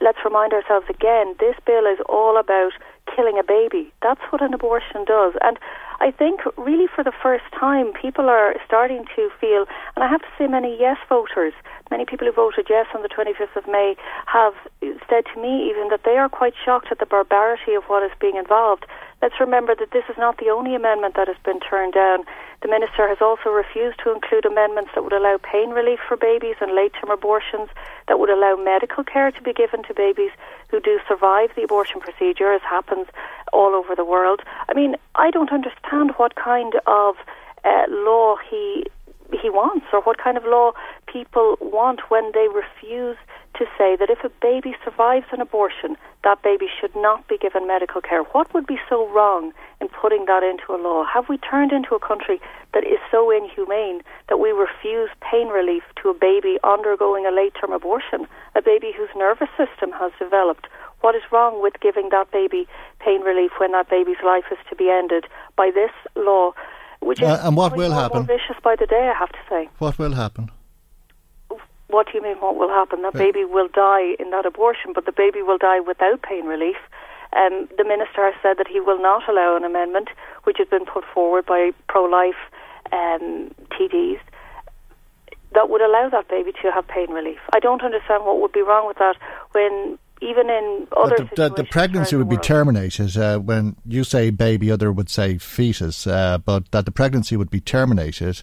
Let's 0.00 0.18
remind 0.24 0.52
ourselves 0.52 0.86
again, 0.88 1.34
this 1.40 1.56
bill 1.66 1.86
is 1.86 1.98
all 2.08 2.38
about 2.38 2.72
killing 3.14 3.38
a 3.38 3.42
baby. 3.42 3.92
That's 4.02 4.20
what 4.30 4.42
an 4.42 4.54
abortion 4.54 5.04
does. 5.04 5.34
And 5.42 5.58
I 6.00 6.12
think, 6.12 6.40
really, 6.56 6.86
for 6.86 7.02
the 7.02 7.12
first 7.22 7.44
time, 7.58 7.92
people 7.92 8.28
are 8.28 8.54
starting 8.64 9.04
to 9.16 9.30
feel, 9.40 9.66
and 9.96 10.04
I 10.04 10.08
have 10.08 10.20
to 10.20 10.28
say, 10.38 10.46
many 10.46 10.76
yes 10.78 10.96
voters, 11.08 11.54
many 11.90 12.04
people 12.04 12.26
who 12.26 12.32
voted 12.32 12.66
yes 12.70 12.86
on 12.94 13.02
the 13.02 13.08
25th 13.08 13.56
of 13.56 13.66
May, 13.66 13.96
have 14.26 14.54
said 15.10 15.24
to 15.34 15.40
me 15.40 15.68
even 15.68 15.88
that 15.88 16.02
they 16.04 16.16
are 16.16 16.28
quite 16.28 16.54
shocked 16.64 16.88
at 16.92 17.00
the 17.00 17.06
barbarity 17.06 17.74
of 17.74 17.84
what 17.84 18.04
is 18.04 18.12
being 18.20 18.36
involved. 18.36 18.86
Let's 19.20 19.40
remember 19.40 19.74
that 19.74 19.90
this 19.90 20.04
is 20.08 20.16
not 20.16 20.38
the 20.38 20.50
only 20.50 20.76
amendment 20.76 21.16
that 21.16 21.26
has 21.26 21.36
been 21.44 21.58
turned 21.58 21.94
down. 21.94 22.24
The 22.62 22.68
minister 22.68 23.08
has 23.08 23.18
also 23.20 23.50
refused 23.50 23.98
to 24.04 24.12
include 24.14 24.46
amendments 24.46 24.92
that 24.94 25.02
would 25.02 25.12
allow 25.12 25.38
pain 25.42 25.70
relief 25.70 25.98
for 26.06 26.16
babies 26.16 26.56
and 26.60 26.74
late 26.74 26.92
term 26.94 27.10
abortions, 27.10 27.68
that 28.06 28.18
would 28.20 28.30
allow 28.30 28.54
medical 28.54 29.02
care 29.02 29.32
to 29.32 29.42
be 29.42 29.52
given 29.52 29.82
to 29.84 29.94
babies 29.94 30.30
who 30.70 30.80
do 30.80 31.00
survive 31.08 31.50
the 31.56 31.64
abortion 31.64 32.00
procedure, 32.00 32.52
as 32.52 32.62
happens 32.62 33.08
all 33.52 33.74
over 33.74 33.96
the 33.96 34.04
world. 34.04 34.42
I 34.68 34.74
mean, 34.74 34.94
I 35.16 35.30
don't 35.30 35.52
understand 35.52 36.12
what 36.16 36.36
kind 36.36 36.74
of 36.86 37.16
uh, 37.64 37.84
law 37.88 38.36
he 38.48 38.86
he 39.42 39.50
wants 39.50 39.84
or 39.92 40.00
what 40.00 40.16
kind 40.16 40.38
of 40.38 40.44
law 40.44 40.72
people 41.06 41.58
want 41.60 42.00
when 42.08 42.32
they 42.32 42.48
refuse 42.48 43.16
to 43.54 43.64
say 43.76 43.96
that 43.96 44.10
if 44.10 44.22
a 44.24 44.30
baby 44.40 44.76
survives 44.84 45.26
an 45.32 45.40
abortion, 45.40 45.96
that 46.24 46.42
baby 46.42 46.66
should 46.80 46.94
not 46.94 47.26
be 47.28 47.38
given 47.38 47.66
medical 47.66 48.00
care. 48.00 48.22
What 48.22 48.52
would 48.54 48.66
be 48.66 48.78
so 48.88 49.08
wrong 49.08 49.52
in 49.80 49.88
putting 49.88 50.26
that 50.26 50.42
into 50.42 50.72
a 50.72 50.78
law? 50.80 51.04
Have 51.04 51.28
we 51.28 51.38
turned 51.38 51.72
into 51.72 51.94
a 51.94 51.98
country 52.00 52.40
that 52.74 52.84
is 52.84 52.98
so 53.10 53.30
inhumane 53.30 54.02
that 54.28 54.38
we 54.38 54.50
refuse 54.50 55.10
pain 55.20 55.48
relief 55.48 55.82
to 56.02 56.10
a 56.10 56.14
baby 56.14 56.58
undergoing 56.62 57.26
a 57.26 57.30
late 57.30 57.54
term 57.60 57.72
abortion, 57.72 58.26
a 58.54 58.62
baby 58.62 58.92
whose 58.96 59.10
nervous 59.16 59.48
system 59.56 59.90
has 59.92 60.12
developed? 60.18 60.66
What 61.00 61.14
is 61.14 61.22
wrong 61.32 61.62
with 61.62 61.74
giving 61.80 62.08
that 62.10 62.30
baby 62.30 62.66
pain 63.00 63.20
relief 63.22 63.52
when 63.58 63.72
that 63.72 63.88
baby's 63.88 64.22
life 64.24 64.44
is 64.50 64.58
to 64.68 64.74
be 64.76 64.90
ended 64.90 65.26
by 65.56 65.70
this 65.72 65.92
law? 66.16 66.52
Which 67.00 67.22
is 67.22 67.28
Uh, 67.28 67.40
and 67.46 67.56
what 67.56 67.76
will 67.76 67.92
happen? 67.92 68.18
More 68.18 68.26
vicious 68.26 68.58
by 68.62 68.74
the 68.76 68.86
day, 68.86 69.08
I 69.08 69.16
have 69.18 69.30
to 69.30 69.38
say. 69.48 69.68
What 69.78 69.98
will 69.98 70.14
happen? 70.14 70.50
What 71.88 72.06
do 72.06 72.12
you 72.14 72.22
mean? 72.22 72.36
What 72.36 72.56
will 72.56 72.68
happen? 72.68 73.02
That 73.02 73.14
baby 73.14 73.44
will 73.44 73.68
die 73.68 74.14
in 74.18 74.30
that 74.30 74.44
abortion, 74.44 74.92
but 74.94 75.06
the 75.06 75.12
baby 75.12 75.42
will 75.42 75.58
die 75.58 75.80
without 75.80 76.22
pain 76.22 76.44
relief. 76.44 76.76
Um, 77.32 77.68
the 77.76 77.84
minister 77.84 78.24
has 78.24 78.34
said 78.42 78.56
that 78.58 78.68
he 78.68 78.80
will 78.80 79.00
not 79.00 79.28
allow 79.28 79.56
an 79.56 79.64
amendment, 79.64 80.08
which 80.44 80.58
has 80.58 80.68
been 80.68 80.84
put 80.84 81.04
forward 81.12 81.46
by 81.46 81.72
pro-life 81.88 82.40
um, 82.92 83.54
TDs, 83.72 84.20
that 85.54 85.70
would 85.70 85.80
allow 85.80 86.08
that 86.10 86.28
baby 86.28 86.52
to 86.62 86.70
have 86.70 86.86
pain 86.88 87.10
relief. 87.10 87.38
I 87.52 87.58
don't 87.58 87.82
understand 87.82 88.24
what 88.24 88.40
would 88.40 88.52
be 88.52 88.60
wrong 88.62 88.86
with 88.86 88.98
that 88.98 89.16
when 89.52 89.98
even 90.20 90.50
in 90.50 90.88
other 90.96 91.16
the, 91.16 91.48
the, 91.48 91.54
the 91.62 91.64
pregnancy 91.64 92.16
would 92.16 92.28
be 92.28 92.36
terminated 92.36 93.16
uh, 93.16 93.38
when 93.38 93.76
you 93.86 94.04
say 94.04 94.30
baby, 94.30 94.70
other 94.70 94.92
would 94.92 95.08
say 95.08 95.38
fetus, 95.38 96.06
uh, 96.06 96.38
but 96.38 96.70
that 96.72 96.84
the 96.84 96.90
pregnancy 96.90 97.36
would 97.36 97.50
be 97.50 97.60
terminated 97.60 98.42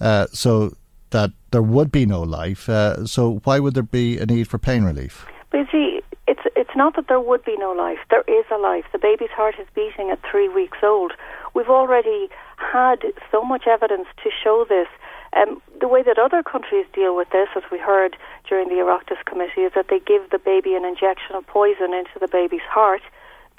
uh, 0.00 0.26
so 0.32 0.74
that 1.12 1.30
there 1.50 1.62
would 1.62 1.90
be 1.92 2.04
no 2.04 2.20
life. 2.20 2.68
Uh, 2.68 3.06
so 3.06 3.40
why 3.44 3.58
would 3.58 3.74
there 3.74 3.82
be 3.82 4.18
a 4.18 4.26
need 4.26 4.48
for 4.48 4.58
pain 4.58 4.82
relief? 4.84 5.24
But 5.50 5.58
you 5.58 5.66
see, 5.70 6.00
it's 6.26 6.42
it's 6.56 6.76
not 6.76 6.96
that 6.96 7.08
there 7.08 7.20
would 7.20 7.44
be 7.44 7.56
no 7.56 7.72
life. 7.72 7.98
There 8.10 8.24
is 8.26 8.44
a 8.50 8.58
life. 8.58 8.84
The 8.92 8.98
baby's 8.98 9.30
heart 9.30 9.56
is 9.60 9.66
beating 9.74 10.10
at 10.10 10.18
three 10.28 10.48
weeks 10.48 10.78
old. 10.82 11.12
We've 11.54 11.68
already 11.68 12.28
had 12.56 13.04
so 13.30 13.42
much 13.42 13.66
evidence 13.66 14.08
to 14.22 14.30
show 14.42 14.64
this. 14.68 14.88
Um, 15.34 15.62
the 15.80 15.88
way 15.88 16.02
that 16.02 16.18
other 16.18 16.42
countries 16.42 16.86
deal 16.92 17.16
with 17.16 17.30
this, 17.30 17.48
as 17.56 17.62
we 17.70 17.78
heard 17.78 18.16
during 18.48 18.68
the 18.68 18.76
Oireachtas 18.76 19.24
committee, 19.24 19.62
is 19.62 19.72
that 19.74 19.88
they 19.88 19.98
give 19.98 20.30
the 20.30 20.38
baby 20.38 20.74
an 20.74 20.84
injection 20.84 21.36
of 21.36 21.46
poison 21.46 21.92
into 21.94 22.18
the 22.20 22.28
baby's 22.28 22.68
heart, 22.68 23.02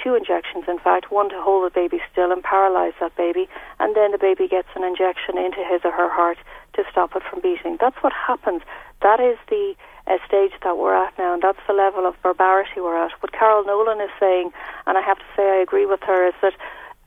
two 0.02 0.16
injections 0.16 0.66
in 0.68 0.80
fact, 0.80 1.12
one 1.12 1.30
to 1.30 1.41
hold 1.41 1.66
the 1.66 1.74
baby 1.74 2.02
still 2.12 2.32
and 2.32 2.44
paralyze 2.44 2.94
that 3.00 3.16
baby, 3.16 3.48
and 3.80 3.96
then 3.96 4.12
the 4.12 4.18
baby 4.18 4.48
gets 4.48 4.70
an 4.76 4.84
injection 4.84 5.38
into 5.38 5.64
his 5.64 5.82
or 5.84 5.91
her 5.91 6.10
heart 6.10 6.38
to 6.74 6.84
stop 6.91 7.16
it 7.16 7.24
from 7.30 7.41
beating. 7.41 7.78
That's 7.80 7.98
what 8.02 8.14
happens. 8.14 8.62
That 9.02 9.20
is 9.20 9.38
the 9.50 9.76
uh, 10.08 10.18
stage 10.28 10.52
that 10.64 10.78
we're 10.78 10.96
at 10.96 11.18
now, 11.18 11.34
and 11.34 11.41
that's 11.41 11.62
the 11.68 11.74
level 11.74 12.06
of 12.06 12.16
barbarity 12.22 12.82
we're 12.82 12.98
at. 12.98 13.12
What 13.22 13.32
Carol 13.32 13.64
Nolan 13.66 14.02
is 14.02 14.10
saying, 14.20 14.52
and 14.88 14.98
I 14.98 15.02
have 15.02 15.18
to 15.18 15.26
say 15.36 15.44
I 15.44 15.62
agree 15.62 15.86
with 15.86 16.02
her, 16.02 16.28
is 16.28 16.34
that 16.41 16.54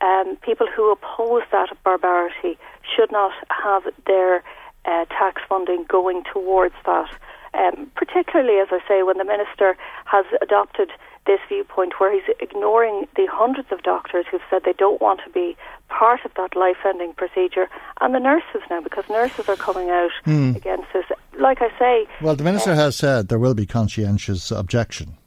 um, 0.01 0.37
people 0.37 0.67
who 0.67 0.91
oppose 0.91 1.43
that 1.51 1.69
barbarity 1.83 2.57
should 2.95 3.11
not 3.11 3.33
have 3.49 3.83
their 4.05 4.43
uh, 4.85 5.05
tax 5.05 5.41
funding 5.47 5.85
going 5.87 6.23
towards 6.31 6.75
that. 6.85 7.09
Um, 7.53 7.91
particularly, 7.95 8.59
as 8.59 8.67
I 8.71 8.79
say, 8.87 9.03
when 9.03 9.17
the 9.17 9.25
minister 9.25 9.75
has 10.05 10.25
adopted 10.41 10.91
this 11.27 11.39
viewpoint 11.47 11.93
where 11.99 12.11
he's 12.13 12.35
ignoring 12.39 13.07
the 13.15 13.27
hundreds 13.31 13.71
of 13.71 13.83
doctors 13.83 14.25
who've 14.31 14.41
said 14.49 14.61
they 14.65 14.73
don't 14.73 14.99
want 15.01 15.19
to 15.25 15.29
be 15.31 15.55
part 15.89 16.21
of 16.25 16.31
that 16.35 16.55
life-ending 16.55 17.13
procedure, 17.13 17.67
and 18.01 18.15
the 18.15 18.19
nurses 18.19 18.61
now, 18.69 18.81
because 18.81 19.03
nurses 19.09 19.47
are 19.47 19.55
coming 19.55 19.89
out 19.89 20.11
Hmm. 20.25 20.53
against 20.55 20.87
this. 20.93 21.05
Like 21.39 21.61
I 21.61 21.69
say, 21.77 22.07
Well, 22.21 22.35
the 22.35 22.43
minister 22.43 22.73
has 22.73 22.95
said 22.95 23.27
there 23.27 23.39
will 23.39 23.53
be 23.53 23.65
conscientious 23.67 24.49
objection. 24.51 25.17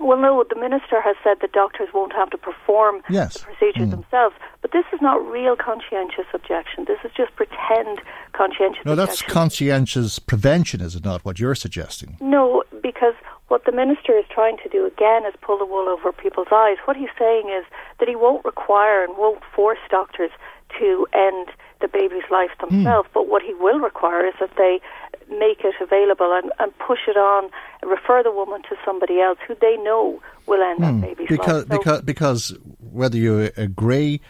Well, 0.00 0.18
no, 0.18 0.44
the 0.48 0.56
minister 0.60 1.00
has 1.00 1.16
said 1.24 1.36
that 1.40 1.52
doctors 1.52 1.88
won't 1.94 2.12
have 2.12 2.28
to 2.30 2.38
perform 2.38 3.00
Yes. 3.08 3.34
the 3.38 3.44
procedures 3.46 3.90
themselves. 3.90 4.34
But 4.60 4.72
this 4.72 4.84
is 4.92 5.00
not 5.00 5.24
real 5.30 5.56
conscientious 5.56 6.26
objection. 6.34 6.84
This 6.86 6.98
is 7.04 7.12
just 7.16 7.34
pretend 7.36 8.00
conscientious 8.32 8.84
No, 8.84 8.94
that's 8.96 9.20
objection. 9.20 9.32
conscientious 9.34 10.18
prevention, 10.18 10.80
is 10.80 10.94
it 10.96 11.04
not? 11.04 11.24
What 11.24 11.38
you're 11.38 11.54
suggesting? 11.54 12.16
no, 12.20 12.64
because 12.82 13.14
what 13.48 13.64
the 13.66 13.72
minister 13.72 14.16
is 14.16 14.24
trying 14.30 14.56
to 14.62 14.68
do 14.68 14.86
again 14.86 15.26
is 15.26 15.34
pull 15.42 15.58
the 15.58 15.66
wool 15.66 15.88
over 15.88 16.12
people's 16.12 16.48
eyes. 16.52 16.76
What 16.86 16.96
he's 16.96 17.12
saying 17.18 17.50
is 17.50 17.64
that 18.00 18.08
he 18.08 18.16
won't 18.16 18.44
require 18.44 19.04
and 19.04 19.16
won't 19.18 19.42
force 19.54 19.78
doctors 19.90 20.30
to 20.78 21.06
end 21.12 21.48
the 21.80 21.88
baby's 21.88 22.24
life 22.30 22.50
themselves. 22.58 23.08
But 23.12 23.28
what 23.28 23.42
he 23.42 23.52
will 23.54 23.78
require 23.78 24.26
is 24.26 24.34
that 24.40 24.50
they 24.56 24.80
make 25.30 25.60
it 25.62 25.74
available 25.80 26.32
and, 26.32 26.50
and 26.58 26.76
push 26.78 27.00
it 27.06 27.16
on, 27.16 27.50
refer 27.82 28.22
the 28.22 28.32
woman 28.32 28.62
to 28.62 28.76
somebody 28.84 29.20
else 29.20 29.38
who 29.46 29.54
they 29.60 29.76
know 29.76 30.20
will 30.46 30.62
end 30.62 30.78
Hmm. 30.78 31.00
that 31.00 31.06
baby's 31.08 31.28
because 31.28 31.68
life. 31.68 31.72
So- 31.72 31.78
because 31.78 32.00
because 32.02 32.58
whether 32.92 33.16
you 33.18 33.50
agree 33.56 34.20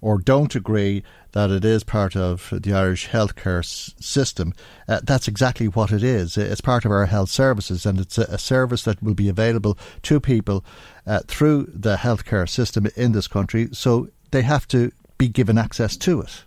or 0.00 0.18
don't 0.18 0.54
agree 0.54 1.02
that 1.32 1.50
it 1.50 1.64
is 1.64 1.84
part 1.84 2.16
of 2.16 2.52
the 2.52 2.72
Irish 2.72 3.08
healthcare 3.08 3.60
s- 3.60 3.94
system, 4.00 4.52
uh, 4.88 5.00
that's 5.02 5.28
exactly 5.28 5.66
what 5.66 5.92
it 5.92 6.02
is. 6.02 6.36
It's 6.36 6.60
part 6.60 6.84
of 6.84 6.90
our 6.90 7.06
health 7.06 7.28
services, 7.28 7.86
and 7.86 8.00
it's 8.00 8.18
a, 8.18 8.22
a 8.22 8.38
service 8.38 8.82
that 8.84 9.02
will 9.02 9.14
be 9.14 9.28
available 9.28 9.78
to 10.02 10.20
people 10.20 10.64
uh, 11.06 11.20
through 11.26 11.70
the 11.72 11.96
healthcare 11.96 12.48
system 12.48 12.86
in 12.96 13.12
this 13.12 13.28
country. 13.28 13.68
So 13.72 14.08
they 14.30 14.42
have 14.42 14.66
to 14.68 14.92
be 15.18 15.28
given 15.28 15.58
access 15.58 15.96
to 15.98 16.20
it. 16.22 16.44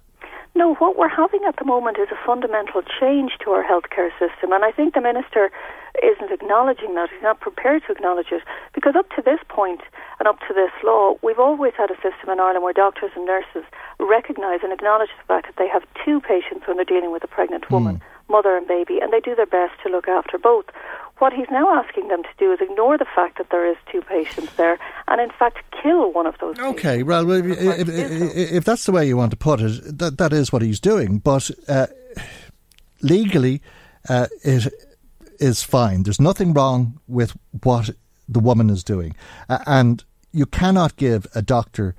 No, 0.55 0.75
what 0.75 0.97
we're 0.97 1.09
having 1.09 1.41
at 1.47 1.55
the 1.57 1.65
moment 1.65 1.97
is 1.99 2.09
a 2.11 2.25
fundamental 2.25 2.83
change 2.99 3.31
to 3.43 3.51
our 3.51 3.63
healthcare 3.63 4.11
system, 4.19 4.51
and 4.51 4.63
I 4.63 4.71
think 4.71 4.93
the 4.93 5.01
minister 5.01 5.51
isn't 6.01 6.31
acknowledging 6.31 6.95
that. 6.95 7.09
He's 7.11 7.21
not 7.21 7.39
prepared 7.39 7.83
to 7.85 7.91
acknowledge 7.91 8.31
it 8.31 8.41
because 8.73 8.95
up 8.95 9.09
to 9.15 9.21
this 9.21 9.39
point 9.47 9.81
and 10.19 10.27
up 10.27 10.39
to 10.47 10.53
this 10.53 10.71
law, 10.83 11.15
we've 11.21 11.39
always 11.39 11.73
had 11.77 11.91
a 11.91 11.95
system 11.95 12.29
in 12.29 12.39
Ireland 12.39 12.63
where 12.63 12.73
doctors 12.73 13.11
and 13.15 13.25
nurses 13.25 13.63
recognise 13.99 14.61
and 14.63 14.73
acknowledge 14.73 15.09
the 15.17 15.27
fact 15.27 15.47
that 15.47 15.55
they 15.57 15.67
have 15.67 15.83
two 16.03 16.19
patients 16.21 16.65
when 16.65 16.77
they're 16.77 16.85
dealing 16.85 17.11
with 17.11 17.23
a 17.23 17.27
pregnant 17.27 17.69
woman, 17.69 18.01
mother 18.29 18.57
and 18.57 18.67
baby, 18.67 18.99
and 18.99 19.13
they 19.13 19.19
do 19.19 19.35
their 19.35 19.45
best 19.45 19.73
to 19.83 19.89
look 19.89 20.07
after 20.07 20.37
both. 20.37 20.65
What 21.19 21.31
he's 21.31 21.49
now 21.51 21.69
asking 21.79 22.07
them 22.07 22.23
to 22.23 22.29
do 22.39 22.51
is 22.51 22.59
ignore 22.59 22.97
the 22.97 23.05
fact 23.05 23.37
that 23.37 23.49
there 23.51 23.69
is 23.69 23.77
two 23.91 24.01
patients 24.01 24.53
there, 24.55 24.79
and 25.07 25.21
in 25.21 25.29
fact 25.29 25.59
kill 25.81 26.11
one 26.11 26.25
of 26.25 26.35
those. 26.39 26.57
Okay, 26.57 27.03
well, 27.03 27.29
if, 27.31 27.45
if, 27.45 27.89
if, 27.89 28.51
if 28.51 28.65
that's 28.65 28.85
the 28.85 28.91
way 28.91 29.07
you 29.07 29.15
want 29.15 29.31
to 29.31 29.37
put 29.37 29.61
it, 29.61 29.97
that 29.99 30.17
that 30.17 30.33
is 30.33 30.51
what 30.51 30.61
he's 30.63 30.79
doing. 30.79 31.19
But 31.19 31.51
uh, 31.67 31.87
legally, 33.01 33.61
uh, 34.09 34.27
it 34.43 34.73
is 35.43 35.63
fine. 35.63 36.03
There's 36.03 36.21
nothing 36.21 36.53
wrong 36.53 36.99
with 37.07 37.35
what 37.63 37.89
the 38.27 38.39
woman 38.39 38.69
is 38.69 38.83
doing, 38.83 39.15
uh, 39.49 39.59
and 39.65 40.03
you 40.31 40.45
cannot 40.45 40.95
give 40.95 41.27
a 41.35 41.41
doctor. 41.41 41.95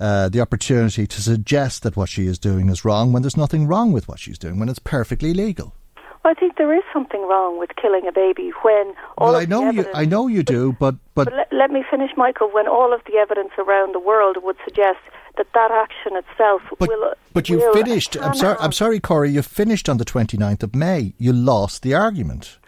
Uh, 0.00 0.28
the 0.28 0.40
opportunity 0.40 1.06
to 1.06 1.22
suggest 1.22 1.84
that 1.84 1.96
what 1.96 2.08
she 2.08 2.26
is 2.26 2.36
doing 2.36 2.68
is 2.68 2.84
wrong 2.84 3.12
when 3.12 3.22
there's 3.22 3.36
nothing 3.36 3.68
wrong 3.68 3.92
with 3.92 4.08
what 4.08 4.18
she's 4.18 4.36
doing, 4.36 4.58
when 4.58 4.68
it's 4.68 4.80
perfectly 4.80 5.32
legal. 5.32 5.76
I 6.24 6.34
think 6.34 6.56
there 6.56 6.72
is 6.74 6.82
something 6.92 7.22
wrong 7.22 7.58
with 7.58 7.70
killing 7.80 8.06
a 8.06 8.12
baby 8.12 8.52
when 8.62 8.94
all 9.18 9.28
well, 9.28 9.36
of 9.36 9.42
I 9.42 9.44
know 9.46 9.66
the 9.72 9.74
you, 9.74 9.86
I 9.94 10.04
know 10.04 10.28
you 10.28 10.42
do, 10.42 10.72
but 10.78 10.96
but, 11.14 11.24
But 11.26 11.34
let, 11.34 11.52
let 11.52 11.70
me 11.70 11.84
finish, 11.90 12.10
Michael. 12.16 12.48
When 12.52 12.68
all 12.68 12.92
of 12.92 13.00
the 13.06 13.16
evidence 13.16 13.50
around 13.58 13.94
the 13.94 14.00
world 14.00 14.36
would 14.42 14.56
suggest 14.64 14.98
that 15.36 15.46
that 15.54 15.70
action 15.70 16.16
itself 16.16 16.62
But, 16.78 16.88
will. 16.88 17.14
but 17.32 17.48
you 17.48 17.58
will 17.58 17.72
finished. 17.72 18.16
I'm 18.16 18.34
sorry. 18.34 18.56
I'm 18.60 18.72
sorry, 18.72 19.00
Cora. 19.00 19.28
You 19.28 19.42
finished 19.42 19.88
on 19.88 19.96
the 19.98 20.04
29th 20.04 20.62
of 20.62 20.74
May. 20.74 21.14
You 21.18 21.32
lost 21.32 21.82
the 21.82 21.94
argument. 21.94 22.58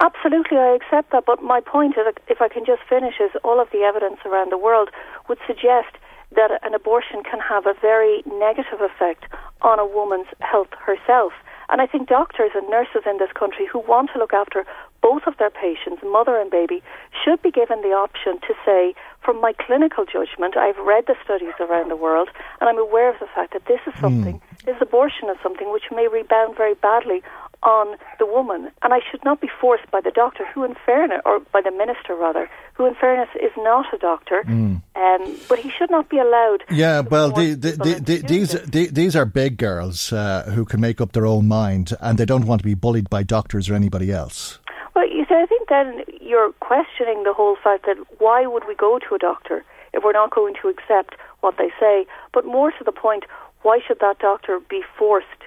Absolutely, 0.00 0.58
I 0.58 0.78
accept 0.78 1.10
that. 1.12 1.24
But 1.26 1.42
my 1.42 1.60
point 1.60 1.96
is, 1.98 2.06
if 2.28 2.40
I 2.40 2.48
can 2.48 2.64
just 2.64 2.82
finish, 2.88 3.14
is 3.20 3.30
all 3.42 3.60
of 3.60 3.68
the 3.72 3.82
evidence 3.82 4.20
around 4.24 4.52
the 4.52 4.58
world 4.58 4.90
would 5.28 5.38
suggest 5.46 5.98
that 6.34 6.50
an 6.62 6.74
abortion 6.74 7.22
can 7.22 7.40
have 7.40 7.66
a 7.66 7.74
very 7.80 8.22
negative 8.26 8.80
effect 8.80 9.24
on 9.62 9.78
a 9.78 9.86
woman's 9.86 10.28
health 10.40 10.68
herself. 10.78 11.32
And 11.70 11.82
I 11.82 11.86
think 11.86 12.08
doctors 12.08 12.52
and 12.54 12.68
nurses 12.70 13.02
in 13.04 13.18
this 13.18 13.32
country 13.32 13.66
who 13.70 13.80
want 13.80 14.10
to 14.12 14.18
look 14.18 14.32
after 14.32 14.64
both 15.02 15.26
of 15.26 15.36
their 15.38 15.50
patients, 15.50 16.02
mother 16.02 16.40
and 16.40 16.50
baby, 16.50 16.82
should 17.24 17.42
be 17.42 17.50
given 17.50 17.82
the 17.82 17.92
option 17.92 18.40
to 18.40 18.54
say, 18.64 18.94
from 19.22 19.40
my 19.40 19.52
clinical 19.52 20.04
judgment, 20.04 20.56
I've 20.56 20.78
read 20.78 21.04
the 21.06 21.14
studies 21.22 21.54
around 21.60 21.90
the 21.90 21.96
world, 21.96 22.30
and 22.60 22.68
I'm 22.68 22.78
aware 22.78 23.10
of 23.10 23.18
the 23.20 23.28
fact 23.34 23.52
that 23.52 23.66
this 23.66 23.80
is 23.86 23.94
hmm. 23.94 24.00
something, 24.00 24.40
this 24.64 24.76
abortion 24.80 25.28
is 25.28 25.36
something 25.42 25.70
which 25.70 25.90
may 25.90 26.08
rebound 26.08 26.56
very 26.56 26.74
badly 26.74 27.22
on 27.62 27.96
the 28.18 28.26
woman. 28.26 28.70
And 28.82 28.92
I 28.92 29.00
should 29.10 29.24
not 29.24 29.40
be 29.40 29.48
forced 29.60 29.90
by 29.90 30.00
the 30.00 30.10
doctor, 30.10 30.44
who 30.54 30.64
in 30.64 30.74
fairness, 30.86 31.20
or 31.24 31.40
by 31.52 31.60
the 31.60 31.70
minister 31.70 32.14
rather, 32.14 32.48
who 32.74 32.86
in 32.86 32.94
fairness 32.94 33.28
is 33.42 33.50
not 33.56 33.86
a 33.92 33.98
doctor, 33.98 34.42
um, 34.48 35.36
but 35.48 35.58
he 35.58 35.70
should 35.70 35.90
not 35.90 36.08
be 36.08 36.18
allowed 36.18 36.62
Yeah, 36.70 37.00
well, 37.00 37.30
the, 37.30 37.54
the, 37.54 37.72
the, 37.72 38.00
the, 38.00 38.16
these 38.26 38.52
the, 38.52 38.86
these 38.86 39.16
are 39.16 39.24
big 39.24 39.56
girls 39.56 40.12
uh, 40.12 40.50
who 40.54 40.64
can 40.64 40.80
make 40.80 41.00
up 41.00 41.12
their 41.12 41.26
own 41.26 41.48
mind, 41.48 41.92
and 42.00 42.18
they 42.18 42.24
don't 42.24 42.46
want 42.46 42.60
to 42.60 42.64
be 42.64 42.74
bullied 42.74 43.10
by 43.10 43.22
doctors 43.22 43.68
or 43.68 43.74
anybody 43.74 44.12
else. 44.12 44.58
Well, 44.94 45.08
you 45.08 45.24
see, 45.28 45.34
I 45.34 45.46
think 45.46 45.68
then 45.68 46.02
you're 46.20 46.52
questioning 46.60 47.24
the 47.24 47.32
whole 47.32 47.56
fact 47.62 47.86
that 47.86 47.96
why 48.18 48.46
would 48.46 48.64
we 48.66 48.74
go 48.74 48.98
to 48.98 49.14
a 49.14 49.18
doctor 49.18 49.64
if 49.92 50.04
we're 50.04 50.12
not 50.12 50.30
going 50.30 50.54
to 50.62 50.68
accept 50.68 51.14
what 51.40 51.56
they 51.56 51.70
say? 51.80 52.06
But 52.32 52.44
more 52.44 52.70
to 52.72 52.84
the 52.84 52.92
point, 52.92 53.24
why 53.62 53.80
should 53.86 54.00
that 54.00 54.18
doctor 54.18 54.60
be 54.68 54.82
forced 54.98 55.37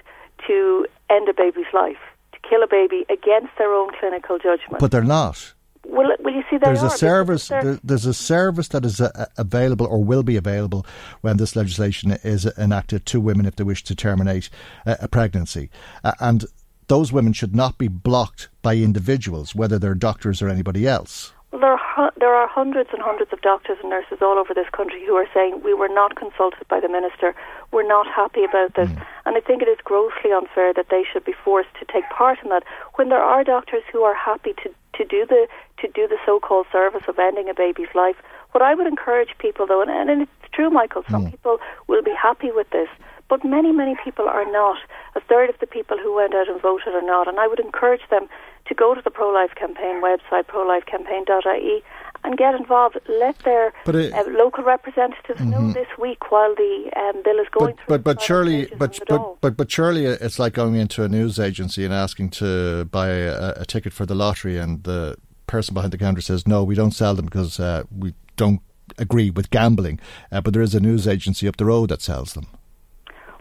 to 0.46 0.86
end 1.10 1.28
a 1.28 1.34
baby's 1.34 1.72
life, 1.72 1.96
to 2.32 2.38
kill 2.48 2.62
a 2.62 2.66
baby 2.68 3.04
against 3.10 3.50
their 3.58 3.72
own 3.72 3.90
clinical 3.98 4.38
judgment? 4.38 4.78
But 4.80 4.90
they're 4.90 5.02
not. 5.02 5.52
Well, 5.84 6.10
well, 6.20 6.32
you 6.32 6.44
see, 6.48 6.58
There's 6.58 6.82
are, 6.82 6.86
a 6.86 6.90
service. 6.90 7.48
there- 7.48 7.80
There's 7.82 8.06
a 8.06 8.14
service 8.14 8.68
that 8.68 8.84
is 8.84 9.00
uh, 9.00 9.26
available 9.36 9.86
or 9.86 10.02
will 10.02 10.22
be 10.22 10.36
available 10.36 10.86
when 11.22 11.38
this 11.38 11.56
legislation 11.56 12.12
is 12.22 12.46
enacted 12.56 13.04
to 13.06 13.20
women 13.20 13.46
if 13.46 13.56
they 13.56 13.64
wish 13.64 13.82
to 13.84 13.94
terminate 13.96 14.48
uh, 14.86 14.96
a 15.00 15.08
pregnancy, 15.08 15.70
uh, 16.04 16.12
and 16.20 16.44
those 16.86 17.12
women 17.12 17.32
should 17.32 17.56
not 17.56 17.78
be 17.78 17.88
blocked 17.88 18.48
by 18.62 18.76
individuals, 18.76 19.54
whether 19.54 19.78
they're 19.78 19.94
doctors 19.94 20.40
or 20.40 20.48
anybody 20.48 20.86
else. 20.86 21.32
Well, 21.52 21.60
there 21.60 21.72
are, 21.72 22.12
there 22.18 22.34
are 22.34 22.48
hundreds 22.48 22.90
and 22.94 23.02
hundreds 23.02 23.30
of 23.30 23.42
doctors 23.42 23.76
and 23.82 23.90
nurses 23.90 24.18
all 24.22 24.38
over 24.38 24.54
this 24.54 24.70
country 24.72 25.04
who 25.04 25.14
are 25.16 25.28
saying 25.34 25.60
we 25.62 25.74
were 25.74 25.88
not 25.88 26.16
consulted 26.16 26.66
by 26.68 26.80
the 26.80 26.88
minister, 26.88 27.34
we're 27.70 27.86
not 27.86 28.06
happy 28.06 28.42
about 28.44 28.74
this, 28.74 28.88
mm. 28.88 29.06
and 29.26 29.36
I 29.36 29.40
think 29.40 29.60
it 29.60 29.68
is 29.68 29.76
grossly 29.84 30.32
unfair 30.32 30.72
that 30.72 30.88
they 30.90 31.04
should 31.04 31.24
be 31.26 31.34
forced 31.44 31.68
to 31.78 31.84
take 31.92 32.08
part 32.08 32.38
in 32.42 32.48
that 32.48 32.64
when 32.94 33.10
there 33.10 33.22
are 33.22 33.44
doctors 33.44 33.82
who 33.92 34.00
are 34.02 34.14
happy 34.14 34.54
to, 34.62 34.70
to 34.94 35.04
do 35.04 35.26
the 35.26 35.46
to 35.82 35.88
do 35.88 36.08
the 36.08 36.16
so-called 36.24 36.66
service 36.72 37.02
of 37.08 37.18
ending 37.18 37.50
a 37.50 37.54
baby's 37.54 37.92
life. 37.94 38.16
What 38.52 38.62
I 38.62 38.74
would 38.74 38.86
encourage 38.86 39.36
people, 39.38 39.66
though, 39.66 39.82
and, 39.82 39.90
and 39.90 40.22
it's 40.22 40.52
true, 40.52 40.70
Michael, 40.70 41.04
some 41.10 41.26
mm. 41.26 41.30
people 41.32 41.58
will 41.86 42.02
be 42.02 42.14
happy 42.14 42.50
with 42.50 42.70
this, 42.70 42.88
but 43.28 43.44
many, 43.44 43.72
many 43.72 43.96
people 44.04 44.28
are 44.28 44.50
not. 44.50 44.78
A 45.14 45.20
third 45.20 45.50
of 45.50 45.58
the 45.60 45.66
people 45.66 45.96
who 45.98 46.14
went 46.14 46.34
out 46.34 46.48
and 46.48 46.60
voted 46.60 46.94
are 46.94 47.02
not, 47.02 47.28
and 47.28 47.38
I 47.38 47.46
would 47.46 47.60
encourage 47.60 48.02
them 48.10 48.28
to 48.66 48.74
go 48.74 48.94
to 48.94 49.02
the 49.02 49.10
Pro 49.10 49.30
Life 49.30 49.54
Campaign 49.54 50.02
website, 50.02 50.44
prolifecampaign.ie, 50.46 51.82
and 52.24 52.38
get 52.38 52.54
involved. 52.54 52.98
Let 53.08 53.38
their 53.40 53.72
it, 53.86 54.12
uh, 54.12 54.24
local 54.30 54.64
representatives 54.64 55.40
mm-hmm. 55.40 55.50
know 55.50 55.72
this 55.72 55.88
week 55.98 56.30
while 56.30 56.54
the 56.54 56.90
um, 56.96 57.22
bill 57.22 57.38
is 57.38 57.48
going 57.50 57.74
but, 57.74 57.84
through. 57.84 57.98
But 57.98 58.04
but 58.04 58.22
surely, 58.22 58.66
but 58.76 58.98
but, 59.08 59.40
but 59.40 59.56
but 59.56 59.70
surely, 59.70 60.06
it's 60.06 60.38
like 60.38 60.54
going 60.54 60.76
into 60.76 61.02
a 61.02 61.08
news 61.08 61.38
agency 61.38 61.84
and 61.84 61.92
asking 61.92 62.30
to 62.30 62.84
buy 62.86 63.08
a, 63.08 63.54
a 63.56 63.66
ticket 63.66 63.92
for 63.92 64.06
the 64.06 64.14
lottery, 64.14 64.58
and 64.58 64.84
the 64.84 65.16
person 65.46 65.74
behind 65.74 65.92
the 65.92 65.98
counter 65.98 66.20
says, 66.20 66.46
"No, 66.46 66.62
we 66.62 66.74
don't 66.74 66.92
sell 66.92 67.14
them 67.14 67.26
because 67.26 67.58
uh, 67.58 67.84
we 67.96 68.14
don't 68.36 68.60
agree 68.98 69.30
with 69.30 69.50
gambling." 69.50 69.98
Uh, 70.30 70.40
but 70.40 70.52
there 70.52 70.62
is 70.62 70.74
a 70.74 70.80
news 70.80 71.08
agency 71.08 71.48
up 71.48 71.56
the 71.56 71.64
road 71.64 71.90
that 71.90 72.00
sells 72.00 72.34
them. 72.34 72.46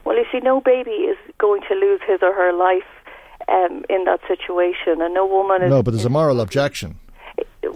Well, 0.06 0.18
you 0.18 0.26
see, 0.32 0.40
no 0.40 0.62
baby 0.62 0.92
is 1.12 1.18
going 1.38 1.62
to 1.70 1.76
lose 1.76 2.02
his 2.08 2.20
or 2.22 2.34
her 2.34 2.54
life 2.54 2.90
um, 3.48 3.84
in 3.90 4.06
that 4.06 4.20
situation, 4.28 5.02
and 5.02 5.14
no 5.14 5.26
woman 5.26 5.64
is. 5.64 5.70
No, 5.70 5.84
but 5.84 5.92
there's 5.92 6.06
a 6.06 6.10
moral 6.10 6.42
objection. 6.42 7.00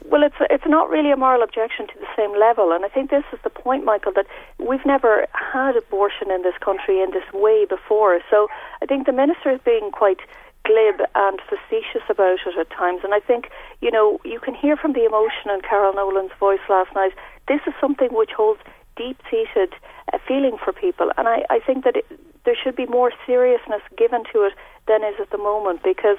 Well, 0.06 0.24
it's 0.24 0.36
it's 0.50 0.66
not 0.66 0.90
really 0.90 1.12
a 1.12 1.18
moral 1.18 1.44
objection 1.44 1.88
to 1.88 1.94
the 2.00 2.08
same 2.16 2.38
level, 2.40 2.72
and 2.72 2.84
I 2.84 2.90
think 2.90 3.12
this 3.12 3.24
is 3.32 3.40
the 3.44 3.50
point, 3.50 3.86
Michael, 3.86 4.12
that 4.14 4.26
we've 4.58 4.86
never 4.86 5.28
had 5.34 5.76
abortion 5.76 6.32
in 6.32 6.42
this 6.42 6.56
country 6.60 7.02
in 7.02 7.12
this 7.12 7.26
way 7.34 7.66
before. 7.66 8.20
So 8.30 8.48
I 8.82 8.86
think 8.86 9.06
the 9.06 9.14
minister 9.14 9.52
is 9.52 9.60
being 9.64 9.92
quite 9.92 10.20
glib 10.66 11.02
and 11.14 11.40
facetious 11.48 12.02
about 12.10 12.40
it 12.46 12.58
at 12.60 12.70
times, 12.72 13.02
and 13.04 13.14
I 13.14 13.20
think 13.20 13.50
you 13.82 13.92
know 13.92 14.20
you 14.26 14.40
can 14.40 14.56
hear 14.56 14.76
from 14.76 14.94
the 14.94 15.06
emotion 15.06 15.52
in 15.54 15.62
Carol 15.62 15.94
Nolan's 15.94 16.34
voice 16.40 16.66
last 16.70 16.94
night. 16.96 17.14
This 17.48 17.62
is 17.68 17.74
something 17.80 18.10
which 18.12 18.32
holds 18.36 18.62
deep-seated 18.96 19.74
uh, 20.14 20.18
feeling 20.28 20.58
for 20.64 20.74
people, 20.74 21.12
and 21.18 21.28
I, 21.28 21.46
I 21.50 21.60
think 21.60 21.84
that 21.84 21.98
it, 21.98 22.06
there 22.46 22.56
should 22.56 22.76
be 22.76 22.86
more 22.86 23.12
seriousness 23.26 23.82
given 23.98 24.24
to 24.34 24.44
it 24.44 24.54
than 24.88 25.04
is 25.04 25.16
at 25.20 25.32
the 25.32 25.38
moment 25.38 25.82
because 25.84 26.18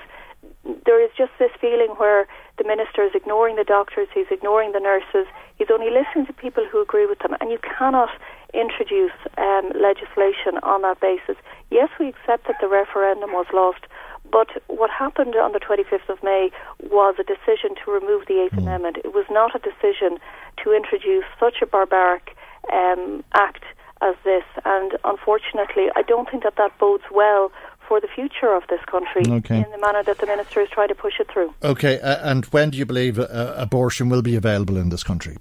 there 0.85 1.03
is 1.03 1.11
just 1.16 1.31
this 1.39 1.51
feeling 1.61 1.94
where 1.98 2.27
the 2.59 2.65
minister 2.65 3.03
is 3.03 3.12
ignoring 3.15 3.57
the 3.57 3.65
doctors, 3.65 4.09
he's 4.12 4.31
ignoring 4.31 4.73
the 4.73 4.81
nurses, 4.81 5.27
he's 5.59 5.69
only 5.73 5.90
listening 5.90 6.27
to 6.27 6.32
people 6.32 6.66
who 6.70 6.82
agree 6.82 7.07
with 7.07 7.19
them, 7.20 7.35
and 7.40 7.51
you 7.51 7.59
cannot 7.59 8.11
introduce 8.55 9.15
um, 9.39 9.70
legislation 9.74 10.59
on 10.62 10.82
that 10.82 11.01
basis. 11.01 11.36
Yes, 11.70 11.89
we 12.01 12.09
accept 12.09 12.47
that 12.47 12.57
the 12.61 12.69
referendum 12.69 13.31
was 13.32 13.47
lost, 13.53 13.86
but 14.31 14.48
what 14.66 14.90
happened 14.90 15.36
on 15.36 15.53
the 15.53 15.61
25th 15.61 16.09
of 16.09 16.23
May 16.23 16.51
was 16.90 17.15
a 17.19 17.24
decision 17.24 17.77
to 17.85 17.90
remove 17.90 18.27
the 18.27 18.43
Eighth 18.43 18.59
mm. 18.59 18.66
Amendment. 18.66 18.98
It 19.05 19.15
was 19.15 19.27
not 19.31 19.55
a 19.55 19.61
decision 19.62 20.19
to 20.65 20.74
introduce 20.74 21.24
such 21.39 21.62
a 21.62 21.66
barbaric 21.66 22.36
um, 22.72 23.24
act 23.34 23.64
as 24.02 24.14
this, 24.24 24.44
and 24.64 24.97
unfortunately, 25.05 25.88
I 25.97 26.02
don't 26.02 26.30
think 26.30 26.43
that 26.43 26.56
that 26.56 26.78
bodes 26.78 27.05
well 27.10 27.51
for 27.88 28.01
the 28.01 28.09
future 28.09 28.52
of 28.55 28.64
this 28.68 28.80
country 28.86 29.22
okay. 29.26 29.59
in 29.59 29.70
the 29.70 29.78
manner 29.78 30.02
that 30.02 30.18
the 30.18 30.26
minister 30.26 30.60
is 30.60 30.68
trying 30.70 30.88
to 30.88 30.94
push 30.94 31.14
it 31.20 31.30
through. 31.32 31.55
Okay, 31.62 32.01
uh, 32.01 32.30
and 32.30 32.44
when 32.47 32.70
do 32.70 32.78
you 32.78 32.84
believe 32.84 33.18
uh, 33.18 33.55
abortion 33.56 34.09
will 34.09 34.22
be 34.22 34.36
available 34.36 34.76
in 34.76 34.88
this 34.90 35.02
country? 35.02 35.36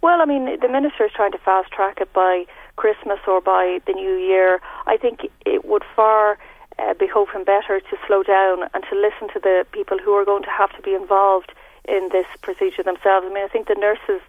Well, 0.00 0.20
I 0.20 0.26
mean, 0.26 0.60
the 0.60 0.68
minister 0.68 1.06
is 1.06 1.12
trying 1.12 1.32
to 1.32 1.38
fast 1.38 1.72
track 1.72 1.98
it 2.00 2.12
by 2.12 2.44
Christmas 2.76 3.18
or 3.26 3.40
by 3.40 3.80
the 3.86 3.92
new 3.92 4.16
year. 4.16 4.60
I 4.86 4.96
think 4.96 5.26
it 5.44 5.64
would 5.64 5.82
far 5.96 6.38
uh, 6.78 6.94
be 6.94 7.08
hoping 7.08 7.44
better 7.44 7.80
to 7.80 7.96
slow 8.06 8.22
down 8.22 8.68
and 8.74 8.84
to 8.88 8.94
listen 8.94 9.28
to 9.34 9.40
the 9.40 9.66
people 9.72 9.98
who 9.98 10.12
are 10.12 10.24
going 10.24 10.44
to 10.44 10.50
have 10.50 10.70
to 10.76 10.82
be 10.82 10.94
involved 10.94 11.52
in 11.88 12.10
this 12.12 12.26
procedure 12.42 12.84
themselves. 12.84 13.26
I 13.28 13.32
mean, 13.34 13.44
I 13.44 13.48
think 13.48 13.66
the 13.66 13.74
nurses, 13.74 14.22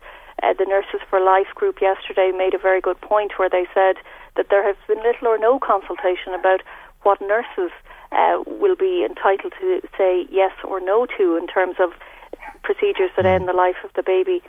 uh, 0.43 0.53
the 0.57 0.65
Nurses 0.65 1.01
for 1.09 1.19
Life 1.19 1.53
group 1.55 1.81
yesterday 1.81 2.31
made 2.35 2.53
a 2.53 2.59
very 2.59 2.81
good 2.81 2.99
point 3.01 3.33
where 3.37 3.49
they 3.49 3.65
said 3.73 3.95
that 4.35 4.47
there 4.49 4.65
has 4.65 4.75
been 4.87 5.03
little 5.03 5.27
or 5.27 5.37
no 5.37 5.59
consultation 5.59 6.33
about 6.33 6.61
what 7.03 7.21
nurses 7.21 7.71
uh, 8.11 8.43
will 8.45 8.75
be 8.75 9.05
entitled 9.05 9.53
to 9.59 9.81
say 9.97 10.27
yes 10.31 10.51
or 10.63 10.79
no 10.79 11.05
to 11.17 11.37
in 11.37 11.47
terms 11.47 11.75
of 11.79 11.91
procedures 12.63 13.11
that 13.15 13.25
end 13.25 13.47
the 13.47 13.53
life 13.53 13.77
of 13.83 13.91
the 13.95 14.03
baby. 14.03 14.41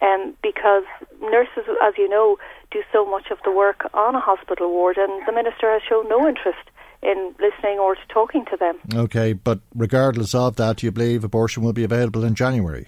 Um, 0.00 0.34
because 0.42 0.82
nurses, 1.20 1.62
as 1.80 1.94
you 1.96 2.08
know, 2.08 2.36
do 2.72 2.82
so 2.92 3.08
much 3.08 3.30
of 3.30 3.38
the 3.44 3.52
work 3.52 3.88
on 3.94 4.16
a 4.16 4.20
hospital 4.20 4.68
ward, 4.70 4.96
and 4.96 5.24
the 5.26 5.32
minister 5.32 5.70
has 5.70 5.82
shown 5.88 6.08
no 6.08 6.26
interest 6.26 6.70
in 7.02 7.34
listening 7.40 7.78
or 7.78 7.94
to 7.94 8.00
talking 8.08 8.44
to 8.46 8.56
them. 8.56 8.78
Okay, 8.94 9.32
but 9.32 9.60
regardless 9.74 10.34
of 10.34 10.56
that, 10.56 10.82
you 10.82 10.90
believe 10.90 11.22
abortion 11.22 11.62
will 11.62 11.72
be 11.72 11.84
available 11.84 12.24
in 12.24 12.34
January? 12.34 12.86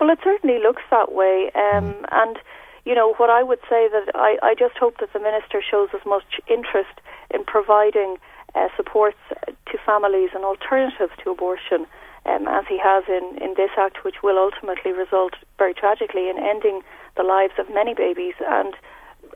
Well, 0.00 0.10
it 0.10 0.18
certainly 0.22 0.58
looks 0.58 0.82
that 0.90 1.12
way, 1.12 1.50
um, 1.54 1.94
mm. 1.94 2.04
and 2.12 2.38
you 2.84 2.94
know 2.94 3.14
what 3.14 3.30
I 3.30 3.42
would 3.42 3.60
say 3.68 3.88
that 3.88 4.12
I, 4.14 4.36
I 4.42 4.54
just 4.54 4.76
hope 4.76 4.98
that 5.00 5.12
the 5.12 5.18
minister 5.18 5.62
shows 5.62 5.88
as 5.94 6.04
much 6.04 6.40
interest 6.48 7.00
in 7.32 7.44
providing 7.44 8.18
uh, 8.54 8.68
supports 8.76 9.18
to 9.46 9.78
families 9.84 10.30
and 10.34 10.44
alternatives 10.44 11.12
to 11.24 11.30
abortion, 11.30 11.86
um, 12.26 12.46
as 12.46 12.64
he 12.68 12.78
has 12.78 13.04
in, 13.08 13.42
in 13.42 13.54
this 13.56 13.70
act, 13.78 14.04
which 14.04 14.22
will 14.22 14.38
ultimately 14.38 14.92
result 14.92 15.34
very 15.58 15.74
tragically 15.74 16.28
in 16.28 16.38
ending 16.38 16.82
the 17.16 17.22
lives 17.22 17.54
of 17.58 17.72
many 17.72 17.94
babies 17.94 18.34
and 18.46 18.74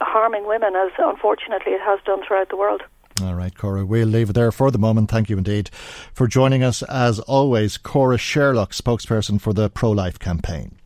harming 0.00 0.46
women, 0.46 0.76
as 0.76 0.90
unfortunately 0.98 1.72
it 1.72 1.80
has 1.80 2.00
done 2.04 2.20
throughout 2.26 2.48
the 2.48 2.56
world. 2.56 2.82
All 3.22 3.34
right, 3.34 3.56
Cora, 3.56 3.84
we'll 3.84 4.08
leave 4.08 4.30
it 4.30 4.32
there 4.32 4.52
for 4.52 4.70
the 4.70 4.78
moment. 4.78 5.10
Thank 5.10 5.28
you 5.28 5.36
indeed 5.36 5.70
for 6.12 6.26
joining 6.26 6.62
us. 6.62 6.82
As 6.84 7.18
always, 7.20 7.76
Cora 7.76 8.18
Sherlock, 8.18 8.72
spokesperson 8.72 9.40
for 9.40 9.52
the 9.52 9.68
Pro 9.68 9.90
Life 9.90 10.18
campaign. 10.18 10.76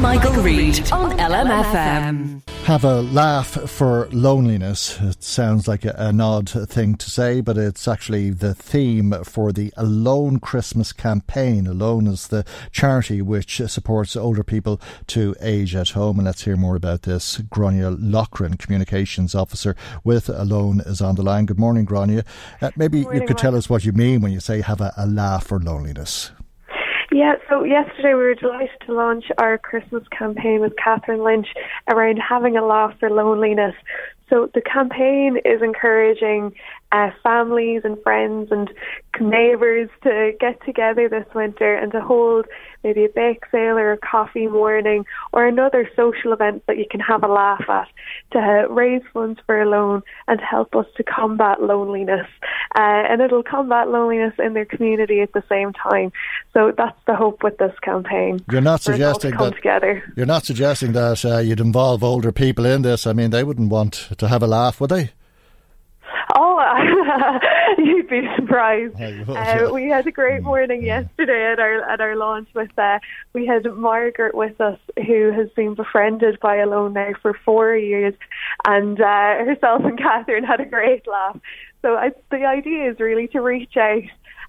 Michael, 0.00 0.42
Reade 0.42 0.90
on 0.92 1.16
LMFM. 1.18 2.42
Have 2.64 2.84
a 2.84 3.02
laugh 3.02 3.48
for 3.68 4.08
loneliness. 4.12 5.00
It 5.00 5.22
sounds 5.22 5.66
like 5.66 5.84
a, 5.84 5.94
an 5.98 6.20
odd 6.20 6.48
thing 6.48 6.94
to 6.96 7.10
say, 7.10 7.40
but 7.40 7.58
it's 7.58 7.88
actually 7.88 8.30
the 8.30 8.54
theme 8.54 9.12
for 9.24 9.52
the 9.52 9.72
Alone 9.76 10.38
Christmas 10.38 10.92
campaign. 10.92 11.66
Alone 11.66 12.06
is 12.06 12.28
the 12.28 12.44
charity 12.70 13.20
which 13.20 13.60
supports 13.66 14.16
older 14.16 14.44
people 14.44 14.80
to 15.08 15.34
age 15.40 15.74
at 15.74 15.90
home. 15.90 16.18
And 16.18 16.26
let's 16.26 16.44
hear 16.44 16.56
more 16.56 16.76
about 16.76 17.02
this. 17.02 17.38
Grania 17.38 17.90
Loughran, 17.90 18.56
Communications 18.56 19.34
Officer 19.34 19.74
with 20.04 20.28
Alone, 20.28 20.80
is 20.80 21.00
on 21.00 21.16
the 21.16 21.22
line. 21.22 21.46
Good 21.46 21.58
morning, 21.58 21.84
Grania. 21.84 22.24
Uh, 22.60 22.70
maybe 22.76 23.02
morning, 23.02 23.22
you 23.22 23.26
could 23.26 23.38
tell 23.38 23.56
us 23.56 23.68
what 23.68 23.84
you 23.84 23.92
mean 23.92 24.20
when 24.20 24.32
you 24.32 24.40
say 24.40 24.60
have 24.60 24.80
a, 24.80 24.94
a 24.96 25.06
laugh 25.06 25.46
for 25.46 25.58
loneliness. 25.58 26.30
Yeah, 27.12 27.34
so 27.46 27.62
yesterday 27.62 28.14
we 28.14 28.22
were 28.22 28.34
delighted 28.34 28.70
to 28.86 28.94
launch 28.94 29.26
our 29.36 29.58
Christmas 29.58 30.02
campaign 30.16 30.60
with 30.60 30.72
Katherine 30.82 31.22
Lynch 31.22 31.48
around 31.88 32.16
having 32.16 32.56
a 32.56 32.64
laugh 32.64 32.94
for 32.98 33.10
loneliness. 33.10 33.74
So 34.30 34.48
the 34.54 34.62
campaign 34.62 35.36
is 35.44 35.60
encouraging 35.60 36.54
uh, 36.92 37.10
families 37.22 37.82
and 37.84 38.00
friends 38.02 38.48
and 38.50 38.70
neighbours 39.20 39.88
to 40.02 40.32
get 40.40 40.64
together 40.64 41.08
this 41.08 41.26
winter 41.34 41.74
and 41.74 41.92
to 41.92 42.00
hold 42.00 42.46
maybe 42.82 43.04
a 43.04 43.08
bake 43.08 43.44
sale 43.50 43.78
or 43.78 43.92
a 43.92 43.98
coffee 43.98 44.46
morning 44.46 45.04
or 45.32 45.46
another 45.46 45.88
social 45.94 46.32
event 46.32 46.62
that 46.66 46.76
you 46.76 46.84
can 46.90 47.00
have 47.00 47.22
a 47.22 47.28
laugh 47.28 47.64
at 47.68 47.88
to 48.32 48.66
raise 48.68 49.02
funds 49.12 49.38
for 49.46 49.60
Alone 49.60 50.02
and 50.26 50.40
help 50.40 50.74
us 50.74 50.86
to 50.96 51.04
combat 51.04 51.62
loneliness. 51.62 52.26
Uh, 52.74 53.04
and 53.08 53.20
it'll 53.22 53.42
combat 53.42 53.88
loneliness 53.88 54.34
in 54.38 54.54
their 54.54 54.64
community 54.64 55.20
at 55.20 55.32
the 55.32 55.42
same 55.48 55.72
time. 55.72 56.10
So 56.52 56.72
that's 56.76 56.98
the 57.06 57.14
hope 57.14 57.42
with 57.42 57.58
this 57.58 57.74
campaign. 57.82 58.40
You're 58.50 58.60
not 58.60 58.82
suggesting 58.82 59.36
that 59.36 59.54
together. 59.54 60.02
you're 60.16 60.26
not 60.26 60.44
suggesting 60.44 60.92
that 60.92 61.24
uh, 61.24 61.38
you'd 61.38 61.60
involve 61.60 62.02
older 62.02 62.32
people 62.32 62.66
in 62.66 62.82
this. 62.82 63.06
I 63.06 63.12
mean, 63.12 63.30
they 63.30 63.44
wouldn't 63.44 63.70
want 63.70 64.08
to 64.18 64.28
have 64.28 64.42
a 64.42 64.46
laugh, 64.46 64.80
would 64.80 64.90
they? 64.90 65.10
Oh, 66.34 67.38
you'd 67.78 68.08
be 68.08 68.28
surprised. 68.36 68.94
Uh, 69.00 69.70
we 69.72 69.88
had 69.88 70.06
a 70.06 70.10
great 70.10 70.42
morning 70.42 70.82
yesterday 70.82 71.52
at 71.52 71.58
our 71.58 71.88
at 71.88 72.00
our 72.00 72.16
launch 72.16 72.48
with 72.54 72.70
uh, 72.78 72.98
we 73.32 73.46
had 73.46 73.64
Margaret 73.74 74.34
with 74.34 74.60
us 74.60 74.78
who 75.06 75.30
has 75.32 75.48
been 75.50 75.74
befriended 75.74 76.38
by 76.40 76.56
Alone 76.56 76.94
now 76.94 77.12
for 77.20 77.34
four 77.44 77.76
years, 77.76 78.14
and 78.66 79.00
uh, 79.00 79.44
herself 79.44 79.82
and 79.84 79.98
Katherine 80.02 80.44
had 80.44 80.60
a 80.60 80.66
great 80.66 81.06
laugh. 81.06 81.38
So 81.82 81.96
I, 81.96 82.12
the 82.30 82.44
idea 82.44 82.90
is 82.90 83.00
really 83.00 83.28
to 83.28 83.40
reach 83.40 83.76
out 83.76 84.02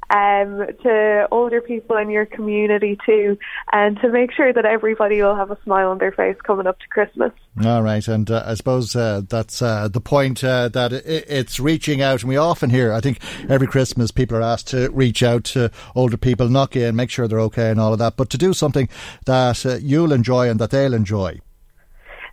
um, 0.10 0.68
to 0.84 1.28
older 1.32 1.62
people 1.62 1.98
in 1.98 2.10
your 2.10 2.26
community 2.26 2.98
too, 3.06 3.38
and 3.72 4.00
to 4.02 4.10
make 4.10 4.32
sure 4.32 4.54
that 4.54 4.66
everybody 4.66 5.22
will 5.22 5.36
have 5.36 5.52
a 5.52 5.58
smile 5.64 5.90
on 5.90 5.98
their 5.98 6.12
face 6.12 6.38
coming 6.44 6.68
up 6.68 6.80
to 6.80 6.88
Christmas. 6.88 7.32
All 7.64 7.84
right, 7.84 8.08
and 8.08 8.30
uh, 8.30 8.44
I 8.46 8.56
suppose 8.56 8.96
uh, 8.96 9.22
that's 9.28 9.62
uh, 9.62 9.88
the 9.88 10.02
point 10.02 10.44
uh, 10.44 10.70
that 10.70 10.92
it, 10.94 11.26
it's 11.28 11.60
reaching 11.60 12.02
out, 12.02 12.22
and 12.22 12.30
we 12.30 12.38
often 12.38 12.70
hear. 12.70 12.92
I 12.92 13.00
think 13.00 13.20
every 13.50 13.68
Christmas 13.68 14.12
people 14.12 14.38
are 14.38 14.42
asked 14.42 14.70
to 14.70 14.90
reach 14.92 15.24
out 15.24 15.44
to 15.46 15.72
older 15.96 16.18
people, 16.18 16.50
knock 16.50 16.76
in, 16.76 16.96
make 16.96 17.10
sure 17.10 17.28
they're 17.28 17.40
okay, 17.42 17.70
and 17.70 17.80
all 17.80 17.94
of 17.94 18.00
that. 18.00 18.18
But 18.18 18.30
to 18.32 18.38
do 18.38 18.54
something 18.54 18.90
that 19.26 19.66
uh, 19.66 19.78
you'll 19.82 20.14
enjoy 20.14 20.50
and 20.50 20.60
that 20.60 20.72
they'll 20.72 20.94
enjoy. 20.94 21.40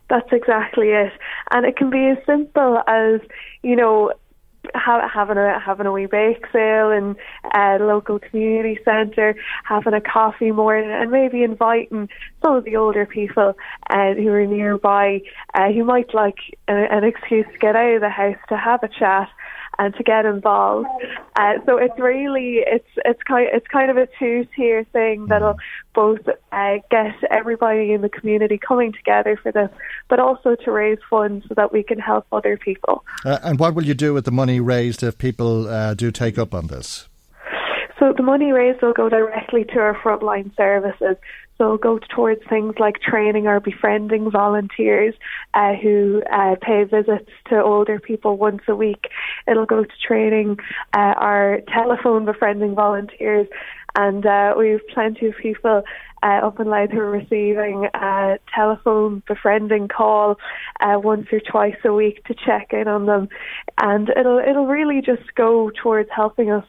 That's 0.09 0.33
exactly 0.33 0.89
it, 0.89 1.13
and 1.53 1.65
it 1.65 1.77
can 1.77 1.91
be 1.91 2.09
as 2.09 2.19
simple 2.27 2.83
as 2.89 3.21
you 3.63 3.77
know 3.77 4.13
ha- 4.75 5.09
having 5.09 5.39
a 5.39 5.59
having 5.59 5.87
a 5.87 5.93
wee 5.93 6.07
bake 6.07 6.47
sale 6.53 6.91
in 6.91 7.17
a 7.55 7.79
local 7.79 8.19
community 8.19 8.79
centre, 8.85 9.35
having 9.65 9.95
a 9.95 10.01
coffee 10.01 10.53
morning, 10.53 10.91
and 10.91 11.11
maybe 11.11 11.43
inviting 11.43 12.09
some 12.43 12.57
of 12.57 12.65
the 12.65 12.77
older 12.77 13.07
people 13.07 13.55
uh, 13.91 14.15
who 14.15 14.29
are 14.29 14.47
nearby 14.47 15.21
uh, 15.55 15.73
who 15.73 15.85
might 15.85 16.13
like 16.15 16.39
a, 16.69 16.73
an 16.73 17.05
excuse 17.05 17.47
to 17.53 17.59
get 17.59 17.77
out 17.77 17.95
of 17.95 18.01
the 18.01 18.09
house 18.09 18.39
to 18.49 18.57
have 18.57 18.83
a 18.83 18.89
chat 18.89 19.29
and 19.79 19.95
to 19.95 20.03
get 20.03 20.27
involved. 20.27 20.89
Uh, 21.37 21.55
so 21.67 21.79
it's 21.79 21.99
really 21.99 22.59
it's 22.67 22.89
it's 23.05 23.23
kind 23.23 23.49
it's 23.53 23.67
kind 23.69 23.91
of 23.91 23.97
a 23.97 24.09
two 24.19 24.47
tier 24.57 24.85
thing 24.93 25.27
that'll 25.27 25.57
both 25.95 26.21
uh, 26.53 26.77
get 26.91 27.15
everybody 27.31 27.93
in 27.93 28.03
the 28.03 28.09
community 28.09 28.59
coming 28.59 28.93
together 28.93 29.39
for 29.43 29.53
this, 29.53 29.71
but 30.09 30.19
also 30.19 30.55
to 30.55 30.71
raise 30.71 30.99
funds 31.09 31.47
so 31.49 31.55
that 31.55 31.73
we 31.73 31.83
can 31.83 31.99
help 31.99 32.27
other 32.33 32.57
people. 32.57 33.05
Uh, 33.25 33.39
and 33.43 33.59
what 33.59 33.75
will 33.75 33.85
you 33.85 33.95
do 33.95 34.13
with 34.13 34.25
the 34.25 34.31
money 34.33 34.61
raised 34.61 35.03
if 35.03 35.17
people 35.19 35.69
uh, 35.69 35.95
do 35.95 36.11
take 36.11 36.39
up 36.39 36.55
on 36.55 36.67
this? 36.67 37.09
So 37.99 38.15
the 38.17 38.23
money 38.23 38.51
raised 38.51 38.81
will 38.81 38.95
go 38.95 39.11
directly 39.11 39.65
to 39.65 39.79
our 39.79 39.95
frontline 39.95 40.57
services. 40.57 41.17
So 41.61 41.77
go 41.77 41.99
towards 41.99 42.41
things 42.49 42.77
like 42.79 43.03
training 43.03 43.47
or 43.47 43.61
befriending 43.61 44.31
volunteers 44.31 45.15
uh, 45.53 45.75
who 45.75 46.23
uh, 46.33 46.57
pay 46.63 46.85
visits 46.85 47.29
to 47.51 47.63
older 47.63 48.01
people 48.01 48.39
once 48.39 48.63
a 48.67 48.75
week. 48.75 49.09
It'll 49.47 49.67
go 49.67 49.85
to 49.85 49.93
training 50.09 50.57
uh, 50.95 51.13
our 51.19 51.61
telephone 51.69 52.25
befriending 52.25 52.75
volunteers, 52.75 53.47
and 53.95 54.25
uh, 54.25 54.55
we 54.57 54.71
have 54.71 54.89
plenty 54.89 55.27
of 55.27 55.35
people 55.37 55.83
uh, 56.23 56.41
up 56.43 56.59
in 56.61 56.69
Louth 56.69 56.93
who 56.93 57.01
are 57.01 57.11
receiving 57.11 57.89
a 57.93 58.39
telephone 58.55 59.23
befriending 59.27 59.89
call 59.89 60.39
uh, 60.81 60.99
once 60.99 61.27
or 61.31 61.41
twice 61.41 61.77
a 61.85 61.93
week 61.93 62.25
to 62.25 62.35
check 62.35 62.73
in 62.73 62.89
on 62.89 63.05
them, 63.05 63.29
and 63.83 64.09
it'll 64.19 64.39
it'll 64.39 64.67
really 64.67 65.03
just 65.03 65.35
go 65.35 65.71
towards 65.83 66.09
helping 66.11 66.51
us 66.51 66.65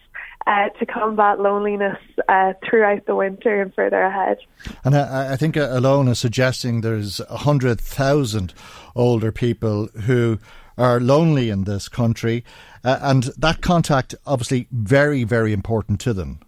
uh, 0.47 0.69
to 0.79 0.85
combat 0.85 1.39
loneliness 1.39 1.97
uh, 2.29 2.53
throughout 2.67 3.05
the 3.05 3.15
winter 3.15 3.61
and 3.61 3.73
further 3.73 4.01
ahead. 4.01 4.37
And 4.83 4.95
I, 4.95 5.33
I 5.33 5.35
think 5.35 5.55
alone 5.55 6.07
is 6.07 6.19
suggesting 6.19 6.81
there's 6.81 7.19
100,000 7.29 8.53
older 8.95 9.31
people 9.31 9.87
who 10.05 10.39
are 10.77 10.99
lonely 10.99 11.49
in 11.49 11.65
this 11.65 11.87
country, 11.87 12.43
uh, 12.83 12.99
and 13.01 13.23
that 13.37 13.61
contact 13.61 14.15
obviously 14.25 14.67
very, 14.71 15.23
very 15.23 15.53
important 15.53 15.99
to 16.01 16.13
them. 16.13 16.39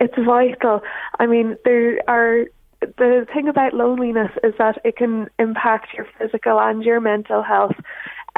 It's 0.00 0.14
vital. 0.16 0.80
I 1.18 1.26
mean, 1.26 1.56
there 1.64 1.98
are 2.08 2.46
the 2.80 3.26
thing 3.32 3.48
about 3.48 3.74
loneliness 3.74 4.30
is 4.44 4.54
that 4.58 4.78
it 4.84 4.96
can 4.96 5.28
impact 5.38 5.88
your 5.96 6.06
physical 6.18 6.60
and 6.60 6.82
your 6.82 7.00
mental 7.00 7.42
health. 7.42 7.74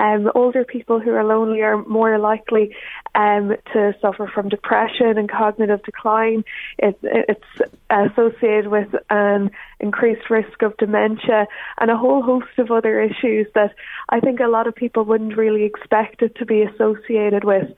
Um, 0.01 0.31
older 0.35 0.65
people 0.65 0.99
who 0.99 1.11
are 1.11 1.25
lonely 1.25 1.61
are 1.61 1.85
more 1.85 2.19
likely 2.19 2.75
um, 3.15 3.55
to 3.75 3.95
suffer 4.01 4.31
from 4.35 4.49
depression 4.49 5.19
and 5.19 5.31
cognitive 5.31 5.83
decline. 5.83 6.43
It, 6.79 6.99
it's 7.03 7.45
associated 7.91 8.69
with 8.69 8.89
an 9.11 9.51
increased 9.79 10.31
risk 10.31 10.63
of 10.63 10.75
dementia 10.79 11.47
and 11.79 11.91
a 11.91 11.99
whole 11.99 12.23
host 12.23 12.57
of 12.57 12.71
other 12.71 13.03
issues 13.03 13.47
that 13.55 13.75
I 14.09 14.21
think 14.21 14.41
a 14.41 14.49
lot 14.49 14.67
of 14.67 14.75
people 14.75 15.05
wouldn't 15.05 15.37
really 15.37 15.65
expect 15.65 16.23
it 16.23 16.35
to 16.37 16.47
be 16.47 16.63
associated 16.63 17.45
with. 17.45 17.69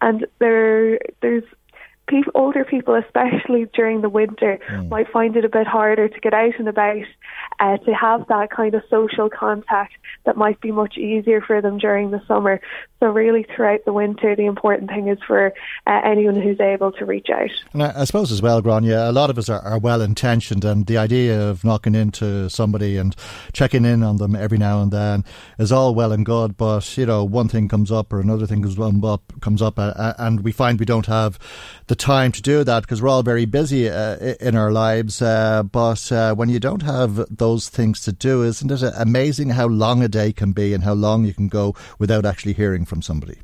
And 0.00 0.26
there, 0.38 1.00
there's 1.22 1.44
people, 2.06 2.32
older 2.34 2.64
people, 2.64 2.94
especially 2.94 3.66
during 3.74 4.00
the 4.00 4.08
winter, 4.08 4.58
mm. 4.68 4.88
might 4.88 5.10
find 5.10 5.36
it 5.36 5.44
a 5.44 5.48
bit 5.48 5.66
harder 5.66 6.08
to 6.08 6.20
get 6.20 6.34
out 6.34 6.54
and 6.58 6.68
about, 6.68 7.04
uh, 7.60 7.76
to 7.78 7.92
have 7.92 8.26
that 8.28 8.50
kind 8.50 8.74
of 8.74 8.82
social 8.90 9.30
contact 9.30 9.94
that 10.24 10.36
might 10.36 10.60
be 10.60 10.70
much 10.70 10.96
easier 10.96 11.40
for 11.40 11.60
them 11.60 11.78
during 11.78 12.10
the 12.10 12.22
summer. 12.26 12.60
So, 13.00 13.08
really, 13.08 13.46
throughout 13.54 13.84
the 13.84 13.92
winter, 13.92 14.34
the 14.34 14.46
important 14.46 14.90
thing 14.90 15.08
is 15.08 15.18
for 15.26 15.52
uh, 15.86 16.00
anyone 16.04 16.40
who's 16.40 16.60
able 16.60 16.92
to 16.92 17.04
reach 17.04 17.28
out. 17.30 17.50
And 17.72 17.82
I, 17.82 18.00
I 18.00 18.04
suppose 18.04 18.32
as 18.32 18.40
well, 18.40 18.62
Grania, 18.62 19.10
a 19.10 19.12
lot 19.12 19.30
of 19.30 19.38
us 19.38 19.48
are, 19.48 19.60
are 19.60 19.78
well 19.78 20.00
intentioned, 20.00 20.64
and 20.64 20.86
the 20.86 20.96
idea 20.96 21.48
of 21.48 21.64
knocking 21.64 21.94
into 21.94 22.48
somebody 22.48 22.96
and 22.96 23.14
checking 23.52 23.84
in 23.84 24.02
on 24.02 24.16
them 24.16 24.34
every 24.34 24.58
now 24.58 24.82
and 24.82 24.90
then 24.90 25.24
is 25.58 25.72
all 25.72 25.94
well 25.94 26.12
and 26.12 26.24
good. 26.24 26.56
But 26.56 26.96
you 26.96 27.06
know, 27.06 27.24
one 27.24 27.48
thing 27.48 27.68
comes 27.68 27.92
up 27.92 28.12
or 28.12 28.20
another 28.20 28.46
thing 28.46 28.62
comes 28.62 29.04
up, 29.04 29.40
comes 29.40 29.62
up, 29.62 29.78
uh, 29.78 30.14
and 30.18 30.40
we 30.40 30.52
find 30.52 30.78
we 30.78 30.86
don't 30.86 31.06
have 31.06 31.38
the 31.86 31.93
time 31.94 32.32
to 32.32 32.42
do 32.42 32.64
that 32.64 32.82
because 32.82 33.00
we're 33.00 33.08
all 33.08 33.22
very 33.22 33.44
busy 33.44 33.88
uh, 33.88 34.16
in 34.40 34.56
our 34.56 34.72
lives. 34.72 35.22
Uh, 35.22 35.62
but 35.62 36.10
uh, 36.12 36.34
when 36.34 36.48
you 36.48 36.60
don't 36.60 36.82
have 36.82 37.24
those 37.34 37.68
things 37.68 38.00
to 38.02 38.12
do, 38.12 38.42
isn't 38.42 38.70
it 38.70 38.82
amazing 38.96 39.50
how 39.50 39.66
long 39.66 40.02
a 40.02 40.08
day 40.08 40.32
can 40.32 40.52
be 40.52 40.74
and 40.74 40.84
how 40.84 40.94
long 40.94 41.24
you 41.24 41.34
can 41.34 41.48
go 41.48 41.74
without 41.98 42.24
actually 42.24 42.52
hearing 42.52 42.84
from 42.84 43.02
somebody? 43.02 43.38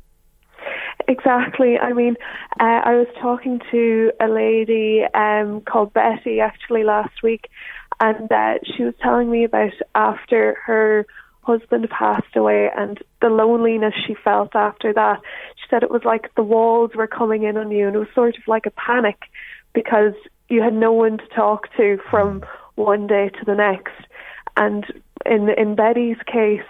Exactly. 1.07 1.77
I 1.77 1.93
mean, 1.93 2.15
uh, 2.59 2.81
I 2.85 2.95
was 2.95 3.07
talking 3.19 3.59
to 3.71 4.11
a 4.19 4.27
lady 4.27 5.03
um, 5.13 5.61
called 5.61 5.93
Betty 5.93 6.39
actually 6.39 6.83
last 6.83 7.21
week, 7.23 7.49
and 7.99 8.31
uh, 8.31 8.55
she 8.63 8.83
was 8.83 8.93
telling 9.01 9.29
me 9.29 9.43
about 9.43 9.73
after 9.95 10.57
her 10.65 11.05
husband 11.43 11.89
passed 11.89 12.35
away 12.35 12.69
and 12.75 12.99
the 13.21 13.29
loneliness 13.29 13.93
she 14.05 14.13
felt 14.13 14.55
after 14.55 14.93
that. 14.93 15.21
She 15.55 15.65
said 15.69 15.83
it 15.83 15.91
was 15.91 16.03
like 16.03 16.33
the 16.35 16.43
walls 16.43 16.91
were 16.95 17.07
coming 17.07 17.43
in 17.43 17.57
on 17.57 17.71
you 17.71 17.87
and 17.87 17.95
it 17.95 17.99
was 17.99 18.07
sort 18.13 18.37
of 18.37 18.47
like 18.47 18.65
a 18.65 18.71
panic 18.71 19.23
because 19.73 20.13
you 20.49 20.61
had 20.61 20.73
no 20.73 20.91
one 20.91 21.17
to 21.17 21.27
talk 21.27 21.67
to 21.77 21.97
from 22.09 22.43
one 22.75 23.07
day 23.07 23.29
to 23.29 23.45
the 23.45 23.55
next. 23.55 23.93
And 24.57 24.85
in 25.25 25.49
in 25.49 25.75
Betty's 25.75 26.17
case, 26.25 26.61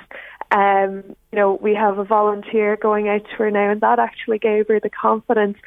um, 0.52 1.15
you 1.31 1.39
know, 1.39 1.57
we 1.61 1.73
have 1.73 1.97
a 1.97 2.03
volunteer 2.03 2.75
going 2.75 3.07
out 3.07 3.23
to 3.23 3.35
her 3.37 3.51
now, 3.51 3.71
and 3.71 3.81
that 3.81 3.99
actually 3.99 4.37
gave 4.37 4.67
her 4.67 4.79
the 4.79 4.89
confidence 4.89 5.57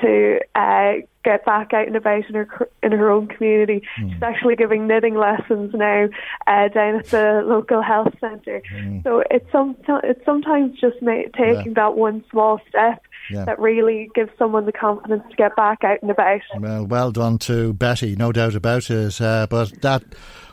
to 0.00 0.40
uh, 0.54 0.92
get 1.24 1.44
back 1.44 1.74
out 1.74 1.86
and 1.86 1.96
about 1.96 2.24
in 2.26 2.34
her 2.34 2.68
in 2.82 2.92
her 2.92 3.10
own 3.10 3.26
community. 3.28 3.82
Mm. 3.98 4.14
She's 4.14 4.22
actually 4.22 4.56
giving 4.56 4.86
knitting 4.86 5.14
lessons 5.14 5.74
now 5.74 6.08
uh, 6.46 6.68
down 6.68 6.96
at 6.96 7.06
the 7.06 7.42
local 7.44 7.82
health 7.82 8.14
centre. 8.18 8.62
Mm. 8.74 9.02
So 9.02 9.22
it's 9.30 9.50
some 9.52 9.76
it's 10.04 10.24
sometimes 10.24 10.80
just 10.80 11.02
ma- 11.02 11.28
taking 11.36 11.72
yeah. 11.72 11.74
that 11.74 11.96
one 11.96 12.24
small 12.30 12.58
step. 12.68 13.02
Yeah. 13.30 13.44
That 13.44 13.60
really 13.60 14.10
gives 14.14 14.30
someone 14.38 14.64
the 14.64 14.72
confidence 14.72 15.22
to 15.30 15.36
get 15.36 15.54
back 15.54 15.84
out 15.84 16.00
and 16.00 16.10
about. 16.10 16.40
Well, 16.58 16.86
well 16.86 17.12
done 17.12 17.38
to 17.40 17.74
Betty, 17.74 18.16
no 18.16 18.32
doubt 18.32 18.54
about 18.54 18.90
it. 18.90 19.20
Uh, 19.20 19.46
but 19.48 19.82
that 19.82 20.02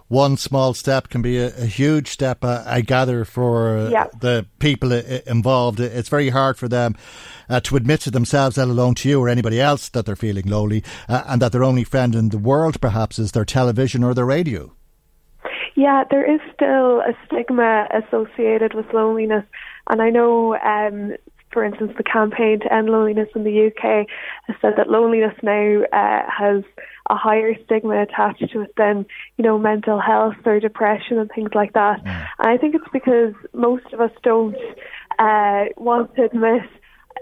one 0.07 0.37
small 0.37 0.73
step 0.73 1.09
can 1.09 1.21
be 1.21 1.37
a, 1.37 1.47
a 1.57 1.65
huge 1.65 2.07
step, 2.09 2.43
uh, 2.43 2.63
I 2.65 2.81
gather, 2.81 3.25
for 3.25 3.77
uh, 3.77 3.89
yeah. 3.89 4.07
the 4.19 4.45
people 4.59 4.91
involved. 4.91 5.79
It's 5.79 6.09
very 6.09 6.29
hard 6.29 6.57
for 6.57 6.67
them 6.67 6.95
uh, 7.49 7.59
to 7.61 7.75
admit 7.75 8.01
to 8.01 8.11
themselves, 8.11 8.57
let 8.57 8.67
alone 8.67 8.95
to 8.95 9.09
you 9.09 9.19
or 9.19 9.29
anybody 9.29 9.59
else, 9.59 9.89
that 9.89 10.05
they're 10.05 10.15
feeling 10.15 10.47
lonely 10.47 10.83
uh, 11.09 11.23
and 11.27 11.41
that 11.41 11.51
their 11.51 11.63
only 11.63 11.83
friend 11.83 12.15
in 12.15 12.29
the 12.29 12.37
world, 12.37 12.79
perhaps, 12.79 13.19
is 13.19 13.33
their 13.33 13.45
television 13.45 14.03
or 14.03 14.13
their 14.13 14.25
radio. 14.25 14.73
Yeah, 15.75 16.05
there 16.09 16.25
is 16.25 16.39
still 16.55 17.01
a 17.01 17.13
stigma 17.25 17.87
associated 17.91 18.73
with 18.73 18.91
loneliness. 18.93 19.45
And 19.89 20.01
I 20.01 20.09
know 20.09 20.55
um, 20.57 21.15
for 21.57 21.65
instance, 21.65 21.91
the 21.97 22.03
campaign 22.03 22.59
to 22.59 22.71
end 22.71 22.87
loneliness 22.87 23.29
in 23.33 23.43
the 23.43 23.65
UK 23.65 24.05
has 24.45 24.55
said 24.61 24.73
that 24.77 24.91
loneliness 24.91 25.33
now 25.41 25.81
uh, 25.91 26.21
has 26.29 26.63
a 27.09 27.15
higher 27.15 27.55
stigma 27.65 28.03
attached 28.03 28.47
to 28.51 28.61
it 28.61 28.73
than, 28.77 29.07
you 29.37 29.43
know, 29.43 29.57
mental 29.57 29.99
health 29.99 30.35
or 30.45 30.59
depression 30.59 31.17
and 31.17 31.31
things 31.33 31.49
like 31.55 31.73
that. 31.73 31.97
Mm. 32.05 32.27
And 32.37 32.47
I 32.47 32.57
think 32.57 32.75
it's 32.75 32.85
because 32.93 33.33
most 33.53 33.91
of 33.91 34.01
us 34.01 34.11
don't 34.21 34.55
uh, 35.17 35.65
want 35.77 36.13
to 36.17 36.25
admit 36.25 36.61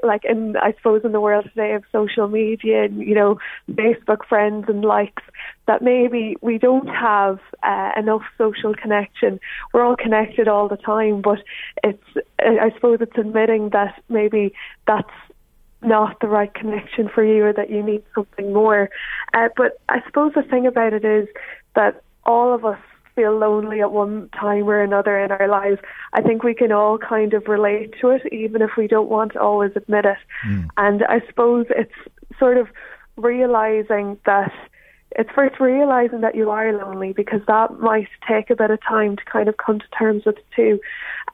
like 0.04 0.26
in 0.26 0.56
I 0.58 0.74
suppose 0.74 1.02
in 1.04 1.12
the 1.12 1.20
world 1.20 1.46
today 1.46 1.74
of 1.74 1.84
social 1.92 2.28
media 2.28 2.84
and 2.84 3.00
you 3.00 3.16
know 3.16 3.40
Facebook 3.72 4.26
friends 4.28 4.66
and 4.68 4.84
likes 4.84 5.24
that 5.68 5.82
maybe 5.82 6.36
we 6.42 6.58
don't 6.58 6.88
have 6.88 7.40
uh, 7.64 7.92
enough 7.98 8.24
social 8.38 8.74
connection. 8.74 9.40
We're 9.74 9.84
all 9.84 9.96
connected 9.96 10.48
all 10.48 10.68
the 10.68 10.78
time, 10.78 11.22
but 11.22 11.40
it's 11.84 12.04
I 12.40 12.72
suppose 12.76 13.00
it's 13.02 13.18
admitting 13.18 13.70
that 13.70 14.02
maybe 14.10 14.54
that's 14.88 15.10
not 15.82 16.20
the 16.20 16.28
right 16.28 16.54
connection 16.54 17.10
for 17.10 17.24
you 17.24 17.46
or 17.46 17.54
that 17.54 17.70
you 17.70 17.84
need 17.84 18.04
something 18.14 18.54
more. 18.54 18.90
Uh, 19.34 19.50
but 19.56 19.80
I 19.88 20.02
suppose 20.06 20.34
the 20.34 20.44
thing 20.44 20.66
about 20.66 20.94
it 20.94 21.06
is 21.06 21.28
that 21.76 22.02
all 22.26 22.54
of 22.54 22.66
us 22.66 22.80
feel 23.16 23.38
lonely 23.38 23.82
at 23.82 23.92
one 23.92 24.30
time 24.30 24.68
or 24.68 24.82
another 24.82 25.18
in 25.20 25.32
our 25.32 25.48
lives. 25.48 25.80
I 26.14 26.22
think 26.22 26.44
we 26.44 26.54
can 26.54 26.72
all 26.72 26.98
kind 26.98 27.34
of 27.34 27.48
relate 27.48 27.96
to 28.02 28.10
it, 28.10 28.22
even 28.32 28.62
if 28.62 28.72
we 28.78 28.88
don't 28.88 29.10
want 29.10 29.34
to 29.34 29.42
always 29.42 29.72
admit 29.76 30.06
it. 30.06 30.18
Mm. 30.46 30.70
And 30.78 31.04
I 31.06 31.22
suppose 31.28 31.66
it's 31.70 31.92
sort 32.38 32.58
of 32.58 32.68
realizing 33.18 34.18
that 34.26 34.52
it's 35.18 35.30
first 35.34 35.60
realizing 35.60 36.22
that 36.22 36.36
you 36.36 36.50
are 36.50 36.74
lonely 36.74 37.14
because 37.14 37.40
that 37.48 37.80
might 37.80 38.10
take 38.28 38.50
a 38.50 38.56
bit 38.56 38.70
of 38.70 38.80
time 38.84 39.16
to 39.16 39.24
kind 39.26 39.48
of 39.48 39.56
come 39.58 39.80
to 39.80 39.86
terms 39.98 40.26
with 40.26 40.36
too, 40.56 40.80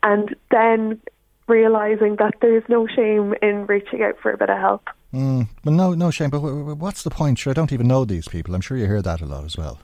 and 0.04 0.36
then 0.52 1.02
realizing 1.48 2.16
that 2.18 2.36
there's 2.42 2.64
no 2.70 2.88
shame 2.88 3.34
in 3.42 3.66
reaching 3.66 4.04
out 4.04 4.20
for 4.22 4.32
a 4.32 4.38
bit 4.38 4.50
of 4.50 4.58
help. 4.60 4.88
Mm, 5.14 5.48
well, 5.64 5.76
no, 5.76 5.94
no 5.94 6.12
shame. 6.12 6.30
But 6.30 6.42
what's 6.42 7.04
the 7.04 7.10
point? 7.10 7.40
Sure, 7.40 7.52
I 7.52 7.54
don't 7.54 7.74
even 7.74 7.88
know 7.88 8.06
these 8.06 8.28
people. 8.28 8.56
I'm 8.56 8.62
sure 8.62 8.78
you 8.78 8.86
hear 8.86 9.02
that 9.02 9.22
a 9.22 9.26
lot 9.26 9.44
as 9.44 9.58
well. 9.58 9.80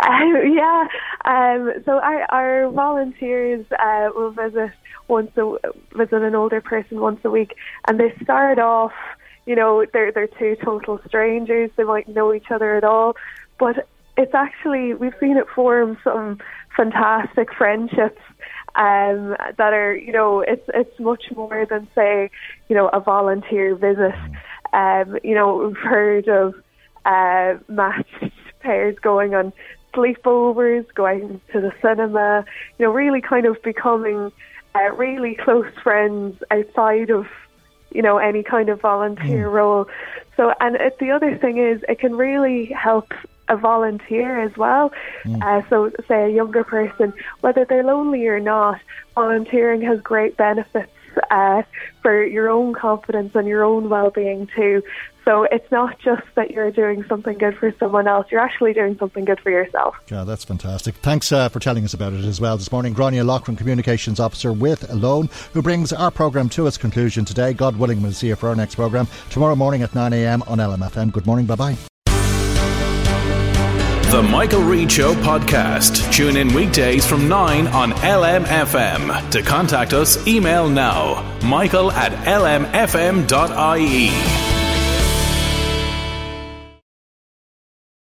Um, 0.00 0.34
yeah. 0.54 0.86
Um, 1.24 1.72
so 1.84 1.92
our, 2.00 2.22
our 2.30 2.70
volunteers 2.70 3.66
uh, 3.72 4.08
will 4.14 4.30
visit 4.30 4.70
once 5.08 5.30
a 5.36 5.56
visit 5.96 6.22
an 6.22 6.34
older 6.34 6.60
person 6.60 7.00
once 7.00 7.20
a 7.24 7.30
week, 7.30 7.54
and 7.86 7.98
they 7.98 8.14
start 8.22 8.58
off. 8.58 8.92
You 9.46 9.56
know, 9.56 9.84
they're 9.92 10.12
they're 10.12 10.28
two 10.28 10.56
total 10.62 11.00
strangers. 11.06 11.70
They 11.76 11.84
might 11.84 12.08
know 12.08 12.34
each 12.34 12.50
other 12.50 12.76
at 12.76 12.84
all, 12.84 13.16
but 13.58 13.88
it's 14.16 14.34
actually 14.34 14.94
we've 14.94 15.14
seen 15.20 15.36
it 15.36 15.46
form 15.54 15.96
some 16.04 16.38
fantastic 16.76 17.52
friendships 17.54 18.20
um, 18.74 19.36
that 19.56 19.72
are, 19.72 19.96
you 19.96 20.12
know, 20.12 20.40
it's 20.40 20.68
it's 20.74 21.00
much 21.00 21.24
more 21.34 21.66
than 21.68 21.88
say, 21.94 22.30
you 22.68 22.76
know, 22.76 22.88
a 22.88 23.00
volunteer 23.00 23.74
visit. 23.74 24.14
Um, 24.72 25.18
you 25.24 25.34
know, 25.34 25.56
we've 25.56 25.76
heard 25.76 26.28
of 26.28 26.54
uh, 27.04 27.54
matched 27.68 28.32
pairs 28.60 28.96
going 29.02 29.34
on 29.34 29.52
sleepovers, 29.94 30.86
going 30.94 31.40
to 31.52 31.60
the 31.60 31.72
cinema, 31.82 32.44
you 32.78 32.86
know, 32.86 32.92
really 32.92 33.20
kind 33.20 33.46
of 33.46 33.60
becoming 33.62 34.32
uh, 34.74 34.90
really 34.92 35.34
close 35.34 35.72
friends 35.82 36.42
outside 36.50 37.10
of, 37.10 37.26
you 37.92 38.02
know, 38.02 38.18
any 38.18 38.42
kind 38.42 38.68
of 38.68 38.80
volunteer 38.80 39.48
mm. 39.48 39.52
role. 39.52 39.88
So, 40.36 40.52
and 40.60 40.76
it, 40.76 40.98
the 40.98 41.10
other 41.10 41.36
thing 41.36 41.58
is, 41.58 41.82
it 41.88 41.98
can 41.98 42.14
really 42.16 42.66
help 42.66 43.12
a 43.48 43.56
volunteer 43.56 44.40
as 44.40 44.56
well. 44.56 44.92
Mm. 45.24 45.42
Uh, 45.42 45.68
so, 45.68 45.90
say 46.06 46.26
a 46.26 46.28
younger 46.28 46.64
person, 46.64 47.12
whether 47.40 47.64
they're 47.64 47.84
lonely 47.84 48.26
or 48.26 48.40
not, 48.40 48.80
volunteering 49.14 49.80
has 49.82 50.00
great 50.00 50.36
benefits 50.36 50.92
uh, 51.30 51.62
for 52.02 52.22
your 52.24 52.48
own 52.48 52.74
confidence 52.74 53.34
and 53.34 53.48
your 53.48 53.64
own 53.64 53.88
well-being 53.88 54.48
too. 54.54 54.82
So 55.28 55.42
it's 55.42 55.70
not 55.70 55.98
just 55.98 56.22
that 56.36 56.52
you're 56.52 56.70
doing 56.70 57.04
something 57.06 57.36
good 57.36 57.54
for 57.58 57.70
someone 57.78 58.08
else; 58.08 58.28
you're 58.30 58.40
actually 58.40 58.72
doing 58.72 58.96
something 58.96 59.26
good 59.26 59.38
for 59.40 59.50
yourself. 59.50 59.94
Yeah, 60.10 60.24
that's 60.24 60.42
fantastic. 60.42 60.94
Thanks 60.94 61.30
uh, 61.30 61.50
for 61.50 61.60
telling 61.60 61.84
us 61.84 61.92
about 61.92 62.14
it 62.14 62.24
as 62.24 62.40
well 62.40 62.56
this 62.56 62.72
morning. 62.72 62.94
Grania 62.94 63.24
Loughran, 63.24 63.54
Communications 63.54 64.20
Officer 64.20 64.54
with 64.54 64.90
Alone, 64.90 65.28
who 65.52 65.60
brings 65.60 65.92
our 65.92 66.10
programme 66.10 66.48
to 66.48 66.66
its 66.66 66.78
conclusion 66.78 67.26
today. 67.26 67.52
God 67.52 67.76
willing, 67.76 68.00
we'll 68.00 68.12
see 68.12 68.28
you 68.28 68.36
for 68.36 68.48
our 68.48 68.56
next 68.56 68.76
programme 68.76 69.06
tomorrow 69.28 69.54
morning 69.54 69.82
at 69.82 69.94
9 69.94 70.14
a.m. 70.14 70.42
on 70.46 70.56
LMFM. 70.56 71.12
Good 71.12 71.26
morning. 71.26 71.44
Bye 71.44 71.56
bye. 71.56 71.76
The 74.10 74.22
Michael 74.22 74.62
Reade 74.62 74.90
Show 74.90 75.12
podcast. 75.16 76.10
Tune 76.10 76.38
in 76.38 76.54
weekdays 76.54 77.06
from 77.06 77.28
9 77.28 77.66
on 77.66 77.92
LMFM. 77.92 79.30
To 79.32 79.42
contact 79.42 79.92
us, 79.92 80.26
email 80.26 80.70
now 80.70 81.22
michael 81.42 81.92
at 81.92 82.12
lmfm.ie. 82.24 83.18